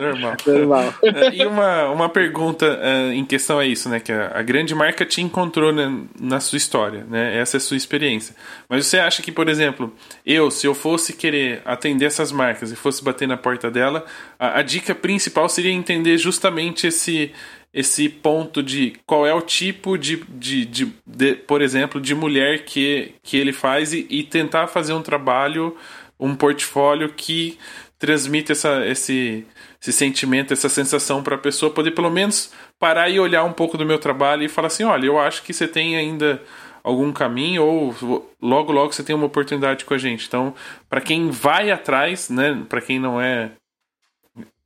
Normal. 0.00 0.36
Normal. 0.46 0.94
É, 1.02 1.34
e 1.34 1.46
uma, 1.46 1.88
uma 1.90 2.08
pergunta 2.08 2.66
uh, 2.66 3.12
em 3.12 3.24
questão 3.24 3.60
é 3.60 3.66
isso, 3.66 3.88
né? 3.88 4.00
Que 4.00 4.12
a, 4.12 4.32
a 4.34 4.42
grande 4.42 4.74
marca 4.74 5.04
te 5.04 5.20
encontrou 5.20 5.72
né, 5.72 5.92
na 6.18 6.40
sua 6.40 6.56
história, 6.56 7.04
né? 7.08 7.38
Essa 7.38 7.56
é 7.56 7.58
a 7.58 7.60
sua 7.60 7.76
experiência. 7.76 8.34
Mas 8.68 8.86
você 8.86 8.98
acha 8.98 9.22
que, 9.22 9.30
por 9.30 9.48
exemplo, 9.48 9.92
eu, 10.24 10.50
se 10.50 10.66
eu 10.66 10.74
fosse 10.74 11.12
querer 11.12 11.60
atender 11.64 12.06
essas 12.06 12.32
marcas 12.32 12.72
e 12.72 12.76
fosse 12.76 13.04
bater 13.04 13.28
na 13.28 13.36
porta 13.36 13.70
dela, 13.70 14.04
a, 14.38 14.60
a 14.60 14.62
dica 14.62 14.94
principal 14.94 15.48
seria 15.48 15.72
entender 15.82 16.16
justamente 16.18 16.86
esse 16.86 17.32
esse 17.72 18.08
ponto 18.08 18.62
de 18.62 18.94
qual 19.06 19.26
é 19.26 19.32
o 19.32 19.40
tipo 19.40 19.96
de, 19.96 20.22
de, 20.28 20.66
de, 20.66 20.92
de 21.06 21.34
por 21.34 21.62
exemplo, 21.62 22.00
de 22.00 22.14
mulher 22.14 22.64
que, 22.64 23.14
que 23.22 23.36
ele 23.36 23.52
faz 23.52 23.94
e, 23.94 24.06
e, 24.10 24.22
tentar 24.22 24.66
fazer 24.66 24.92
um 24.92 25.00
trabalho, 25.00 25.74
um 26.20 26.34
portfólio 26.34 27.08
que 27.14 27.58
transmite 27.98 28.52
essa, 28.52 28.86
esse, 28.86 29.46
esse 29.80 29.92
sentimento, 29.92 30.52
essa 30.52 30.68
sensação 30.68 31.22
para 31.22 31.36
a 31.36 31.38
pessoa 31.38 31.72
poder 31.72 31.92
pelo 31.92 32.10
menos 32.10 32.52
parar 32.78 33.08
e 33.08 33.18
olhar 33.18 33.44
um 33.44 33.52
pouco 33.52 33.78
do 33.78 33.86
meu 33.86 33.98
trabalho 33.98 34.42
e 34.42 34.48
falar 34.48 34.66
assim, 34.66 34.84
olha, 34.84 35.06
eu 35.06 35.18
acho 35.18 35.42
que 35.42 35.54
você 35.54 35.66
tem 35.66 35.96
ainda 35.96 36.42
algum 36.84 37.12
caminho 37.12 37.64
ou 37.64 38.26
logo 38.40 38.72
logo 38.72 38.92
você 38.92 39.04
tem 39.04 39.14
uma 39.14 39.26
oportunidade 39.26 39.84
com 39.84 39.94
a 39.94 39.98
gente. 39.98 40.26
Então, 40.26 40.52
para 40.90 41.00
quem 41.00 41.30
vai 41.30 41.70
atrás, 41.70 42.28
né, 42.28 42.62
para 42.68 42.80
quem 42.80 42.98
não 42.98 43.20
é 43.20 43.52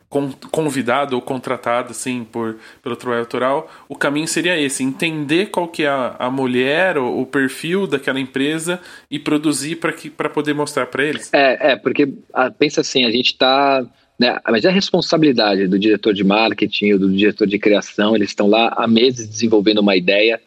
convidado 0.09 1.17
ou 1.17 1.23
contratado 1.23 1.91
assim 1.91 2.25
por 2.25 2.57
pelo 2.83 2.97
trabalho 2.97 3.23
autoral, 3.23 3.71
o 3.89 3.97
caminho 3.97 4.29
seria 4.29 4.59
esse, 4.59 4.83
entender 4.83 5.47
qual 5.47 5.69
que 5.69 5.83
é 5.83 5.89
a, 5.89 6.17
a 6.19 6.31
mulher, 6.31 6.97
o, 6.97 7.21
o, 7.21 7.27
perfil 7.27 7.87
daquela 7.87 8.21
empresa 8.21 8.81
e 9.11 9.19
produzir 9.19 9.77
para 9.77 9.93
que 9.93 10.09
para 10.09 10.31
poder 10.31 10.55
mostrar 10.55 10.87
para 10.87 11.05
eles. 11.05 11.33
É, 11.33 11.73
é, 11.73 11.77
porque 11.77 12.15
a, 12.33 12.47
ah, 12.47 12.51
pensa 12.51 12.81
assim, 12.81 13.05
a 13.05 13.11
gente 13.11 13.33
está 13.33 13.85
né, 14.19 14.39
mas 14.49 14.65
é 14.65 14.69
a 14.69 14.73
responsabilidade 14.73 15.67
do 15.67 15.79
diretor 15.79 16.15
de 16.15 16.25
marketing 16.25 16.93
ou 16.93 16.99
do 16.99 17.13
diretor 17.13 17.47
de 17.47 17.59
criação, 17.59 18.15
eles 18.15 18.31
estão 18.31 18.47
lá 18.47 18.73
há 18.75 18.87
meses 18.87 19.29
desenvolvendo 19.29 19.79
uma 19.79 19.95
ideia, 19.95 20.41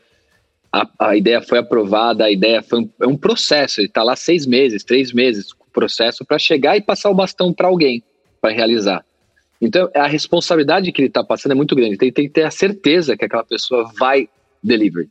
a, 0.72 0.88
a 1.00 1.16
ideia 1.16 1.40
foi 1.42 1.60
aprovada, 1.60 2.24
a 2.24 2.32
ideia 2.32 2.64
foi 2.64 2.80
um, 2.80 2.90
é 3.00 3.06
um 3.06 3.16
processo, 3.16 3.80
ele 3.80 3.88
está 3.88 4.02
lá 4.02 4.16
seis 4.16 4.48
meses, 4.48 4.84
três 4.84 5.14
meses, 5.14 5.54
processo 5.72 6.26
para 6.26 6.38
chegar 6.38 6.76
e 6.78 6.82
passar 6.82 7.10
o 7.10 7.14
bastão 7.14 7.54
para 7.54 7.68
alguém 7.68 8.04
para 8.42 8.52
realizar. 8.52 9.06
Então, 9.62 9.90
a 9.94 10.08
responsabilidade 10.08 10.92
que 10.92 11.02
ele 11.02 11.08
está 11.10 11.24
passando 11.24 11.52
é 11.52 11.56
muito 11.56 11.76
grande. 11.76 11.98
Ele 12.00 12.12
tem 12.12 12.28
que 12.28 12.34
ter 12.34 12.44
a 12.44 12.52
certeza 12.52 13.18
que 13.18 13.26
aquela 13.26 13.44
pessoa 13.44 13.92
vai 13.98 14.30
deliver 14.64 15.10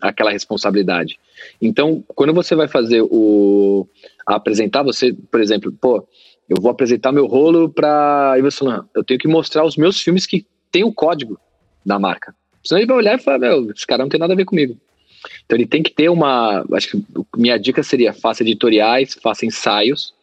aquela 0.00 0.30
responsabilidade. 0.30 1.18
Então, 1.60 2.04
quando 2.08 2.32
você 2.32 2.54
vai 2.54 2.68
fazer 2.68 3.02
o 3.02 3.88
apresentar, 4.26 4.82
você, 4.82 5.12
por 5.30 5.40
exemplo, 5.40 5.72
pô, 5.72 6.06
eu 6.48 6.56
vou 6.60 6.70
apresentar 6.70 7.12
meu 7.12 7.26
rolo 7.26 7.68
para 7.68 8.34
Ivan 8.38 8.86
eu 8.94 9.04
tenho 9.04 9.18
que 9.18 9.28
mostrar 9.28 9.64
os 9.64 9.76
meus 9.76 10.00
filmes 10.00 10.26
que 10.26 10.46
tem 10.70 10.84
o 10.84 10.92
código 10.92 11.38
da 11.84 11.98
marca. 11.98 12.34
Senão 12.62 12.80
ele 12.80 12.86
vai 12.86 12.96
olhar 12.96 13.18
e 13.18 13.22
falar, 13.22 13.38
meu, 13.38 13.70
esse 13.70 13.86
cara 13.86 14.02
não 14.02 14.08
tem 14.08 14.20
nada 14.20 14.32
a 14.32 14.36
ver 14.36 14.44
comigo. 14.44 14.76
Então 15.44 15.56
ele 15.56 15.66
tem 15.66 15.82
que 15.82 15.90
ter 15.90 16.08
uma. 16.08 16.64
Acho 16.72 16.90
que 16.90 17.04
minha 17.36 17.58
dica 17.58 17.82
seria: 17.82 18.12
faça 18.12 18.42
editoriais, 18.42 19.14
faça 19.20 19.46
ensaios 19.46 20.14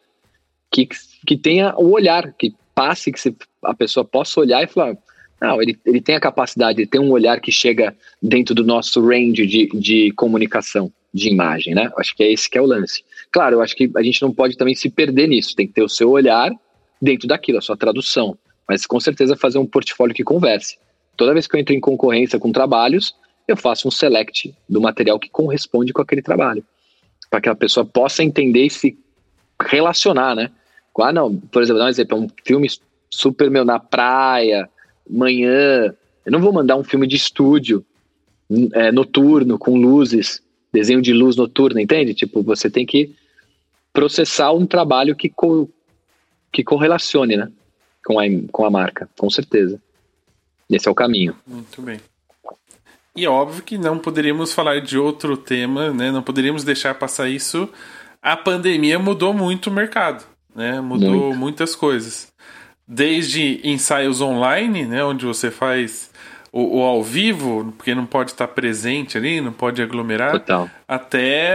que, 0.70 0.88
que 1.26 1.36
tenha 1.36 1.74
o 1.76 1.90
olhar, 1.90 2.32
que 2.32 2.54
passe, 2.74 3.12
que 3.12 3.20
se, 3.20 3.34
a 3.62 3.74
pessoa 3.74 4.04
possa 4.04 4.40
olhar 4.40 4.62
e 4.62 4.66
falar. 4.66 4.96
Não, 5.40 5.60
ele, 5.60 5.78
ele 5.84 6.00
tem 6.00 6.14
a 6.14 6.20
capacidade, 6.20 6.80
ele 6.80 6.88
tem 6.88 7.00
um 7.00 7.10
olhar 7.10 7.40
que 7.40 7.52
chega 7.52 7.94
dentro 8.22 8.54
do 8.54 8.64
nosso 8.64 9.04
range 9.06 9.46
de, 9.46 9.66
de 9.74 10.12
comunicação, 10.12 10.90
de 11.12 11.28
imagem, 11.28 11.74
né? 11.74 11.90
Acho 11.98 12.14
que 12.16 12.22
é 12.22 12.32
esse 12.32 12.48
que 12.48 12.56
é 12.56 12.60
o 12.62 12.66
lance. 12.66 13.04
Claro, 13.30 13.56
eu 13.56 13.60
acho 13.60 13.76
que 13.76 13.90
a 13.96 14.02
gente 14.02 14.22
não 14.22 14.32
pode 14.32 14.56
também 14.56 14.74
se 14.74 14.88
perder 14.88 15.28
nisso, 15.28 15.54
tem 15.54 15.66
que 15.66 15.74
ter 15.74 15.82
o 15.82 15.88
seu 15.88 16.10
olhar 16.10 16.50
dentro 17.00 17.28
daquilo, 17.28 17.58
a 17.58 17.62
sua 17.62 17.76
tradução, 17.76 18.38
mas 18.66 18.86
com 18.86 18.98
certeza 18.98 19.36
fazer 19.36 19.58
um 19.58 19.66
portfólio 19.66 20.14
que 20.14 20.24
converse. 20.24 20.78
Toda 21.16 21.32
vez 21.32 21.46
que 21.46 21.54
eu 21.54 21.60
entro 21.60 21.74
em 21.74 21.80
concorrência 21.80 22.38
com 22.38 22.50
trabalhos, 22.50 23.14
eu 23.46 23.56
faço 23.56 23.86
um 23.86 23.90
select 23.90 24.54
do 24.68 24.80
material 24.80 25.18
que 25.18 25.28
corresponde 25.28 25.92
com 25.92 26.00
aquele 26.00 26.22
trabalho, 26.22 26.64
para 27.30 27.40
que 27.40 27.48
a 27.48 27.54
pessoa 27.54 27.84
possa 27.84 28.24
entender 28.24 28.64
e 28.64 28.70
se 28.70 28.98
relacionar, 29.60 30.34
né? 30.34 30.50
Ah, 31.02 31.12
não, 31.12 31.36
por 31.36 31.62
exemplo, 31.62 31.80
dar 31.80 31.86
um 31.86 31.90
exemplo, 31.90 32.18
é 32.18 32.20
um 32.20 32.28
filme 32.44 32.68
super 33.10 33.50
meu 33.50 33.64
na 33.64 33.78
praia, 33.78 34.68
manhã. 35.08 35.94
Eu 36.24 36.32
não 36.32 36.40
vou 36.40 36.52
mandar 36.52 36.76
um 36.76 36.84
filme 36.84 37.06
de 37.06 37.16
estúdio 37.16 37.84
é, 38.72 38.92
noturno 38.92 39.58
com 39.58 39.76
luzes, 39.76 40.42
desenho 40.72 41.02
de 41.02 41.12
luz 41.12 41.36
noturna, 41.36 41.80
entende? 41.80 42.14
Tipo, 42.14 42.42
você 42.42 42.70
tem 42.70 42.86
que 42.86 43.14
processar 43.92 44.52
um 44.52 44.66
trabalho 44.66 45.14
que 45.14 45.28
co, 45.28 45.68
que 46.52 46.64
correlacione, 46.64 47.36
né, 47.36 47.50
com 48.04 48.18
a 48.18 48.24
com 48.50 48.64
a 48.64 48.70
marca, 48.70 49.08
com 49.18 49.30
certeza. 49.30 49.80
Esse 50.68 50.88
é 50.88 50.90
o 50.90 50.94
caminho. 50.94 51.36
Muito 51.46 51.80
bem. 51.82 52.00
E 53.16 53.26
óbvio 53.28 53.62
que 53.62 53.78
não 53.78 53.98
poderíamos 53.98 54.52
falar 54.52 54.80
de 54.80 54.98
outro 54.98 55.36
tema, 55.36 55.92
né? 55.92 56.10
Não 56.10 56.22
poderíamos 56.22 56.64
deixar 56.64 56.94
passar 56.96 57.28
isso. 57.28 57.68
A 58.20 58.36
pandemia 58.36 58.98
mudou 58.98 59.32
muito 59.32 59.68
o 59.68 59.72
mercado, 59.72 60.24
né? 60.54 60.80
Mudou 60.80 61.10
muito. 61.10 61.38
muitas 61.38 61.74
coisas. 61.74 62.32
Desde 62.86 63.60
ensaios 63.64 64.20
online, 64.20 64.84
né? 64.84 65.04
Onde 65.04 65.24
você 65.24 65.50
faz 65.50 66.10
o, 66.52 66.78
o, 66.78 66.82
ao 66.82 67.02
vivo, 67.02 67.72
porque 67.76 67.94
não 67.94 68.06
pode 68.06 68.30
estar 68.30 68.48
presente 68.48 69.18
ali, 69.18 69.40
não 69.40 69.52
pode 69.52 69.82
aglomerar. 69.82 70.32
Total. 70.32 70.70
Até 70.86 71.48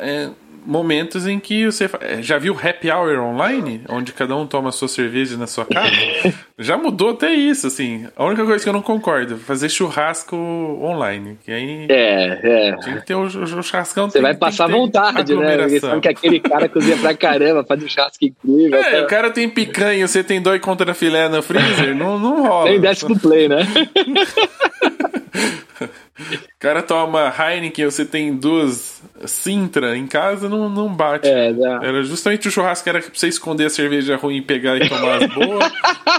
é, 0.00 0.30
momentos 0.68 1.26
em 1.26 1.40
que 1.40 1.64
você. 1.64 1.88
É, 2.00 2.22
já 2.22 2.38
viu 2.38 2.54
happy 2.54 2.90
hour 2.90 3.18
online? 3.18 3.80
Onde 3.88 4.12
cada 4.12 4.36
um 4.36 4.46
toma 4.46 4.68
a 4.68 4.72
sua 4.72 4.86
cerveja 4.86 5.38
na 5.38 5.46
sua 5.46 5.64
casa? 5.64 5.90
já 6.58 6.76
mudou 6.76 7.10
até 7.10 7.32
isso, 7.32 7.66
assim. 7.66 8.06
A 8.14 8.24
única 8.24 8.44
coisa 8.44 8.62
que 8.62 8.68
eu 8.68 8.74
não 8.74 8.82
concordo 8.82 9.34
é 9.34 9.36
fazer 9.38 9.70
churrasco 9.70 10.36
online. 10.36 11.38
Que 11.42 11.50
aí. 11.50 11.86
É, 11.88 12.40
é. 12.42 12.76
Tinha 12.76 12.96
que 12.96 13.06
ter 13.06 13.14
o, 13.14 13.22
o 13.22 13.62
churrascão. 13.62 14.10
Você 14.10 14.20
vai 14.20 14.34
passar 14.34 14.68
vontade, 14.68 15.34
né? 15.34 15.56
Porque 15.56 15.80
sabe 15.80 16.00
que 16.02 16.08
aquele 16.08 16.40
cara 16.40 16.68
cozinha 16.68 16.98
pra 16.98 17.14
caramba, 17.14 17.64
faz 17.64 17.82
um 17.82 17.88
churrasco 17.88 18.24
incrível. 18.24 18.78
É, 18.78 19.02
o 19.02 19.06
cara 19.06 19.30
tem 19.30 19.48
picanha, 19.48 20.06
você 20.06 20.22
tem 20.22 20.42
dois 20.42 20.60
contra 20.60 20.92
filé 20.92 21.28
no 21.28 21.42
freezer, 21.42 21.96
não, 21.96 22.18
não 22.18 22.46
rola. 22.46 22.68
Tem 22.68 22.94
pro 22.94 23.18
play, 23.18 23.48
né? 23.48 23.60
O 25.84 26.58
cara 26.58 26.82
toma 26.82 27.32
Heineken, 27.38 27.84
você 27.84 28.04
tem 28.04 28.34
duas 28.36 29.02
Sintra 29.26 29.96
em 29.96 30.06
casa, 30.06 30.48
não, 30.48 30.68
não 30.68 30.88
bate. 30.92 31.28
É, 31.28 31.50
Era 31.82 32.02
justamente 32.02 32.48
o 32.48 32.50
churrasco 32.50 32.84
que 32.84 32.90
era 32.90 33.00
pra 33.00 33.10
você 33.12 33.28
esconder 33.28 33.66
a 33.66 33.70
cerveja 33.70 34.16
ruim 34.16 34.36
e 34.36 34.42
pegar 34.42 34.76
e 34.76 34.88
tomar 34.88 35.22
as 35.22 35.26
boas. 35.32 35.72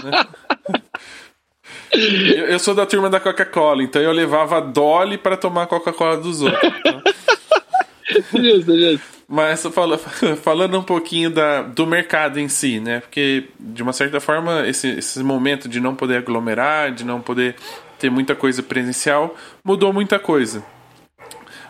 né? 0.04 0.26
eu, 1.92 2.46
eu, 2.46 2.58
sou 2.58 2.74
da 2.74 2.86
turma 2.86 3.10
da 3.10 3.20
Coca-Cola, 3.20 3.82
então 3.82 4.00
eu 4.00 4.12
levava 4.12 4.60
Dolly 4.60 5.18
para 5.18 5.36
tomar 5.36 5.64
a 5.64 5.66
Coca-Cola 5.66 6.16
dos 6.16 6.42
outros. 6.42 6.72
Tá? 6.82 7.02
justo, 8.34 8.78
justo. 8.78 9.20
Mas 9.32 9.62
falando 10.42 10.76
um 10.76 10.82
pouquinho 10.82 11.30
da, 11.30 11.62
do 11.62 11.86
mercado 11.86 12.40
em 12.40 12.48
si, 12.48 12.80
né? 12.80 12.98
Porque, 12.98 13.44
de 13.60 13.80
uma 13.80 13.92
certa 13.92 14.18
forma, 14.18 14.66
esse, 14.66 14.88
esse 14.88 15.22
momento 15.22 15.68
de 15.68 15.78
não 15.78 15.94
poder 15.94 16.16
aglomerar, 16.16 16.92
de 16.92 17.04
não 17.04 17.20
poder 17.20 17.54
ter 18.00 18.10
muita 18.10 18.34
coisa 18.34 18.62
presencial, 18.62 19.36
mudou 19.62 19.92
muita 19.92 20.18
coisa. 20.18 20.64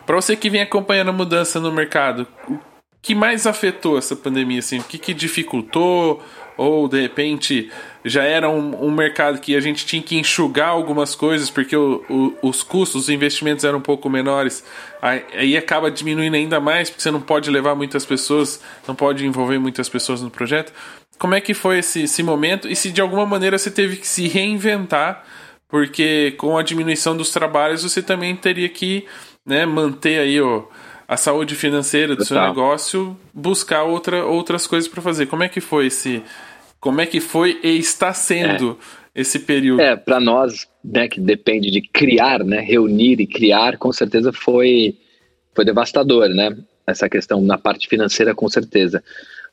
Para 0.05 0.15
você 0.15 0.35
que 0.35 0.49
vem 0.49 0.61
acompanhando 0.61 1.09
a 1.09 1.13
mudança 1.13 1.59
no 1.59 1.71
mercado, 1.71 2.25
o 2.47 2.57
que 3.01 3.13
mais 3.13 3.45
afetou 3.45 3.97
essa 3.97 4.15
pandemia? 4.15 4.59
Assim? 4.59 4.79
O 4.79 4.83
que, 4.83 4.97
que 4.97 5.13
dificultou? 5.13 6.23
Ou 6.57 6.87
de 6.87 7.01
repente 7.01 7.71
já 8.03 8.23
era 8.23 8.49
um, 8.49 8.85
um, 8.85 8.91
mercado 8.91 9.39
que 9.39 9.55
a 9.55 9.59
gente 9.59 9.85
tinha 9.85 10.01
que 10.01 10.17
enxugar 10.17 10.69
algumas 10.69 11.15
coisas 11.15 11.49
porque 11.49 11.75
o, 11.75 12.03
o, 12.09 12.49
os 12.49 12.61
custos, 12.61 13.03
os 13.03 13.09
investimentos 13.09 13.63
eram 13.63 13.79
um 13.79 13.81
pouco 13.81 14.09
menores. 14.09 14.63
Aí, 15.01 15.23
aí, 15.33 15.57
acaba 15.57 15.89
diminuindo 15.89 16.35
ainda 16.35 16.59
mais 16.59 16.89
porque 16.89 17.01
você 17.01 17.11
não 17.11 17.21
pode 17.21 17.49
levar 17.49 17.73
muitas 17.73 18.05
pessoas, 18.05 18.61
não 18.87 18.93
pode 18.93 19.25
envolver 19.25 19.59
muitas 19.59 19.89
pessoas 19.89 20.21
no 20.21 20.29
projeto. 20.29 20.73
Como 21.17 21.35
é 21.35 21.41
que 21.41 21.53
foi 21.53 21.79
esse, 21.79 22.03
esse 22.03 22.21
momento? 22.21 22.67
E 22.67 22.75
se 22.75 22.91
de 22.91 23.01
alguma 23.01 23.25
maneira 23.25 23.57
você 23.57 23.71
teve 23.71 23.97
que 23.97 24.07
se 24.07 24.27
reinventar 24.27 25.23
porque 25.71 26.35
com 26.37 26.57
a 26.57 26.63
diminuição 26.63 27.15
dos 27.15 27.31
trabalhos 27.31 27.81
você 27.81 28.03
também 28.03 28.35
teria 28.35 28.67
que 28.67 29.05
né, 29.45 29.65
manter 29.65 30.19
aí 30.19 30.39
ó, 30.39 30.65
a 31.07 31.15
saúde 31.15 31.55
financeira 31.55 32.15
do 32.15 32.25
seu 32.25 32.39
negócio, 32.39 33.17
buscar 33.33 33.83
outra, 33.83 34.25
outras 34.25 34.67
coisas 34.67 34.89
para 34.89 35.01
fazer. 35.01 35.25
Como 35.27 35.43
é 35.43 35.49
que 35.49 35.61
foi 35.61 35.87
esse, 35.87 36.21
como 36.79 36.99
é 36.99 37.05
que 37.05 37.21
foi 37.21 37.57
e 37.63 37.77
está 37.77 38.13
sendo 38.13 38.77
é. 39.15 39.21
esse 39.21 39.39
período? 39.39 39.81
É, 39.81 39.95
para 39.95 40.19
nós, 40.19 40.67
né, 40.83 41.07
que 41.07 41.21
depende 41.21 41.71
de 41.71 41.81
criar, 41.81 42.43
né, 42.43 42.59
reunir 42.59 43.21
e 43.21 43.25
criar, 43.25 43.77
com 43.77 43.93
certeza 43.93 44.31
foi 44.33 44.97
foi 45.53 45.65
devastador, 45.65 46.29
né? 46.29 46.55
Essa 46.87 47.09
questão 47.09 47.41
na 47.41 47.57
parte 47.57 47.87
financeira, 47.87 48.33
com 48.33 48.47
certeza. 48.47 49.03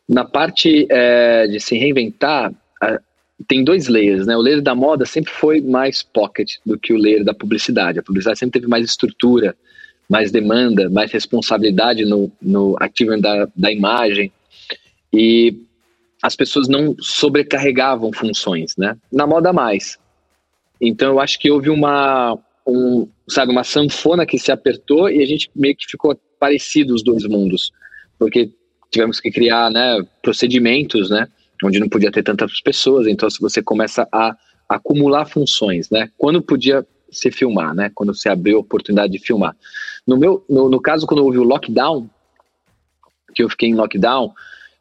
Na 0.08 0.24
parte 0.24 0.86
é, 0.88 1.48
de 1.48 1.58
se 1.58 1.76
reinventar, 1.76 2.52
tem 3.46 3.62
dois 3.62 3.86
layers, 3.86 4.26
né? 4.26 4.36
O 4.36 4.40
layer 4.40 4.60
da 4.60 4.74
moda 4.74 5.06
sempre 5.06 5.32
foi 5.32 5.60
mais 5.60 6.02
pocket 6.02 6.56
do 6.66 6.78
que 6.78 6.92
o 6.92 6.98
layer 6.98 7.24
da 7.24 7.32
publicidade. 7.32 7.98
A 7.98 8.02
publicidade 8.02 8.38
sempre 8.38 8.60
teve 8.60 8.68
mais 8.68 8.84
estrutura, 8.84 9.56
mais 10.08 10.32
demanda, 10.32 10.88
mais 10.90 11.12
responsabilidade 11.12 12.04
no, 12.04 12.32
no 12.42 12.76
da, 13.20 13.48
da 13.54 13.70
imagem. 13.70 14.32
E 15.12 15.54
as 16.22 16.34
pessoas 16.34 16.66
não 16.66 16.96
sobrecarregavam 16.98 18.12
funções, 18.12 18.76
né? 18.76 18.96
Na 19.12 19.26
moda 19.26 19.52
mais. 19.52 19.98
Então 20.80 21.12
eu 21.12 21.20
acho 21.20 21.38
que 21.38 21.50
houve 21.50 21.70
uma, 21.70 22.36
um, 22.66 23.08
sabe, 23.28 23.52
uma 23.52 23.64
sanfona 23.64 24.26
que 24.26 24.38
se 24.38 24.50
apertou 24.50 25.08
e 25.08 25.22
a 25.22 25.26
gente 25.26 25.50
meio 25.54 25.76
que 25.76 25.86
ficou 25.86 26.18
parecido 26.38 26.94
os 26.94 27.02
dois 27.02 27.24
mundos, 27.24 27.72
porque 28.18 28.50
tivemos 28.90 29.20
que 29.20 29.30
criar, 29.30 29.70
né, 29.70 30.04
procedimentos, 30.22 31.10
né, 31.10 31.28
onde 31.64 31.80
não 31.80 31.88
podia 31.88 32.10
ter 32.10 32.22
tantas 32.22 32.60
pessoas, 32.60 33.06
então 33.06 33.28
você 33.40 33.62
começa 33.62 34.08
a 34.12 34.36
acumular 34.68 35.26
funções, 35.26 35.90
né? 35.90 36.10
Quando 36.16 36.42
podia 36.42 36.86
se 37.10 37.30
filmar, 37.30 37.74
né? 37.74 37.90
Quando 37.94 38.14
você 38.14 38.28
abriu 38.28 38.58
a 38.58 38.60
oportunidade 38.60 39.12
de 39.12 39.18
filmar. 39.18 39.56
No 40.06 40.16
meu, 40.16 40.44
no, 40.48 40.68
no 40.68 40.80
caso 40.80 41.06
quando 41.06 41.24
houve 41.24 41.38
o 41.38 41.44
lockdown, 41.44 42.08
que 43.34 43.42
eu 43.42 43.48
fiquei 43.48 43.68
em 43.68 43.74
lockdown, 43.74 44.32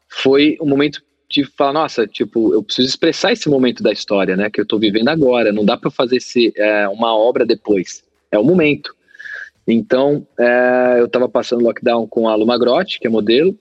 foi 0.08 0.56
um 0.60 0.66
momento 0.66 1.02
de 1.30 1.44
falar, 1.44 1.74
nossa, 1.74 2.06
tipo, 2.06 2.54
eu 2.54 2.62
preciso 2.62 2.88
expressar 2.88 3.32
esse 3.32 3.48
momento 3.48 3.82
da 3.82 3.92
história, 3.92 4.36
né? 4.36 4.48
Que 4.50 4.60
eu 4.60 4.62
estou 4.62 4.78
vivendo 4.78 5.08
agora. 5.08 5.52
Não 5.52 5.64
dá 5.64 5.76
para 5.76 5.90
fazer 5.90 6.18
é, 6.56 6.88
uma 6.88 7.14
obra 7.14 7.44
depois. 7.44 8.02
É 8.30 8.38
o 8.38 8.44
momento. 8.44 8.94
Então, 9.66 10.26
é, 10.38 10.96
eu 10.98 11.04
estava 11.04 11.28
passando 11.28 11.62
lockdown 11.62 12.06
com 12.06 12.28
a 12.28 12.34
Luma 12.34 12.58
Grotti, 12.58 12.98
que 12.98 13.06
é 13.06 13.10
modelo, 13.10 13.54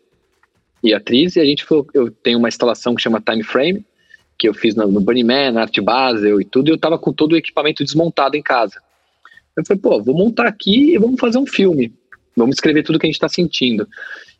e 0.84 0.94
atriz, 0.94 1.36
e 1.36 1.40
a 1.40 1.46
gente 1.46 1.66
falou, 1.66 1.88
eu 1.94 2.12
tenho 2.12 2.38
uma 2.38 2.48
instalação 2.48 2.96
que 2.96 3.02
chama 3.02 3.22
Time 3.22 3.44
Frame, 3.44 3.86
que 4.38 4.48
eu 4.48 4.54
fiz 4.54 4.76
no, 4.76 4.88
no 4.88 5.02
Burning 5.02 5.24
Man, 5.24 5.52
na 5.52 5.62
Art 5.62 5.80
Basel 5.80 6.40
e 6.40 6.46
tudo, 6.46 6.70
e 6.70 6.72
eu 6.72 6.78
tava 6.78 6.98
com 6.98 7.12
todo 7.12 7.34
o 7.34 7.38
equipamento 7.38 7.84
desmontado 7.84 8.38
em 8.38 8.42
casa. 8.42 8.82
Eu 9.56 9.66
falei, 9.66 9.82
pô, 9.82 10.02
vou 10.02 10.16
montar 10.16 10.48
aqui 10.48 10.94
e 10.94 10.98
vamos 10.98 11.20
fazer 11.20 11.40
um 11.40 11.48
filme. 11.48 11.92
Vamos 12.36 12.58
escrever 12.58 12.84
tudo 12.84 13.00
que 13.00 13.08
a 13.08 13.10
gente 13.10 13.16
está 13.16 13.28
sentindo. 13.28 13.88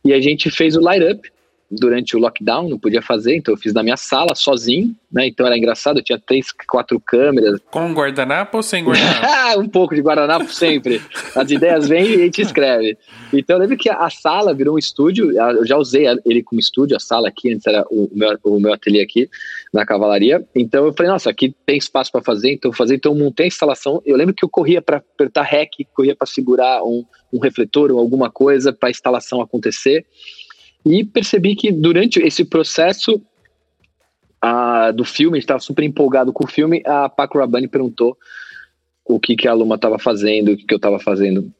E 0.04 0.12
a 0.12 0.20
gente 0.20 0.48
fez 0.50 0.76
o 0.76 0.80
Light 0.80 1.02
Up, 1.02 1.28
durante 1.70 2.16
o 2.16 2.18
lockdown, 2.18 2.68
não 2.68 2.78
podia 2.78 3.02
fazer, 3.02 3.36
então 3.36 3.52
eu 3.52 3.58
fiz 3.58 3.74
na 3.74 3.82
minha 3.82 3.96
sala, 3.96 4.34
sozinho, 4.34 4.94
né? 5.12 5.26
Então 5.26 5.46
era 5.46 5.56
engraçado, 5.56 5.98
eu 5.98 6.02
tinha 6.02 6.18
três, 6.18 6.50
quatro 6.66 6.98
câmeras. 6.98 7.60
Com 7.70 7.92
guardanapo 7.92 8.56
ou 8.56 8.62
sem 8.62 8.84
guardanapo? 8.84 9.60
um 9.60 9.68
pouco 9.68 9.94
de 9.94 10.00
guardanapo 10.00 10.50
sempre. 10.50 11.02
As 11.34 11.50
ideias 11.50 11.88
vêm 11.88 12.06
e 12.06 12.14
a 12.14 12.18
gente 12.24 12.40
escreve. 12.40 12.96
Então 13.32 13.56
eu 13.56 13.60
lembro 13.60 13.76
que 13.76 13.90
a 13.90 14.08
sala 14.08 14.54
virou 14.54 14.76
um 14.76 14.78
estúdio, 14.78 15.30
eu 15.32 15.66
já 15.66 15.76
usei 15.76 16.06
ele 16.24 16.42
como 16.42 16.60
estúdio, 16.60 16.96
a 16.96 17.00
sala 17.00 17.28
aqui, 17.28 17.52
antes 17.52 17.66
era 17.66 17.84
o 17.90 18.08
meu, 18.12 18.38
o 18.44 18.60
meu 18.60 18.72
ateliê 18.72 19.02
aqui 19.02 19.28
na 19.72 19.84
cavalaria. 19.84 20.44
Então 20.54 20.86
eu 20.86 20.94
falei, 20.94 21.12
nossa, 21.12 21.28
aqui 21.28 21.54
tem 21.66 21.76
espaço 21.76 22.10
para 22.10 22.22
fazer, 22.22 22.52
então 22.52 22.72
fazer, 22.72 22.94
então 22.96 23.12
eu 23.12 23.18
montei 23.18 23.44
a 23.44 23.48
instalação. 23.48 24.02
Eu 24.06 24.16
lembro 24.16 24.34
que 24.34 24.44
eu 24.44 24.48
corria 24.48 24.80
para 24.80 24.98
apertar 24.98 25.42
REC, 25.42 25.86
corria 25.94 26.16
para 26.16 26.26
segurar 26.26 26.82
um, 26.82 27.04
um 27.32 27.38
refletor 27.38 27.92
ou 27.92 27.98
alguma 27.98 28.30
coisa 28.30 28.72
para 28.72 28.88
a 28.88 28.90
instalação 28.90 29.40
acontecer. 29.40 30.06
E 30.88 31.04
percebi 31.04 31.54
que 31.54 31.70
durante 31.70 32.18
esse 32.20 32.44
processo 32.44 33.20
a, 34.40 34.90
do 34.90 35.04
filme, 35.04 35.38
estava 35.38 35.60
super 35.60 35.84
empolgado 35.84 36.32
com 36.32 36.44
o 36.44 36.48
filme, 36.48 36.82
a 36.86 37.08
Paco 37.08 37.38
Rabanne 37.38 37.68
perguntou 37.68 38.16
o 39.04 39.18
que, 39.20 39.36
que 39.36 39.48
a 39.48 39.52
Luma 39.52 39.74
estava 39.74 39.98
fazendo, 39.98 40.52
o 40.52 40.56
que, 40.56 40.64
que 40.64 40.74
eu 40.74 40.76
estava 40.76 40.98
fazendo, 40.98 41.52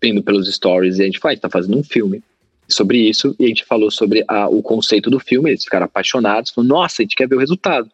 vendo 0.00 0.22
pelos 0.22 0.52
stories, 0.52 0.98
e 0.98 1.02
a 1.02 1.06
gente 1.06 1.18
faz, 1.18 1.36
está 1.36 1.50
fazendo 1.50 1.78
um 1.78 1.82
filme 1.82 2.22
sobre 2.68 2.98
isso, 2.98 3.34
e 3.38 3.46
a 3.46 3.48
gente 3.48 3.64
falou 3.64 3.90
sobre 3.90 4.24
a, 4.28 4.48
o 4.48 4.62
conceito 4.62 5.10
do 5.10 5.18
filme, 5.18 5.50
eles 5.50 5.64
ficaram 5.64 5.86
apaixonados, 5.86 6.50
falaram, 6.50 6.76
nossa, 6.76 7.00
a 7.00 7.04
gente 7.04 7.16
quer 7.16 7.28
ver 7.28 7.36
o 7.36 7.40
resultado. 7.40 7.90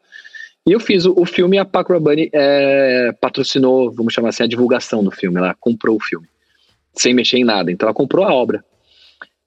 E 0.67 0.73
eu 0.73 0.81
fiz 0.81 1.05
o, 1.05 1.15
o 1.17 1.25
filme 1.25 1.59
a 1.59 1.65
Paco 1.65 1.93
Rabanne 1.93 2.29
é, 2.33 3.13
patrocinou, 3.21 3.91
vamos 3.93 4.13
chamar 4.13 4.31
assim, 4.31 4.43
a 4.43 4.49
divulgação 4.49 5.05
do 5.05 5.11
filme, 5.11 5.39
ela 5.39 5.55
comprou 5.55 5.97
o 5.97 6.03
filme, 6.03 6.27
sem 6.93 7.15
mexer 7.15 7.39
em 7.39 7.45
nada, 7.45 7.71
então 7.71 7.87
ela 7.87 7.95
comprou 7.95 8.25
a 8.25 8.35
obra. 8.35 8.65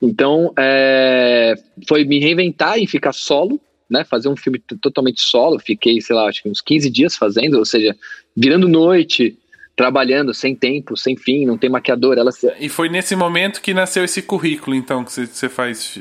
Então, 0.02 0.53
é, 0.57 1.56
foi 1.88 2.03
me 2.03 2.19
reinventar 2.19 2.78
e 2.78 2.86
ficar 2.86 3.14
solo, 3.14 3.60
né? 3.90 4.03
Fazer 4.03 4.30
um 4.30 4.36
filme 4.36 4.60
totalmente 4.82 5.22
solo. 5.22 5.60
Fiquei, 5.60 5.99
sei 6.02 6.15
lá, 6.15 6.28
acho 6.28 6.44
que 6.44 6.49
uns 6.49 6.61
15 6.61 6.90
dias 6.90 7.15
fazendo, 7.15 7.57
ou 7.57 7.65
seja, 7.65 7.95
virando 8.36 8.68
noite, 8.68 9.38
trabalhando 9.76 10.34
sem 10.34 10.56
tempo, 10.56 10.98
sem 10.98 11.15
fim, 11.15 11.45
não 11.45 11.57
tem 11.57 11.69
maquiador. 11.69 12.18
Ela... 12.18 12.32
E 12.60 12.68
foi 12.68 12.90
nesse 12.90 13.15
momento 13.15 13.61
que 13.61 13.74
nasceu 13.74 14.03
esse 14.03 14.22
currículo, 14.22 14.76
então, 14.76 15.03
que 15.03 15.11
você 15.11 15.48
faz 15.48 15.99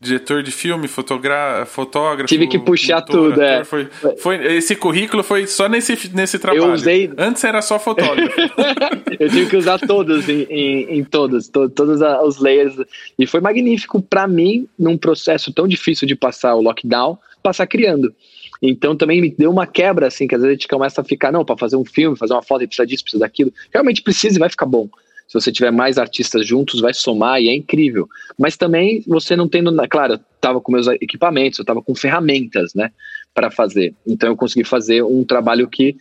diretor 0.00 0.42
de 0.42 0.52
filme, 0.52 0.86
fotógrafo. 0.86 1.86
Tive 2.26 2.46
que 2.46 2.58
puxar 2.58 3.02
tudo, 3.02 3.40
é. 3.42 3.64
Foi, 3.64 3.88
foi, 4.18 4.56
esse 4.56 4.76
currículo 4.76 5.22
foi 5.22 5.46
só 5.46 5.68
nesse, 5.68 6.14
nesse 6.14 6.38
trabalho. 6.38 6.66
Eu 6.66 6.72
usei. 6.72 7.10
Antes 7.18 7.42
era 7.42 7.60
só 7.60 7.78
fotógrafo. 7.78 8.36
eu 9.18 9.28
tive 9.28 9.50
que 9.50 9.56
usar 9.56 9.78
todos 9.78 10.28
em, 10.28 10.42
em, 10.42 10.98
em 10.98 11.04
todos, 11.04 11.48
to, 11.48 11.68
todos 11.68 12.00
os 12.00 12.38
layers. 12.38 12.74
E 13.18 13.26
foi 13.26 13.40
magnífico 13.40 14.00
para 14.00 14.28
mim, 14.28 14.68
num 14.78 14.96
processo 14.96 15.52
tão 15.52 15.66
difícil 15.66 16.06
de 16.06 16.14
passar 16.14 16.54
o 16.54 16.62
lockdown, 16.62 17.18
passar 17.42 17.66
criando. 17.66 18.14
Então 18.62 18.96
também 18.96 19.20
me 19.20 19.30
deu 19.30 19.50
uma 19.50 19.66
quebra, 19.66 20.06
assim, 20.06 20.28
que 20.28 20.34
às 20.34 20.40
vezes 20.40 20.52
a 20.52 20.54
gente 20.54 20.68
começa 20.68 21.00
a 21.00 21.04
ficar, 21.04 21.32
não, 21.32 21.44
para 21.44 21.56
fazer 21.56 21.76
um 21.76 21.84
filme, 21.84 22.16
fazer 22.16 22.34
uma 22.34 22.42
foto, 22.42 22.66
precisa 22.66 22.86
disso, 22.86 23.02
precisa 23.02 23.20
daquilo. 23.20 23.52
Realmente 23.72 24.02
precisa 24.02 24.36
e 24.36 24.38
vai 24.38 24.48
ficar 24.48 24.66
bom 24.66 24.88
se 25.28 25.34
você 25.34 25.52
tiver 25.52 25.70
mais 25.70 25.98
artistas 25.98 26.46
juntos, 26.46 26.80
vai 26.80 26.94
somar 26.94 27.40
e 27.40 27.48
é 27.48 27.54
incrível. 27.54 28.08
Mas 28.38 28.56
também 28.56 29.04
você 29.06 29.36
não 29.36 29.46
tendo, 29.46 29.76
claro, 29.88 30.14
eu 30.14 30.20
estava 30.34 30.58
com 30.58 30.72
meus 30.72 30.86
equipamentos, 30.86 31.58
eu 31.58 31.62
estava 31.62 31.82
com 31.82 31.94
ferramentas, 31.94 32.72
né, 32.74 32.90
para 33.34 33.50
fazer. 33.50 33.94
Então 34.06 34.30
eu 34.30 34.36
consegui 34.36 34.64
fazer 34.64 35.02
um 35.04 35.22
trabalho 35.22 35.68
que 35.68 35.96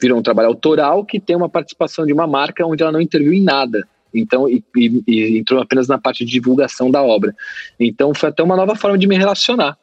virou 0.00 0.18
um 0.18 0.22
trabalho 0.22 0.48
autoral 0.48 1.06
que 1.06 1.18
tem 1.18 1.34
uma 1.34 1.48
participação 1.48 2.04
de 2.04 2.12
uma 2.12 2.26
marca 2.26 2.66
onde 2.66 2.82
ela 2.82 2.92
não 2.92 3.00
interviu 3.00 3.32
em 3.32 3.42
nada. 3.42 3.88
Então, 4.14 4.48
e, 4.48 4.62
e, 4.76 5.02
e 5.06 5.38
entrou 5.38 5.60
apenas 5.60 5.88
na 5.88 5.98
parte 5.98 6.24
de 6.24 6.30
divulgação 6.30 6.90
da 6.90 7.02
obra. 7.02 7.34
Então, 7.80 8.14
foi 8.14 8.28
até 8.28 8.42
uma 8.42 8.56
nova 8.56 8.74
forma 8.74 8.96
de 8.96 9.06
me 9.06 9.16
relacionar 9.16 9.76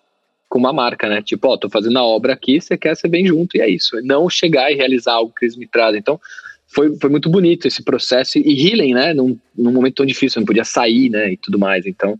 com 0.49 0.59
uma 0.59 0.73
marca, 0.73 1.09
né? 1.09 1.21
Tipo, 1.21 1.49
ó, 1.49 1.57
tô 1.57 1.69
fazendo 1.69 1.97
a 1.97 2.03
obra 2.03 2.33
aqui, 2.33 2.61
você 2.61 2.77
quer 2.77 2.95
ser 2.95 3.07
bem 3.07 3.25
junto, 3.25 3.57
e 3.57 3.61
é 3.61 3.69
isso. 3.69 3.99
Não 4.03 4.29
chegar 4.29 4.71
e 4.71 4.75
realizar 4.75 5.13
algo 5.13 5.33
que 5.35 5.45
eles 5.45 5.57
me 5.57 5.67
trazem. 5.67 5.99
Então, 5.99 6.19
foi, 6.73 6.97
foi 6.99 7.09
muito 7.09 7.29
bonito 7.29 7.67
esse 7.67 7.83
processo 7.83 8.37
e 8.37 8.67
healing, 8.67 8.93
né? 8.93 9.13
Num, 9.13 9.37
num 9.55 9.71
momento 9.71 9.95
tão 9.95 10.05
difícil, 10.05 10.39
não 10.39 10.45
podia 10.45 10.65
sair, 10.65 11.09
né? 11.09 11.33
E 11.33 11.37
tudo 11.37 11.59
mais. 11.59 11.85
Então, 11.85 12.19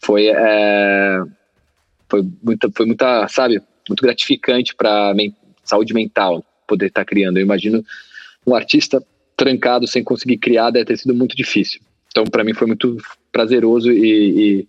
foi, 0.00 0.28
é, 0.28 1.22
foi, 2.08 2.26
muita, 2.42 2.70
foi 2.74 2.86
muita, 2.86 3.28
sabe, 3.28 3.60
muito 3.88 4.00
gratificante 4.02 4.74
para 4.74 5.12
men 5.14 5.34
saúde 5.62 5.94
mental 5.94 6.44
poder 6.66 6.86
estar 6.86 7.02
tá 7.02 7.04
criando. 7.04 7.36
Eu 7.36 7.42
imagino 7.42 7.84
um 8.46 8.54
artista 8.54 9.02
trancado 9.36 9.86
sem 9.86 10.02
conseguir 10.02 10.38
criar 10.38 10.70
deve 10.70 10.86
ter 10.86 10.96
sido 10.96 11.14
muito 11.14 11.36
difícil. 11.36 11.80
Então, 12.08 12.24
para 12.24 12.42
mim, 12.42 12.54
foi 12.54 12.66
muito 12.66 12.96
prazeroso 13.30 13.90
e, 13.90 14.00
e, 14.60 14.68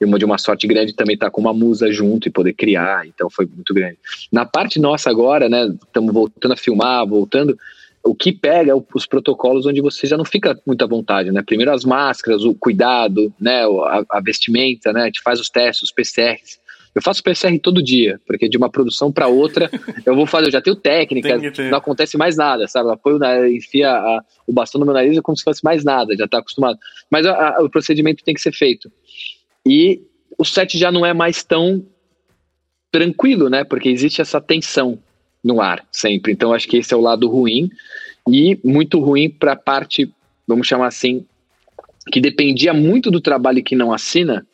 e 0.00 0.04
uma 0.04 0.18
de 0.18 0.24
uma 0.24 0.38
sorte 0.38 0.66
grande 0.66 0.94
também 0.94 1.14
estar 1.14 1.26
tá 1.26 1.30
com 1.30 1.40
uma 1.40 1.52
musa 1.52 1.92
junto 1.92 2.26
e 2.26 2.30
poder 2.30 2.54
criar. 2.54 3.06
Então, 3.06 3.28
foi 3.30 3.46
muito 3.46 3.72
grande. 3.74 3.98
Na 4.32 4.46
parte 4.46 4.80
nossa 4.80 5.10
agora, 5.10 5.48
né? 5.48 5.74
Estamos 5.86 6.12
voltando 6.12 6.52
a 6.52 6.56
filmar, 6.56 7.06
voltando 7.06 7.56
o 8.04 8.14
que 8.14 8.32
pega 8.32 8.72
é 8.72 8.74
os 8.74 9.06
protocolos 9.06 9.64
onde 9.64 9.80
você 9.80 10.06
já 10.06 10.16
não 10.16 10.24
fica 10.24 10.60
muito 10.66 10.82
à 10.82 10.86
vontade, 10.86 11.30
né? 11.30 11.42
Primeiro 11.42 11.72
as 11.72 11.84
máscaras, 11.84 12.44
o 12.44 12.54
cuidado, 12.54 13.32
né? 13.40 13.62
A, 13.64 14.04
a 14.10 14.20
vestimenta, 14.20 14.92
né? 14.92 15.02
A 15.02 15.06
gente 15.06 15.22
faz 15.22 15.38
os 15.38 15.48
testes, 15.48 15.84
os 15.84 15.92
PCRs. 15.92 16.60
Eu 16.94 17.00
faço 17.00 17.22
PCR 17.22 17.58
todo 17.58 17.82
dia, 17.82 18.20
porque 18.26 18.48
de 18.48 18.58
uma 18.58 18.68
produção 18.68 19.10
para 19.10 19.26
outra 19.26 19.70
eu 20.04 20.14
vou 20.14 20.26
fazer, 20.26 20.48
eu 20.48 20.52
já 20.52 20.60
tenho 20.60 20.76
técnica, 20.76 21.38
não 21.70 21.78
acontece 21.78 22.18
mais 22.18 22.36
nada, 22.36 22.66
sabe? 22.66 22.90
Apoio 22.90 23.18
na, 23.18 23.48
enfia 23.48 23.90
a, 23.90 24.22
o 24.46 24.52
bastão 24.52 24.78
no 24.78 24.84
meu 24.84 24.94
nariz 24.94 25.16
é 25.16 25.22
como 25.22 25.36
se 25.36 25.44
fosse 25.44 25.64
mais 25.64 25.84
nada, 25.84 26.14
já 26.16 26.26
está 26.26 26.38
acostumado. 26.38 26.78
Mas 27.10 27.24
a, 27.24 27.56
a, 27.56 27.62
o 27.62 27.70
procedimento 27.70 28.24
tem 28.24 28.34
que 28.34 28.40
ser 28.40 28.52
feito. 28.52 28.90
E 29.64 30.02
o 30.36 30.44
set 30.44 30.76
já 30.76 30.90
não 30.90 31.06
é 31.06 31.14
mais 31.14 31.42
tão 31.44 31.86
tranquilo, 32.90 33.48
né? 33.48 33.64
Porque 33.64 33.88
existe 33.88 34.20
essa 34.20 34.40
tensão 34.40 34.98
no 35.42 35.60
ar 35.60 35.84
sempre. 35.90 36.32
Então 36.32 36.52
acho 36.52 36.68
que 36.68 36.78
esse 36.78 36.92
é 36.92 36.96
o 36.96 37.00
lado 37.00 37.28
ruim 37.28 37.70
e 38.28 38.58
muito 38.62 39.00
ruim 39.00 39.28
para 39.28 39.52
a 39.52 39.56
parte, 39.56 40.12
vamos 40.46 40.66
chamar 40.66 40.86
assim, 40.86 41.24
que 42.10 42.20
dependia 42.20 42.72
muito 42.72 43.10
do 43.10 43.20
trabalho 43.20 43.62
que 43.62 43.76
não 43.76 43.92
assina, 43.92 44.46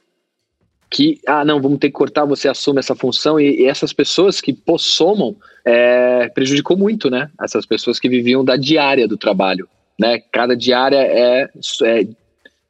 que, 0.90 1.20
ah, 1.27 1.44
não, 1.44 1.60
vamos 1.60 1.78
ter 1.78 1.89
que 1.89 1.94
cortar, 1.94 2.24
você 2.24 2.48
assume 2.48 2.78
essa 2.78 2.94
função, 2.94 3.39
e, 3.39 3.60
e 3.60 3.66
essas 3.66 3.93
pessoas 3.93 4.40
que 4.40 4.52
possomam 4.52 5.36
é, 5.65 6.28
prejudicou 6.28 6.77
muito, 6.77 7.10
né? 7.10 7.31
Essas 7.43 7.66
pessoas 7.66 8.01
que 8.01 8.09
viviam 8.09 8.43
da 8.43 8.56
diária 8.56 9.06
do 9.06 9.19
trabalho, 9.19 9.69
né? 9.98 10.19
Cada 10.32 10.56
diária 10.56 10.97
é, 10.97 11.51
é 11.85 12.06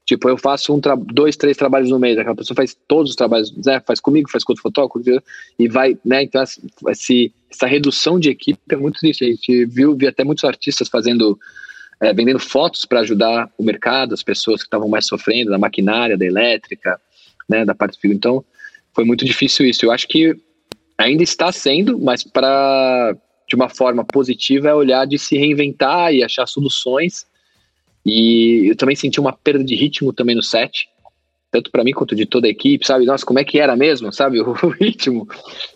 Tipo, 0.08 0.30
eu 0.30 0.38
faço 0.38 0.74
um 0.74 0.80
dois, 1.12 1.36
três 1.36 1.54
trabalhos 1.54 1.90
no 1.90 1.98
mês, 1.98 2.16
aquela 2.16 2.34
pessoa 2.34 2.56
faz 2.56 2.74
todos 2.88 3.10
os 3.10 3.14
trabalhos, 3.14 3.54
né? 3.58 3.78
Faz 3.86 4.00
comigo, 4.00 4.30
faz 4.30 4.42
com 4.42 4.52
outro 4.52 4.62
fotógrafo, 4.62 5.22
e 5.58 5.68
vai, 5.68 5.98
né? 6.02 6.22
Então, 6.22 6.42
esse, 6.88 7.30
essa 7.50 7.66
redução 7.66 8.18
de 8.18 8.30
equipe 8.30 8.58
é 8.70 8.76
muito 8.76 9.00
triste. 9.00 9.22
A 9.22 9.28
gente 9.28 9.66
viu, 9.66 9.94
viu 9.94 10.08
até 10.08 10.24
muitos 10.24 10.44
artistas 10.44 10.88
fazendo, 10.88 11.38
é, 12.00 12.14
vendendo 12.14 12.38
fotos 12.38 12.86
para 12.86 13.00
ajudar 13.00 13.50
o 13.58 13.62
mercado, 13.62 14.14
as 14.14 14.22
pessoas 14.22 14.62
que 14.62 14.66
estavam 14.66 14.88
mais 14.88 15.06
sofrendo, 15.06 15.50
da 15.50 15.58
maquinária, 15.58 16.16
da 16.16 16.24
elétrica, 16.24 16.98
né? 17.46 17.66
Da 17.66 17.74
parte 17.74 17.96
civil. 17.96 18.16
Então, 18.16 18.42
foi 18.94 19.04
muito 19.04 19.26
difícil 19.26 19.66
isso. 19.66 19.84
Eu 19.84 19.92
acho 19.92 20.08
que 20.08 20.34
ainda 20.96 21.22
está 21.22 21.52
sendo, 21.52 21.98
mas 21.98 22.24
para 22.24 23.14
de 23.46 23.54
uma 23.54 23.68
forma 23.68 24.06
positiva 24.06 24.68
é 24.68 24.74
olhar 24.74 25.06
de 25.06 25.18
se 25.18 25.36
reinventar 25.36 26.14
e 26.14 26.24
achar 26.24 26.46
soluções 26.46 27.26
e 28.08 28.70
eu 28.70 28.76
também 28.76 28.96
senti 28.96 29.20
uma 29.20 29.32
perda 29.32 29.62
de 29.62 29.74
ritmo 29.74 30.12
também 30.12 30.34
no 30.34 30.42
set, 30.42 30.88
tanto 31.50 31.70
para 31.70 31.84
mim 31.84 31.92
quanto 31.92 32.14
de 32.14 32.26
toda 32.26 32.46
a 32.46 32.50
equipe, 32.50 32.86
sabe? 32.86 33.04
Nossa, 33.04 33.24
como 33.24 33.38
é 33.38 33.44
que 33.44 33.58
era 33.58 33.76
mesmo, 33.76 34.12
sabe? 34.12 34.40
O 34.42 34.68
ritmo, 34.68 35.28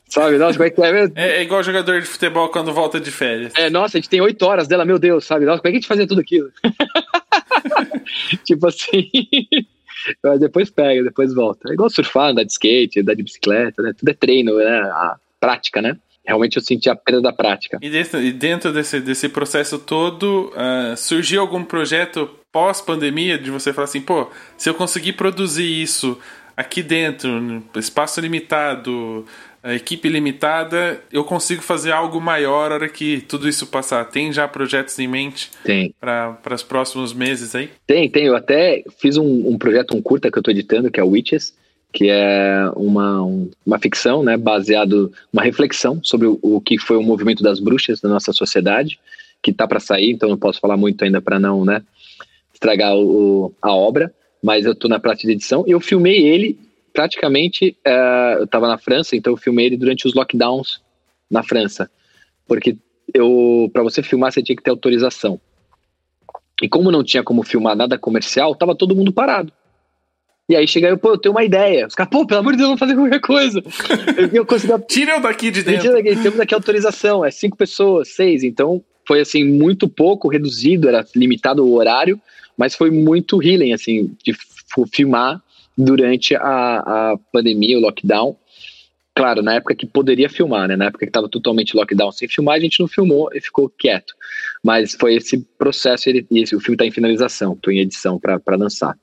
sabe? 0.08 0.38
Nossa, 0.38 0.58
como 0.58 0.66
é 0.66 0.70
que 0.70 0.80
é 0.82 0.92
mesmo? 0.92 1.14
É, 1.16 1.38
é 1.38 1.42
igual 1.42 1.62
jogador 1.62 2.00
de 2.00 2.06
futebol 2.06 2.48
quando 2.48 2.72
volta 2.72 3.00
de 3.00 3.10
férias. 3.10 3.52
É, 3.56 3.68
nossa, 3.68 3.96
a 3.96 4.00
gente 4.00 4.08
tem 4.08 4.20
oito 4.20 4.42
horas 4.44 4.66
dela, 4.66 4.84
meu 4.84 4.98
Deus, 4.98 5.24
sabe? 5.24 5.44
Nossa, 5.44 5.60
como 5.60 5.68
é 5.68 5.72
que 5.72 5.76
a 5.76 5.80
gente 5.80 5.88
fazia 5.88 6.06
tudo 6.06 6.20
aquilo? 6.20 6.50
tipo 8.44 8.66
assim. 8.66 9.10
Mas 10.22 10.40
depois 10.40 10.70
pega, 10.70 11.04
depois 11.04 11.32
volta. 11.32 11.70
É 11.70 11.74
igual 11.74 11.88
surfar, 11.88 12.30
andar 12.30 12.44
de 12.44 12.52
skate, 12.52 13.00
andar 13.00 13.14
de 13.14 13.22
bicicleta, 13.22 13.82
né? 13.82 13.92
Tudo 13.96 14.08
é 14.08 14.14
treino, 14.14 14.56
né? 14.56 14.80
A 14.80 15.16
prática, 15.38 15.80
né? 15.80 15.96
Realmente 16.24 16.56
eu 16.56 16.62
senti 16.62 16.88
a 16.88 16.96
perda 16.96 17.20
da 17.20 17.32
prática. 17.32 17.78
E 17.82 17.90
dentro, 17.90 18.22
e 18.22 18.32
dentro 18.32 18.72
desse, 18.72 19.00
desse 19.00 19.28
processo 19.28 19.78
todo, 19.78 20.52
uh, 20.54 20.96
surgiu 20.96 21.40
algum 21.40 21.64
projeto 21.64 22.28
pós-pandemia 22.50 23.38
de 23.38 23.50
você 23.50 23.72
falar 23.72 23.86
assim, 23.86 24.00
pô, 24.00 24.28
se 24.56 24.68
eu 24.68 24.74
conseguir 24.74 25.14
produzir 25.14 25.82
isso 25.82 26.18
aqui 26.56 26.82
dentro, 26.82 27.62
espaço 27.76 28.20
limitado, 28.20 29.24
equipe 29.64 30.08
limitada, 30.08 31.00
eu 31.12 31.24
consigo 31.24 31.62
fazer 31.62 31.92
algo 31.92 32.20
maior 32.20 32.70
na 32.70 32.74
hora 32.76 32.88
que 32.88 33.20
tudo 33.22 33.48
isso 33.48 33.66
passar. 33.66 34.04
Tem 34.06 34.32
já 34.32 34.48
projetos 34.48 34.98
em 34.98 35.06
mente? 35.06 35.50
Tem. 35.64 35.94
Para 36.00 36.36
os 36.52 36.62
próximos 36.62 37.12
meses 37.12 37.54
aí? 37.54 37.70
Tem, 37.86 38.10
tem. 38.10 38.26
Eu 38.26 38.36
até 38.36 38.82
fiz 38.98 39.16
um, 39.16 39.48
um 39.48 39.56
projeto, 39.56 39.96
um 39.96 40.02
curta 40.02 40.30
que 40.30 40.38
eu 40.38 40.40
estou 40.40 40.52
editando, 40.52 40.90
que 40.90 40.98
é 40.98 41.02
o 41.02 41.08
Witches, 41.08 41.54
que 41.92 42.08
é 42.08 42.70
uma, 42.74 43.20
uma 43.66 43.78
ficção, 43.78 44.22
né, 44.22 44.36
baseado 44.36 45.12
uma 45.32 45.42
reflexão 45.42 46.00
sobre 46.02 46.26
o, 46.26 46.38
o 46.40 46.60
que 46.60 46.78
foi 46.78 46.96
o 46.96 47.02
movimento 47.02 47.42
das 47.42 47.60
bruxas 47.60 48.00
na 48.00 48.08
nossa 48.08 48.32
sociedade, 48.32 48.98
que 49.42 49.50
está 49.50 49.66
para 49.66 49.80
sair, 49.80 50.10
então 50.10 50.28
não 50.28 50.38
posso 50.38 50.60
falar 50.60 50.76
muito 50.76 51.04
ainda 51.04 51.20
para 51.20 51.38
não, 51.38 51.64
né, 51.64 51.82
estragar 52.54 52.96
o, 52.96 53.52
a 53.60 53.72
obra, 53.72 54.12
mas 54.42 54.64
eu 54.64 54.72
estou 54.72 54.88
na 54.88 54.98
parte 54.98 55.26
de 55.26 55.32
edição. 55.32 55.64
Eu 55.66 55.80
filmei 55.80 56.26
ele 56.26 56.58
praticamente, 56.92 57.76
uh, 57.86 58.38
eu 58.38 58.44
estava 58.44 58.68
na 58.68 58.78
França, 58.78 59.16
então 59.16 59.32
eu 59.32 59.36
filmei 59.36 59.66
ele 59.66 59.76
durante 59.76 60.06
os 60.06 60.14
lockdowns 60.14 60.80
na 61.30 61.42
França. 61.42 61.90
Porque 62.46 62.76
eu 63.12 63.70
para 63.72 63.82
você 63.82 64.02
filmar, 64.02 64.32
você 64.32 64.42
tinha 64.42 64.56
que 64.56 64.62
ter 64.62 64.70
autorização. 64.70 65.40
E 66.60 66.68
como 66.68 66.90
não 66.90 67.02
tinha 67.02 67.22
como 67.22 67.42
filmar 67.42 67.76
nada 67.76 67.98
comercial, 67.98 68.54
tava 68.54 68.74
todo 68.74 68.94
mundo 68.94 69.12
parado. 69.12 69.52
E 70.48 70.56
aí 70.56 70.66
chega 70.66 70.88
eu, 70.88 70.98
pô, 70.98 71.10
eu 71.10 71.18
tenho 71.18 71.34
uma 71.34 71.44
ideia. 71.44 71.86
Os 71.86 71.94
caras, 71.94 72.10
pô, 72.10 72.26
pelo 72.26 72.40
amor 72.40 72.52
de 72.52 72.58
Deus, 72.58 72.68
vamos 72.68 72.80
fazer 72.80 72.94
qualquer 72.94 73.20
coisa. 73.20 73.62
eu, 74.32 74.44
consegui... 74.44 74.72
Tira 74.88 75.12
eu 75.12 75.20
daqui 75.20 75.50
de 75.50 75.62
dentro. 75.62 75.82
Tira 75.82 75.94
daqui, 75.94 76.22
temos 76.22 76.40
aqui 76.40 76.54
autorização, 76.54 77.24
é 77.24 77.30
cinco 77.30 77.56
pessoas, 77.56 78.08
seis. 78.08 78.42
Então 78.42 78.82
foi 79.06 79.20
assim, 79.20 79.44
muito 79.44 79.88
pouco, 79.88 80.28
reduzido, 80.28 80.88
era 80.88 81.04
limitado 81.14 81.64
o 81.64 81.74
horário, 81.74 82.20
mas 82.56 82.74
foi 82.74 82.90
muito 82.90 83.42
healing, 83.42 83.72
assim, 83.72 84.14
de 84.24 84.34
filmar 84.92 85.40
durante 85.76 86.34
a, 86.34 86.40
a 87.12 87.16
pandemia, 87.32 87.78
o 87.78 87.80
lockdown. 87.80 88.36
Claro, 89.14 89.42
na 89.42 89.54
época 89.54 89.74
que 89.74 89.86
poderia 89.86 90.28
filmar, 90.28 90.68
né? 90.68 90.76
Na 90.76 90.86
época 90.86 91.04
que 91.04 91.10
estava 91.10 91.28
totalmente 91.28 91.76
lockdown 91.76 92.10
sem 92.12 92.28
filmar, 92.28 92.56
a 92.56 92.60
gente 92.60 92.80
não 92.80 92.88
filmou 92.88 93.28
e 93.34 93.40
ficou 93.40 93.68
quieto. 93.68 94.14
Mas 94.64 94.94
foi 94.94 95.16
esse 95.16 95.38
processo, 95.58 96.08
ele, 96.08 96.26
e 96.30 96.42
esse, 96.42 96.56
o 96.56 96.60
filme 96.60 96.76
está 96.76 96.86
em 96.86 96.90
finalização, 96.90 97.52
estou 97.52 97.72
em 97.72 97.80
edição 97.80 98.18
para 98.18 98.56
lançar. 98.56 98.96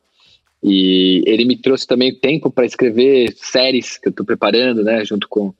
E 0.63 1.23
ele 1.25 1.45
me 1.45 1.57
trouxe 1.57 1.87
também 1.87 2.13
tempo 2.13 2.51
para 2.51 2.65
escrever 2.65 3.33
séries 3.35 3.97
que 3.97 4.07
eu 4.07 4.11
estou 4.11 4.25
preparando, 4.25 4.83
né? 4.83 5.05
Junto 5.05 5.27
com 5.27 5.53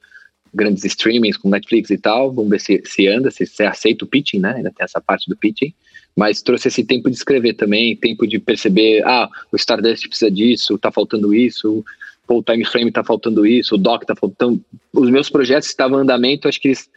grandes 0.52 0.84
streamings, 0.84 1.36
com 1.36 1.48
Netflix 1.48 1.90
e 1.90 1.98
tal. 1.98 2.32
Vamos 2.32 2.50
ver 2.50 2.60
se, 2.60 2.82
se 2.84 3.08
anda, 3.08 3.30
se, 3.30 3.46
se 3.46 3.64
aceita 3.64 4.04
o 4.04 4.08
pitching, 4.08 4.40
né? 4.40 4.54
Ainda 4.56 4.70
tem 4.70 4.84
essa 4.84 5.00
parte 5.00 5.28
do 5.28 5.36
pitching. 5.36 5.72
Mas 6.14 6.42
trouxe 6.42 6.68
esse 6.68 6.84
tempo 6.84 7.08
de 7.08 7.16
escrever 7.16 7.54
também, 7.54 7.96
tempo 7.96 8.26
de 8.26 8.38
perceber, 8.38 9.02
ah, 9.04 9.28
o 9.50 9.56
Stardust 9.56 10.08
precisa 10.08 10.30
disso, 10.30 10.76
tá 10.76 10.90
faltando 10.90 11.32
isso, 11.32 11.84
o 12.28 12.42
time 12.42 12.64
frame 12.64 12.92
tá 12.92 13.02
faltando 13.02 13.46
isso, 13.46 13.74
o 13.74 13.78
doc 13.78 14.04
tá 14.04 14.14
faltando. 14.14 14.62
Os 14.92 15.08
meus 15.08 15.30
projetos 15.30 15.68
estavam 15.68 15.98
em 15.98 16.02
andamento, 16.02 16.48
acho 16.48 16.60
que 16.60 16.68
eles 16.68 16.90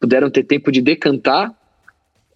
puderam 0.00 0.30
ter 0.30 0.44
tempo 0.44 0.70
de 0.72 0.80
decantar, 0.80 1.52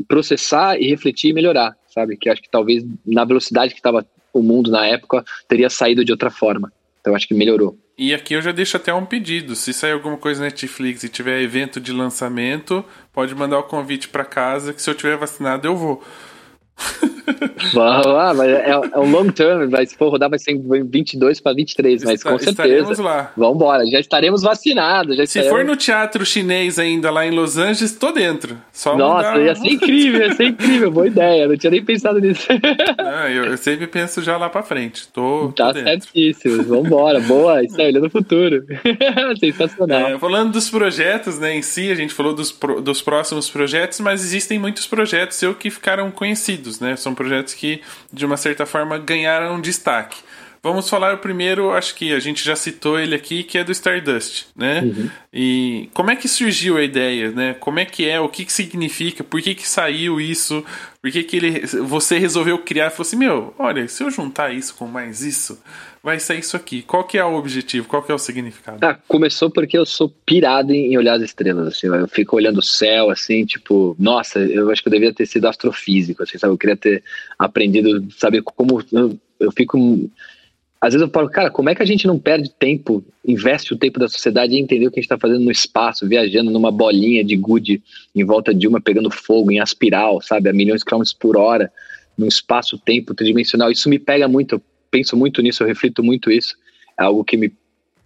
processar 0.06 0.80
e 0.80 0.88
refletir 0.88 1.30
e 1.30 1.32
melhorar, 1.32 1.76
sabe? 1.88 2.16
Que 2.16 2.28
acho 2.28 2.42
que 2.42 2.50
talvez 2.50 2.84
na 3.04 3.24
velocidade 3.24 3.72
que 3.72 3.80
estava 3.80 4.06
o 4.38 4.42
mundo 4.42 4.70
na 4.70 4.86
época 4.86 5.24
teria 5.48 5.70
saído 5.70 6.04
de 6.04 6.12
outra 6.12 6.30
forma. 6.30 6.72
Então 7.00 7.14
acho 7.14 7.26
que 7.26 7.34
melhorou. 7.34 7.78
E 7.98 8.12
aqui 8.12 8.34
eu 8.34 8.42
já 8.42 8.52
deixo 8.52 8.76
até 8.76 8.92
um 8.92 9.06
pedido. 9.06 9.56
Se 9.56 9.72
sair 9.72 9.92
alguma 9.92 10.18
coisa 10.18 10.40
na 10.40 10.46
Netflix 10.46 11.02
e 11.02 11.08
tiver 11.08 11.40
evento 11.40 11.80
de 11.80 11.92
lançamento, 11.92 12.84
pode 13.12 13.34
mandar 13.34 13.58
o 13.58 13.62
convite 13.62 14.08
para 14.08 14.24
casa 14.24 14.74
que 14.74 14.82
se 14.82 14.90
eu 14.90 14.94
tiver 14.94 15.16
vacinado 15.16 15.66
eu 15.66 15.76
vou. 15.76 16.02
Ah, 16.78 18.32
mas 18.34 18.48
é, 18.48 18.70
é, 18.70 18.98
um 18.98 19.10
long 19.10 19.28
term, 19.30 19.68
mas 19.70 19.90
se 19.90 19.96
for 19.96 20.10
rodar 20.10 20.30
vai 20.30 20.38
ser 20.38 20.56
22 20.56 21.40
para 21.40 21.54
23, 21.54 22.04
mas 22.04 22.14
Está, 22.14 22.30
com 22.30 22.38
certeza. 22.38 22.62
Estaremos 22.62 22.98
lá. 22.98 23.32
Vamos 23.36 23.56
embora, 23.56 23.86
já 23.86 23.98
estaremos 23.98 24.42
vacinados. 24.42 25.16
Já 25.16 25.26
se 25.26 25.38
estaremos... 25.38 25.58
for 25.58 25.64
no 25.64 25.76
teatro 25.76 26.24
chinês 26.24 26.78
ainda 26.78 27.10
lá 27.10 27.26
em 27.26 27.30
Los 27.30 27.58
Angeles, 27.58 27.96
tô 27.96 28.12
dentro. 28.12 28.56
Só 28.72 28.96
Nossa, 28.96 29.30
mandar... 29.30 29.44
ia 29.44 29.54
ser 29.54 29.68
incrível, 29.68 30.20
ia 30.20 30.34
ser 30.34 30.44
incrível, 30.44 30.90
boa 30.90 31.06
ideia, 31.06 31.48
não 31.48 31.56
tinha 31.56 31.70
nem 31.70 31.84
pensado 31.84 32.20
nisso. 32.20 32.46
Não, 32.98 33.28
eu, 33.28 33.44
eu, 33.46 33.56
sempre 33.56 33.86
penso 33.86 34.22
já 34.22 34.36
lá 34.36 34.48
para 34.48 34.62
frente, 34.62 35.08
tô, 35.08 35.52
Tá 35.56 35.72
tô 35.72 35.80
certíssimo, 35.80 36.62
vamos 36.64 36.86
embora, 36.86 37.20
boa, 37.20 37.62
isso 37.62 37.80
aí, 37.80 37.88
olhando 37.88 38.06
o 38.06 38.10
futuro. 38.10 38.64
Sensacional. 39.38 40.10
É, 40.10 40.18
falando 40.18 40.52
dos 40.52 40.68
projetos, 40.68 41.38
né, 41.38 41.54
em 41.54 41.62
si, 41.62 41.90
a 41.90 41.94
gente 41.94 42.12
falou 42.12 42.34
dos, 42.34 42.56
dos 42.82 43.00
próximos 43.00 43.48
projetos, 43.48 44.00
mas 44.00 44.24
existem 44.24 44.58
muitos 44.58 44.86
projetos 44.86 45.40
eu 45.42 45.54
que 45.54 45.70
ficaram 45.70 46.10
conhecidos, 46.10 46.65
né, 46.80 46.96
são 46.96 47.14
projetos 47.14 47.54
que, 47.54 47.80
de 48.12 48.26
uma 48.26 48.36
certa 48.36 48.66
forma, 48.66 48.98
ganharam 48.98 49.60
destaque. 49.60 50.18
Vamos 50.66 50.88
falar 50.90 51.18
primeiro, 51.18 51.70
acho 51.70 51.94
que 51.94 52.12
a 52.12 52.18
gente 52.18 52.44
já 52.44 52.56
citou 52.56 52.98
ele 52.98 53.14
aqui, 53.14 53.44
que 53.44 53.56
é 53.56 53.62
do 53.62 53.70
Stardust, 53.70 54.46
né? 54.56 54.80
Uhum. 54.80 55.10
E 55.32 55.88
como 55.94 56.10
é 56.10 56.16
que 56.16 56.26
surgiu 56.26 56.76
a 56.76 56.82
ideia, 56.82 57.30
né? 57.30 57.54
Como 57.54 57.78
é 57.78 57.84
que 57.84 58.08
é, 58.08 58.18
o 58.18 58.28
que, 58.28 58.44
que 58.44 58.52
significa, 58.52 59.22
por 59.22 59.40
que, 59.40 59.54
que 59.54 59.68
saiu 59.68 60.20
isso, 60.20 60.64
por 61.00 61.12
que, 61.12 61.22
que 61.22 61.36
ele, 61.36 61.60
você 61.84 62.18
resolveu 62.18 62.58
criar, 62.58 62.90
falou 62.90 63.06
assim, 63.06 63.16
meu, 63.16 63.54
olha, 63.56 63.86
se 63.86 64.02
eu 64.02 64.10
juntar 64.10 64.52
isso 64.52 64.74
com 64.74 64.88
mais 64.88 65.22
isso, 65.22 65.56
vai 66.06 66.20
sair 66.20 66.38
isso 66.38 66.56
aqui. 66.56 66.82
Qual 66.82 67.02
que 67.02 67.18
é 67.18 67.24
o 67.24 67.34
objetivo, 67.34 67.88
qual 67.88 68.00
que 68.00 68.12
é 68.12 68.14
o 68.14 68.18
significado? 68.18 68.78
Ah, 68.80 68.96
começou 69.08 69.50
porque 69.50 69.76
eu 69.76 69.84
sou 69.84 70.08
pirado 70.24 70.72
em 70.72 70.96
olhar 70.96 71.14
as 71.14 71.22
estrelas, 71.22 71.66
assim, 71.66 71.88
eu 71.88 72.06
fico 72.06 72.36
olhando 72.36 72.58
o 72.58 72.62
céu, 72.62 73.10
assim, 73.10 73.44
tipo, 73.44 73.96
nossa, 73.98 74.38
eu 74.38 74.70
acho 74.70 74.80
que 74.80 74.88
eu 74.88 74.92
devia 74.92 75.12
ter 75.12 75.26
sido 75.26 75.48
astrofísico, 75.48 76.22
assim, 76.22 76.38
sabe? 76.38 76.54
Eu 76.54 76.58
queria 76.58 76.76
ter 76.76 77.02
aprendido, 77.36 78.06
saber 78.12 78.40
como... 78.42 78.80
Eu, 78.92 79.18
eu 79.40 79.50
fico 79.50 79.76
às 80.80 80.92
vezes 80.92 81.04
eu 81.04 81.12
falo, 81.12 81.28
cara, 81.28 81.50
como 81.50 81.70
é 81.70 81.74
que 81.74 81.82
a 81.82 81.86
gente 81.86 82.06
não 82.06 82.20
perde 82.20 82.50
tempo, 82.56 83.04
investe 83.26 83.74
o 83.74 83.76
tempo 83.76 83.98
da 83.98 84.06
sociedade 84.06 84.54
em 84.54 84.60
entender 84.60 84.86
o 84.86 84.90
que 84.92 85.00
a 85.00 85.02
gente 85.02 85.10
está 85.10 85.18
fazendo 85.18 85.44
no 85.44 85.50
espaço, 85.50 86.06
viajando 86.06 86.52
numa 86.52 86.70
bolinha 86.70 87.24
de 87.24 87.34
gude 87.34 87.82
em 88.14 88.24
volta 88.24 88.54
de 88.54 88.68
uma, 88.68 88.80
pegando 88.80 89.10
fogo 89.10 89.50
em 89.50 89.58
aspiral, 89.58 90.20
sabe, 90.22 90.48
a 90.48 90.52
milhões 90.52 90.82
de 90.82 90.84
quilômetros 90.84 91.14
por 91.14 91.36
hora, 91.36 91.72
num 92.16 92.28
espaço-tempo 92.28 93.12
tridimensional. 93.12 93.72
Isso 93.72 93.88
me 93.88 93.98
pega 93.98 94.28
muito, 94.28 94.62
penso 94.96 95.14
muito 95.14 95.42
nisso, 95.42 95.62
eu 95.62 95.66
reflito 95.66 96.02
muito 96.02 96.30
isso. 96.30 96.56
É 96.98 97.04
algo 97.04 97.22
que 97.22 97.36
me, 97.36 97.52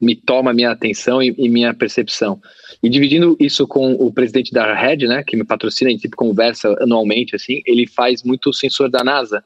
me 0.01 0.17
toma 0.17 0.53
minha 0.53 0.73
atenção 0.73 1.23
e, 1.23 1.33
e 1.39 1.49
minha 1.49 1.73
percepção. 1.73 2.41
E 2.83 2.89
dividindo 2.89 3.37
isso 3.39 3.65
com 3.65 3.93
o 3.93 4.12
presidente 4.12 4.53
da 4.53 4.75
Red, 4.75 5.07
né, 5.07 5.23
que 5.25 5.37
me 5.37 5.45
patrocina, 5.45 5.89
a 5.89 5.93
gente 5.93 6.09
conversa 6.09 6.77
anualmente, 6.81 7.37
assim, 7.37 7.62
ele 7.65 7.87
faz 7.87 8.25
muito 8.25 8.53
sensor 8.53 8.91
da 8.91 9.05
NASA 9.05 9.45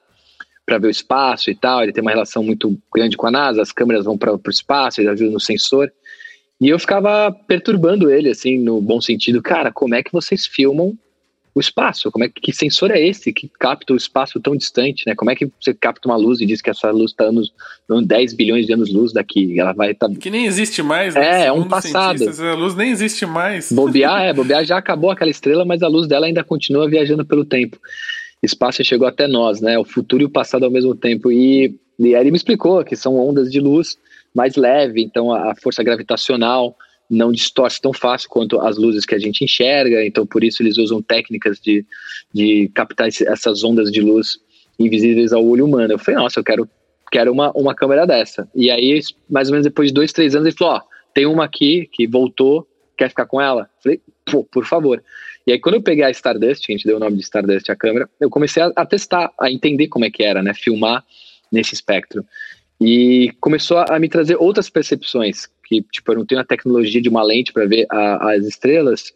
para 0.65 0.79
ver 0.79 0.87
o 0.87 0.91
espaço 0.91 1.51
e 1.51 1.55
tal. 1.55 1.83
Ele 1.83 1.93
tem 1.93 2.01
uma 2.01 2.11
relação 2.11 2.43
muito 2.43 2.75
grande 2.95 3.15
com 3.15 3.27
a 3.27 3.31
NASA, 3.31 3.61
as 3.61 3.73
câmeras 3.73 4.07
vão 4.07 4.17
para 4.17 4.33
o 4.33 4.41
espaço, 4.49 5.03
ele 5.03 5.11
ajuda 5.11 5.31
no 5.31 5.41
sensor. 5.41 5.93
E 6.59 6.69
eu 6.71 6.79
ficava 6.79 7.31
perturbando 7.31 8.11
ele, 8.11 8.31
assim, 8.31 8.57
no 8.59 8.81
bom 8.81 9.03
sentido. 9.03 9.43
Cara, 9.43 9.71
como 9.71 9.95
é 9.95 10.03
que 10.03 10.13
vocês 10.13 10.47
filmam 10.47 10.97
o 11.55 11.61
espaço? 11.61 12.11
Como 12.11 12.25
é 12.25 12.29
que, 12.29 12.41
que 12.41 12.53
sensor 12.53 12.91
é 12.91 13.01
esse 13.01 13.33
que 13.33 13.49
capta 13.49 13.93
o 13.93 13.97
espaço 13.97 14.41
tão 14.41 14.57
distante, 14.57 15.05
né? 15.07 15.15
Como 15.15 15.31
é 15.31 15.37
que 15.37 15.49
você 15.61 15.73
capta 15.73 16.09
uma 16.09 16.17
luz 16.17 16.41
e 16.41 16.47
diz 16.47 16.61
que 16.61 16.71
essa 16.71 16.91
luz 16.91 17.13
está 17.13 17.25
anos, 17.25 17.53
10 17.89 18.35
bilhões 18.35 18.67
de 18.67 18.73
anos-luz 18.73 19.13
daqui? 19.13 19.59
Ela 19.59 19.73
vai 19.73 19.93
estar. 19.93 20.09
Tá... 20.09 20.15
Que 20.15 20.31
nem 20.31 20.47
existe 20.47 20.83
mais, 20.83 21.15
né? 21.15 21.43
É, 21.43 21.47
é 21.47 21.53
um 21.53 21.69
passado. 21.69 22.25
A 22.29 22.55
luz 22.55 22.75
nem 22.75 22.91
existe 22.91 23.25
mais. 23.25 23.71
Bobear, 23.71 24.23
é, 24.25 24.33
bobear 24.33 24.65
já 24.65 24.79
acabou 24.79 25.11
aquela 25.11 25.31
estrela, 25.31 25.65
mas 25.65 25.83
a 25.83 25.89
luz 25.89 26.09
dela 26.09 26.27
ainda 26.27 26.43
continua 26.43 26.89
viajando 26.89 27.25
pelo 27.25 27.45
tempo 27.45 27.79
espaço 28.45 28.85
chegou 28.85 29.09
até 29.09 29.27
nós, 29.27 29.61
né? 29.61 29.79
O 29.79 29.85
futuro 29.85 30.23
e 30.23 30.27
o 30.27 30.31
passado 30.31 30.65
ao 30.65 30.71
mesmo 30.71 30.95
tempo. 30.95 31.33
E, 31.33 31.75
e 31.99 32.15
aí 32.15 32.23
ele 32.23 32.31
me 32.31 32.37
explicou 32.37 32.85
que 32.85 32.97
são 32.97 33.17
ondas 33.17 33.51
de 33.51 33.61
luz 33.61 33.97
mais 34.35 34.57
leve, 34.57 35.03
então 35.03 35.33
a 35.33 35.55
força 35.55 35.83
gravitacional 35.83 36.77
não 37.11 37.31
distorce 37.33 37.81
tão 37.81 37.93
fácil 37.93 38.29
quanto 38.29 38.61
as 38.61 38.77
luzes 38.77 39.05
que 39.05 39.15
a 39.15 39.19
gente 39.19 39.45
enxerga, 39.45 40.05
então 40.05 40.27
por 40.27 40.43
isso 40.43 40.63
eles 40.63 40.79
usam 40.79 41.03
técnicas 41.03 41.61
de, 41.61 41.85
de 42.33 42.71
captar 42.75 43.09
essas 43.09 43.63
ondas 43.63 43.91
de 43.91 44.01
luz 44.01 44.39
invisíveis 44.79 45.33
ao 45.33 45.45
olho 45.45 45.67
humano. 45.67 45.93
Eu 45.93 45.99
falei, 45.99 46.21
nossa, 46.21 46.41
eu 46.41 46.45
quero, 46.45 46.69
quero 47.11 47.33
uma, 47.33 47.53
uma 47.53 47.75
câmera 47.75 48.07
dessa. 48.07 48.49
E 48.55 48.71
aí, 48.71 49.01
mais 49.29 49.49
ou 49.49 49.53
menos 49.53 49.67
depois 49.67 49.89
de 49.89 49.95
dois, 49.95 50.13
três 50.13 50.35
anos, 50.35 50.49
ele 50.49 50.57
falou, 50.57 50.75
ó, 50.75 50.83
tem 51.13 51.27
uma 51.27 51.45
aqui 51.45 51.89
que 51.93 52.07
voltou, 52.07 52.67
quer 52.97 53.09
ficar 53.09 53.27
com 53.27 53.41
ela? 53.41 53.63
Eu 53.63 53.83
falei, 53.83 54.01
pô, 54.25 54.45
por 54.45 54.65
favor. 54.65 55.03
E 55.47 55.53
aí, 55.53 55.59
quando 55.59 55.75
eu 55.77 55.83
peguei 55.83 56.05
a 56.05 56.11
Stardust, 56.11 56.65
a 56.69 56.73
gente 56.73 56.87
deu 56.87 56.97
o 56.97 57.01
nome 57.01 57.17
de 57.17 57.23
Stardust 57.23 57.71
à 57.71 57.77
câmera, 57.77 58.09
eu 58.19 58.31
comecei 58.31 58.63
a, 58.63 58.73
a 58.75 58.87
testar, 58.87 59.31
a 59.39 59.51
entender 59.51 59.89
como 59.89 60.05
é 60.05 60.11
que 60.11 60.23
era, 60.23 60.43
né? 60.43 60.55
Filmar 60.55 61.05
nesse 61.53 61.75
espectro. 61.75 62.25
E 62.81 63.31
começou 63.41 63.79
a, 63.79 63.97
a, 63.97 63.99
me 63.99 64.09
trazer 64.09 64.37
outras 64.37 64.69
percepções, 64.69 65.49
que, 65.65 65.83
tipo, 65.91 66.13
eu 66.13 66.19
não 66.19 66.27
tenho 66.27 66.41
a 66.41 66.45
tecnologia 66.45 67.01
de 67.01 67.09
uma 67.09 67.23
lente 67.23 67.53
para 67.53 67.67
ver 67.67 67.87
a, 67.91 68.33
as 68.33 68.45
estrelas, 68.45 69.13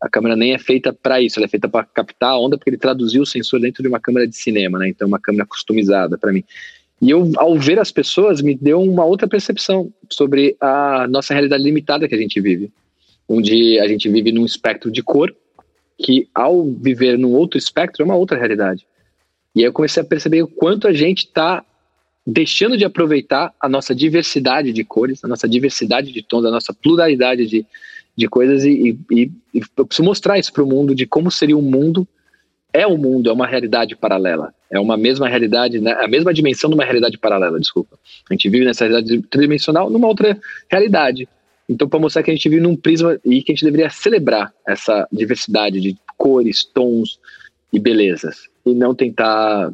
a 0.00 0.08
câmera 0.08 0.36
nem 0.36 0.52
é 0.52 0.58
feita 0.58 0.92
para 0.92 1.20
isso, 1.20 1.38
ela 1.38 1.46
é 1.46 1.48
feita 1.48 1.68
para 1.68 1.84
captar 1.84 2.30
a 2.30 2.38
onda, 2.38 2.56
porque 2.56 2.70
ele 2.70 2.76
traduziu 2.76 3.22
o 3.22 3.26
sensor 3.26 3.60
dentro 3.60 3.82
de 3.82 3.88
uma 3.88 4.00
câmera 4.00 4.26
de 4.26 4.36
cinema, 4.36 4.78
né? 4.78 4.88
Então, 4.88 5.08
uma 5.08 5.18
câmera 5.18 5.46
customizada 5.46 6.18
para 6.18 6.32
mim. 6.32 6.44
E 7.00 7.10
eu, 7.10 7.30
ao 7.36 7.58
ver 7.58 7.78
as 7.78 7.90
pessoas, 7.90 8.40
me 8.40 8.54
deu 8.54 8.80
uma 8.80 9.04
outra 9.04 9.28
percepção 9.28 9.92
sobre 10.10 10.56
a 10.60 11.06
nossa 11.08 11.34
realidade 11.34 11.62
limitada 11.62 12.08
que 12.08 12.14
a 12.14 12.18
gente 12.18 12.40
vive. 12.40 12.70
Onde 13.28 13.78
a 13.80 13.88
gente 13.88 14.08
vive 14.08 14.32
num 14.32 14.44
espectro 14.44 14.90
de 14.90 15.02
cor, 15.02 15.34
que 15.98 16.28
ao 16.34 16.64
viver 16.64 17.18
num 17.18 17.32
outro 17.32 17.58
espectro 17.58 18.02
é 18.02 18.04
uma 18.04 18.16
outra 18.16 18.38
realidade. 18.38 18.86
E 19.54 19.60
aí 19.60 19.66
eu 19.66 19.72
comecei 19.72 20.02
a 20.02 20.06
perceber 20.06 20.42
o 20.42 20.48
quanto 20.48 20.86
a 20.86 20.92
gente 20.92 21.24
está 21.24 21.64
deixando 22.26 22.76
de 22.76 22.84
aproveitar 22.84 23.52
a 23.60 23.68
nossa 23.68 23.94
diversidade 23.94 24.72
de 24.72 24.84
cores, 24.84 25.22
a 25.24 25.28
nossa 25.28 25.48
diversidade 25.48 26.12
de 26.12 26.22
tons, 26.22 26.44
a 26.44 26.50
nossa 26.50 26.74
pluralidade 26.74 27.46
de, 27.46 27.64
de 28.16 28.28
coisas 28.28 28.64
e, 28.64 28.98
e, 29.10 29.30
e 29.54 29.64
eu 29.76 29.86
preciso 29.86 30.04
mostrar 30.04 30.38
isso 30.38 30.52
para 30.52 30.64
o 30.64 30.66
mundo 30.66 30.94
de 30.94 31.06
como 31.06 31.30
seria 31.30 31.56
o 31.56 31.60
um 31.60 31.70
mundo 31.70 32.06
é 32.72 32.86
o 32.86 32.90
um 32.90 32.98
mundo, 32.98 33.30
é 33.30 33.32
uma 33.32 33.46
realidade 33.46 33.96
paralela. 33.96 34.52
É 34.70 34.78
uma 34.78 34.98
mesma 34.98 35.28
realidade, 35.28 35.80
né? 35.80 35.92
a 35.92 36.06
mesma 36.06 36.34
dimensão 36.34 36.68
de 36.68 36.74
uma 36.74 36.84
realidade 36.84 37.16
paralela, 37.16 37.58
desculpa. 37.58 37.96
A 38.28 38.34
gente 38.34 38.50
vive 38.50 38.66
nessa 38.66 38.86
realidade 38.86 39.22
tridimensional 39.30 39.88
numa 39.88 40.08
outra 40.08 40.38
realidade. 40.68 41.26
Então, 41.68 41.88
para 41.88 41.98
mostrar 41.98 42.22
que 42.22 42.30
a 42.30 42.34
gente 42.34 42.48
vive 42.48 42.60
num 42.60 42.76
prisma 42.76 43.18
e 43.24 43.42
que 43.42 43.52
a 43.52 43.54
gente 43.54 43.64
deveria 43.64 43.88
celebrar 43.88 44.52
essa 44.66 45.08
diversidade 45.10 45.80
de 45.80 45.96
cores, 46.18 46.64
tons 46.64 47.18
e 47.72 47.78
belezas. 47.78 48.48
E 48.66 48.74
não 48.74 48.94
tentar 48.94 49.72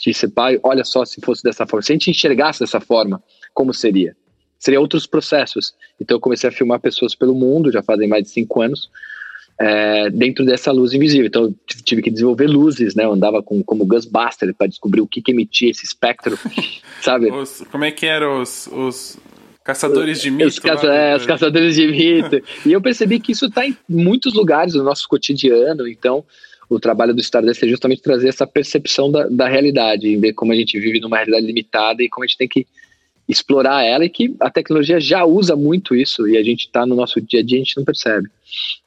te 0.00 0.14
separar, 0.14 0.58
olha 0.62 0.84
só 0.84 1.04
se 1.04 1.20
fosse 1.20 1.42
dessa 1.42 1.66
forma. 1.66 1.82
Se 1.82 1.92
a 1.92 1.94
gente 1.94 2.10
enxergasse 2.10 2.60
dessa 2.60 2.80
forma, 2.80 3.22
como 3.52 3.74
seria? 3.74 4.16
seria 4.58 4.80
outros 4.80 5.06
processos. 5.06 5.74
Então 6.00 6.16
eu 6.16 6.20
comecei 6.20 6.48
a 6.48 6.52
filmar 6.52 6.80
pessoas 6.80 7.14
pelo 7.14 7.34
mundo, 7.34 7.70
já 7.70 7.82
fazem 7.82 8.08
mais 8.08 8.24
de 8.24 8.30
cinco 8.30 8.60
anos, 8.60 8.90
é, 9.60 10.10
dentro 10.10 10.44
dessa 10.44 10.72
luz 10.72 10.92
invisível. 10.92 11.26
Então 11.26 11.42
eu 11.44 11.54
tive 11.84 12.02
que 12.02 12.10
desenvolver 12.10 12.46
luzes, 12.46 12.94
né? 12.94 13.04
Eu 13.04 13.12
andava 13.12 13.42
com, 13.42 13.62
como 13.62 13.86
Ghostbuster 13.86 14.52
para 14.54 14.66
descobrir 14.66 15.00
o 15.00 15.06
que, 15.06 15.22
que 15.22 15.30
emitia 15.30 15.70
esse 15.70 15.84
espectro, 15.84 16.38
sabe? 17.00 17.30
Os, 17.30 17.62
como 17.70 17.84
é 17.84 17.90
que 17.90 18.06
eram 18.06 18.42
os, 18.42 18.68
os 18.72 19.18
caçadores 19.62 20.20
de 20.20 20.30
mito? 20.30 20.48
Os, 20.48 20.58
caça, 20.58 20.86
é, 20.86 21.16
os 21.16 21.26
caçadores 21.26 21.76
de 21.76 21.86
mito. 21.86 22.42
e 22.66 22.72
eu 22.72 22.80
percebi 22.80 23.20
que 23.20 23.32
isso 23.32 23.46
está 23.46 23.66
em 23.66 23.76
muitos 23.88 24.34
lugares 24.34 24.72
do 24.72 24.82
nosso 24.82 25.08
cotidiano, 25.08 25.86
então 25.86 26.24
o 26.68 26.78
trabalho 26.78 27.14
do 27.14 27.20
Stardust 27.20 27.62
é 27.62 27.68
justamente 27.68 28.02
trazer 28.02 28.28
essa 28.28 28.46
percepção 28.46 29.10
da, 29.10 29.26
da 29.28 29.48
realidade, 29.48 30.16
ver 30.16 30.32
como 30.34 30.52
a 30.52 30.56
gente 30.56 30.78
vive 30.78 31.00
numa 31.00 31.16
realidade 31.16 31.46
limitada 31.46 32.02
e 32.02 32.08
como 32.08 32.24
a 32.24 32.26
gente 32.26 32.38
tem 32.38 32.48
que 32.48 32.66
explorar 33.28 33.84
ela 33.84 34.04
e 34.04 34.08
que 34.08 34.34
a 34.40 34.50
tecnologia 34.50 34.98
já 34.98 35.24
usa 35.24 35.54
muito 35.54 35.94
isso 35.94 36.26
e 36.26 36.36
a 36.36 36.42
gente 36.42 36.66
está 36.66 36.86
no 36.86 36.94
nosso 36.94 37.20
dia 37.20 37.40
a 37.40 37.42
dia 37.42 37.58
a 37.58 37.62
gente 37.62 37.76
não 37.76 37.84
percebe. 37.84 38.28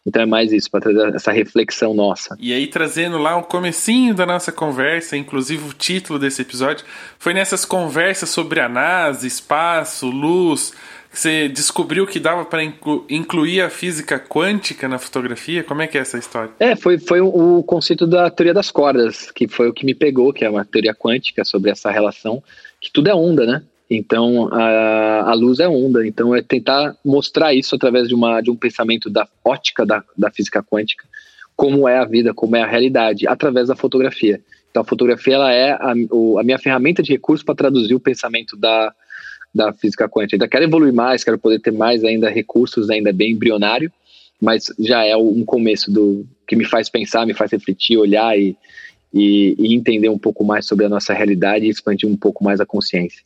Então 0.06 0.24
é 0.24 0.26
mais 0.26 0.52
isso, 0.52 0.70
para 0.70 0.82
trazer 0.82 1.16
essa 1.16 1.32
reflexão 1.32 1.94
nossa. 1.94 2.36
E 2.40 2.52
aí, 2.52 2.66
trazendo 2.66 3.20
lá 3.20 3.38
o 3.38 3.44
comecinho 3.44 4.16
da 4.16 4.26
nossa 4.26 4.52
conversa, 4.52 5.16
inclusive 5.16 5.70
o 5.70 5.74
título 5.74 6.18
desse 6.18 6.42
episódio, 6.42 6.84
foi 7.20 7.36
nessas 7.36 7.66
conversas 7.66 8.30
sobre 8.30 8.60
a 8.60 8.68
NASA, 8.68 9.28
espaço, 9.28 10.08
luz, 10.08 10.74
você 11.12 11.50
descobriu 11.50 12.08
que 12.08 12.20
dava 12.20 12.46
para 12.46 12.64
inclu 12.64 13.06
incluir 13.10 13.62
a 13.62 13.70
física 13.70 14.18
quântica 14.18 14.88
na 14.88 14.98
fotografia? 14.98 15.64
Como 15.64 15.82
é 15.82 15.88
que 15.88 15.98
é 15.98 16.02
essa 16.02 16.18
história? 16.18 16.52
É, 16.58 16.76
foi, 16.76 16.98
foi 16.98 17.20
o 17.20 17.62
conceito 17.64 18.08
da 18.08 18.30
teoria 18.30 18.54
das 18.54 18.72
cordas, 18.72 19.30
que 19.32 19.48
foi 19.48 19.68
o 19.68 19.74
que 19.74 19.86
me 19.86 19.94
pegou, 19.94 20.32
que 20.32 20.46
é 20.46 20.50
uma 20.50 20.64
teoria 20.64 20.96
quântica 20.96 21.44
sobre 21.44 21.70
essa 21.70 21.92
relação, 21.92 22.42
que 22.80 22.90
tudo 22.92 23.10
é 23.10 23.14
onda, 23.14 23.46
né? 23.46 23.62
Então, 23.90 24.48
a, 24.54 25.32
a 25.32 25.34
luz 25.34 25.60
é 25.60 25.68
onda. 25.68 26.08
Então, 26.08 26.34
é 26.34 26.42
tentar 26.42 26.96
mostrar 27.04 27.54
isso 27.54 27.76
através 27.76 28.08
de, 28.08 28.16
uma, 28.16 28.40
de 28.40 28.50
um 28.50 28.56
pensamento 28.56 29.10
da 29.10 29.28
ótica 29.44 29.86
da, 29.86 30.02
da 30.18 30.32
física 30.32 30.64
quântica, 30.64 31.06
como 31.58 31.90
é 31.90 31.98
a 31.98 32.06
vida, 32.06 32.34
como 32.34 32.56
é 32.56 32.62
a 32.62 32.68
realidade, 32.68 33.28
através 33.28 33.68
da 33.68 33.76
fotografia. 33.76 34.42
Então, 34.70 34.82
a 34.82 34.86
fotografia 34.86 35.36
ela 35.36 35.52
é 35.52 35.72
a, 35.74 35.94
o, 36.10 36.40
a 36.40 36.44
minha 36.44 36.58
ferramenta 36.58 37.04
de 37.04 37.12
recurso 37.12 37.44
para 37.44 37.54
traduzir 37.54 37.94
o 37.94 38.00
pensamento 38.00 38.56
da, 38.56 38.94
da 39.54 39.74
física 39.74 40.08
quântica. 40.08 40.36
Ainda 40.36 40.48
quero 40.48 40.64
evoluir 40.66 40.94
mais, 40.94 41.24
quero 41.24 41.38
poder 41.38 41.60
ter 41.60 41.72
mais 41.72 42.04
ainda 42.04 42.30
recursos, 42.30 42.90
ainda 42.90 43.12
bem 43.12 43.32
embrionário, 43.32 43.92
mas 44.42 44.66
já 44.80 45.04
é 45.06 45.16
um 45.16 45.44
começo 45.44 45.92
do 45.92 46.26
que 46.48 46.56
me 46.56 46.66
faz 46.66 46.90
pensar, 46.90 47.26
me 47.26 47.34
faz 47.34 47.52
refletir, 47.52 47.98
olhar 47.98 48.38
e, 48.38 48.56
e, 49.14 49.56
e 49.58 49.76
entender 49.76 50.10
um 50.10 50.18
pouco 50.18 50.44
mais 50.44 50.66
sobre 50.66 50.86
a 50.86 50.90
nossa 50.90 51.14
realidade 51.14 51.66
e 51.66 51.70
expandir 51.70 52.10
um 52.10 52.18
pouco 52.18 52.44
mais 52.44 52.60
a 52.60 52.66
consciência. 52.66 53.22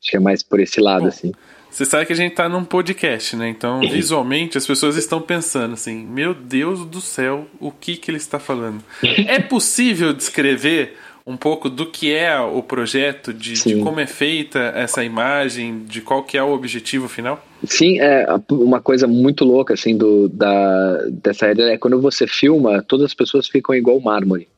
Acho 0.00 0.10
que 0.10 0.16
é 0.16 0.20
mais 0.20 0.42
por 0.42 0.58
esse 0.60 0.80
lado, 0.80 1.02
Bom, 1.02 1.08
assim. 1.08 1.32
Você 1.70 1.86
sabe 1.86 2.04
que 2.04 2.12
a 2.12 2.16
gente 2.16 2.34
tá 2.34 2.48
num 2.50 2.64
podcast, 2.64 3.34
né? 3.34 3.48
Então, 3.48 3.80
visualmente, 3.80 4.58
as 4.58 4.66
pessoas 4.66 4.96
estão 4.96 5.22
pensando 5.22 5.72
assim: 5.72 6.04
meu 6.04 6.34
Deus 6.34 6.84
do 6.84 7.00
céu, 7.00 7.46
o 7.58 7.70
que 7.70 7.96
que 7.96 8.10
ele 8.10 8.18
está 8.18 8.38
falando? 8.38 8.84
é 9.26 9.38
possível 9.38 10.12
descrever 10.12 10.96
um 11.26 11.36
pouco 11.36 11.70
do 11.70 11.86
que 11.86 12.12
é 12.12 12.38
o 12.40 12.62
projeto, 12.62 13.32
de, 13.32 13.54
de, 13.54 13.76
como 13.76 14.00
é 14.00 14.06
feita 14.06 14.58
essa 14.74 15.04
imagem, 15.04 15.84
de 15.84 16.00
qual 16.00 16.24
que 16.24 16.36
é 16.36 16.42
o 16.42 16.52
objetivo 16.52 17.08
final? 17.08 17.44
Sim, 17.64 18.00
é 18.00 18.26
uma 18.50 18.80
coisa 18.80 19.06
muito 19.06 19.44
louca 19.44 19.74
assim 19.74 19.96
do 19.96 20.28
da 20.28 20.98
dessa 21.10 21.50
ideia 21.50 21.74
é 21.74 21.78
quando 21.78 22.00
você 22.00 22.26
filma, 22.26 22.82
todas 22.82 23.06
as 23.06 23.14
pessoas 23.14 23.48
ficam 23.48 23.74
igual 23.74 24.00
mármore, 24.00 24.48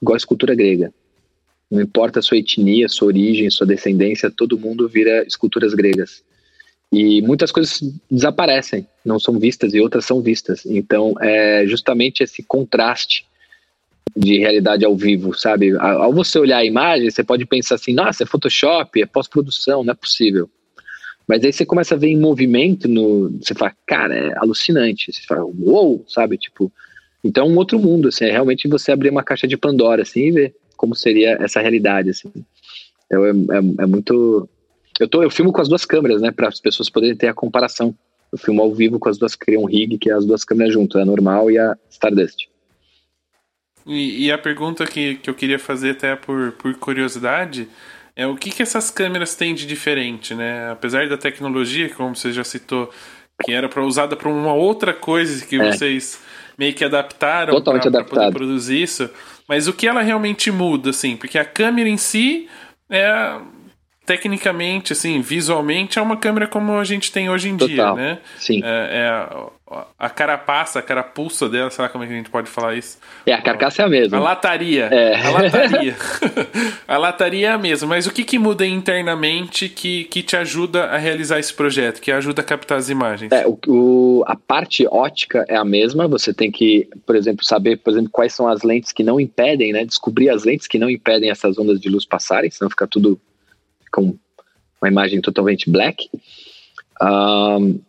igual 0.00 0.14
a 0.14 0.18
escultura 0.18 0.54
grega. 0.54 0.92
Não 1.70 1.80
importa 1.80 2.18
a 2.18 2.22
sua 2.22 2.36
etnia, 2.36 2.88
sua 2.88 3.08
origem, 3.08 3.48
sua 3.48 3.66
descendência, 3.66 4.30
todo 4.30 4.58
mundo 4.58 4.88
vira 4.88 5.24
esculturas 5.26 5.72
gregas. 5.72 6.22
E 6.92 7.22
muitas 7.22 7.52
coisas 7.52 7.80
desaparecem, 8.10 8.84
não 9.04 9.20
são 9.20 9.38
vistas 9.38 9.72
e 9.72 9.80
outras 9.80 10.04
são 10.04 10.20
vistas. 10.20 10.66
Então, 10.66 11.14
é 11.20 11.64
justamente 11.66 12.24
esse 12.24 12.42
contraste 12.42 13.24
de 14.16 14.38
realidade 14.38 14.84
ao 14.84 14.96
vivo, 14.96 15.34
sabe? 15.36 15.76
Ao 15.78 16.12
você 16.12 16.38
olhar 16.38 16.58
a 16.58 16.64
imagem, 16.64 17.10
você 17.10 17.22
pode 17.22 17.44
pensar 17.46 17.76
assim: 17.76 17.92
nossa, 17.94 18.22
é 18.22 18.26
Photoshop, 18.26 19.00
é 19.00 19.06
pós-produção, 19.06 19.84
não 19.84 19.92
é 19.92 19.96
possível. 19.96 20.48
Mas 21.30 21.44
aí 21.44 21.52
você 21.52 21.64
começa 21.64 21.94
a 21.94 21.98
ver 21.98 22.08
em 22.08 22.18
movimento, 22.18 22.88
no, 22.88 23.30
você 23.40 23.54
fala, 23.54 23.72
cara, 23.86 24.16
é 24.16 24.36
alucinante. 24.38 25.12
Você 25.12 25.20
fala, 25.22 25.44
uou, 25.44 25.54
wow, 25.54 26.04
sabe? 26.08 26.36
Tipo, 26.36 26.72
então 27.22 27.46
é 27.46 27.48
um 27.48 27.56
outro 27.56 27.78
mundo, 27.78 28.08
assim, 28.08 28.24
é 28.24 28.32
realmente 28.32 28.66
você 28.66 28.90
abrir 28.90 29.10
uma 29.10 29.22
caixa 29.22 29.46
de 29.46 29.56
Pandora, 29.56 30.02
assim, 30.02 30.26
e 30.26 30.30
ver 30.32 30.54
como 30.76 30.92
seria 30.92 31.38
essa 31.40 31.60
realidade, 31.60 32.10
assim. 32.10 32.32
É, 33.08 33.14
é, 33.14 33.82
é 33.82 33.86
muito... 33.86 34.48
Eu, 34.98 35.06
tô, 35.06 35.22
eu 35.22 35.30
filmo 35.30 35.52
com 35.52 35.60
as 35.60 35.68
duas 35.68 35.84
câmeras, 35.84 36.20
né, 36.20 36.32
para 36.32 36.48
as 36.48 36.58
pessoas 36.58 36.90
poderem 36.90 37.16
ter 37.16 37.28
a 37.28 37.34
comparação. 37.34 37.94
Eu 38.32 38.38
filmo 38.38 38.60
ao 38.60 38.74
vivo 38.74 38.98
com 38.98 39.08
as 39.08 39.16
duas, 39.16 39.36
crio 39.36 39.60
um 39.60 39.66
rig, 39.66 39.98
que 39.98 40.10
é 40.10 40.14
as 40.14 40.26
duas 40.26 40.42
câmeras 40.42 40.72
juntas, 40.72 41.00
a 41.00 41.04
normal 41.04 41.48
e 41.48 41.58
a 41.58 41.76
Stardust. 41.88 42.49
E, 43.86 44.26
e, 44.26 44.32
a 44.32 44.38
pergunta 44.38 44.86
que, 44.86 45.16
que 45.16 45.28
eu 45.28 45.34
queria 45.34 45.58
fazer 45.58 45.92
até 45.92 46.14
por, 46.14 46.52
por 46.52 46.74
curiosidade 46.74 47.68
é 48.14 48.26
o 48.26 48.36
que, 48.36 48.50
que 48.50 48.62
essas 48.62 48.90
câmeras 48.90 49.34
têm 49.34 49.54
de 49.54 49.66
diferente, 49.66 50.34
né? 50.34 50.70
Apesar 50.70 51.08
da 51.08 51.16
tecnologia, 51.16 51.88
como 51.88 52.14
você 52.14 52.32
já 52.32 52.44
citou, 52.44 52.90
que 53.42 53.52
era 53.52 53.68
para 53.68 53.82
usada 53.82 54.16
para 54.16 54.28
uma 54.28 54.52
outra 54.52 54.92
coisa 54.92 55.44
que 55.44 55.56
é. 55.56 55.72
vocês 55.72 56.20
meio 56.58 56.74
que 56.74 56.84
adaptaram 56.84 57.62
para 57.62 58.04
poder 58.04 58.30
produzir 58.32 58.82
isso. 58.82 59.08
Mas 59.48 59.66
o 59.66 59.72
que 59.72 59.88
ela 59.88 60.02
realmente 60.02 60.50
muda, 60.50 60.90
assim? 60.90 61.16
Porque 61.16 61.38
a 61.38 61.44
câmera 61.44 61.88
em 61.88 61.96
si 61.96 62.48
é 62.90 63.38
tecnicamente, 64.10 64.92
assim, 64.92 65.20
visualmente, 65.20 65.96
é 65.96 66.02
uma 66.02 66.16
câmera 66.16 66.48
como 66.48 66.76
a 66.76 66.82
gente 66.82 67.12
tem 67.12 67.30
hoje 67.30 67.48
em 67.48 67.56
Total. 67.56 67.94
dia, 67.94 67.94
né? 67.94 68.18
Sim. 68.38 68.60
É, 68.64 68.66
é 68.66 69.50
a 69.96 70.10
carapaça, 70.10 70.80
a 70.80 70.82
carapuça 70.82 71.48
dela, 71.48 71.70
sei 71.70 71.84
lá 71.84 71.88
como 71.88 72.02
é 72.02 72.08
que 72.08 72.12
a 72.12 72.16
gente 72.16 72.28
pode 72.28 72.50
falar 72.50 72.74
isso. 72.74 72.98
É, 73.24 73.32
a 73.32 73.40
carcaça 73.40 73.82
é 73.82 73.84
a 73.84 73.88
mesma. 73.88 74.18
A 74.18 74.20
lataria. 74.20 74.86
É. 74.86 75.14
A 75.14 75.30
lataria. 75.30 75.96
a 76.88 76.98
lataria 76.98 77.46
é 77.46 77.52
a 77.52 77.58
mesma, 77.58 77.86
mas 77.86 78.04
o 78.04 78.12
que, 78.12 78.24
que 78.24 78.36
muda 78.36 78.66
internamente 78.66 79.68
que, 79.68 80.04
que 80.04 80.24
te 80.24 80.36
ajuda 80.36 80.86
a 80.86 80.96
realizar 80.96 81.38
esse 81.38 81.54
projeto, 81.54 82.00
que 82.00 82.10
ajuda 82.10 82.42
a 82.42 82.44
captar 82.44 82.78
as 82.78 82.88
imagens? 82.88 83.30
É, 83.30 83.46
o, 83.46 83.56
o, 83.68 84.24
a 84.26 84.34
parte 84.34 84.88
ótica 84.90 85.44
é 85.48 85.54
a 85.54 85.64
mesma, 85.64 86.08
você 86.08 86.34
tem 86.34 86.50
que, 86.50 86.88
por 87.06 87.14
exemplo, 87.14 87.44
saber, 87.44 87.76
por 87.76 87.92
exemplo, 87.92 88.10
quais 88.10 88.34
são 88.34 88.48
as 88.48 88.64
lentes 88.64 88.90
que 88.90 89.04
não 89.04 89.20
impedem, 89.20 89.72
né? 89.72 89.84
Descobrir 89.84 90.30
as 90.30 90.42
lentes 90.42 90.66
que 90.66 90.80
não 90.80 90.90
impedem 90.90 91.30
essas 91.30 91.56
ondas 91.56 91.80
de 91.80 91.88
luz 91.88 92.04
passarem, 92.04 92.50
senão 92.50 92.68
fica 92.68 92.88
tudo 92.88 93.20
com 93.92 94.16
uma 94.80 94.88
imagem 94.88 95.20
totalmente 95.20 95.70
black. 95.70 96.10
Um, 97.02 97.80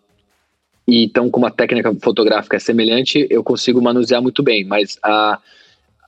e 0.87 1.03
então, 1.05 1.29
como 1.29 1.45
a 1.45 1.51
técnica 1.51 1.93
fotográfica 2.01 2.57
é 2.57 2.59
semelhante, 2.59 3.25
eu 3.29 3.43
consigo 3.43 3.81
manusear 3.81 4.21
muito 4.21 4.43
bem, 4.43 4.65
mas 4.65 4.97
a, 5.03 5.39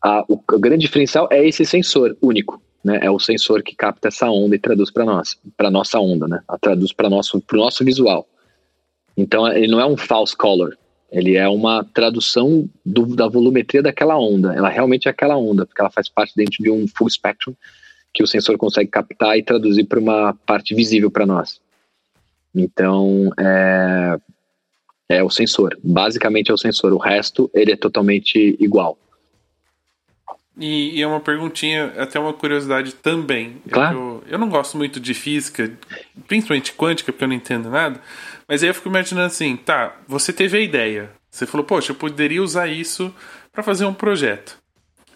a, 0.01 0.25
o, 0.27 0.33
o 0.33 0.59
grande 0.59 0.85
diferencial 0.85 1.27
é 1.31 1.47
esse 1.47 1.65
sensor 1.65 2.17
único. 2.21 2.61
Né, 2.83 2.99
é 3.01 3.09
o 3.09 3.17
sensor 3.17 3.63
que 3.63 3.73
capta 3.73 4.09
essa 4.09 4.29
onda 4.29 4.57
e 4.57 4.59
traduz 4.59 4.91
para 4.91 5.05
nós, 5.05 5.39
para 5.55 5.71
nossa 5.71 5.97
onda, 6.01 6.27
né? 6.27 6.41
A 6.45 6.57
traduz 6.57 6.91
para 6.91 7.09
nosso, 7.09 7.41
nosso 7.53 7.85
visual. 7.85 8.27
Então 9.15 9.47
ele 9.47 9.69
não 9.69 9.79
é 9.79 9.85
um 9.85 9.95
false 9.95 10.35
color, 10.35 10.77
ele 11.09 11.37
é 11.37 11.47
uma 11.47 11.85
tradução 11.93 12.67
do, 12.85 13.15
da 13.15 13.29
volumetria 13.29 13.81
daquela 13.81 14.19
onda. 14.19 14.53
Ela 14.53 14.67
realmente 14.67 15.07
é 15.07 15.11
aquela 15.11 15.37
onda, 15.37 15.65
porque 15.65 15.79
ela 15.79 15.89
faz 15.89 16.09
parte 16.09 16.33
dentro 16.35 16.61
de 16.61 16.69
um 16.69 16.85
full 16.85 17.09
spectrum 17.09 17.53
que 18.13 18.23
o 18.23 18.27
sensor 18.27 18.57
consegue 18.57 18.89
captar 18.89 19.37
e 19.37 19.43
traduzir 19.43 19.85
para 19.85 19.99
uma 19.99 20.33
parte 20.45 20.75
visível 20.75 21.09
para 21.09 21.25
nós. 21.25 21.59
Então 22.53 23.31
é, 23.37 24.17
é 25.09 25.23
o 25.23 25.29
sensor. 25.29 25.77
Basicamente 25.83 26.51
é 26.51 26.53
o 26.53 26.57
sensor. 26.57 26.93
O 26.93 26.97
resto, 26.97 27.49
ele 27.53 27.71
é 27.71 27.77
totalmente 27.77 28.55
igual. 28.59 28.97
E, 30.57 30.97
e 30.97 31.01
é 31.01 31.07
uma 31.07 31.19
perguntinha, 31.19 31.93
até 31.97 32.19
uma 32.19 32.33
curiosidade 32.33 32.93
também. 32.93 33.57
Claro. 33.69 34.21
Eu, 34.27 34.33
eu 34.33 34.37
não 34.37 34.49
gosto 34.49 34.77
muito 34.77 34.99
de 34.99 35.13
física, 35.13 35.71
principalmente 36.27 36.73
quântica, 36.73 37.11
porque 37.11 37.23
eu 37.23 37.27
não 37.27 37.35
entendo 37.35 37.69
nada. 37.69 37.99
Mas 38.47 38.61
aí 38.61 38.69
eu 38.69 38.75
fico 38.75 38.89
imaginando 38.89 39.27
assim, 39.27 39.55
tá, 39.55 39.97
você 40.07 40.31
teve 40.31 40.57
a 40.57 40.61
ideia. 40.61 41.09
Você 41.31 41.47
falou, 41.47 41.65
poxa, 41.65 41.91
eu 41.91 41.95
poderia 41.95 42.43
usar 42.43 42.67
isso 42.67 43.13
para 43.51 43.63
fazer 43.63 43.85
um 43.85 43.93
projeto. 43.93 44.62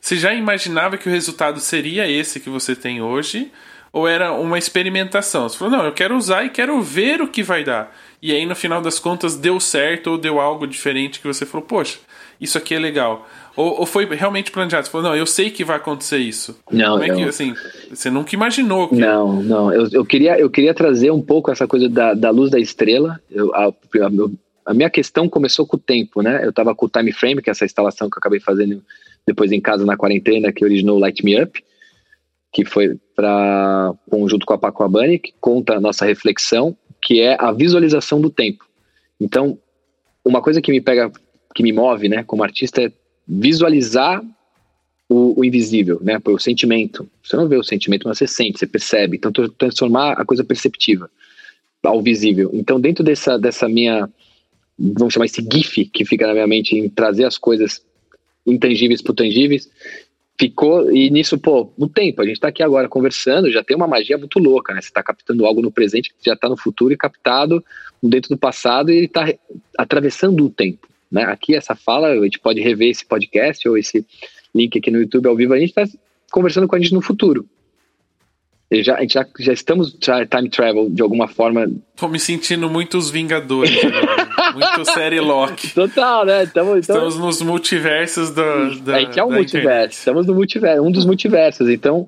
Você 0.08 0.16
já 0.16 0.34
imaginava 0.34 0.96
que 0.96 1.10
o 1.10 1.12
resultado 1.12 1.60
seria 1.60 2.10
esse 2.10 2.40
que 2.40 2.50
você 2.50 2.74
tem 2.74 3.02
hoje? 3.02 3.52
Ou 3.92 4.08
era 4.08 4.32
uma 4.32 4.58
experimentação? 4.58 5.50
Você 5.50 5.58
falou, 5.58 5.78
não, 5.78 5.86
eu 5.86 5.92
quero 5.92 6.16
usar 6.16 6.46
e 6.46 6.50
quero 6.50 6.82
ver 6.82 7.22
o 7.22 7.28
que 7.28 7.44
vai 7.44 7.62
dar 7.62 7.94
e 8.22 8.32
aí 8.32 8.46
no 8.46 8.56
final 8.56 8.82
das 8.82 9.00
contas 9.00 9.36
deu 9.36 9.60
certo 9.60 10.12
ou 10.12 10.18
deu 10.18 10.40
algo 10.40 10.66
diferente 10.66 11.20
que 11.20 11.28
você 11.28 11.46
falou, 11.46 11.66
poxa, 11.66 12.00
isso 12.40 12.58
aqui 12.58 12.74
é 12.74 12.80
legal. 12.80 13.28
Ou, 13.56 13.80
ou 13.80 13.86
foi 13.86 14.06
realmente 14.06 14.52
planejado? 14.52 14.86
Você 14.86 14.92
falou, 14.92 15.10
não, 15.10 15.16
eu 15.16 15.26
sei 15.26 15.50
que 15.50 15.64
vai 15.64 15.78
acontecer 15.78 16.18
isso. 16.18 16.60
Não, 16.72 16.94
Como 16.94 17.04
é 17.04 17.08
não. 17.08 17.16
que, 17.16 17.24
assim, 17.24 17.56
você 17.90 18.10
nunca 18.10 18.36
imaginou. 18.36 18.88
Que... 18.88 18.96
Não, 18.96 19.42
não, 19.42 19.74
eu, 19.74 19.88
eu, 19.92 20.06
queria, 20.06 20.40
eu 20.40 20.50
queria 20.50 20.74
trazer 20.74 21.12
um 21.12 21.22
pouco 21.22 21.52
essa 21.52 21.68
coisa 21.68 21.90
da, 21.90 22.14
da 22.14 22.30
luz 22.30 22.52
da 22.52 22.60
estrela. 22.60 23.20
Eu, 23.32 23.54
a, 23.54 23.68
a, 23.68 24.10
a 24.68 24.74
minha 24.74 24.90
questão 24.90 25.30
começou 25.30 25.66
com 25.66 25.78
o 25.78 25.80
tempo, 25.80 26.22
né? 26.22 26.44
Eu 26.44 26.50
estava 26.50 26.76
com 26.76 26.86
o 26.86 26.90
Time 26.90 27.12
Frame, 27.12 27.42
que 27.42 27.50
é 27.50 27.52
essa 27.52 27.66
instalação 27.66 28.10
que 28.10 28.18
eu 28.18 28.20
acabei 28.20 28.40
fazendo 28.40 28.84
depois 29.26 29.52
em 29.52 29.62
casa 29.62 29.86
na 29.86 29.98
quarentena, 29.98 30.52
que 30.52 30.64
originou 30.64 30.98
o 30.98 31.00
Light 31.00 31.24
Me 31.24 31.42
Up, 31.42 31.64
que 32.52 32.66
foi 32.66 33.00
para 33.16 33.94
junto 34.28 34.46
com 34.46 34.54
a 34.54 34.58
Paco 34.58 34.84
Abani, 34.84 35.20
que 35.20 35.34
conta 35.40 35.76
a 35.76 35.80
nossa 35.80 36.06
reflexão 36.06 36.78
que 37.02 37.22
é 37.22 37.38
a 37.40 37.52
visualização 37.52 38.20
do 38.20 38.30
tempo. 38.30 38.66
Então, 39.20 39.58
uma 40.26 40.42
coisa 40.42 40.62
que 40.62 40.72
me 40.72 40.82
pega, 40.82 41.10
que 41.56 41.64
me 41.64 41.72
move, 41.72 42.10
né, 42.10 42.24
como 42.24 42.44
artista, 42.44 42.82
é 42.82 42.92
visualizar 43.26 44.22
o, 45.08 45.40
o, 45.40 45.46
invisível, 45.46 46.00
né, 46.02 46.20
o 46.26 46.38
sentimento. 46.38 47.10
Você 47.24 47.38
não 47.38 47.48
vê 47.48 47.56
o 47.56 47.64
sentimento, 47.64 48.08
mas 48.08 48.18
você 48.18 48.28
sente, 48.28 48.60
você 48.60 48.68
percebe. 48.68 49.16
Então, 49.16 49.32
transformar 49.58 50.14
a 50.14 50.26
coisa 50.26 50.44
perceptiva 50.44 51.10
ao 51.82 52.02
visível. 52.02 52.50
Então, 52.54 52.80
dentro 52.80 53.04
dessa, 53.04 53.40
dessa 53.40 53.70
minha, 53.70 54.10
vamos 54.78 55.14
chamar 55.14 55.26
esse 55.26 55.42
GIF 55.42 55.86
que 55.86 56.06
fica 56.06 56.28
na 56.28 56.34
minha 56.34 56.48
mente 56.48 56.76
em 56.76 56.90
trazer 56.90 57.26
as 57.26 57.38
coisas 57.38 57.82
intangíveis 58.46 59.02
para 59.02 59.16
tangíveis, 59.16 59.70
ficou, 60.40 60.92
e 60.92 61.10
nisso, 61.10 61.38
pô, 61.38 61.72
no 61.78 61.90
tempo, 61.90 62.22
a 62.22 62.26
gente 62.26 62.36
está 62.36 62.50
aqui 62.50 62.62
agora 62.62 62.88
conversando, 62.88 63.52
já 63.52 63.64
tem 63.64 63.76
uma 63.76 63.88
magia 63.88 64.18
muito 64.18 64.40
louca, 64.40 64.74
né? 64.74 64.82
Você 64.82 64.88
está 64.88 65.02
captando 65.02 65.46
algo 65.46 65.62
no 65.62 65.72
presente 65.72 66.10
que 66.10 66.26
já 66.26 66.34
está 66.34 66.48
no 66.48 66.56
futuro 66.56 66.94
e 66.94 66.98
captado 66.98 67.64
dentro 68.02 68.30
do 68.30 68.38
passado 68.38 68.92
e 68.92 69.06
está 69.06 69.34
atravessando 69.78 70.46
o 70.46 70.50
tempo, 70.50 70.88
né? 71.12 71.24
Aqui, 71.24 71.56
essa 71.56 71.76
fala, 71.76 72.10
a 72.10 72.24
gente 72.24 72.40
pode 72.40 72.62
rever 72.62 72.92
esse 72.92 73.06
podcast 73.06 73.68
ou 73.68 73.78
esse 73.78 74.06
link 74.54 74.78
aqui 74.78 74.92
no 74.92 75.02
YouTube 75.02 75.28
ao 75.28 75.36
vivo, 75.36 75.54
a 75.54 75.60
gente 75.60 75.70
está 75.70 75.86
conversando 76.32 76.68
com 76.68 76.76
a 76.76 76.80
gente 76.80 76.94
no 76.94 77.02
futuro. 77.02 77.48
Já, 78.72 78.98
a 78.98 79.02
gente 79.02 79.14
já, 79.14 79.26
já 79.40 79.54
estamos 79.54 79.98
time 79.98 80.50
travel 80.50 80.90
de 80.90 81.02
alguma 81.02 81.28
forma. 81.28 81.72
Tô 81.96 82.08
me 82.10 82.20
sentindo 82.20 82.70
muito 82.70 82.98
os 82.98 83.10
Vingadores, 83.10 83.72
muito 84.58 84.92
série 84.92 85.20
Loki. 85.20 85.74
Total, 85.74 86.26
né? 86.26 86.46
Tamo, 86.46 86.78
Estamos 86.78 87.18
nos 87.18 87.42
multiversos 87.42 88.32
da. 88.32 88.70
da 88.84 88.96
a 88.96 89.00
gente 89.00 89.20
é 89.20 89.24
um 89.24 89.32
multiverso, 89.32 89.68
internet. 89.68 89.92
estamos 89.92 90.28
no 90.28 90.34
multiverso, 90.34 90.84
um 90.84 90.92
dos 90.92 91.06
multiversos. 91.06 91.70
Então, 91.70 92.08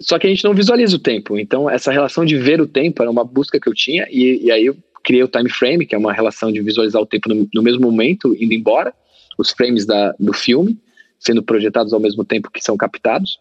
só 0.00 0.18
que 0.18 0.26
a 0.26 0.30
gente 0.30 0.44
não 0.44 0.54
visualiza 0.54 0.96
o 0.96 0.98
tempo. 0.98 1.38
Então, 1.38 1.68
essa 1.68 1.92
relação 1.92 2.24
de 2.24 2.36
ver 2.36 2.60
o 2.60 2.66
tempo 2.66 3.02
era 3.02 3.10
uma 3.10 3.24
busca 3.24 3.60
que 3.60 3.68
eu 3.68 3.74
tinha, 3.74 4.06
e, 4.10 4.46
e 4.46 4.50
aí 4.50 4.66
eu 4.66 4.76
criei 5.04 5.22
o 5.22 5.28
time 5.28 5.50
frame, 5.50 5.86
que 5.86 5.94
é 5.94 5.98
uma 5.98 6.12
relação 6.12 6.50
de 6.50 6.60
visualizar 6.60 7.00
o 7.00 7.06
tempo 7.06 7.28
no, 7.28 7.48
no 7.52 7.62
mesmo 7.62 7.82
momento, 7.82 8.34
indo 8.38 8.54
embora, 8.54 8.94
os 9.36 9.50
frames 9.50 9.84
da, 9.86 10.14
do 10.18 10.32
filme, 10.32 10.78
sendo 11.18 11.42
projetados 11.42 11.92
ao 11.92 12.00
mesmo 12.00 12.24
tempo 12.24 12.50
que 12.50 12.62
são 12.62 12.76
captados. 12.76 13.38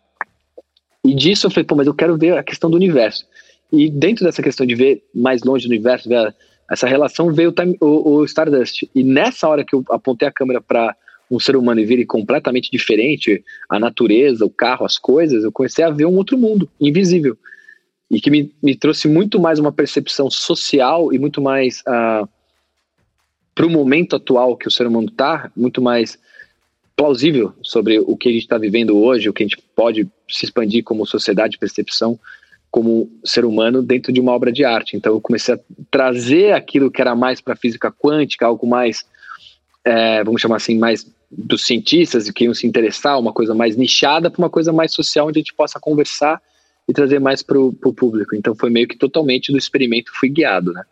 E 1.05 1.15
disso 1.15 1.47
eu 1.47 1.51
falei, 1.51 1.63
pô, 1.63 1.75
mas 1.75 1.87
eu 1.87 1.93
quero 1.93 2.17
ver 2.17 2.37
a 2.37 2.43
questão 2.43 2.69
do 2.69 2.75
universo. 2.75 3.25
E 3.71 3.89
dentro 3.89 4.25
dessa 4.25 4.41
questão 4.41 4.65
de 4.65 4.75
ver 4.75 5.03
mais 5.13 5.43
longe 5.43 5.65
do 5.65 5.69
universo, 5.69 6.09
ver 6.09 6.35
essa 6.69 6.87
relação, 6.87 7.33
veio 7.33 7.49
o, 7.49 7.51
time, 7.51 7.77
o, 7.81 8.17
o 8.17 8.25
Stardust. 8.25 8.89
E 8.93 9.03
nessa 9.03 9.47
hora 9.47 9.65
que 9.65 9.75
eu 9.75 9.83
apontei 9.89 10.27
a 10.27 10.31
câmera 10.31 10.61
para 10.61 10.95
um 11.29 11.39
ser 11.39 11.55
humano 11.55 11.79
e 11.79 11.85
vire 11.85 12.05
completamente 12.05 12.71
diferente, 12.71 13.43
a 13.69 13.79
natureza, 13.79 14.45
o 14.45 14.49
carro, 14.49 14.85
as 14.85 14.97
coisas, 14.97 15.43
eu 15.43 15.51
comecei 15.51 15.83
a 15.83 15.89
ver 15.89 16.05
um 16.05 16.15
outro 16.15 16.37
mundo, 16.37 16.69
invisível. 16.79 17.37
E 18.09 18.19
que 18.19 18.31
me, 18.31 18.51
me 18.61 18.75
trouxe 18.75 19.07
muito 19.07 19.39
mais 19.39 19.59
uma 19.59 19.71
percepção 19.71 20.29
social 20.29 21.13
e 21.13 21.19
muito 21.19 21.41
mais 21.41 21.81
uh, 21.81 21.89
ah, 22.23 22.29
para 23.53 23.67
o 23.67 23.69
momento 23.69 24.15
atual 24.15 24.57
que 24.57 24.67
o 24.67 24.71
ser 24.71 24.87
humano 24.87 25.09
está, 25.09 25.51
muito 25.55 25.81
mais 25.81 26.17
plausível 26.95 27.53
sobre 27.61 27.99
o 27.99 28.17
que 28.17 28.29
a 28.29 28.31
gente 28.31 28.41
está 28.41 28.57
vivendo 28.57 28.97
hoje, 28.97 29.29
o 29.29 29.33
que 29.33 29.43
a 29.43 29.45
gente 29.47 29.61
pode 29.75 30.07
se 30.27 30.45
expandir 30.45 30.83
como 30.83 31.05
sociedade, 31.05 31.57
percepção, 31.57 32.19
como 32.71 33.09
ser 33.23 33.45
humano 33.45 33.81
dentro 33.81 34.11
de 34.13 34.19
uma 34.19 34.31
obra 34.31 34.51
de 34.51 34.63
arte. 34.63 34.95
Então 34.95 35.13
eu 35.13 35.21
comecei 35.21 35.55
a 35.55 35.59
trazer 35.89 36.53
aquilo 36.53 36.91
que 36.91 37.01
era 37.01 37.15
mais 37.15 37.41
para 37.41 37.55
física 37.55 37.91
quântica, 37.91 38.45
algo 38.45 38.67
mais, 38.67 39.05
é, 39.83 40.23
vamos 40.23 40.41
chamar 40.41 40.57
assim, 40.57 40.77
mais 40.77 41.05
dos 41.31 41.65
cientistas 41.65 42.29
que 42.31 42.45
iam 42.45 42.53
se 42.53 42.65
interessar, 42.65 43.19
uma 43.19 43.33
coisa 43.33 43.53
mais 43.53 43.75
nichada 43.75 44.29
para 44.29 44.39
uma 44.39 44.49
coisa 44.49 44.73
mais 44.73 44.93
social, 44.93 45.27
onde 45.27 45.39
a 45.39 45.41
gente 45.41 45.53
possa 45.53 45.79
conversar 45.79 46.41
e 46.87 46.93
trazer 46.93 47.19
mais 47.19 47.43
para 47.43 47.59
o 47.59 47.73
público. 47.73 48.35
Então 48.35 48.55
foi 48.55 48.69
meio 48.69 48.87
que 48.87 48.97
totalmente 48.97 49.51
do 49.51 49.57
experimento 49.57 50.11
fui 50.15 50.29
guiado, 50.29 50.73
né? 50.73 50.83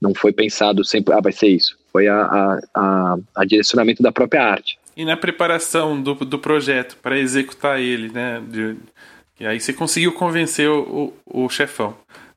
Não 0.00 0.14
foi 0.14 0.32
pensado 0.32 0.84
sempre, 0.84 1.14
ah, 1.14 1.20
vai 1.20 1.32
ser 1.32 1.48
isso. 1.48 1.78
Foi 1.90 2.06
a, 2.06 2.20
a, 2.20 2.58
a, 2.74 3.16
a 3.36 3.44
direcionamento 3.44 4.02
da 4.02 4.12
própria 4.12 4.42
arte 4.42 4.78
e 4.96 5.04
na 5.04 5.16
preparação 5.16 6.00
do, 6.00 6.14
do 6.14 6.38
projeto 6.38 6.96
para 7.02 7.18
executar 7.18 7.78
ele, 7.78 8.10
né? 8.10 8.42
De, 8.48 8.76
e 9.38 9.46
aí 9.46 9.60
você 9.60 9.72
conseguiu 9.72 10.12
convencer 10.12 10.68
o, 10.68 11.12
o, 11.26 11.44
o 11.44 11.48
chefão 11.48 11.94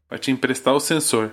para 0.07 0.17
te 0.17 0.31
emprestar 0.31 0.73
o 0.73 0.79
sensor. 0.79 1.31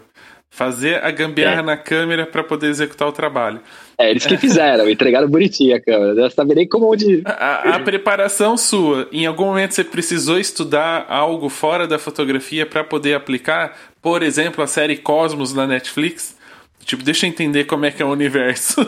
Fazer 0.49 1.05
a 1.05 1.11
gambiarra 1.11 1.61
é. 1.61 1.65
na 1.65 1.77
câmera 1.77 2.25
para 2.25 2.43
poder 2.43 2.69
executar 2.69 3.09
o 3.09 3.13
trabalho. 3.13 3.61
É, 3.99 4.11
eles 4.11 4.25
que 4.25 4.39
fizeram, 4.39 4.89
entregaram 4.89 5.29
bonitinho 5.29 5.77
a 5.77 5.81
câmera. 5.81 6.21
Eu 6.21 6.31
sabia 6.31 6.55
nem 6.55 6.69
como 6.69 6.91
onde. 6.91 7.21
A, 7.25 7.77
a, 7.77 7.81
preparação 7.81 8.57
sua, 8.57 9.09
em 9.11 9.27
algum 9.27 9.47
momento 9.47 9.75
você 9.75 9.83
precisou 9.83 10.39
estudar 10.39 11.05
algo 11.09 11.49
fora 11.49 11.87
da 11.87 11.99
fotografia 11.99 12.65
para 12.65 12.85
poder 12.85 13.15
aplicar? 13.15 13.77
Por 14.01 14.23
exemplo, 14.23 14.63
a 14.63 14.67
série 14.67 14.97
Cosmos 14.97 15.53
na 15.53 15.67
Netflix? 15.67 16.37
Tipo, 16.85 17.03
deixa 17.03 17.27
eu 17.27 17.31
entender 17.31 17.65
como 17.65 17.85
é 17.85 17.91
que 17.91 18.01
é 18.01 18.05
o 18.05 18.11
universo. 18.11 18.81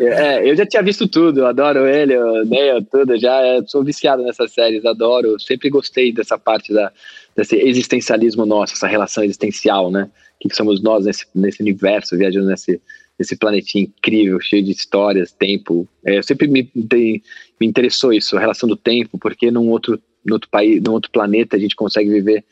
É, 0.00 0.48
eu 0.48 0.56
já 0.56 0.64
tinha 0.64 0.82
visto 0.82 1.06
tudo, 1.06 1.44
adoro 1.44 1.86
ele, 1.86 2.16
o 2.16 2.44
Neil, 2.44 2.82
tudo, 2.90 3.18
já 3.18 3.62
sou 3.66 3.84
viciado 3.84 4.22
nessas 4.22 4.52
séries, 4.52 4.84
adoro, 4.86 5.38
sempre 5.38 5.68
gostei 5.68 6.12
dessa 6.12 6.38
parte 6.38 6.72
da, 6.72 6.90
desse 7.36 7.56
existencialismo 7.56 8.46
nosso, 8.46 8.74
essa 8.74 8.86
relação 8.86 9.22
existencial, 9.22 9.90
né? 9.90 10.08
O 10.42 10.48
que 10.48 10.56
somos 10.56 10.82
nós 10.82 11.04
nesse, 11.04 11.26
nesse 11.34 11.60
universo, 11.60 12.16
viajando 12.16 12.46
nesse, 12.46 12.80
nesse 13.18 13.36
planetinho 13.36 13.84
incrível, 13.84 14.40
cheio 14.40 14.64
de 14.64 14.70
histórias, 14.70 15.32
tempo. 15.32 15.86
É, 16.04 16.16
eu 16.18 16.22
sempre 16.22 16.48
me, 16.48 16.70
me, 16.74 17.22
me 17.60 17.66
interessou 17.66 18.12
isso, 18.12 18.36
a 18.36 18.40
relação 18.40 18.68
do 18.68 18.76
tempo, 18.76 19.18
porque 19.18 19.50
num 19.50 19.68
outro, 19.68 20.00
num 20.24 20.34
outro 20.34 20.48
país, 20.48 20.82
num 20.82 20.92
outro 20.92 21.10
planeta 21.10 21.56
a 21.56 21.60
gente 21.60 21.76
consegue 21.76 22.08
viver, 22.08 22.44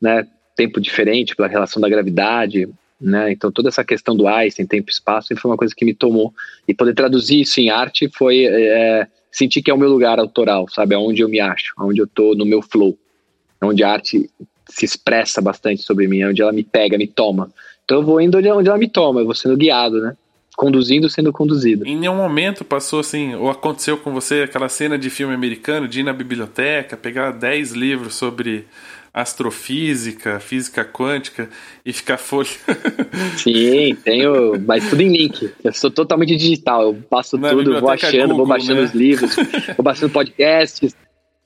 né? 0.00 0.26
Tempo 0.56 0.80
diferente 0.80 1.36
pela 1.36 1.48
relação 1.48 1.80
da 1.80 1.88
gravidade, 1.88 2.68
né? 3.00 3.32
Então 3.32 3.52
toda 3.52 3.68
essa 3.68 3.84
questão 3.84 4.16
do 4.16 4.26
Einstein, 4.26 4.66
tempo 4.66 4.90
e 4.90 4.92
espaço, 4.92 5.36
foi 5.36 5.50
uma 5.50 5.56
coisa 5.56 5.74
que 5.74 5.84
me 5.84 5.94
tomou 5.94 6.32
e 6.66 6.74
poder 6.74 6.94
traduzir 6.94 7.40
isso 7.40 7.60
em 7.60 7.70
arte 7.70 8.08
foi 8.08 8.46
é, 8.46 9.06
sentir 9.30 9.62
que 9.62 9.70
é 9.70 9.74
o 9.74 9.78
meu 9.78 9.88
lugar 9.88 10.18
autoral, 10.18 10.66
sabe, 10.70 10.94
aonde 10.94 11.22
eu 11.22 11.28
me 11.28 11.40
acho, 11.40 11.72
aonde 11.76 12.00
eu 12.00 12.06
tô 12.06 12.34
no 12.34 12.46
meu 12.46 12.62
flow, 12.62 12.96
onde 13.62 13.84
a 13.84 13.90
arte 13.90 14.30
se 14.68 14.84
expressa 14.84 15.40
bastante 15.40 15.82
sobre 15.82 16.08
mim, 16.08 16.24
onde 16.24 16.42
ela 16.42 16.52
me 16.52 16.64
pega, 16.64 16.98
me 16.98 17.06
toma. 17.06 17.50
Então 17.84 17.98
eu 17.98 18.02
vou 18.02 18.20
indo 18.20 18.38
onde 18.38 18.48
ela 18.48 18.78
me 18.78 18.88
toma, 18.88 19.20
eu 19.20 19.26
vou 19.26 19.34
sendo 19.34 19.56
guiado, 19.56 20.00
né? 20.00 20.16
Conduzindo, 20.56 21.10
sendo 21.10 21.32
conduzido. 21.34 21.86
Em 21.86 21.98
nenhum 21.98 22.16
momento 22.16 22.64
passou 22.64 23.00
assim, 23.00 23.34
ou 23.34 23.50
aconteceu 23.50 23.98
com 23.98 24.10
você 24.10 24.42
aquela 24.42 24.70
cena 24.70 24.98
de 24.98 25.10
filme 25.10 25.34
americano 25.34 25.86
de 25.86 26.00
ir 26.00 26.02
na 26.02 26.14
biblioteca, 26.14 26.96
pegar 26.96 27.30
10 27.30 27.72
livros 27.72 28.14
sobre 28.14 28.66
astrofísica, 29.16 30.38
física 30.38 30.84
quântica 30.84 31.48
e 31.82 31.90
ficar 31.90 32.18
folha. 32.18 32.50
Sim, 33.42 33.96
tenho, 34.04 34.60
mas 34.60 34.90
tudo 34.90 35.00
em 35.00 35.08
link. 35.08 35.50
Eu 35.64 35.72
sou 35.72 35.90
totalmente 35.90 36.36
digital, 36.36 36.82
eu 36.82 36.94
passo 37.08 37.38
Na 37.38 37.48
tudo, 37.48 37.80
vou 37.80 37.88
achando, 37.88 38.20
Google, 38.20 38.36
vou 38.36 38.46
baixando 38.46 38.82
né? 38.82 38.86
os 38.86 38.92
livros, 38.92 39.34
vou 39.74 39.82
baixando 39.82 40.12
podcasts. 40.12 40.94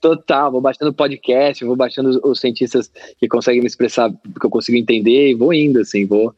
Total, 0.01 0.51
vou 0.51 0.61
baixando 0.61 0.93
podcast, 0.93 1.65
vou 1.65 1.77
baixando 1.77 2.21
os 2.25 2.41
cientistas 2.41 2.91
que 3.19 3.29
conseguem 3.29 3.61
me 3.61 3.67
expressar, 3.69 4.11
que 4.11 4.47
eu 4.47 4.51
consigo 4.51 4.77
entender 4.77 5.31
e 5.31 5.35
vou 5.35 5.55
indo, 5.55 5.79
assim, 5.79 6.05
vou. 6.07 6.35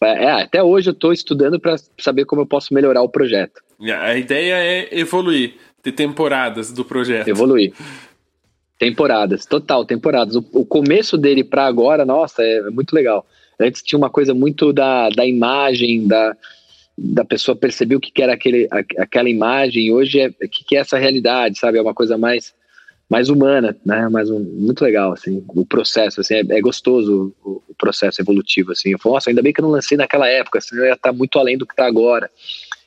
É, 0.00 0.42
até 0.42 0.62
hoje 0.62 0.90
eu 0.90 0.92
estou 0.92 1.12
estudando 1.12 1.58
para 1.58 1.76
saber 1.98 2.26
como 2.26 2.42
eu 2.42 2.46
posso 2.46 2.72
melhorar 2.72 3.02
o 3.02 3.08
projeto. 3.08 3.60
A 3.80 4.14
ideia 4.14 4.54
é 4.54 5.00
evoluir, 5.00 5.54
ter 5.82 5.92
temporadas 5.92 6.70
do 6.70 6.84
projeto. 6.84 7.26
Evoluir. 7.26 7.72
Temporadas, 8.78 9.46
total, 9.46 9.84
temporadas. 9.86 10.36
O, 10.36 10.44
o 10.52 10.66
começo 10.66 11.16
dele 11.16 11.42
para 11.42 11.66
agora, 11.66 12.04
nossa, 12.04 12.42
é, 12.42 12.58
é, 12.58 12.70
muito 12.70 12.92
legal. 12.92 13.26
Antes 13.58 13.82
tinha 13.82 13.98
uma 13.98 14.10
coisa 14.10 14.34
muito 14.34 14.72
da, 14.72 15.08
da 15.08 15.24
imagem, 15.26 16.06
da, 16.06 16.36
da 16.96 17.24
pessoa 17.24 17.56
perceber 17.56 17.96
o 17.96 18.00
que, 18.00 18.10
que 18.10 18.22
era 18.22 18.34
aquele, 18.34 18.68
a, 18.70 19.02
aquela 19.02 19.30
imagem, 19.30 19.92
hoje 19.92 20.20
é 20.20 20.28
o 20.28 20.48
que, 20.48 20.62
que 20.64 20.76
é 20.76 20.80
essa 20.80 20.98
realidade, 20.98 21.58
sabe? 21.58 21.78
É 21.78 21.82
uma 21.82 21.94
coisa 21.94 22.18
mais, 22.18 22.54
mais 23.08 23.30
humana, 23.30 23.74
né? 23.84 24.10
Mais 24.10 24.30
um, 24.30 24.40
muito 24.40 24.84
legal, 24.84 25.12
assim, 25.12 25.42
o 25.48 25.64
processo, 25.64 26.20
assim, 26.20 26.34
é, 26.34 26.40
é 26.40 26.60
gostoso 26.60 27.34
o, 27.42 27.62
o, 27.68 27.74
processo 27.78 28.20
evolutivo, 28.20 28.72
assim. 28.72 28.90
Eu 28.90 28.98
falo, 28.98 29.14
nossa, 29.14 29.30
ainda 29.30 29.42
bem 29.42 29.54
que 29.54 29.60
eu 29.60 29.64
não 29.64 29.70
lancei 29.70 29.96
naquela 29.96 30.28
época, 30.28 30.60
senão 30.60 30.82
eu 30.82 30.88
ia 30.88 30.94
estar 30.94 31.14
muito 31.14 31.38
além 31.38 31.56
do 31.56 31.66
que 31.66 31.72
está 31.72 31.86
agora. 31.86 32.30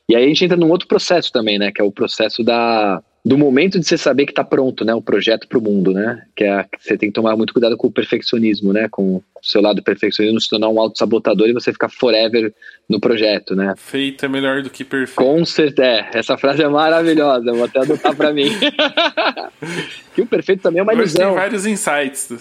E 0.07 0.16
aí 0.16 0.24
a 0.24 0.28
gente 0.28 0.45
entra 0.45 0.57
num 0.57 0.70
outro 0.70 0.88
processo 0.88 1.32
também, 1.32 1.57
né? 1.57 1.72
Que 1.72 1.82
é 1.82 1.84
o 1.84 1.91
processo 1.91 2.44
da 2.44 3.02
do 3.30 3.38
momento 3.38 3.80
de 3.80 3.86
você 3.86 3.96
saber 3.96 4.26
que 4.26 4.32
está 4.32 4.44
pronto, 4.44 4.84
né, 4.84 4.92
o 4.92 5.04
projeto 5.04 5.48
para 5.48 5.60
o 5.60 5.62
mundo, 5.62 5.94
né, 5.94 6.24
que 6.36 6.44
é 6.44 6.66
você 6.80 6.98
tem 6.98 7.10
que 7.10 7.14
tomar 7.14 7.38
muito 7.38 7.54
cuidado 7.54 7.78
com 7.78 7.86
o 7.86 7.92
perfeccionismo, 7.92 8.74
né, 8.74 8.88
com 8.90 9.18
o 9.18 9.24
seu 9.44 9.62
lado 9.62 9.84
perfeccionismo 9.84 10.42
se 10.42 10.50
tornar 10.50 10.68
um 10.68 10.80
auto-sabotador 10.80 11.48
e 11.48 11.54
você 11.54 11.72
ficar 11.72 11.90
forever 11.90 12.52
no 12.90 13.00
projeto, 13.00 13.56
né. 13.56 13.76
Feito 13.78 14.26
é 14.26 14.28
melhor 14.28 14.64
do 14.64 14.72
que 14.72 14.84
perfeito. 14.84 15.16
Com 15.16 15.46
certeza, 15.46 15.88
é, 15.88 16.10
essa 16.16 16.40
frase 16.40 16.64
é 16.64 16.68
maravilhosa, 16.68 17.54
vou 17.54 17.66
até 17.66 17.82
adotar 17.82 18.16
para 18.16 18.34
mim. 18.34 18.50
que 20.16 20.24
o 20.24 20.26
perfeito 20.26 20.64
também 20.64 20.80
é 20.80 20.84
uma 20.84 20.96
ilusão. 20.96 21.28
tem 21.28 21.36
vários 21.36 21.68
insights, 21.68 22.34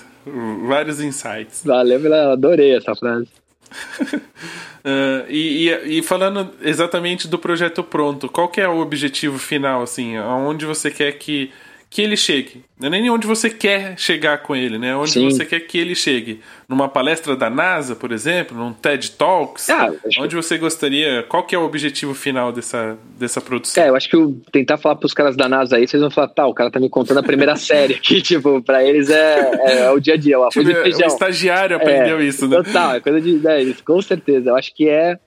vários 0.67 1.03
insights. 1.03 1.65
Valeu, 1.67 2.01
adorei 2.33 2.75
essa 2.75 2.95
frase. 2.95 3.29
Uh, 4.85 5.27
e, 5.29 5.69
e, 5.69 5.99
e, 5.99 6.03
falando 6.03 6.51
exatamente 6.63 7.29
do 7.29 7.39
projeto 7.39 7.83
pronto, 7.83 8.29
qual 8.29 8.49
que 8.49 8.61
é 8.61 8.69
o 8.69 8.79
objetivo 8.79 9.39
final, 9.39 9.83
assim, 9.83 10.17
aonde 10.17 10.65
você 10.65 10.91
quer 10.91 11.13
que, 11.13 11.51
que 11.91 12.03
ele 12.03 12.17
chegue. 12.17 12.63
Não 12.79 12.89
é 12.89 12.91
nem 12.91 13.11
onde 13.11 13.27
você 13.27 13.49
quer 13.49 13.99
chegar 13.99 14.43
com 14.43 14.55
ele, 14.55 14.79
né? 14.79 14.95
Onde 14.95 15.13
Sim. 15.13 15.25
você 15.25 15.45
quer 15.45 15.61
que 15.61 15.79
ele 15.79 15.95
chegue. 15.95 16.41
Numa 16.69 16.87
palestra 16.87 17.35
da 17.35 17.49
NASA, 17.49 17.97
por 17.97 18.13
exemplo, 18.13 18.57
num 18.57 18.75
TED 18.75 19.13
Talks, 19.13 19.71
ah, 19.71 19.93
onde 20.19 20.37
você 20.37 20.59
gostaria. 20.59 21.23
Qual 21.23 21.45
que 21.45 21.55
é 21.55 21.59
o 21.59 21.65
objetivo 21.65 22.15
final 22.15 22.53
dessa, 22.53 22.99
dessa 23.19 23.41
produção? 23.41 23.83
É, 23.83 23.89
eu 23.89 23.97
acho 23.97 24.09
que 24.09 24.17
eu 24.17 24.39
tentar 24.53 24.77
falar 24.77 24.97
pros 24.97 25.15
caras 25.15 25.35
da 25.35 25.49
NASA 25.49 25.77
aí, 25.77 25.89
vocês 25.89 26.01
vão 26.01 26.11
falar, 26.11 26.29
tá, 26.29 26.47
o 26.47 26.53
cara 26.53 26.71
tá 26.71 26.79
me 26.79 26.91
contando 26.91 27.19
a 27.19 27.23
primeira 27.23 27.57
série 27.57 27.95
aqui, 27.95 28.21
tipo, 28.23 28.63
pra 28.63 28.85
eles 28.85 29.09
é, 29.09 29.51
é, 29.55 29.79
é 29.85 29.91
o 29.91 29.99
dia 29.99 30.15
a 30.15 30.17
dia, 30.19 30.39
o 30.39 30.43
arroz 30.43 30.55
tipo, 30.55 30.83
feijão. 30.83 31.09
O 31.09 31.11
estagiário 31.11 31.77
aprendeu 31.77 32.21
é, 32.21 32.25
isso, 32.25 32.47
né? 32.47 32.57
Total, 32.63 32.97
é 32.97 33.01
coisa 33.01 33.21
de. 33.21 33.41
É, 33.47 33.73
com 33.83 34.01
certeza. 34.03 34.51
Eu 34.51 34.57
acho 34.57 34.75
que 34.75 34.89
é 34.89 35.19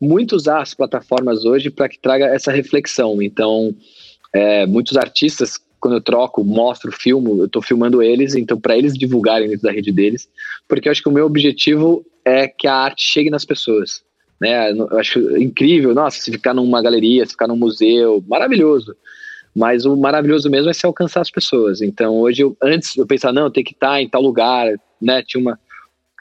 muito 0.00 0.34
usar 0.34 0.62
as 0.62 0.74
plataformas 0.74 1.44
hoje 1.44 1.70
para 1.70 1.88
que 1.88 1.98
traga 1.98 2.26
essa 2.26 2.50
reflexão. 2.50 3.22
Então, 3.22 3.72
é, 4.32 4.66
muitos 4.66 4.96
artistas 4.96 5.58
quando 5.80 5.94
eu 5.94 6.00
troco, 6.00 6.44
mostro, 6.44 6.92
filmo, 6.92 7.38
eu 7.38 7.46
estou 7.46 7.62
filmando 7.62 8.02
eles, 8.02 8.34
então 8.34 8.60
para 8.60 8.76
eles 8.76 8.94
divulgarem 8.96 9.48
dentro 9.48 9.62
da 9.62 9.72
rede 9.72 9.92
deles, 9.92 10.28
porque 10.66 10.88
eu 10.88 10.92
acho 10.92 11.02
que 11.02 11.08
o 11.08 11.12
meu 11.12 11.26
objetivo 11.26 12.04
é 12.24 12.48
que 12.48 12.66
a 12.66 12.74
arte 12.74 13.02
chegue 13.02 13.30
nas 13.30 13.44
pessoas. 13.44 14.02
Né? 14.40 14.72
Eu 14.72 14.98
acho 14.98 15.36
incrível, 15.36 15.94
nossa, 15.94 16.20
se 16.20 16.30
ficar 16.30 16.54
numa 16.54 16.82
galeria, 16.82 17.24
se 17.24 17.32
ficar 17.32 17.48
num 17.48 17.56
museu, 17.56 18.22
maravilhoso. 18.26 18.94
Mas 19.54 19.84
o 19.84 19.96
maravilhoso 19.96 20.48
mesmo 20.48 20.70
é 20.70 20.72
se 20.72 20.86
alcançar 20.86 21.20
as 21.20 21.30
pessoas. 21.30 21.80
Então 21.82 22.16
hoje, 22.16 22.42
eu, 22.42 22.56
antes 22.62 22.96
eu 22.96 23.06
pensava, 23.06 23.32
não, 23.34 23.50
tem 23.50 23.64
que 23.64 23.72
estar 23.72 24.00
em 24.00 24.08
tal 24.08 24.22
lugar, 24.22 24.72
né? 25.00 25.22
Tinha 25.26 25.40
uma, 25.40 25.58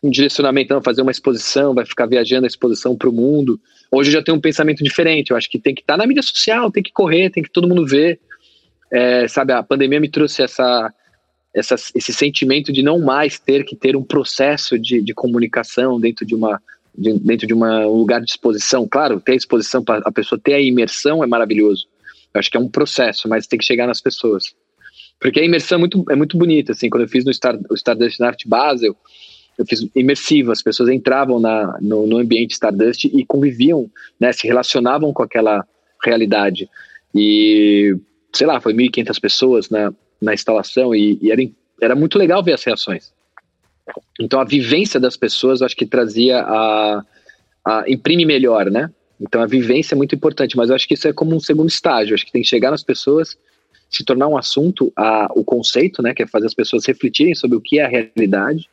um 0.03 0.09
direcionamento, 0.09 0.73
não, 0.73 0.81
fazer 0.81 1.01
uma 1.01 1.11
exposição, 1.11 1.73
vai 1.73 1.85
ficar 1.85 2.07
viajando 2.07 2.45
a 2.45 2.47
exposição 2.47 2.95
para 2.95 3.09
o 3.09 3.13
mundo. 3.13 3.59
Hoje 3.91 4.09
eu 4.09 4.13
já 4.13 4.23
tenho 4.23 4.37
um 4.37 4.41
pensamento 4.41 4.83
diferente. 4.83 5.31
Eu 5.31 5.37
acho 5.37 5.49
que 5.49 5.59
tem 5.59 5.75
que 5.75 5.81
estar 5.81 5.97
na 5.97 6.07
mídia 6.07 6.23
social, 6.23 6.71
tem 6.71 6.81
que 6.81 6.91
correr, 6.91 7.29
tem 7.29 7.43
que 7.43 7.51
todo 7.51 7.67
mundo 7.67 7.85
ver. 7.85 8.19
É, 8.91 9.27
sabe, 9.27 9.53
a 9.53 9.63
pandemia 9.63 9.99
me 9.99 10.09
trouxe 10.09 10.41
essa, 10.41 10.93
essa, 11.53 11.75
esse 11.95 12.13
sentimento 12.13 12.71
de 12.71 12.81
não 12.81 12.99
mais 12.99 13.39
ter 13.39 13.63
que 13.65 13.75
ter 13.75 13.95
um 13.95 14.03
processo 14.03 14.77
de, 14.79 15.01
de 15.01 15.13
comunicação 15.13 15.99
dentro 15.99 16.25
de 16.25 16.35
uma 16.35 16.61
de, 16.97 17.13
dentro 17.19 17.45
de 17.45 17.53
um 17.53 17.87
lugar 17.87 18.21
de 18.21 18.31
exposição. 18.31 18.87
Claro, 18.87 19.19
ter 19.19 19.33
a 19.33 19.35
exposição 19.35 19.83
para 19.83 19.99
a 19.99 20.11
pessoa 20.11 20.39
ter 20.43 20.55
a 20.55 20.59
imersão 20.59 21.23
é 21.23 21.27
maravilhoso. 21.27 21.85
Eu 22.33 22.39
acho 22.39 22.49
que 22.49 22.57
é 22.57 22.59
um 22.59 22.69
processo, 22.69 23.29
mas 23.29 23.45
tem 23.45 23.59
que 23.59 23.65
chegar 23.65 23.85
nas 23.85 24.01
pessoas. 24.01 24.55
Porque 25.19 25.39
a 25.39 25.45
imersão 25.45 25.77
é 25.77 25.79
muito, 25.79 26.05
é 26.09 26.15
muito 26.15 26.37
bonita, 26.37 26.71
assim, 26.71 26.89
quando 26.89 27.03
eu 27.03 27.09
fiz 27.09 27.23
no 27.25 27.33
Star, 27.33 27.57
o 27.69 27.73
Stardust 27.75 28.21
Art 28.21 28.41
Basel, 28.45 28.95
eu 29.57 29.65
fiz 29.65 29.87
imersivo, 29.95 30.51
as 30.51 30.61
pessoas 30.61 30.89
entravam 30.89 31.39
na, 31.39 31.79
no, 31.81 32.05
no 32.05 32.17
ambiente 32.17 32.51
Stardust 32.51 33.05
e 33.05 33.25
conviviam, 33.25 33.89
né, 34.19 34.31
se 34.31 34.47
relacionavam 34.47 35.11
com 35.11 35.23
aquela 35.23 35.65
realidade. 36.03 36.69
E 37.15 37.95
sei 38.33 38.47
lá, 38.47 38.59
foi 38.59 38.73
1.500 38.73 39.19
pessoas 39.19 39.69
na, 39.69 39.93
na 40.21 40.33
instalação 40.33 40.93
e, 40.93 41.17
e, 41.21 41.31
era, 41.31 41.41
era 41.81 41.95
muito 41.95 42.17
legal 42.17 42.43
ver 42.43 42.53
as 42.53 42.63
reações. 42.63 43.11
Então 44.19 44.39
a 44.39 44.45
vivência 44.45 44.99
das 44.99 45.15
pessoas 45.15 45.61
acho 45.61 45.75
que 45.75 45.85
trazia 45.85 46.41
a, 46.41 47.03
a 47.65 47.83
imprime 47.87 48.25
melhor, 48.25 48.69
né? 48.69 48.89
Então 49.19 49.41
a 49.41 49.47
vivência 49.47 49.95
é 49.95 49.97
muito 49.97 50.13
importante, 50.13 50.55
mas 50.55 50.69
eu 50.69 50.75
acho 50.75 50.87
que 50.87 50.93
isso 50.93 51.07
é 51.07 51.13
como 51.13 51.35
um 51.35 51.39
segundo 51.39 51.69
estágio, 51.69 52.13
acho 52.13 52.25
que 52.25 52.31
tem 52.31 52.41
que 52.41 52.47
chegar 52.47 52.69
nas 52.69 52.83
pessoas, 52.83 53.37
se 53.89 54.03
tornar 54.03 54.27
um 54.27 54.37
assunto, 54.37 54.91
a, 54.95 55.27
o 55.33 55.43
conceito, 55.43 56.03
né, 56.03 56.13
que 56.13 56.21
é 56.21 56.27
fazer 56.27 56.45
as 56.45 56.53
pessoas 56.53 56.85
refletirem 56.85 57.33
sobre 57.33 57.57
o 57.57 57.61
que 57.61 57.79
é 57.79 57.85
a 57.85 57.87
realidade 57.87 58.69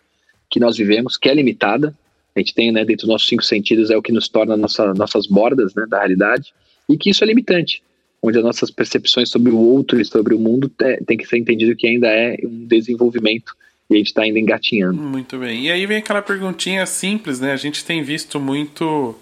que 0.51 0.61
nós 0.61 0.77
vivemos, 0.77 1.17
que 1.17 1.29
é 1.29 1.35
limitada. 1.35 1.97
A 2.37 2.41
gente 2.41 2.53
tem, 2.53 2.71
né, 2.73 2.85
dentro 2.85 3.07
dos 3.07 3.13
nossos 3.13 3.29
cinco 3.29 3.43
sentidos, 3.43 3.91
é 3.91 3.97
o 3.97 4.03
que 4.03 4.13
nos 4.13 4.29
torna 4.29 4.57
nossa, 4.57 4.93
nossas 4.93 5.27
bordas, 5.27 5.75
né, 5.75 5.87
da 5.89 5.99
realidade, 5.99 6.53
e 6.89 6.99
que 6.99 7.11
isso 7.11 7.25
é 7.25 7.27
limitante 7.27 7.83
onde 8.25 8.39
as 8.39 8.45
nossas 8.45 8.71
percepções 8.71 9.29
sobre 9.29 9.53
o 9.53 9.59
outro 9.59 10.01
e 10.01 10.05
sobre 10.05 10.35
o 10.35 10.39
mundo 10.39 10.71
tem 11.07 11.19
que 11.19 11.27
ser 11.27 11.37
entendido 11.37 11.77
que 11.77 11.87
ainda 11.87 12.09
é 12.09 12.39
um 12.43 12.67
desenvolvimento 12.67 13.55
e 13.91 13.95
a 13.95 13.99
gente 13.99 14.07
está 14.07 14.23
ainda 14.23 14.39
engatinhando. 14.39 14.99
Muito 14.99 15.39
bem. 15.39 15.67
E 15.67 15.71
aí 15.71 15.85
vem 15.85 15.99
aquela 15.99 16.23
perguntinha 16.23 16.87
simples, 16.87 17.39
né? 17.39 17.53
A 17.53 17.57
gente 17.57 17.85
tem 17.85 18.03
visto 18.03 18.41
muito. 18.41 19.15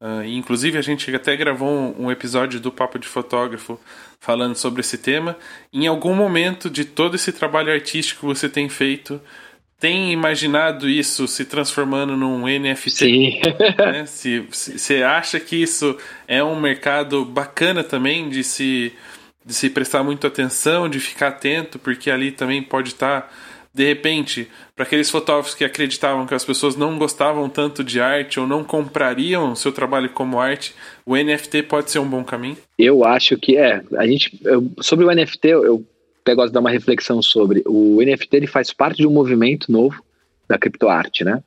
Uh, 0.00 0.24
inclusive, 0.24 0.78
a 0.78 0.82
gente 0.82 1.14
até 1.14 1.36
gravou 1.36 1.68
um, 1.68 2.06
um, 2.06 2.10
episódio 2.10 2.58
do 2.58 2.72
Papo 2.72 2.98
de 2.98 3.06
Fotógrafo 3.06 3.78
falando 4.18 4.54
sobre 4.54 4.80
esse 4.80 4.96
tema. 4.96 5.36
Em 5.70 5.86
algum 5.86 6.14
momento 6.14 6.70
de 6.70 6.86
todo 6.86 7.16
esse 7.16 7.32
trabalho 7.32 7.70
artístico 7.70 8.20
que 8.20 8.26
você 8.26 8.48
tem 8.48 8.68
feito, 8.70 9.20
tem 9.78 10.12
imaginado 10.12 10.88
isso 10.88 11.28
se 11.28 11.44
transformando 11.44 12.16
num 12.16 12.46
NFT? 12.46 12.90
Sim. 12.90 13.40
né? 13.78 14.04
Se 14.06 14.40
você 14.40 15.02
acha 15.02 15.38
que 15.38 15.56
isso 15.56 15.96
é 16.26 16.42
um 16.42 16.58
mercado 16.58 17.24
bacana 17.24 17.84
também 17.84 18.28
de 18.28 18.42
se, 18.42 18.92
de 19.44 19.54
se 19.54 19.70
prestar 19.70 20.02
muito 20.02 20.26
atenção, 20.26 20.88
de 20.88 20.98
ficar 20.98 21.28
atento, 21.28 21.78
porque 21.78 22.10
ali 22.10 22.32
também 22.32 22.60
pode 22.60 22.88
estar, 22.88 23.32
de 23.72 23.86
repente, 23.86 24.48
para 24.74 24.84
aqueles 24.84 25.08
fotógrafos 25.10 25.54
que 25.54 25.64
acreditavam 25.64 26.26
que 26.26 26.34
as 26.34 26.44
pessoas 26.44 26.74
não 26.74 26.98
gostavam 26.98 27.48
tanto 27.48 27.84
de 27.84 28.00
arte 28.00 28.40
ou 28.40 28.48
não 28.48 28.64
comprariam 28.64 29.54
seu 29.54 29.70
trabalho 29.70 30.10
como 30.10 30.40
arte, 30.40 30.74
o 31.06 31.16
NFT 31.16 31.62
pode 31.62 31.92
ser 31.92 32.00
um 32.00 32.08
bom 32.08 32.24
caminho? 32.24 32.56
Eu 32.76 33.04
acho 33.04 33.36
que 33.36 33.56
é. 33.56 33.80
A 33.96 34.06
gente, 34.06 34.36
eu, 34.44 34.68
sobre 34.80 35.04
o 35.04 35.14
NFT, 35.14 35.48
eu 35.48 35.86
gosto 36.34 36.48
de 36.48 36.54
dar 36.54 36.60
uma 36.60 36.70
reflexão 36.70 37.22
sobre. 37.22 37.62
O 37.66 38.02
NFT 38.02 38.36
ele 38.36 38.46
faz 38.46 38.72
parte 38.72 38.98
de 38.98 39.06
um 39.06 39.10
movimento 39.10 39.70
novo 39.70 40.02
da 40.48 40.58
criptoarte, 40.58 41.24
né? 41.24 41.42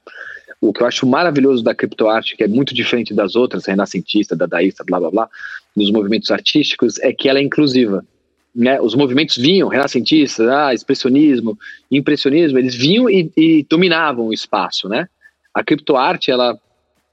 O 0.60 0.72
que 0.72 0.82
eu 0.82 0.88
acho 0.88 1.08
maravilhoso 1.08 1.64
da 1.64 1.74
criptoarte, 1.74 2.38
que 2.38 2.44
é 2.44 2.48
muito 2.48 2.74
diferente 2.74 3.14
das 3.14 3.36
outras, 3.36 3.66
renascentista, 3.66 4.36
dadaísta, 4.36 4.84
blá 4.84 5.00
blá 5.00 5.10
blá, 5.10 5.30
dos 5.76 5.90
movimentos 5.90 6.30
artísticos, 6.30 7.00
é 7.00 7.12
que 7.12 7.28
ela 7.28 7.40
é 7.40 7.42
inclusiva. 7.42 8.06
Né? 8.54 8.80
Os 8.80 8.94
movimentos 8.94 9.38
vinham, 9.38 9.70
renascentistas, 9.70 10.48
ah, 10.48 10.74
expressionismo, 10.74 11.58
impressionismo, 11.90 12.60
eles 12.60 12.76
vinham 12.76 13.10
e, 13.10 13.32
e 13.36 13.66
dominavam 13.68 14.28
o 14.28 14.34
espaço, 14.34 14.88
né? 14.88 15.08
A 15.54 15.64
criptoarte, 15.64 16.30
ela 16.30 16.58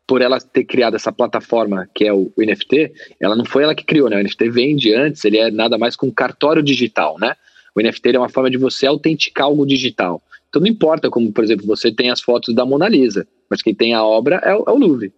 por 0.07 0.23
ela 0.23 0.41
ter 0.41 0.65
criado 0.65 0.97
essa 0.97 1.13
plataforma 1.13 1.87
que 1.95 2.07
é 2.07 2.13
o 2.13 2.33
NFT, 2.39 2.91
ela 3.21 3.37
não 3.37 3.45
foi 3.45 3.63
ela 3.63 3.75
que 3.75 3.85
criou, 3.85 4.09
né? 4.09 4.17
O 4.17 4.25
NFT 4.25 4.49
vem 4.49 4.75
de 4.75 4.95
antes, 4.95 5.23
ele 5.23 5.37
é 5.37 5.51
nada 5.51 5.77
mais 5.77 5.97
que 5.97 6.07
um 6.07 6.11
cartório 6.11 6.63
digital, 6.63 7.19
né? 7.21 7.37
O 7.79 7.81
NFT 7.81 8.17
é 8.17 8.19
uma 8.19 8.29
forma 8.29 8.51
de 8.51 8.59
você 8.59 8.89
autenticar 8.89 9.47
algo 9.47 9.65
digital. 9.65 10.21
Então 10.49 10.61
não 10.61 10.67
importa 10.67 11.09
como, 11.09 11.31
por 11.31 11.45
exemplo, 11.45 11.65
você 11.65 11.93
tem 11.93 12.11
as 12.11 12.21
fotos 12.21 12.53
da 12.53 12.67
Mona 12.67 12.89
Lisa, 12.89 13.25
mas 13.49 13.63
quem 13.63 13.73
tem 13.73 13.95
a 13.95 14.05
obra 14.05 14.37
é 14.45 14.53
o, 14.53 14.65
é 14.67 14.73
o 14.73 14.77
Louvre. 14.77 15.13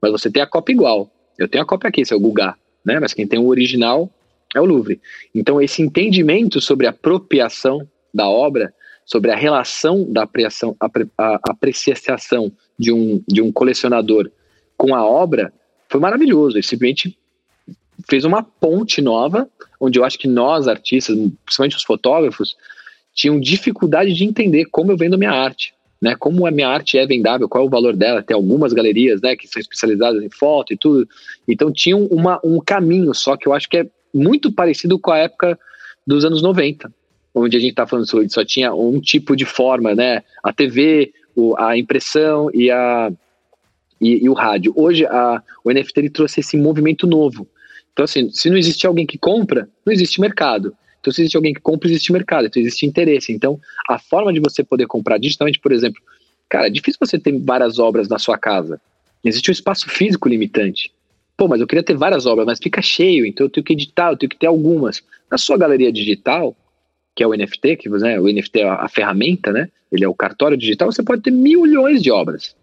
Mas 0.00 0.12
você 0.12 0.30
tem 0.30 0.42
a 0.42 0.46
cópia 0.46 0.72
igual. 0.72 1.10
Eu 1.38 1.46
tenho 1.46 1.62
a 1.62 1.66
cópia 1.66 1.88
aqui, 1.88 2.02
o 2.14 2.18
Guga, 2.18 2.54
né? 2.82 2.98
Mas 2.98 3.12
quem 3.12 3.26
tem 3.26 3.38
o 3.38 3.48
original 3.48 4.10
é 4.54 4.60
o 4.60 4.64
Louvre. 4.64 4.98
Então 5.34 5.60
esse 5.60 5.82
entendimento 5.82 6.58
sobre 6.58 6.86
a 6.86 6.90
apropriação 6.90 7.86
da 8.14 8.26
obra, 8.26 8.72
sobre 9.04 9.30
a 9.30 9.36
relação 9.36 10.10
da 10.10 10.22
apreciação, 10.22 10.74
a 10.80 11.50
apreciação 11.50 12.50
de 12.78 12.94
um, 12.94 13.22
de 13.28 13.42
um 13.42 13.52
colecionador 13.52 14.30
com 14.74 14.94
a 14.94 15.04
obra, 15.04 15.52
foi 15.86 16.00
maravilhoso. 16.00 16.56
Ele 16.56 16.62
simplesmente 16.62 17.18
fez 18.08 18.24
uma 18.24 18.42
ponte 18.42 19.02
nova, 19.02 19.48
onde 19.80 19.98
eu 19.98 20.04
acho 20.04 20.18
que 20.18 20.28
nós, 20.28 20.68
artistas, 20.68 21.16
principalmente 21.44 21.76
os 21.76 21.82
fotógrafos, 21.82 22.56
tinham 23.14 23.40
dificuldade 23.40 24.12
de 24.12 24.24
entender 24.24 24.66
como 24.66 24.92
eu 24.92 24.96
vendo 24.96 25.18
minha 25.18 25.32
arte. 25.32 25.74
Né, 25.98 26.14
como 26.14 26.46
a 26.46 26.50
minha 26.50 26.68
arte 26.68 26.98
é 26.98 27.06
vendável, 27.06 27.48
qual 27.48 27.64
é 27.64 27.66
o 27.66 27.70
valor 27.70 27.96
dela. 27.96 28.22
Tem 28.22 28.34
algumas 28.34 28.74
galerias 28.74 29.22
né, 29.22 29.34
que 29.34 29.48
são 29.48 29.58
especializadas 29.58 30.22
em 30.22 30.28
foto 30.28 30.74
e 30.74 30.76
tudo. 30.76 31.08
Então 31.48 31.72
tinham 31.72 32.04
uma, 32.08 32.38
um 32.44 32.60
caminho 32.60 33.14
só 33.14 33.34
que 33.34 33.48
eu 33.48 33.54
acho 33.54 33.66
que 33.66 33.78
é 33.78 33.86
muito 34.12 34.52
parecido 34.52 34.98
com 34.98 35.10
a 35.10 35.18
época 35.18 35.58
dos 36.06 36.22
anos 36.22 36.42
90, 36.42 36.92
onde 37.34 37.56
a 37.56 37.60
gente 37.60 37.70
está 37.70 37.86
falando 37.86 38.06
sobre 38.06 38.28
só 38.28 38.44
tinha 38.44 38.74
um 38.74 39.00
tipo 39.00 39.34
de 39.34 39.46
forma, 39.46 39.94
né? 39.94 40.22
A 40.44 40.52
TV, 40.52 41.14
o, 41.34 41.56
a 41.58 41.78
impressão 41.78 42.50
e, 42.52 42.70
a, 42.70 43.10
e, 43.98 44.24
e 44.24 44.28
o 44.28 44.34
rádio. 44.34 44.74
Hoje 44.76 45.06
a, 45.06 45.42
o 45.64 45.72
NFT 45.72 46.00
ele 46.00 46.10
trouxe 46.10 46.40
esse 46.40 46.58
movimento 46.58 47.06
novo, 47.06 47.48
então, 47.96 48.04
assim, 48.04 48.28
se 48.30 48.50
não 48.50 48.58
existe 48.58 48.86
alguém 48.86 49.06
que 49.06 49.16
compra, 49.16 49.66
não 49.82 49.90
existe 49.90 50.20
mercado. 50.20 50.76
Então, 51.00 51.10
se 51.10 51.22
existe 51.22 51.34
alguém 51.34 51.54
que 51.54 51.62
compra, 51.62 51.88
existe 51.88 52.12
mercado, 52.12 52.46
então 52.46 52.60
existe 52.60 52.84
interesse. 52.84 53.32
Então, 53.32 53.58
a 53.88 53.98
forma 53.98 54.30
de 54.34 54.38
você 54.38 54.62
poder 54.62 54.86
comprar 54.86 55.16
digitalmente, 55.16 55.58
por 55.58 55.72
exemplo, 55.72 56.02
cara, 56.46 56.66
é 56.66 56.70
difícil 56.70 56.98
você 57.00 57.18
ter 57.18 57.32
várias 57.38 57.78
obras 57.78 58.06
na 58.06 58.18
sua 58.18 58.36
casa. 58.36 58.78
Existe 59.24 59.50
um 59.50 59.52
espaço 59.52 59.88
físico 59.88 60.28
limitante. 60.28 60.92
Pô, 61.38 61.48
mas 61.48 61.58
eu 61.58 61.66
queria 61.66 61.82
ter 61.82 61.96
várias 61.96 62.26
obras, 62.26 62.44
mas 62.44 62.58
fica 62.62 62.82
cheio, 62.82 63.24
então 63.24 63.46
eu 63.46 63.50
tenho 63.50 63.64
que 63.64 63.72
editar, 63.72 64.10
eu 64.10 64.16
tenho 64.18 64.28
que 64.28 64.36
ter 64.36 64.46
algumas. 64.46 65.02
Na 65.30 65.38
sua 65.38 65.56
galeria 65.56 65.90
digital, 65.90 66.54
que 67.14 67.22
é 67.22 67.26
o 67.26 67.32
NFT, 67.32 67.76
que 67.76 67.88
né, 67.88 68.20
o 68.20 68.24
NFT 68.24 68.60
é 68.60 68.68
a 68.68 68.88
ferramenta, 68.88 69.50
né? 69.52 69.70
Ele 69.90 70.04
é 70.04 70.08
o 70.08 70.14
cartório 70.14 70.56
digital, 70.58 70.92
você 70.92 71.02
pode 71.02 71.22
ter 71.22 71.30
milhões 71.30 72.02
de 72.02 72.10
obras. 72.10 72.54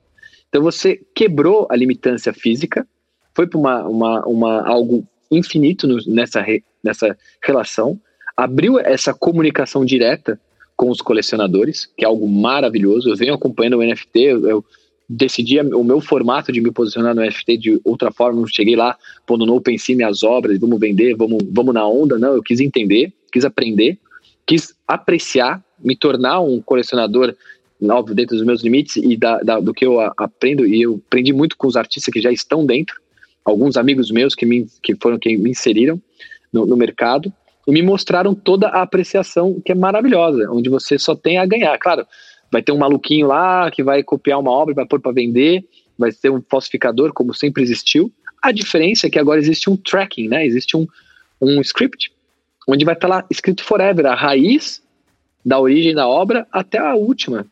Então 0.47 0.61
você 0.61 1.01
quebrou 1.15 1.65
a 1.72 1.76
limitância 1.76 2.31
física, 2.31 2.88
foi 3.34 3.47
para 3.47 3.57
uma, 3.57 3.88
uma, 3.88 4.26
uma, 4.27 4.68
algo 4.68 5.07
infinito 5.35 5.88
no, 5.88 5.97
nessa, 6.07 6.41
re, 6.41 6.64
nessa 6.84 7.18
relação, 7.43 7.99
abriu 8.35 8.80
essa 8.80 9.14
comunicação 9.14 9.85
direta 9.85 10.39
com 10.76 10.89
os 10.89 11.01
colecionadores, 11.01 11.88
que 11.97 12.03
é 12.03 12.07
algo 12.07 12.27
maravilhoso. 12.27 13.10
Eu 13.10 13.15
venho 13.15 13.34
acompanhando 13.34 13.77
o 13.77 13.84
NFT, 13.84 14.19
eu, 14.19 14.47
eu 14.47 14.65
decidi 15.07 15.60
o 15.60 15.84
meu 15.84 16.01
formato 16.01 16.51
de 16.51 16.61
me 16.61 16.72
posicionar 16.72 17.14
no 17.14 17.22
NFT 17.22 17.57
de 17.57 17.81
outra 17.84 18.11
forma, 18.11 18.39
não 18.39 18.47
cheguei 18.47 18.76
lá 18.76 18.97
pondo 19.26 19.45
no 19.45 19.55
OpenSea 19.55 19.95
minhas 19.95 20.23
obras, 20.23 20.57
vamos 20.60 20.80
vender, 20.80 21.15
vamos, 21.15 21.43
vamos 21.51 21.73
na 21.73 21.88
onda, 21.88 22.18
não, 22.18 22.35
eu 22.35 22.43
quis 22.43 22.60
entender, 22.60 23.14
quis 23.31 23.45
aprender, 23.45 23.97
quis 24.45 24.73
apreciar, 24.88 25.64
me 25.80 25.95
tornar 25.95 26.41
um 26.41 26.61
colecionador, 26.61 27.35
óbvio, 27.84 28.15
dentro 28.15 28.35
dos 28.35 28.45
meus 28.45 28.64
limites 28.64 28.95
e 28.95 29.18
da, 29.18 29.39
da, 29.39 29.60
do 29.60 29.73
que 29.73 29.85
eu 29.85 29.99
aprendo, 30.18 30.65
e 30.65 30.81
eu 30.81 31.01
aprendi 31.05 31.34
muito 31.34 31.57
com 31.57 31.68
os 31.68 31.76
artistas 31.76 32.11
que 32.11 32.22
já 32.22 32.31
estão 32.31 32.65
dentro, 32.65 32.95
alguns 33.43 33.77
amigos 33.77 34.11
meus 34.11 34.35
que, 34.35 34.45
me, 34.45 34.67
que 34.81 34.95
foram 34.95 35.19
quem 35.19 35.37
me 35.37 35.51
inseriram 35.51 36.01
no, 36.51 36.65
no 36.65 36.77
mercado, 36.77 37.31
e 37.67 37.71
me 37.71 37.81
mostraram 37.81 38.35
toda 38.35 38.67
a 38.67 38.81
apreciação 38.81 39.61
que 39.63 39.71
é 39.71 39.75
maravilhosa, 39.75 40.49
onde 40.51 40.69
você 40.69 40.99
só 40.99 41.15
tem 41.15 41.37
a 41.37 41.45
ganhar. 41.45 41.77
Claro, 41.77 42.05
vai 42.51 42.61
ter 42.61 42.71
um 42.71 42.77
maluquinho 42.77 43.27
lá 43.27 43.71
que 43.71 43.81
vai 43.81 44.03
copiar 44.03 44.39
uma 44.39 44.51
obra 44.51 44.75
vai 44.75 44.85
pôr 44.85 44.99
para 44.99 45.13
vender, 45.13 45.63
vai 45.97 46.11
ser 46.11 46.29
um 46.29 46.41
falsificador, 46.41 47.13
como 47.13 47.33
sempre 47.33 47.63
existiu. 47.63 48.11
A 48.41 48.51
diferença 48.51 49.07
é 49.07 49.09
que 49.09 49.17
agora 49.17 49.39
existe 49.39 49.69
um 49.69 49.77
tracking, 49.77 50.27
né? 50.27 50.45
Existe 50.45 50.75
um, 50.75 50.85
um 51.41 51.61
script 51.61 52.11
onde 52.67 52.83
vai 52.83 52.95
estar 52.95 53.07
tá 53.07 53.15
lá 53.15 53.25
escrito 53.29 53.63
forever, 53.63 54.05
a 54.05 54.15
raiz 54.15 54.83
da 55.45 55.59
origem 55.59 55.95
da 55.95 56.07
obra 56.07 56.45
até 56.51 56.77
a 56.77 56.95
última 56.95 57.45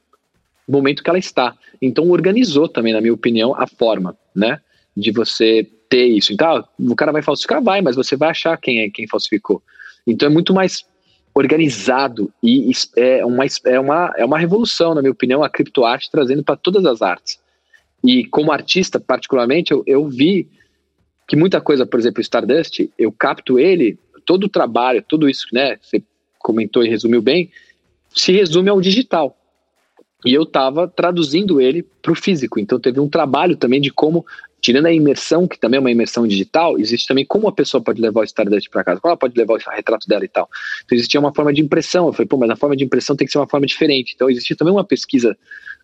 momento 0.72 1.04
que 1.04 1.10
ela 1.10 1.20
está. 1.20 1.56
Então 1.82 2.10
organizou 2.10 2.68
também, 2.68 2.94
na 2.94 3.02
minha 3.02 3.14
opinião, 3.14 3.54
a 3.54 3.68
forma, 3.68 4.18
né, 4.34 4.60
de 4.96 5.12
você 5.12 5.68
ter 5.92 6.06
isso. 6.06 6.32
Então, 6.32 6.64
o 6.80 6.96
cara 6.96 7.12
vai 7.12 7.22
falsificar, 7.22 7.62
vai, 7.62 7.82
mas 7.82 7.98
você 7.98 8.16
vai 8.16 8.30
achar 8.30 8.56
quem 8.56 8.80
é 8.80 8.90
quem 8.90 9.06
falsificou. 9.06 9.62
Então 10.08 10.28
é 10.28 10.32
muito 10.32 10.54
mais 10.54 10.86
organizado 11.34 12.32
e 12.42 12.72
é 12.96 13.26
uma, 13.26 13.44
é 13.66 13.80
uma, 13.80 14.14
é 14.18 14.26
uma 14.26 14.40
revolução, 14.40 14.96
na 14.96 15.02
minha 15.02 15.12
opinião, 15.12 15.44
a 15.44 15.50
criptoarte 15.50 16.10
trazendo 16.10 16.44
para 16.44 16.56
todas 16.56 16.86
as 16.86 17.02
artes. 17.02 17.40
E 18.04 18.26
como 18.26 18.54
artista, 18.54 19.00
particularmente, 19.00 19.72
eu, 19.72 19.84
eu 19.86 20.08
vi 20.08 20.48
que 21.28 21.36
muita 21.36 21.60
coisa, 21.60 21.86
por 21.86 22.00
exemplo, 22.00 22.20
o 22.20 22.22
Stardust, 22.22 22.90
eu 22.98 23.12
capto 23.12 23.60
ele, 23.60 24.00
todo 24.26 24.46
o 24.46 24.50
trabalho, 24.50 25.04
tudo 25.08 25.30
isso, 25.30 25.46
né, 25.54 25.78
você 25.82 26.02
comentou 26.40 26.84
e 26.84 26.90
resumiu 26.90 27.22
bem, 27.22 27.52
se 28.16 28.32
resume 28.32 28.70
ao 28.70 28.82
digital. 28.82 29.38
E 30.26 30.34
eu 30.34 30.44
estava 30.44 30.88
traduzindo 30.88 31.60
ele 31.60 31.84
para 32.02 32.12
o 32.12 32.16
físico. 32.16 32.60
Então 32.60 32.80
teve 32.80 33.00
um 33.00 33.10
trabalho 33.10 33.56
também 33.56 33.82
de 33.82 33.92
como 33.92 34.26
tirando 34.62 34.86
a 34.86 34.94
imersão, 34.94 35.48
que 35.48 35.60
também 35.60 35.78
é 35.78 35.80
uma 35.82 35.92
imersão 35.92 36.28
digital, 36.28 36.80
existe 36.80 37.08
também 37.08 37.26
como 37.26 37.48
a 37.48 37.52
pessoa 37.52 37.82
pode 37.82 38.00
levar 38.00 38.22
o 38.22 38.24
Stardust 38.24 38.70
para 38.70 38.84
casa, 38.84 39.02
como 39.02 39.12
ela 39.12 39.18
pode 39.18 39.38
levar 39.38 39.56
o 39.56 39.58
retrato 39.58 40.08
dela 40.08 40.24
e 40.24 40.28
tal. 40.28 40.48
Então 40.86 40.96
existia 40.96 41.20
uma 41.20 41.34
forma 41.34 41.52
de 41.52 41.62
impressão. 41.62 42.08
Eu 42.08 42.14
falei, 42.14 42.28
pô, 42.28 42.38
mas 42.38 42.50
a 42.50 42.56
forma 42.56 42.76
de 42.76 42.84
impressão 42.84 43.16
tem 43.16 43.26
que 43.26 43.32
ser 43.32 43.40
uma 43.40 43.48
forma 43.48 43.66
diferente. 43.66 44.14
Então 44.16 44.30
existia 44.30 44.56
também 44.56 44.72
uma 44.72 44.84
pesquisa 44.84 45.36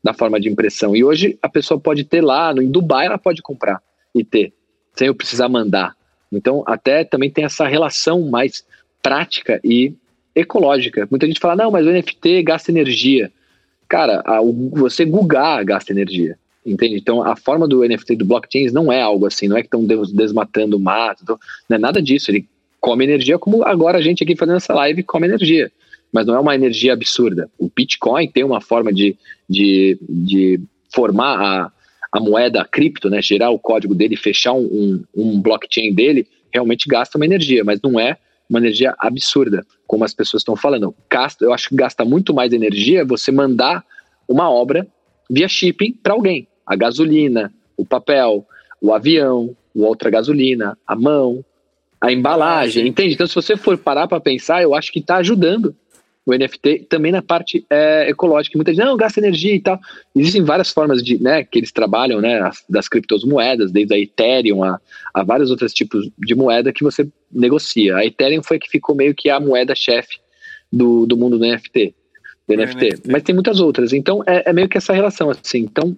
da 0.04 0.14
forma 0.14 0.40
de 0.40 0.48
impressão. 0.48 0.96
E 0.96 1.04
hoje 1.04 1.40
a 1.42 1.50
pessoa 1.50 1.80
pode 1.80 2.04
ter 2.04 2.24
lá, 2.24 2.54
em 2.54 2.70
Dubai 2.70 3.08
ela 3.08 3.18
pode 3.18 3.42
comprar 3.42 3.82
e 4.14 4.24
ter, 4.24 4.54
sem 4.94 5.08
eu 5.08 5.16
precisar 5.16 5.50
mandar. 5.50 5.96
Então 6.32 6.64
até 6.68 7.04
também 7.04 7.32
tem 7.32 7.46
essa 7.46 7.68
relação 7.68 8.22
mais 8.30 8.64
prática 9.02 9.60
e 9.64 9.94
ecológica. 10.36 11.08
Muita 11.10 11.26
gente 11.26 11.40
fala, 11.40 11.56
não, 11.56 11.72
mas 11.72 11.86
o 11.88 11.92
NFT 11.92 12.44
gasta 12.44 12.70
energia. 12.70 13.32
Cara, 13.90 14.22
a, 14.24 14.40
você 14.72 15.04
googar 15.04 15.66
gasta 15.66 15.92
energia. 15.92 16.38
Entende? 16.68 16.98
Então, 16.98 17.24
a 17.24 17.38
forma 17.38 17.66
do 17.66 17.88
NFT 17.88 18.18
do 18.18 18.26
blockchain 18.26 18.70
não 18.72 18.92
é 18.92 19.02
algo 19.02 19.26
assim, 19.26 19.48
não 19.48 19.56
é 19.56 19.62
que 19.62 19.68
estão 19.68 19.86
desmatando 19.86 20.76
o 20.76 20.80
mato, 20.80 21.24
então, 21.24 21.40
não 21.70 21.78
é 21.78 21.80
nada 21.80 22.02
disso. 22.02 22.30
Ele 22.30 22.46
come 22.82 23.06
energia 23.06 23.40
como 23.40 23.64
agora 23.64 23.98
a 23.98 24.02
gente 24.02 24.22
aqui 24.22 24.36
fazendo 24.36 24.58
essa 24.58 24.74
live 24.74 25.02
come 25.04 25.28
energia, 25.28 25.72
mas 26.12 26.26
não 26.26 26.36
é 26.36 26.40
uma 26.40 26.54
energia 26.54 26.92
absurda. 26.92 27.50
O 27.58 27.72
Bitcoin 27.74 28.30
tem 28.30 28.44
uma 28.44 28.60
forma 28.60 28.92
de, 28.92 29.16
de, 29.50 29.98
de 30.02 30.60
formar 30.94 31.40
a, 31.40 31.72
a 32.12 32.20
moeda 32.20 32.62
a 32.62 32.66
cripto, 32.66 33.10
né, 33.10 33.22
gerar 33.22 33.50
o 33.50 33.60
código 33.60 33.96
dele, 33.96 34.18
fechar 34.18 34.52
um, 34.52 34.66
um, 34.66 35.04
um 35.16 35.42
blockchain 35.42 35.94
dele, 35.94 36.28
realmente 36.54 36.86
gasta 36.86 37.18
uma 37.18 37.26
energia, 37.26 37.64
mas 37.64 37.80
não 37.82 37.98
é 37.98 38.18
uma 38.50 38.60
energia 38.60 38.94
absurda, 39.00 39.66
como 39.88 40.04
as 40.04 40.14
pessoas 40.14 40.42
estão 40.42 40.58
falando. 40.58 40.94
Gasta, 41.10 41.46
eu 41.46 41.54
acho 41.54 41.70
que 41.70 41.76
gasta 41.76 42.04
muito 42.04 42.34
mais 42.34 42.52
energia 42.52 43.06
você 43.06 43.32
mandar 43.32 43.86
uma 44.28 44.52
obra 44.52 44.86
via 45.30 45.48
shipping 45.48 45.94
para 45.94 46.14
alguém 46.14 46.46
a 46.68 46.76
gasolina, 46.76 47.54
o 47.78 47.86
papel, 47.86 48.46
o 48.82 48.94
avião, 48.94 49.56
o 49.74 49.84
outra 49.84 50.10
gasolina, 50.10 50.78
a 50.86 50.96
mão, 50.96 51.44
a 52.02 52.12
embalagem, 52.12 52.88
entende? 52.88 53.14
Então, 53.14 53.26
se 53.26 53.36
você 53.36 53.56
for 53.56 53.78
parar 53.78 54.08
para 54.08 54.20
pensar, 54.20 54.62
eu 54.62 54.76
acho 54.76 54.92
que 54.92 55.00
está 55.00 55.18
ajudando 55.18 55.76
o 56.28 56.34
NFT 56.34 56.88
também 56.90 57.12
na 57.12 57.22
parte 57.22 57.66
é, 57.70 58.10
ecológica. 58.10 58.58
Muita 58.58 58.74
gente 58.74 58.84
não 58.84 58.98
gasta 58.98 59.22
energia 59.22 59.56
e 59.56 59.62
tal. 59.62 59.80
Existem 60.14 60.44
várias 60.44 60.70
formas 60.72 61.02
de, 61.02 61.22
né, 61.24 61.46
que 61.46 61.58
eles 61.58 61.72
trabalham, 61.72 62.20
né, 62.20 62.50
das 62.68 62.90
criptomoedas, 62.90 63.72
desde 63.72 63.94
a 63.94 63.98
Ethereum 63.98 64.62
a, 64.62 64.78
a 65.14 65.24
vários 65.24 65.50
outros 65.50 65.74
tipos 65.74 66.10
de 66.20 66.36
moeda 66.36 66.74
que 66.74 66.84
você 66.84 67.08
negocia. 67.32 67.96
A 67.96 68.06
Ethereum 68.06 68.44
foi 68.44 68.60
que 68.60 68.70
ficou 68.70 68.94
meio 68.94 69.16
que 69.16 69.30
a 69.30 69.40
moeda 69.40 69.74
chefe 69.74 70.20
do, 70.72 71.06
do 71.06 71.16
mundo 71.16 71.40
do 71.40 71.46
NFT, 71.46 71.96
do 72.46 72.56
NFT. 72.58 72.90
NFT. 72.90 73.10
Mas 73.10 73.24
tem 73.24 73.34
muitas 73.34 73.62
outras. 73.62 73.94
Então 73.94 74.22
é, 74.28 74.50
é 74.50 74.54
meio 74.54 74.68
que 74.68 74.78
essa 74.78 74.94
relação 74.94 75.30
assim. 75.30 75.60
Então 75.60 75.96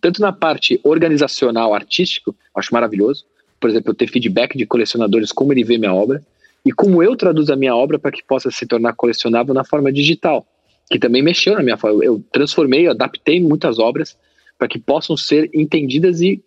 tanto 0.00 0.20
na 0.20 0.32
parte 0.32 0.80
organizacional, 0.82 1.74
artístico, 1.74 2.34
acho 2.54 2.72
maravilhoso. 2.72 3.24
Por 3.60 3.70
exemplo, 3.70 3.90
eu 3.90 3.94
ter 3.94 4.08
feedback 4.08 4.56
de 4.56 4.66
colecionadores, 4.66 5.32
como 5.32 5.52
ele 5.52 5.62
vê 5.62 5.78
minha 5.78 5.94
obra, 5.94 6.22
e 6.64 6.72
como 6.72 7.02
eu 7.02 7.16
traduzo 7.16 7.52
a 7.52 7.56
minha 7.56 7.74
obra 7.74 7.98
para 7.98 8.10
que 8.10 8.22
possa 8.22 8.50
se 8.50 8.66
tornar 8.66 8.94
colecionável 8.94 9.52
na 9.52 9.64
forma 9.64 9.92
digital, 9.92 10.46
que 10.90 10.98
também 10.98 11.22
mexeu 11.22 11.54
na 11.54 11.62
minha 11.62 11.76
forma. 11.76 12.04
Eu 12.04 12.22
transformei, 12.32 12.88
adaptei 12.88 13.40
muitas 13.40 13.78
obras 13.78 14.16
para 14.58 14.68
que 14.68 14.78
possam 14.78 15.16
ser 15.16 15.50
entendidas 15.52 16.20
e, 16.20 16.42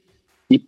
e 0.49 0.61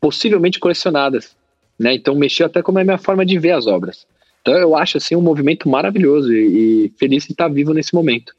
possivelmente 0.00 0.58
colecionadas. 0.58 1.36
Né? 1.78 1.94
Então, 1.94 2.14
mexeu 2.14 2.46
até 2.46 2.62
como 2.62 2.78
é 2.78 2.82
a 2.82 2.84
minha 2.84 2.98
forma 2.98 3.26
de 3.26 3.38
ver 3.38 3.52
as 3.52 3.66
obras. 3.66 4.06
Então, 4.40 4.54
eu 4.54 4.76
acho 4.76 4.96
assim 4.98 5.14
um 5.14 5.20
movimento 5.20 5.68
maravilhoso 5.68 6.32
e, 6.32 6.86
e 6.86 6.92
feliz 6.96 7.24
de 7.24 7.32
estar 7.32 7.48
vivo 7.48 7.74
nesse 7.74 7.94
momento. 7.94 8.34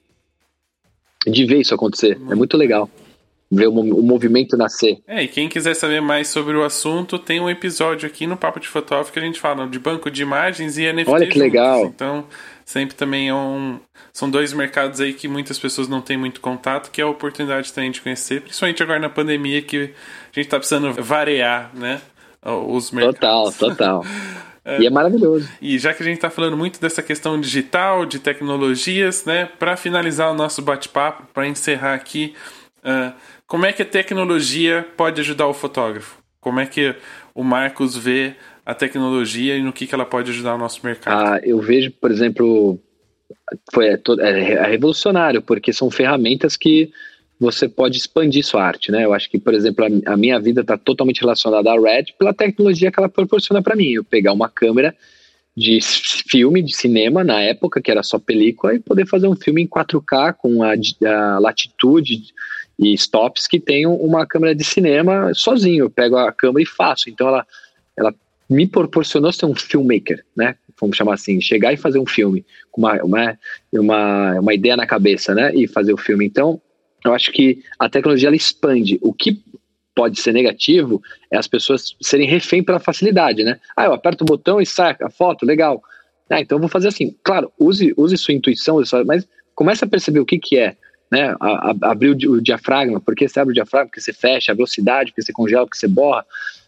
De 1.26 1.46
ver 1.46 1.60
isso 1.60 1.74
acontecer. 1.74 2.20
É 2.30 2.36
muito 2.36 2.58
legal 2.58 2.90
ver 3.54 3.68
o, 3.68 3.74
movimento 3.74 4.58
nascer. 4.58 5.00
É, 5.08 5.24
e 5.24 5.28
quem 5.28 5.48
quiser 5.48 5.76
saber 5.76 6.02
mais 6.02 6.28
sobre 6.28 6.56
o 6.56 6.64
assunto, 6.64 7.20
tem 7.20 7.40
um 7.40 7.50
episódio 7.50 8.08
aqui 8.08 8.26
no 8.26 8.36
Papo 8.38 8.60
de 8.60 8.68
Fotógrafo 8.68 9.12
que 9.12 9.20
a 9.20 9.22
gente 9.22 9.40
fala 9.40 9.68
de 9.68 9.80
banco 9.80 10.10
de 10.10 10.22
imagens 10.22 10.78
e 10.78 10.92
NFT. 10.92 11.12
Olha 11.12 11.28
que 11.28 11.34
juntos. 11.34 11.42
legal. 11.42 11.86
Então, 11.86 12.26
sempre 12.66 12.96
também 12.96 13.30
é 13.30 13.34
um. 13.34 13.80
São 14.12 14.30
dois 14.30 14.54
mercados 14.54 15.02
aí 15.02 15.14
que 15.14 15.28
muitas 15.28 15.58
pessoas 15.58 15.88
não 15.88 16.02
têm 16.02 16.18
muito 16.18 16.40
contato, 16.42 16.92
que 16.92 17.02
é 17.02 17.04
a 17.04 17.08
oportunidade 17.08 17.72
também 17.74 17.92
de 17.92 18.02
conhecer, 18.02 18.42
principalmente 18.42 18.82
agora 18.84 19.00
na 19.00 19.10
pandemia, 19.10 19.62
que 19.62 19.78
a 19.78 20.36
gente 20.36 20.46
está 20.46 20.58
precisando 20.58 20.94
variar, 20.94 21.72
né? 21.74 22.02
Os 22.46 22.92
mercados. 22.92 23.58
Total, 23.58 24.02
total. 24.02 24.06
É, 24.66 24.82
e 24.82 24.88
é 24.88 24.90
maravilhoso. 24.90 25.50
E 25.62 25.78
já 25.78 25.94
que 25.94 26.02
a 26.02 26.06
gente 26.06 26.16
está 26.16 26.30
falando 26.30 26.56
muito 26.56 26.80
dessa 26.80 27.04
questão 27.04 27.40
digital, 27.40 28.06
de 28.06 28.20
tecnologias, 28.20 29.26
né? 29.26 29.46
Para 29.60 29.76
finalizar 29.76 30.32
o 30.32 30.34
nosso 30.34 30.62
bate-papo, 30.62 31.28
para 31.34 31.46
encerrar 31.48 31.94
aqui, 31.94 32.34
uh, 32.80 33.14
como 33.54 33.68
é 33.68 33.72
que 33.72 33.84
a 33.84 33.86
tecnologia 33.86 34.84
pode 34.98 35.22
ajudar 35.22 35.46
o 35.46 35.54
fotógrafo? 35.54 36.18
Como 36.42 36.60
é 36.60 36.66
que 36.66 36.96
o 37.36 37.44
Marcos 37.44 37.96
vê 37.96 38.34
a 38.66 38.74
tecnologia 38.74 39.56
e 39.56 39.62
no 39.62 39.72
que, 39.72 39.86
que 39.86 39.94
ela 39.94 40.08
pode 40.08 40.32
ajudar 40.32 40.56
o 40.56 40.58
nosso 40.58 40.84
mercado? 40.84 41.24
Ah, 41.24 41.40
eu 41.44 41.62
vejo, 41.62 41.92
por 41.92 42.10
exemplo, 42.10 42.80
foi 43.72 43.90
é, 43.90 44.02
é, 44.22 44.54
é 44.54 44.66
revolucionário, 44.66 45.40
porque 45.40 45.72
são 45.72 45.92
ferramentas 45.92 46.58
que 46.58 46.92
você 47.40 47.70
pode 47.70 47.96
expandir 47.96 48.44
sua 48.44 48.64
arte, 48.64 48.92
né? 48.92 49.06
Eu 49.06 49.14
acho 49.14 49.30
que, 49.30 49.38
por 49.38 49.54
exemplo, 49.54 49.86
a, 49.86 50.14
a 50.14 50.18
minha 50.18 50.40
vida 50.40 50.62
está 50.62 50.76
totalmente 50.76 51.22
relacionada 51.22 51.72
à 51.72 51.80
Red 51.80 52.06
pela 52.18 52.34
tecnologia 52.34 52.92
que 52.92 53.00
ela 53.00 53.08
proporciona 53.08 53.62
para 53.62 53.76
mim. 53.76 53.92
Eu 53.92 54.04
pegar 54.04 54.34
uma 54.34 54.50
câmera 54.50 54.96
de 55.56 55.78
filme, 56.28 56.64
de 56.64 56.76
cinema, 56.76 57.24
na 57.24 57.40
época, 57.40 57.80
que 57.84 57.92
era 57.92 58.02
só 58.02 58.18
película, 58.18 58.74
e 58.74 58.80
poder 58.80 59.06
fazer 59.06 59.28
um 59.28 59.36
filme 59.36 59.62
em 59.62 59.68
4K 59.68 60.34
com 60.40 60.64
a, 60.64 60.74
a 60.74 61.38
latitude 61.38 62.34
e 62.78 62.94
stops 62.94 63.48
que 63.48 63.60
tem 63.60 63.86
uma 63.86 64.26
câmera 64.26 64.56
de 64.56 64.64
cinema 64.64 65.32
sozinho. 65.34 65.86
Eu 65.86 65.90
pego 65.90 66.18
a 66.18 66.32
câmera 66.32 66.64
e 66.64 66.66
faço. 66.66 67.10
Então 67.10 67.28
ela, 67.28 67.48
ela 67.98 68.14
me 68.50 68.68
proporcionou 68.68 69.32
ser 69.32 69.46
um 69.46 69.56
filmmaker, 69.56 70.24
né? 70.36 70.56
Vamos 70.80 70.98
chamar 70.98 71.14
assim, 71.14 71.40
chegar 71.40 71.72
e 71.72 71.78
fazer 71.78 72.00
um 72.00 72.06
filme 72.06 72.46
com 72.72 72.82
uma, 72.82 72.96
uma, 73.04 73.40
uma, 73.72 74.40
uma 74.40 74.54
ideia 74.54 74.76
na 74.76 74.88
cabeça, 74.88 75.34
né? 75.34 75.54
E 75.56 75.68
fazer 75.68 75.94
o 75.94 75.98
filme. 75.98 76.26
Então, 76.26 76.60
eu 77.06 77.14
acho 77.14 77.32
que 77.32 77.64
a 77.78 77.88
tecnologia 77.88 78.30
ela 78.30 78.36
expande. 78.36 79.00
O 79.02 79.14
que 79.14 79.42
pode 79.96 80.20
ser 80.20 80.34
negativo 80.34 81.02
é 81.32 81.38
as 81.38 81.48
pessoas 81.48 81.96
serem 82.02 82.28
refém 82.28 82.64
pela 82.64 82.80
facilidade, 82.80 83.44
né? 83.44 83.60
Ah, 83.76 83.86
eu 83.86 83.94
aperto 83.94 84.24
o 84.24 84.28
botão 84.28 84.60
e 84.60 84.66
sai 84.66 84.96
a 85.02 85.10
foto, 85.10 85.46
legal. 85.46 85.82
Ah, 86.30 86.42
então 86.42 86.58
eu 86.58 86.60
vou 86.60 86.70
fazer 86.70 86.88
assim. 86.88 87.16
Claro, 87.24 87.52
use, 87.60 87.94
use 87.96 88.18
sua 88.18 88.34
intuição, 88.34 88.82
mas 89.06 89.28
comece 89.54 89.84
a 89.84 89.88
perceber 89.88 90.20
o 90.20 90.26
que, 90.26 90.40
que 90.40 90.58
é 90.58 90.76
né? 91.14 91.36
Abrir 91.84 92.10
o, 92.10 92.32
o, 92.32 92.42
diafragma, 92.42 93.00
porque 93.00 93.28
você 93.28 93.40
abre 93.40 93.52
o 93.52 93.54
diafragma, 93.54 93.88
porque 93.88 94.02
você 94.02 94.12
fecha, 94.12 94.52
a 94.52 94.56
velocidade, 94.56 95.12
porque 95.12 95.22
você 95.22 95.32
congela, 95.32 95.64
porque 95.64 95.78
você 95.78 95.88
borra. 95.88 96.26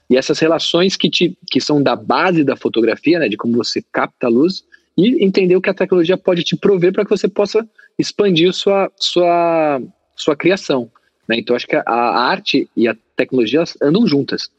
E 0.07 0.15
essas 0.15 0.38
relações 0.38 0.95
que, 0.95 1.09
te, 1.09 1.35
que 1.49 1.59
são 1.59 1.81
da 1.81 1.95
base 1.95 2.43
da 2.43 2.55
fotografia, 2.55 3.17
né? 3.17 3.27
De 3.27 3.38
como 3.38 3.57
você 3.57 3.84
capta 3.91 4.27
a 4.27 4.30
luz 4.30 4.63
e 4.95 5.26
entender 5.26 5.55
o 5.55 5.61
que 5.61 5.69
a 5.69 5.73
tecnologia 5.73 6.15
pode 6.15 6.43
te 6.43 6.55
prover 6.55 6.93
para 6.93 7.03
que 7.03 7.09
você 7.09 7.27
possa 7.27 7.67
expandir 7.97 8.53
sua, 8.53 8.91
sua, 8.97 9.81
sua 10.15 10.35
criação. 10.35 10.91
Né? 11.27 11.38
Então, 11.39 11.55
acho 11.55 11.65
que 11.65 11.76
a, 11.76 11.84
a 11.84 12.30
arte 12.30 12.69
e 12.77 12.88
a 12.88 12.95
tecnologia 13.15 13.63
andam 13.81 14.05
juntas. 14.05 14.51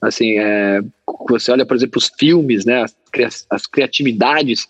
Assim, 0.00 0.38
é, 0.38 0.80
você 1.28 1.52
olha, 1.52 1.66
por 1.66 1.76
exemplo, 1.76 1.98
os 1.98 2.10
filmes, 2.18 2.64
né? 2.64 2.82
As, 2.82 3.46
as 3.50 3.66
criatividades 3.66 4.68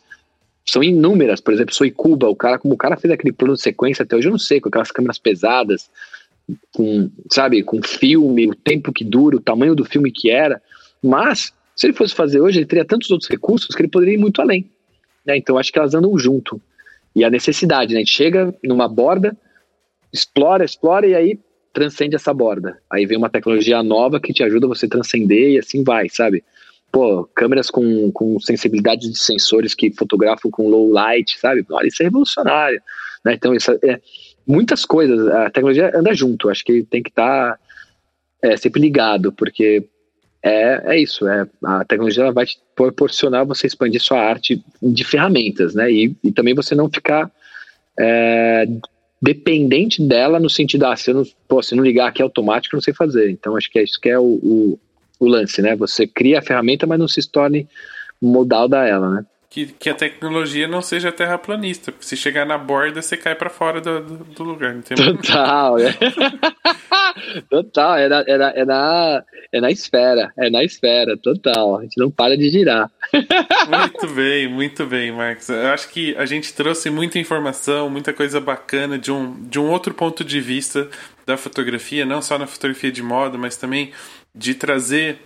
são 0.65 0.83
inúmeras, 0.83 1.41
por 1.41 1.53
exemplo, 1.53 1.75
Soicuba, 1.75 2.29
o 2.29 2.37
cara, 2.37 2.59
como 2.59 2.75
o 2.75 2.79
cara 2.79 2.97
fez 2.97 3.13
aquele 3.13 3.33
plano 3.33 3.55
de 3.55 3.61
sequência 3.61 4.03
até 4.03 4.17
hoje, 4.17 4.29
eu 4.29 4.33
não 4.33 4.39
sei, 4.39 4.61
com 4.61 4.69
aquelas 4.69 4.91
câmeras 4.91 5.19
pesadas, 5.19 5.91
com, 6.73 7.11
sabe, 7.31 7.63
com 7.63 7.83
filme, 7.83 8.49
o 8.49 8.55
tempo 8.55 8.93
que 8.93 9.05
dura, 9.05 9.37
o 9.37 9.41
tamanho 9.41 9.75
do 9.75 9.85
filme 9.85 10.11
que 10.11 10.31
era, 10.31 10.61
mas 11.03 11.53
se 11.77 11.87
ele 11.87 11.95
fosse 11.95 12.15
fazer 12.15 12.41
hoje, 12.41 12.59
ele 12.59 12.67
teria 12.67 12.85
tantos 12.85 13.11
outros 13.11 13.29
recursos 13.29 13.75
que 13.75 13.83
ele 13.83 13.91
poderia 13.91 14.15
ir 14.15 14.19
muito 14.19 14.41
além. 14.41 14.71
Né? 15.27 15.37
Então 15.37 15.59
acho 15.59 15.73
que 15.73 15.79
elas 15.79 15.95
andam 15.95 16.17
junto. 16.19 16.61
E 17.15 17.25
a 17.25 17.31
necessidade, 17.31 17.93
né? 17.93 18.01
A 18.01 18.05
gente 18.05 18.13
chega 18.13 18.55
numa 18.63 18.89
borda, 18.89 19.37
explora, 20.13 20.65
explora 20.65 21.07
e 21.07 21.15
aí 21.15 21.39
transcende 21.73 22.15
essa 22.15 22.33
borda. 22.33 22.79
Aí 22.91 23.05
vem 23.07 23.19
uma 23.19 23.31
tecnologia 23.31 23.83
nova 23.83 24.21
que 24.21 24.33
te 24.33 24.43
ajuda 24.43 24.67
você 24.67 24.87
a 24.87 24.89
transcender 24.89 25.51
e 25.51 25.59
assim 25.59 25.83
vai, 25.83 26.09
sabe? 26.09 26.45
Pô, 26.95 27.29
câmeras 27.35 27.71
com, 27.71 28.13
com 28.13 28.39
sensibilidade 28.39 29.11
de 29.11 29.19
sensores 29.19 29.75
que 29.75 29.91
fotografam 29.91 30.49
com 30.49 30.69
low 30.69 30.89
light, 30.89 31.37
sabe? 31.41 31.67
Olha, 31.69 31.89
isso 31.89 32.01
é 32.01 32.05
revolucionário. 32.05 32.81
Né? 33.25 33.35
Então, 33.35 33.53
isso 33.53 33.73
é, 33.83 34.01
muitas 34.47 34.85
coisas, 34.85 35.27
a 35.27 35.51
tecnologia 35.51 35.91
anda 35.93 36.15
junto, 36.15 36.49
acho 36.49 36.65
que 36.65 36.85
tem 36.85 37.03
que 37.03 37.11
estar 37.11 37.55
tá, 37.55 37.59
é, 38.41 38.57
sempre 38.57 38.81
ligado, 38.81 39.33
porque 39.33 39.89
é, 40.41 40.83
é 40.85 41.01
isso, 41.01 41.27
é, 41.27 41.49
a 41.65 41.85
tecnologia 41.85 42.31
vai 42.31 42.47
te 42.47 42.61
proporcionar 42.77 43.45
você 43.45 43.67
expandir 43.67 44.01
sua 44.01 44.21
arte 44.21 44.65
de 44.81 45.03
ferramentas, 45.03 45.75
né? 45.75 45.91
E, 45.91 46.17
e 46.23 46.31
também 46.31 46.55
você 46.55 46.77
não 46.77 46.89
ficar 46.89 47.29
é, 47.99 48.69
dependente 49.21 50.01
dela 50.01 50.39
no 50.39 50.49
sentido, 50.49 50.85
ah, 50.85 50.95
se 50.95 51.11
eu 51.11 51.15
não, 51.17 51.25
pô, 51.49 51.61
se 51.61 51.75
não 51.75 51.83
ligar 51.83 52.07
aqui 52.07 52.23
automático, 52.23 52.77
eu 52.77 52.77
não 52.77 52.83
sei 52.83 52.95
fazer. 52.95 53.31
Então, 53.31 53.57
acho 53.57 53.69
que 53.69 53.81
é 53.81 53.83
isso 53.83 53.99
que 54.01 54.09
é 54.09 54.19
o, 54.19 54.23
o, 54.23 54.79
o 55.19 55.27
lance, 55.27 55.63
né? 55.63 55.75
Você 55.77 56.07
cria 56.07 56.39
a 56.39 56.43
ferramenta, 56.43 56.87
mas 56.87 56.99
não 56.99 57.09
se 57.09 57.29
torne 57.29 57.69
modal 58.21 58.69
da 58.69 58.87
ela, 58.87 59.11
né? 59.11 59.27
que, 59.55 59.67
que 59.67 59.89
a 59.89 59.95
tecnologia 59.95 60.67
não 60.67 60.83
seja 60.83 61.13
terraplanista, 61.13 61.93
porque 61.93 62.05
se 62.05 62.17
chegar 62.17 62.45
na 62.45 62.59
borda, 62.59 63.01
você 63.01 63.17
cai 63.17 63.37
para 63.37 63.49
fora 63.49 63.81
do, 63.81 64.01
do, 64.01 64.25
do, 64.25 64.43
lugar. 64.43 64.75
Total, 64.83 65.79
é. 65.79 65.95
total, 67.49 67.97
é 67.97 68.09
na, 68.09 68.25
é, 68.27 68.37
na, 68.37 68.51
é, 68.51 68.65
na, 68.65 69.25
é 69.53 69.61
na 69.61 69.71
esfera, 69.71 70.33
é 70.37 70.51
na 70.51 70.65
esfera, 70.65 71.17
total. 71.17 71.79
A 71.79 71.83
gente 71.83 71.97
não 72.01 72.11
para 72.11 72.37
de 72.37 72.51
girar. 72.51 72.91
muito 73.13 74.13
bem, 74.13 74.49
muito 74.49 74.85
bem, 74.87 75.13
Marcos. 75.13 75.49
Eu 75.49 75.69
acho 75.69 75.89
que 75.89 76.17
a 76.17 76.27
gente 76.27 76.53
trouxe 76.53 76.91
muita 76.91 77.21
informação, 77.21 77.89
muita 77.89 78.13
coisa 78.13 78.41
bacana 78.41 78.99
de 78.99 79.13
um, 79.13 79.41
de 79.45 79.61
um 79.61 79.71
outro 79.71 79.95
ponto 79.95 80.25
de 80.25 80.41
vista 80.41 80.89
da 81.25 81.37
fotografia, 81.37 82.05
não 82.05 82.21
só 82.21 82.37
na 82.37 82.49
fotografia 82.49 82.91
de 82.91 83.05
moda, 83.05 83.39
mas 83.39 83.57
também 83.57 83.93
de 84.35 84.55
trazer 84.55 85.19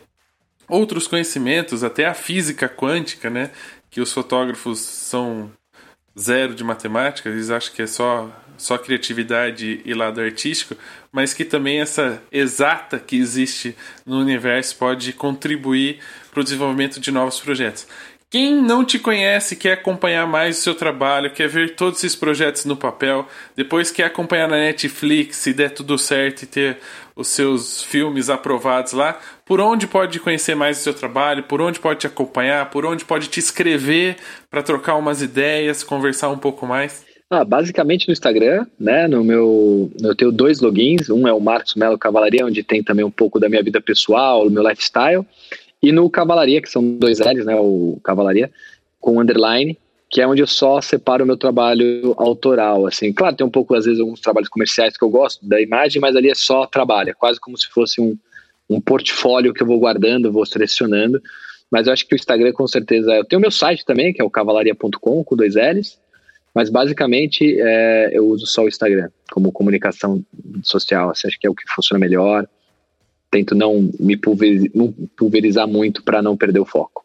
outros 0.69 1.07
conhecimentos, 1.07 1.83
até 1.83 2.07
a 2.07 2.15
física 2.15 2.69
quântica, 2.69 3.31
né? 3.31 3.51
que 3.91 4.01
os 4.01 4.13
fotógrafos 4.13 4.81
são 4.81 5.51
zero 6.19 6.55
de 6.55 6.63
matemática, 6.63 7.29
eles 7.29 7.51
acham 7.51 7.75
que 7.75 7.83
é 7.83 7.87
só 7.87 8.31
só 8.59 8.77
criatividade 8.77 9.81
e 9.85 9.95
lado 9.95 10.21
artístico, 10.21 10.75
mas 11.13 11.33
que 11.33 11.45
também 11.45 11.81
essa 11.81 12.21
exata 12.31 12.99
que 12.99 13.17
existe 13.17 13.75
no 14.05 14.19
universo 14.19 14.77
pode 14.77 15.13
contribuir 15.13 16.01
para 16.31 16.41
o 16.41 16.45
desenvolvimento 16.45 16.99
de 16.99 17.13
novos 17.13 17.39
projetos. 17.39 17.87
Quem 18.31 18.61
não 18.61 18.85
te 18.85 18.99
conhece, 18.99 19.57
quer 19.57 19.73
acompanhar 19.73 20.27
mais 20.27 20.59
o 20.59 20.61
seu 20.61 20.75
trabalho, 20.75 21.33
quer 21.33 21.49
ver 21.49 21.77
todos 21.77 22.05
esses 22.05 22.15
projetos 22.15 22.67
no 22.67 22.77
papel, 22.77 23.27
depois 23.57 23.91
quer 23.91 24.05
acompanhar 24.05 24.49
na 24.49 24.57
Netflix, 24.57 25.39
se 25.39 25.55
der 25.55 25.71
tudo 25.71 25.97
certo 25.97 26.43
e 26.43 26.47
ter 26.47 26.79
os 27.19 27.27
seus 27.27 27.83
filmes 27.83 28.31
aprovados 28.31 28.93
lá, 28.93 29.19
por 29.45 29.61
onde 29.61 29.89
pode 29.89 30.21
conhecer 30.21 30.55
mais 30.55 30.79
o 30.79 30.83
seu 30.83 30.95
trabalho, 30.95 31.43
por 31.43 31.61
onde 31.61 31.81
pode 31.81 31.99
te 31.99 32.07
acompanhar, 32.07 32.71
por 32.71 32.87
onde 32.87 33.05
pode 33.05 33.27
te 33.27 33.41
escrever 33.41 34.17
para 34.49 34.63
trocar 34.63 34.95
umas 34.95 35.21
ideias, 35.21 35.83
conversar 35.83 36.29
um 36.29 36.39
pouco 36.39 36.65
mais? 36.65 37.05
Ah, 37.29 37.45
basicamente 37.45 38.07
no 38.07 38.13
Instagram, 38.13 38.67
né? 38.79 39.09
No 39.09 39.25
meu, 39.25 39.91
eu 40.01 40.15
tenho 40.15 40.31
dois 40.31 40.61
logins. 40.61 41.11
Um 41.11 41.27
é 41.27 41.33
o 41.33 41.41
Marcos 41.41 41.75
Melo 41.75 41.99
Cavalaria, 41.99 42.47
onde 42.47 42.63
tem 42.63 42.85
também 42.85 43.05
um 43.05 43.11
pouco 43.11 43.41
da 43.41 43.49
minha 43.49 43.63
vida 43.63 43.81
pessoal, 43.81 44.45
do 44.45 44.51
meu 44.51 44.67
lifestyle. 44.67 45.27
E 45.83 45.91
no 45.91 46.09
Cavalaria, 46.09 46.63
que 46.63 46.71
são 46.71 46.97
dois 46.97 47.19
L's, 47.19 47.45
né? 47.45 47.57
O 47.57 47.99
Cavalaria, 48.03 48.51
com 49.01 49.21
underline, 49.21 49.77
que 50.11 50.21
é 50.21 50.27
onde 50.27 50.41
eu 50.41 50.47
só 50.47 50.81
separo 50.81 51.25
o 51.25 51.27
meu 51.27 51.37
trabalho 51.37 52.15
autoral, 52.17 52.87
assim. 52.87 53.13
Claro, 53.13 53.37
tem 53.37 53.47
um 53.47 53.51
pouco, 53.51 53.75
às 53.75 53.85
vezes, 53.85 54.01
alguns 54.01 54.21
trabalhos 54.21 54.49
comerciais 54.49 54.97
que 54.97 55.05
eu 55.05 55.11
gosto 55.11 55.47
da 55.47 55.61
imagem, 55.61 56.01
mas 56.01 56.17
ali 56.17 56.31
é 56.31 56.35
só 56.35 56.67
trabalho, 56.67 57.11
é 57.11 57.15
quase 57.15 57.39
como 57.39 57.59
se 57.59 57.69
fosse 57.69 58.01
um, 58.01 58.17
um 58.69 58.81
portfólio 58.81 59.53
que 59.53 59.63
eu 59.63 59.67
vou 59.67 59.79
guardando, 59.79 60.33
vou 60.33 60.47
selecionando. 60.47 61.21
Mas 61.71 61.87
eu 61.87 61.93
acho 61.93 62.07
que 62.07 62.15
o 62.15 62.17
Instagram, 62.17 62.53
com 62.53 62.67
certeza, 62.67 63.13
eu 63.13 63.25
tenho 63.25 63.39
o 63.39 63.43
meu 63.43 63.51
site 63.51 63.85
também, 63.85 64.13
que 64.13 64.23
é 64.23 64.25
o 64.25 64.31
cavalaria.com, 64.31 65.23
com 65.23 65.37
dois 65.37 65.55
L's, 65.55 65.99
mas 66.55 66.71
basicamente 66.71 67.61
é, 67.61 68.11
eu 68.13 68.27
uso 68.27 68.47
só 68.47 68.65
o 68.65 68.69
Instagram 68.69 69.11
como 69.31 69.53
comunicação 69.53 70.25
social, 70.63 71.11
assim, 71.11 71.29
acho 71.29 71.39
que 71.39 71.47
é 71.47 71.51
o 71.51 71.55
que 71.55 71.65
funciona 71.71 72.01
melhor 72.01 72.49
tento 73.31 73.55
não 73.55 73.91
me 73.99 74.17
pulverizar 74.17 75.69
muito 75.69 76.03
para 76.03 76.23
não 76.23 76.37
perder 76.37 76.61
o 76.61 76.65
foco. 76.65 77.05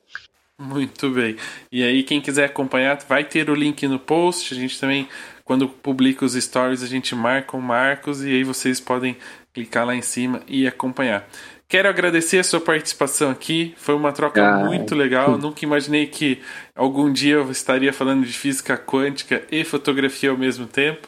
Muito 0.64 1.10
bem. 1.10 1.36
E 1.72 1.84
aí, 1.84 2.04
quem 2.04 2.22
quiser 2.22 2.46
acompanhar, 2.46 2.98
vai 3.08 3.24
ter 3.26 3.50
o 3.50 3.56
link 3.56 3.86
no 3.88 4.00
post. 4.00 4.54
A 4.54 4.58
gente 4.58 4.80
também, 4.80 5.10
quando 5.44 5.68
publica 5.68 6.24
os 6.24 6.34
stories, 6.34 6.82
a 6.82 6.88
gente 6.88 7.14
marca 7.14 7.58
o 7.58 7.62
Marcos 7.62 8.24
e 8.24 8.30
aí 8.30 8.44
vocês 8.44 8.80
podem 8.80 9.18
clicar 9.54 9.86
lá 9.86 9.94
em 9.94 10.02
cima 10.02 10.42
e 10.48 10.66
acompanhar. 10.66 11.28
Quero 11.68 11.90
agradecer 11.90 12.40
a 12.40 12.44
sua 12.44 12.62
participação 12.62 13.30
aqui. 13.30 13.74
Foi 13.78 13.94
uma 13.96 14.14
troca 14.14 14.46
ah, 14.46 14.64
muito 14.64 14.96
legal. 14.96 15.38
Nunca 15.38 15.66
imaginei 15.66 16.06
que 16.08 16.40
algum 16.76 17.12
dia 17.12 17.36
eu 17.36 17.52
estaria 17.52 17.92
falando 17.92 18.26
de 18.26 18.32
física 18.32 18.78
quântica 18.78 19.44
e 19.52 19.64
fotografia 19.64 20.30
ao 20.30 20.38
mesmo 20.38 20.66
tempo. 20.66 21.08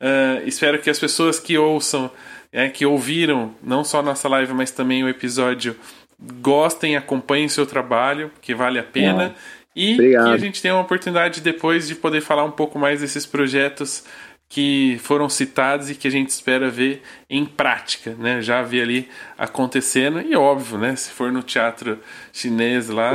Uh, 0.00 0.46
espero 0.46 0.80
que 0.80 0.90
as 0.90 0.98
pessoas 0.98 1.38
que 1.38 1.56
ouçam 1.56 2.10
é, 2.52 2.68
que 2.70 2.86
ouviram 2.86 3.54
não 3.62 3.84
só 3.84 4.02
nossa 4.02 4.28
live, 4.28 4.54
mas 4.54 4.70
também 4.70 5.04
o 5.04 5.08
episódio, 5.08 5.76
gostem, 6.18 6.96
acompanhem 6.96 7.48
seu 7.48 7.66
trabalho, 7.66 8.30
que 8.40 8.54
vale 8.54 8.78
a 8.78 8.82
pena. 8.82 9.34
E 9.74 9.94
Obrigado. 9.94 10.24
que 10.24 10.30
a 10.30 10.38
gente 10.38 10.62
tenha 10.62 10.74
uma 10.74 10.82
oportunidade 10.82 11.40
depois 11.42 11.86
de 11.86 11.94
poder 11.94 12.22
falar 12.22 12.44
um 12.44 12.50
pouco 12.50 12.78
mais 12.78 13.00
desses 13.00 13.26
projetos 13.26 14.04
que 14.48 14.96
foram 15.00 15.28
citados 15.28 15.90
e 15.90 15.94
que 15.94 16.06
a 16.06 16.10
gente 16.10 16.30
espera 16.30 16.70
ver 16.70 17.02
em 17.28 17.44
prática, 17.44 18.14
né? 18.18 18.40
Já 18.40 18.62
ver 18.62 18.82
ali 18.82 19.08
acontecendo 19.36 20.20
e 20.20 20.36
óbvio, 20.36 20.78
né? 20.78 20.94
Se 20.94 21.10
for 21.10 21.32
no 21.32 21.42
teatro 21.42 21.98
chinês 22.32 22.88
lá, 22.88 23.10
a 23.10 23.14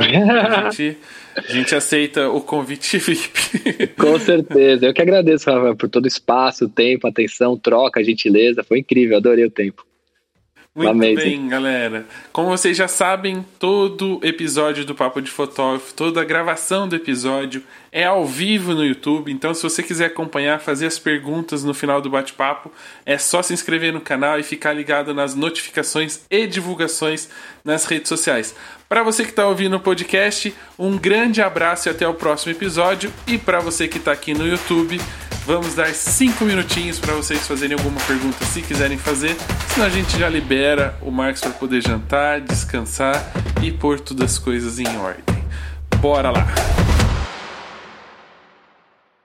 gente, 0.70 0.98
a 1.36 1.52
gente 1.52 1.74
aceita 1.74 2.28
o 2.28 2.40
convite 2.40 2.98
VIP. 2.98 3.88
Com 3.98 4.18
certeza. 4.18 4.86
Eu 4.86 4.92
que 4.92 5.00
agradeço, 5.00 5.50
Rafa, 5.50 5.74
por 5.74 5.88
todo 5.88 6.04
o 6.04 6.08
espaço, 6.08 6.68
tempo, 6.68 7.08
atenção, 7.08 7.56
troca, 7.56 8.04
gentileza. 8.04 8.62
Foi 8.62 8.80
incrível, 8.80 9.16
adorei 9.16 9.46
o 9.46 9.50
tempo. 9.50 9.86
Muito 10.74 10.98
bem, 11.16 11.48
galera. 11.48 12.06
Como 12.32 12.48
vocês 12.48 12.74
já 12.74 12.88
sabem, 12.88 13.44
todo 13.58 14.18
episódio 14.22 14.86
do 14.86 14.94
Papo 14.94 15.20
de 15.20 15.30
Fotógrafo, 15.30 15.92
toda 15.92 16.22
a 16.22 16.24
gravação 16.24 16.88
do 16.88 16.96
episódio 16.96 17.62
é 17.92 18.04
ao 18.04 18.24
vivo 18.24 18.72
no 18.72 18.82
YouTube. 18.82 19.30
Então, 19.30 19.52
se 19.52 19.62
você 19.62 19.82
quiser 19.82 20.06
acompanhar, 20.06 20.60
fazer 20.60 20.86
as 20.86 20.98
perguntas 20.98 21.62
no 21.62 21.74
final 21.74 22.00
do 22.00 22.08
bate-papo, 22.08 22.72
é 23.04 23.18
só 23.18 23.42
se 23.42 23.52
inscrever 23.52 23.92
no 23.92 24.00
canal 24.00 24.38
e 24.38 24.42
ficar 24.42 24.72
ligado 24.72 25.12
nas 25.12 25.34
notificações 25.34 26.24
e 26.30 26.46
divulgações 26.46 27.28
nas 27.62 27.84
redes 27.84 28.08
sociais. 28.08 28.56
Para 28.92 29.02
você 29.02 29.24
que 29.24 29.30
está 29.30 29.46
ouvindo 29.46 29.74
o 29.74 29.80
podcast, 29.80 30.54
um 30.78 30.98
grande 30.98 31.40
abraço 31.40 31.88
e 31.88 31.90
até 31.90 32.06
o 32.06 32.12
próximo 32.12 32.52
episódio. 32.52 33.10
E 33.26 33.38
para 33.38 33.58
você 33.58 33.88
que 33.88 33.96
está 33.96 34.12
aqui 34.12 34.34
no 34.34 34.46
YouTube, 34.46 35.00
Vamos 35.46 35.74
dar 35.74 35.92
cinco 35.92 36.44
minutinhos 36.44 37.00
para 37.00 37.14
vocês 37.14 37.48
fazerem 37.48 37.76
alguma 37.76 38.00
pergunta 38.02 38.44
se 38.44 38.62
quiserem 38.62 38.96
fazer. 38.96 39.34
Senão 39.70 39.86
a 39.86 39.90
gente 39.90 40.16
já 40.16 40.28
libera 40.28 40.96
o 41.00 41.10
Marcos 41.10 41.40
para 41.40 41.50
poder 41.50 41.82
jantar, 41.82 42.40
descansar 42.40 43.32
e 43.60 43.72
pôr 43.72 43.98
todas 43.98 44.34
as 44.34 44.38
coisas 44.38 44.78
em 44.78 44.86
ordem. 44.98 45.44
Bora 45.98 46.30
lá! 46.30 46.46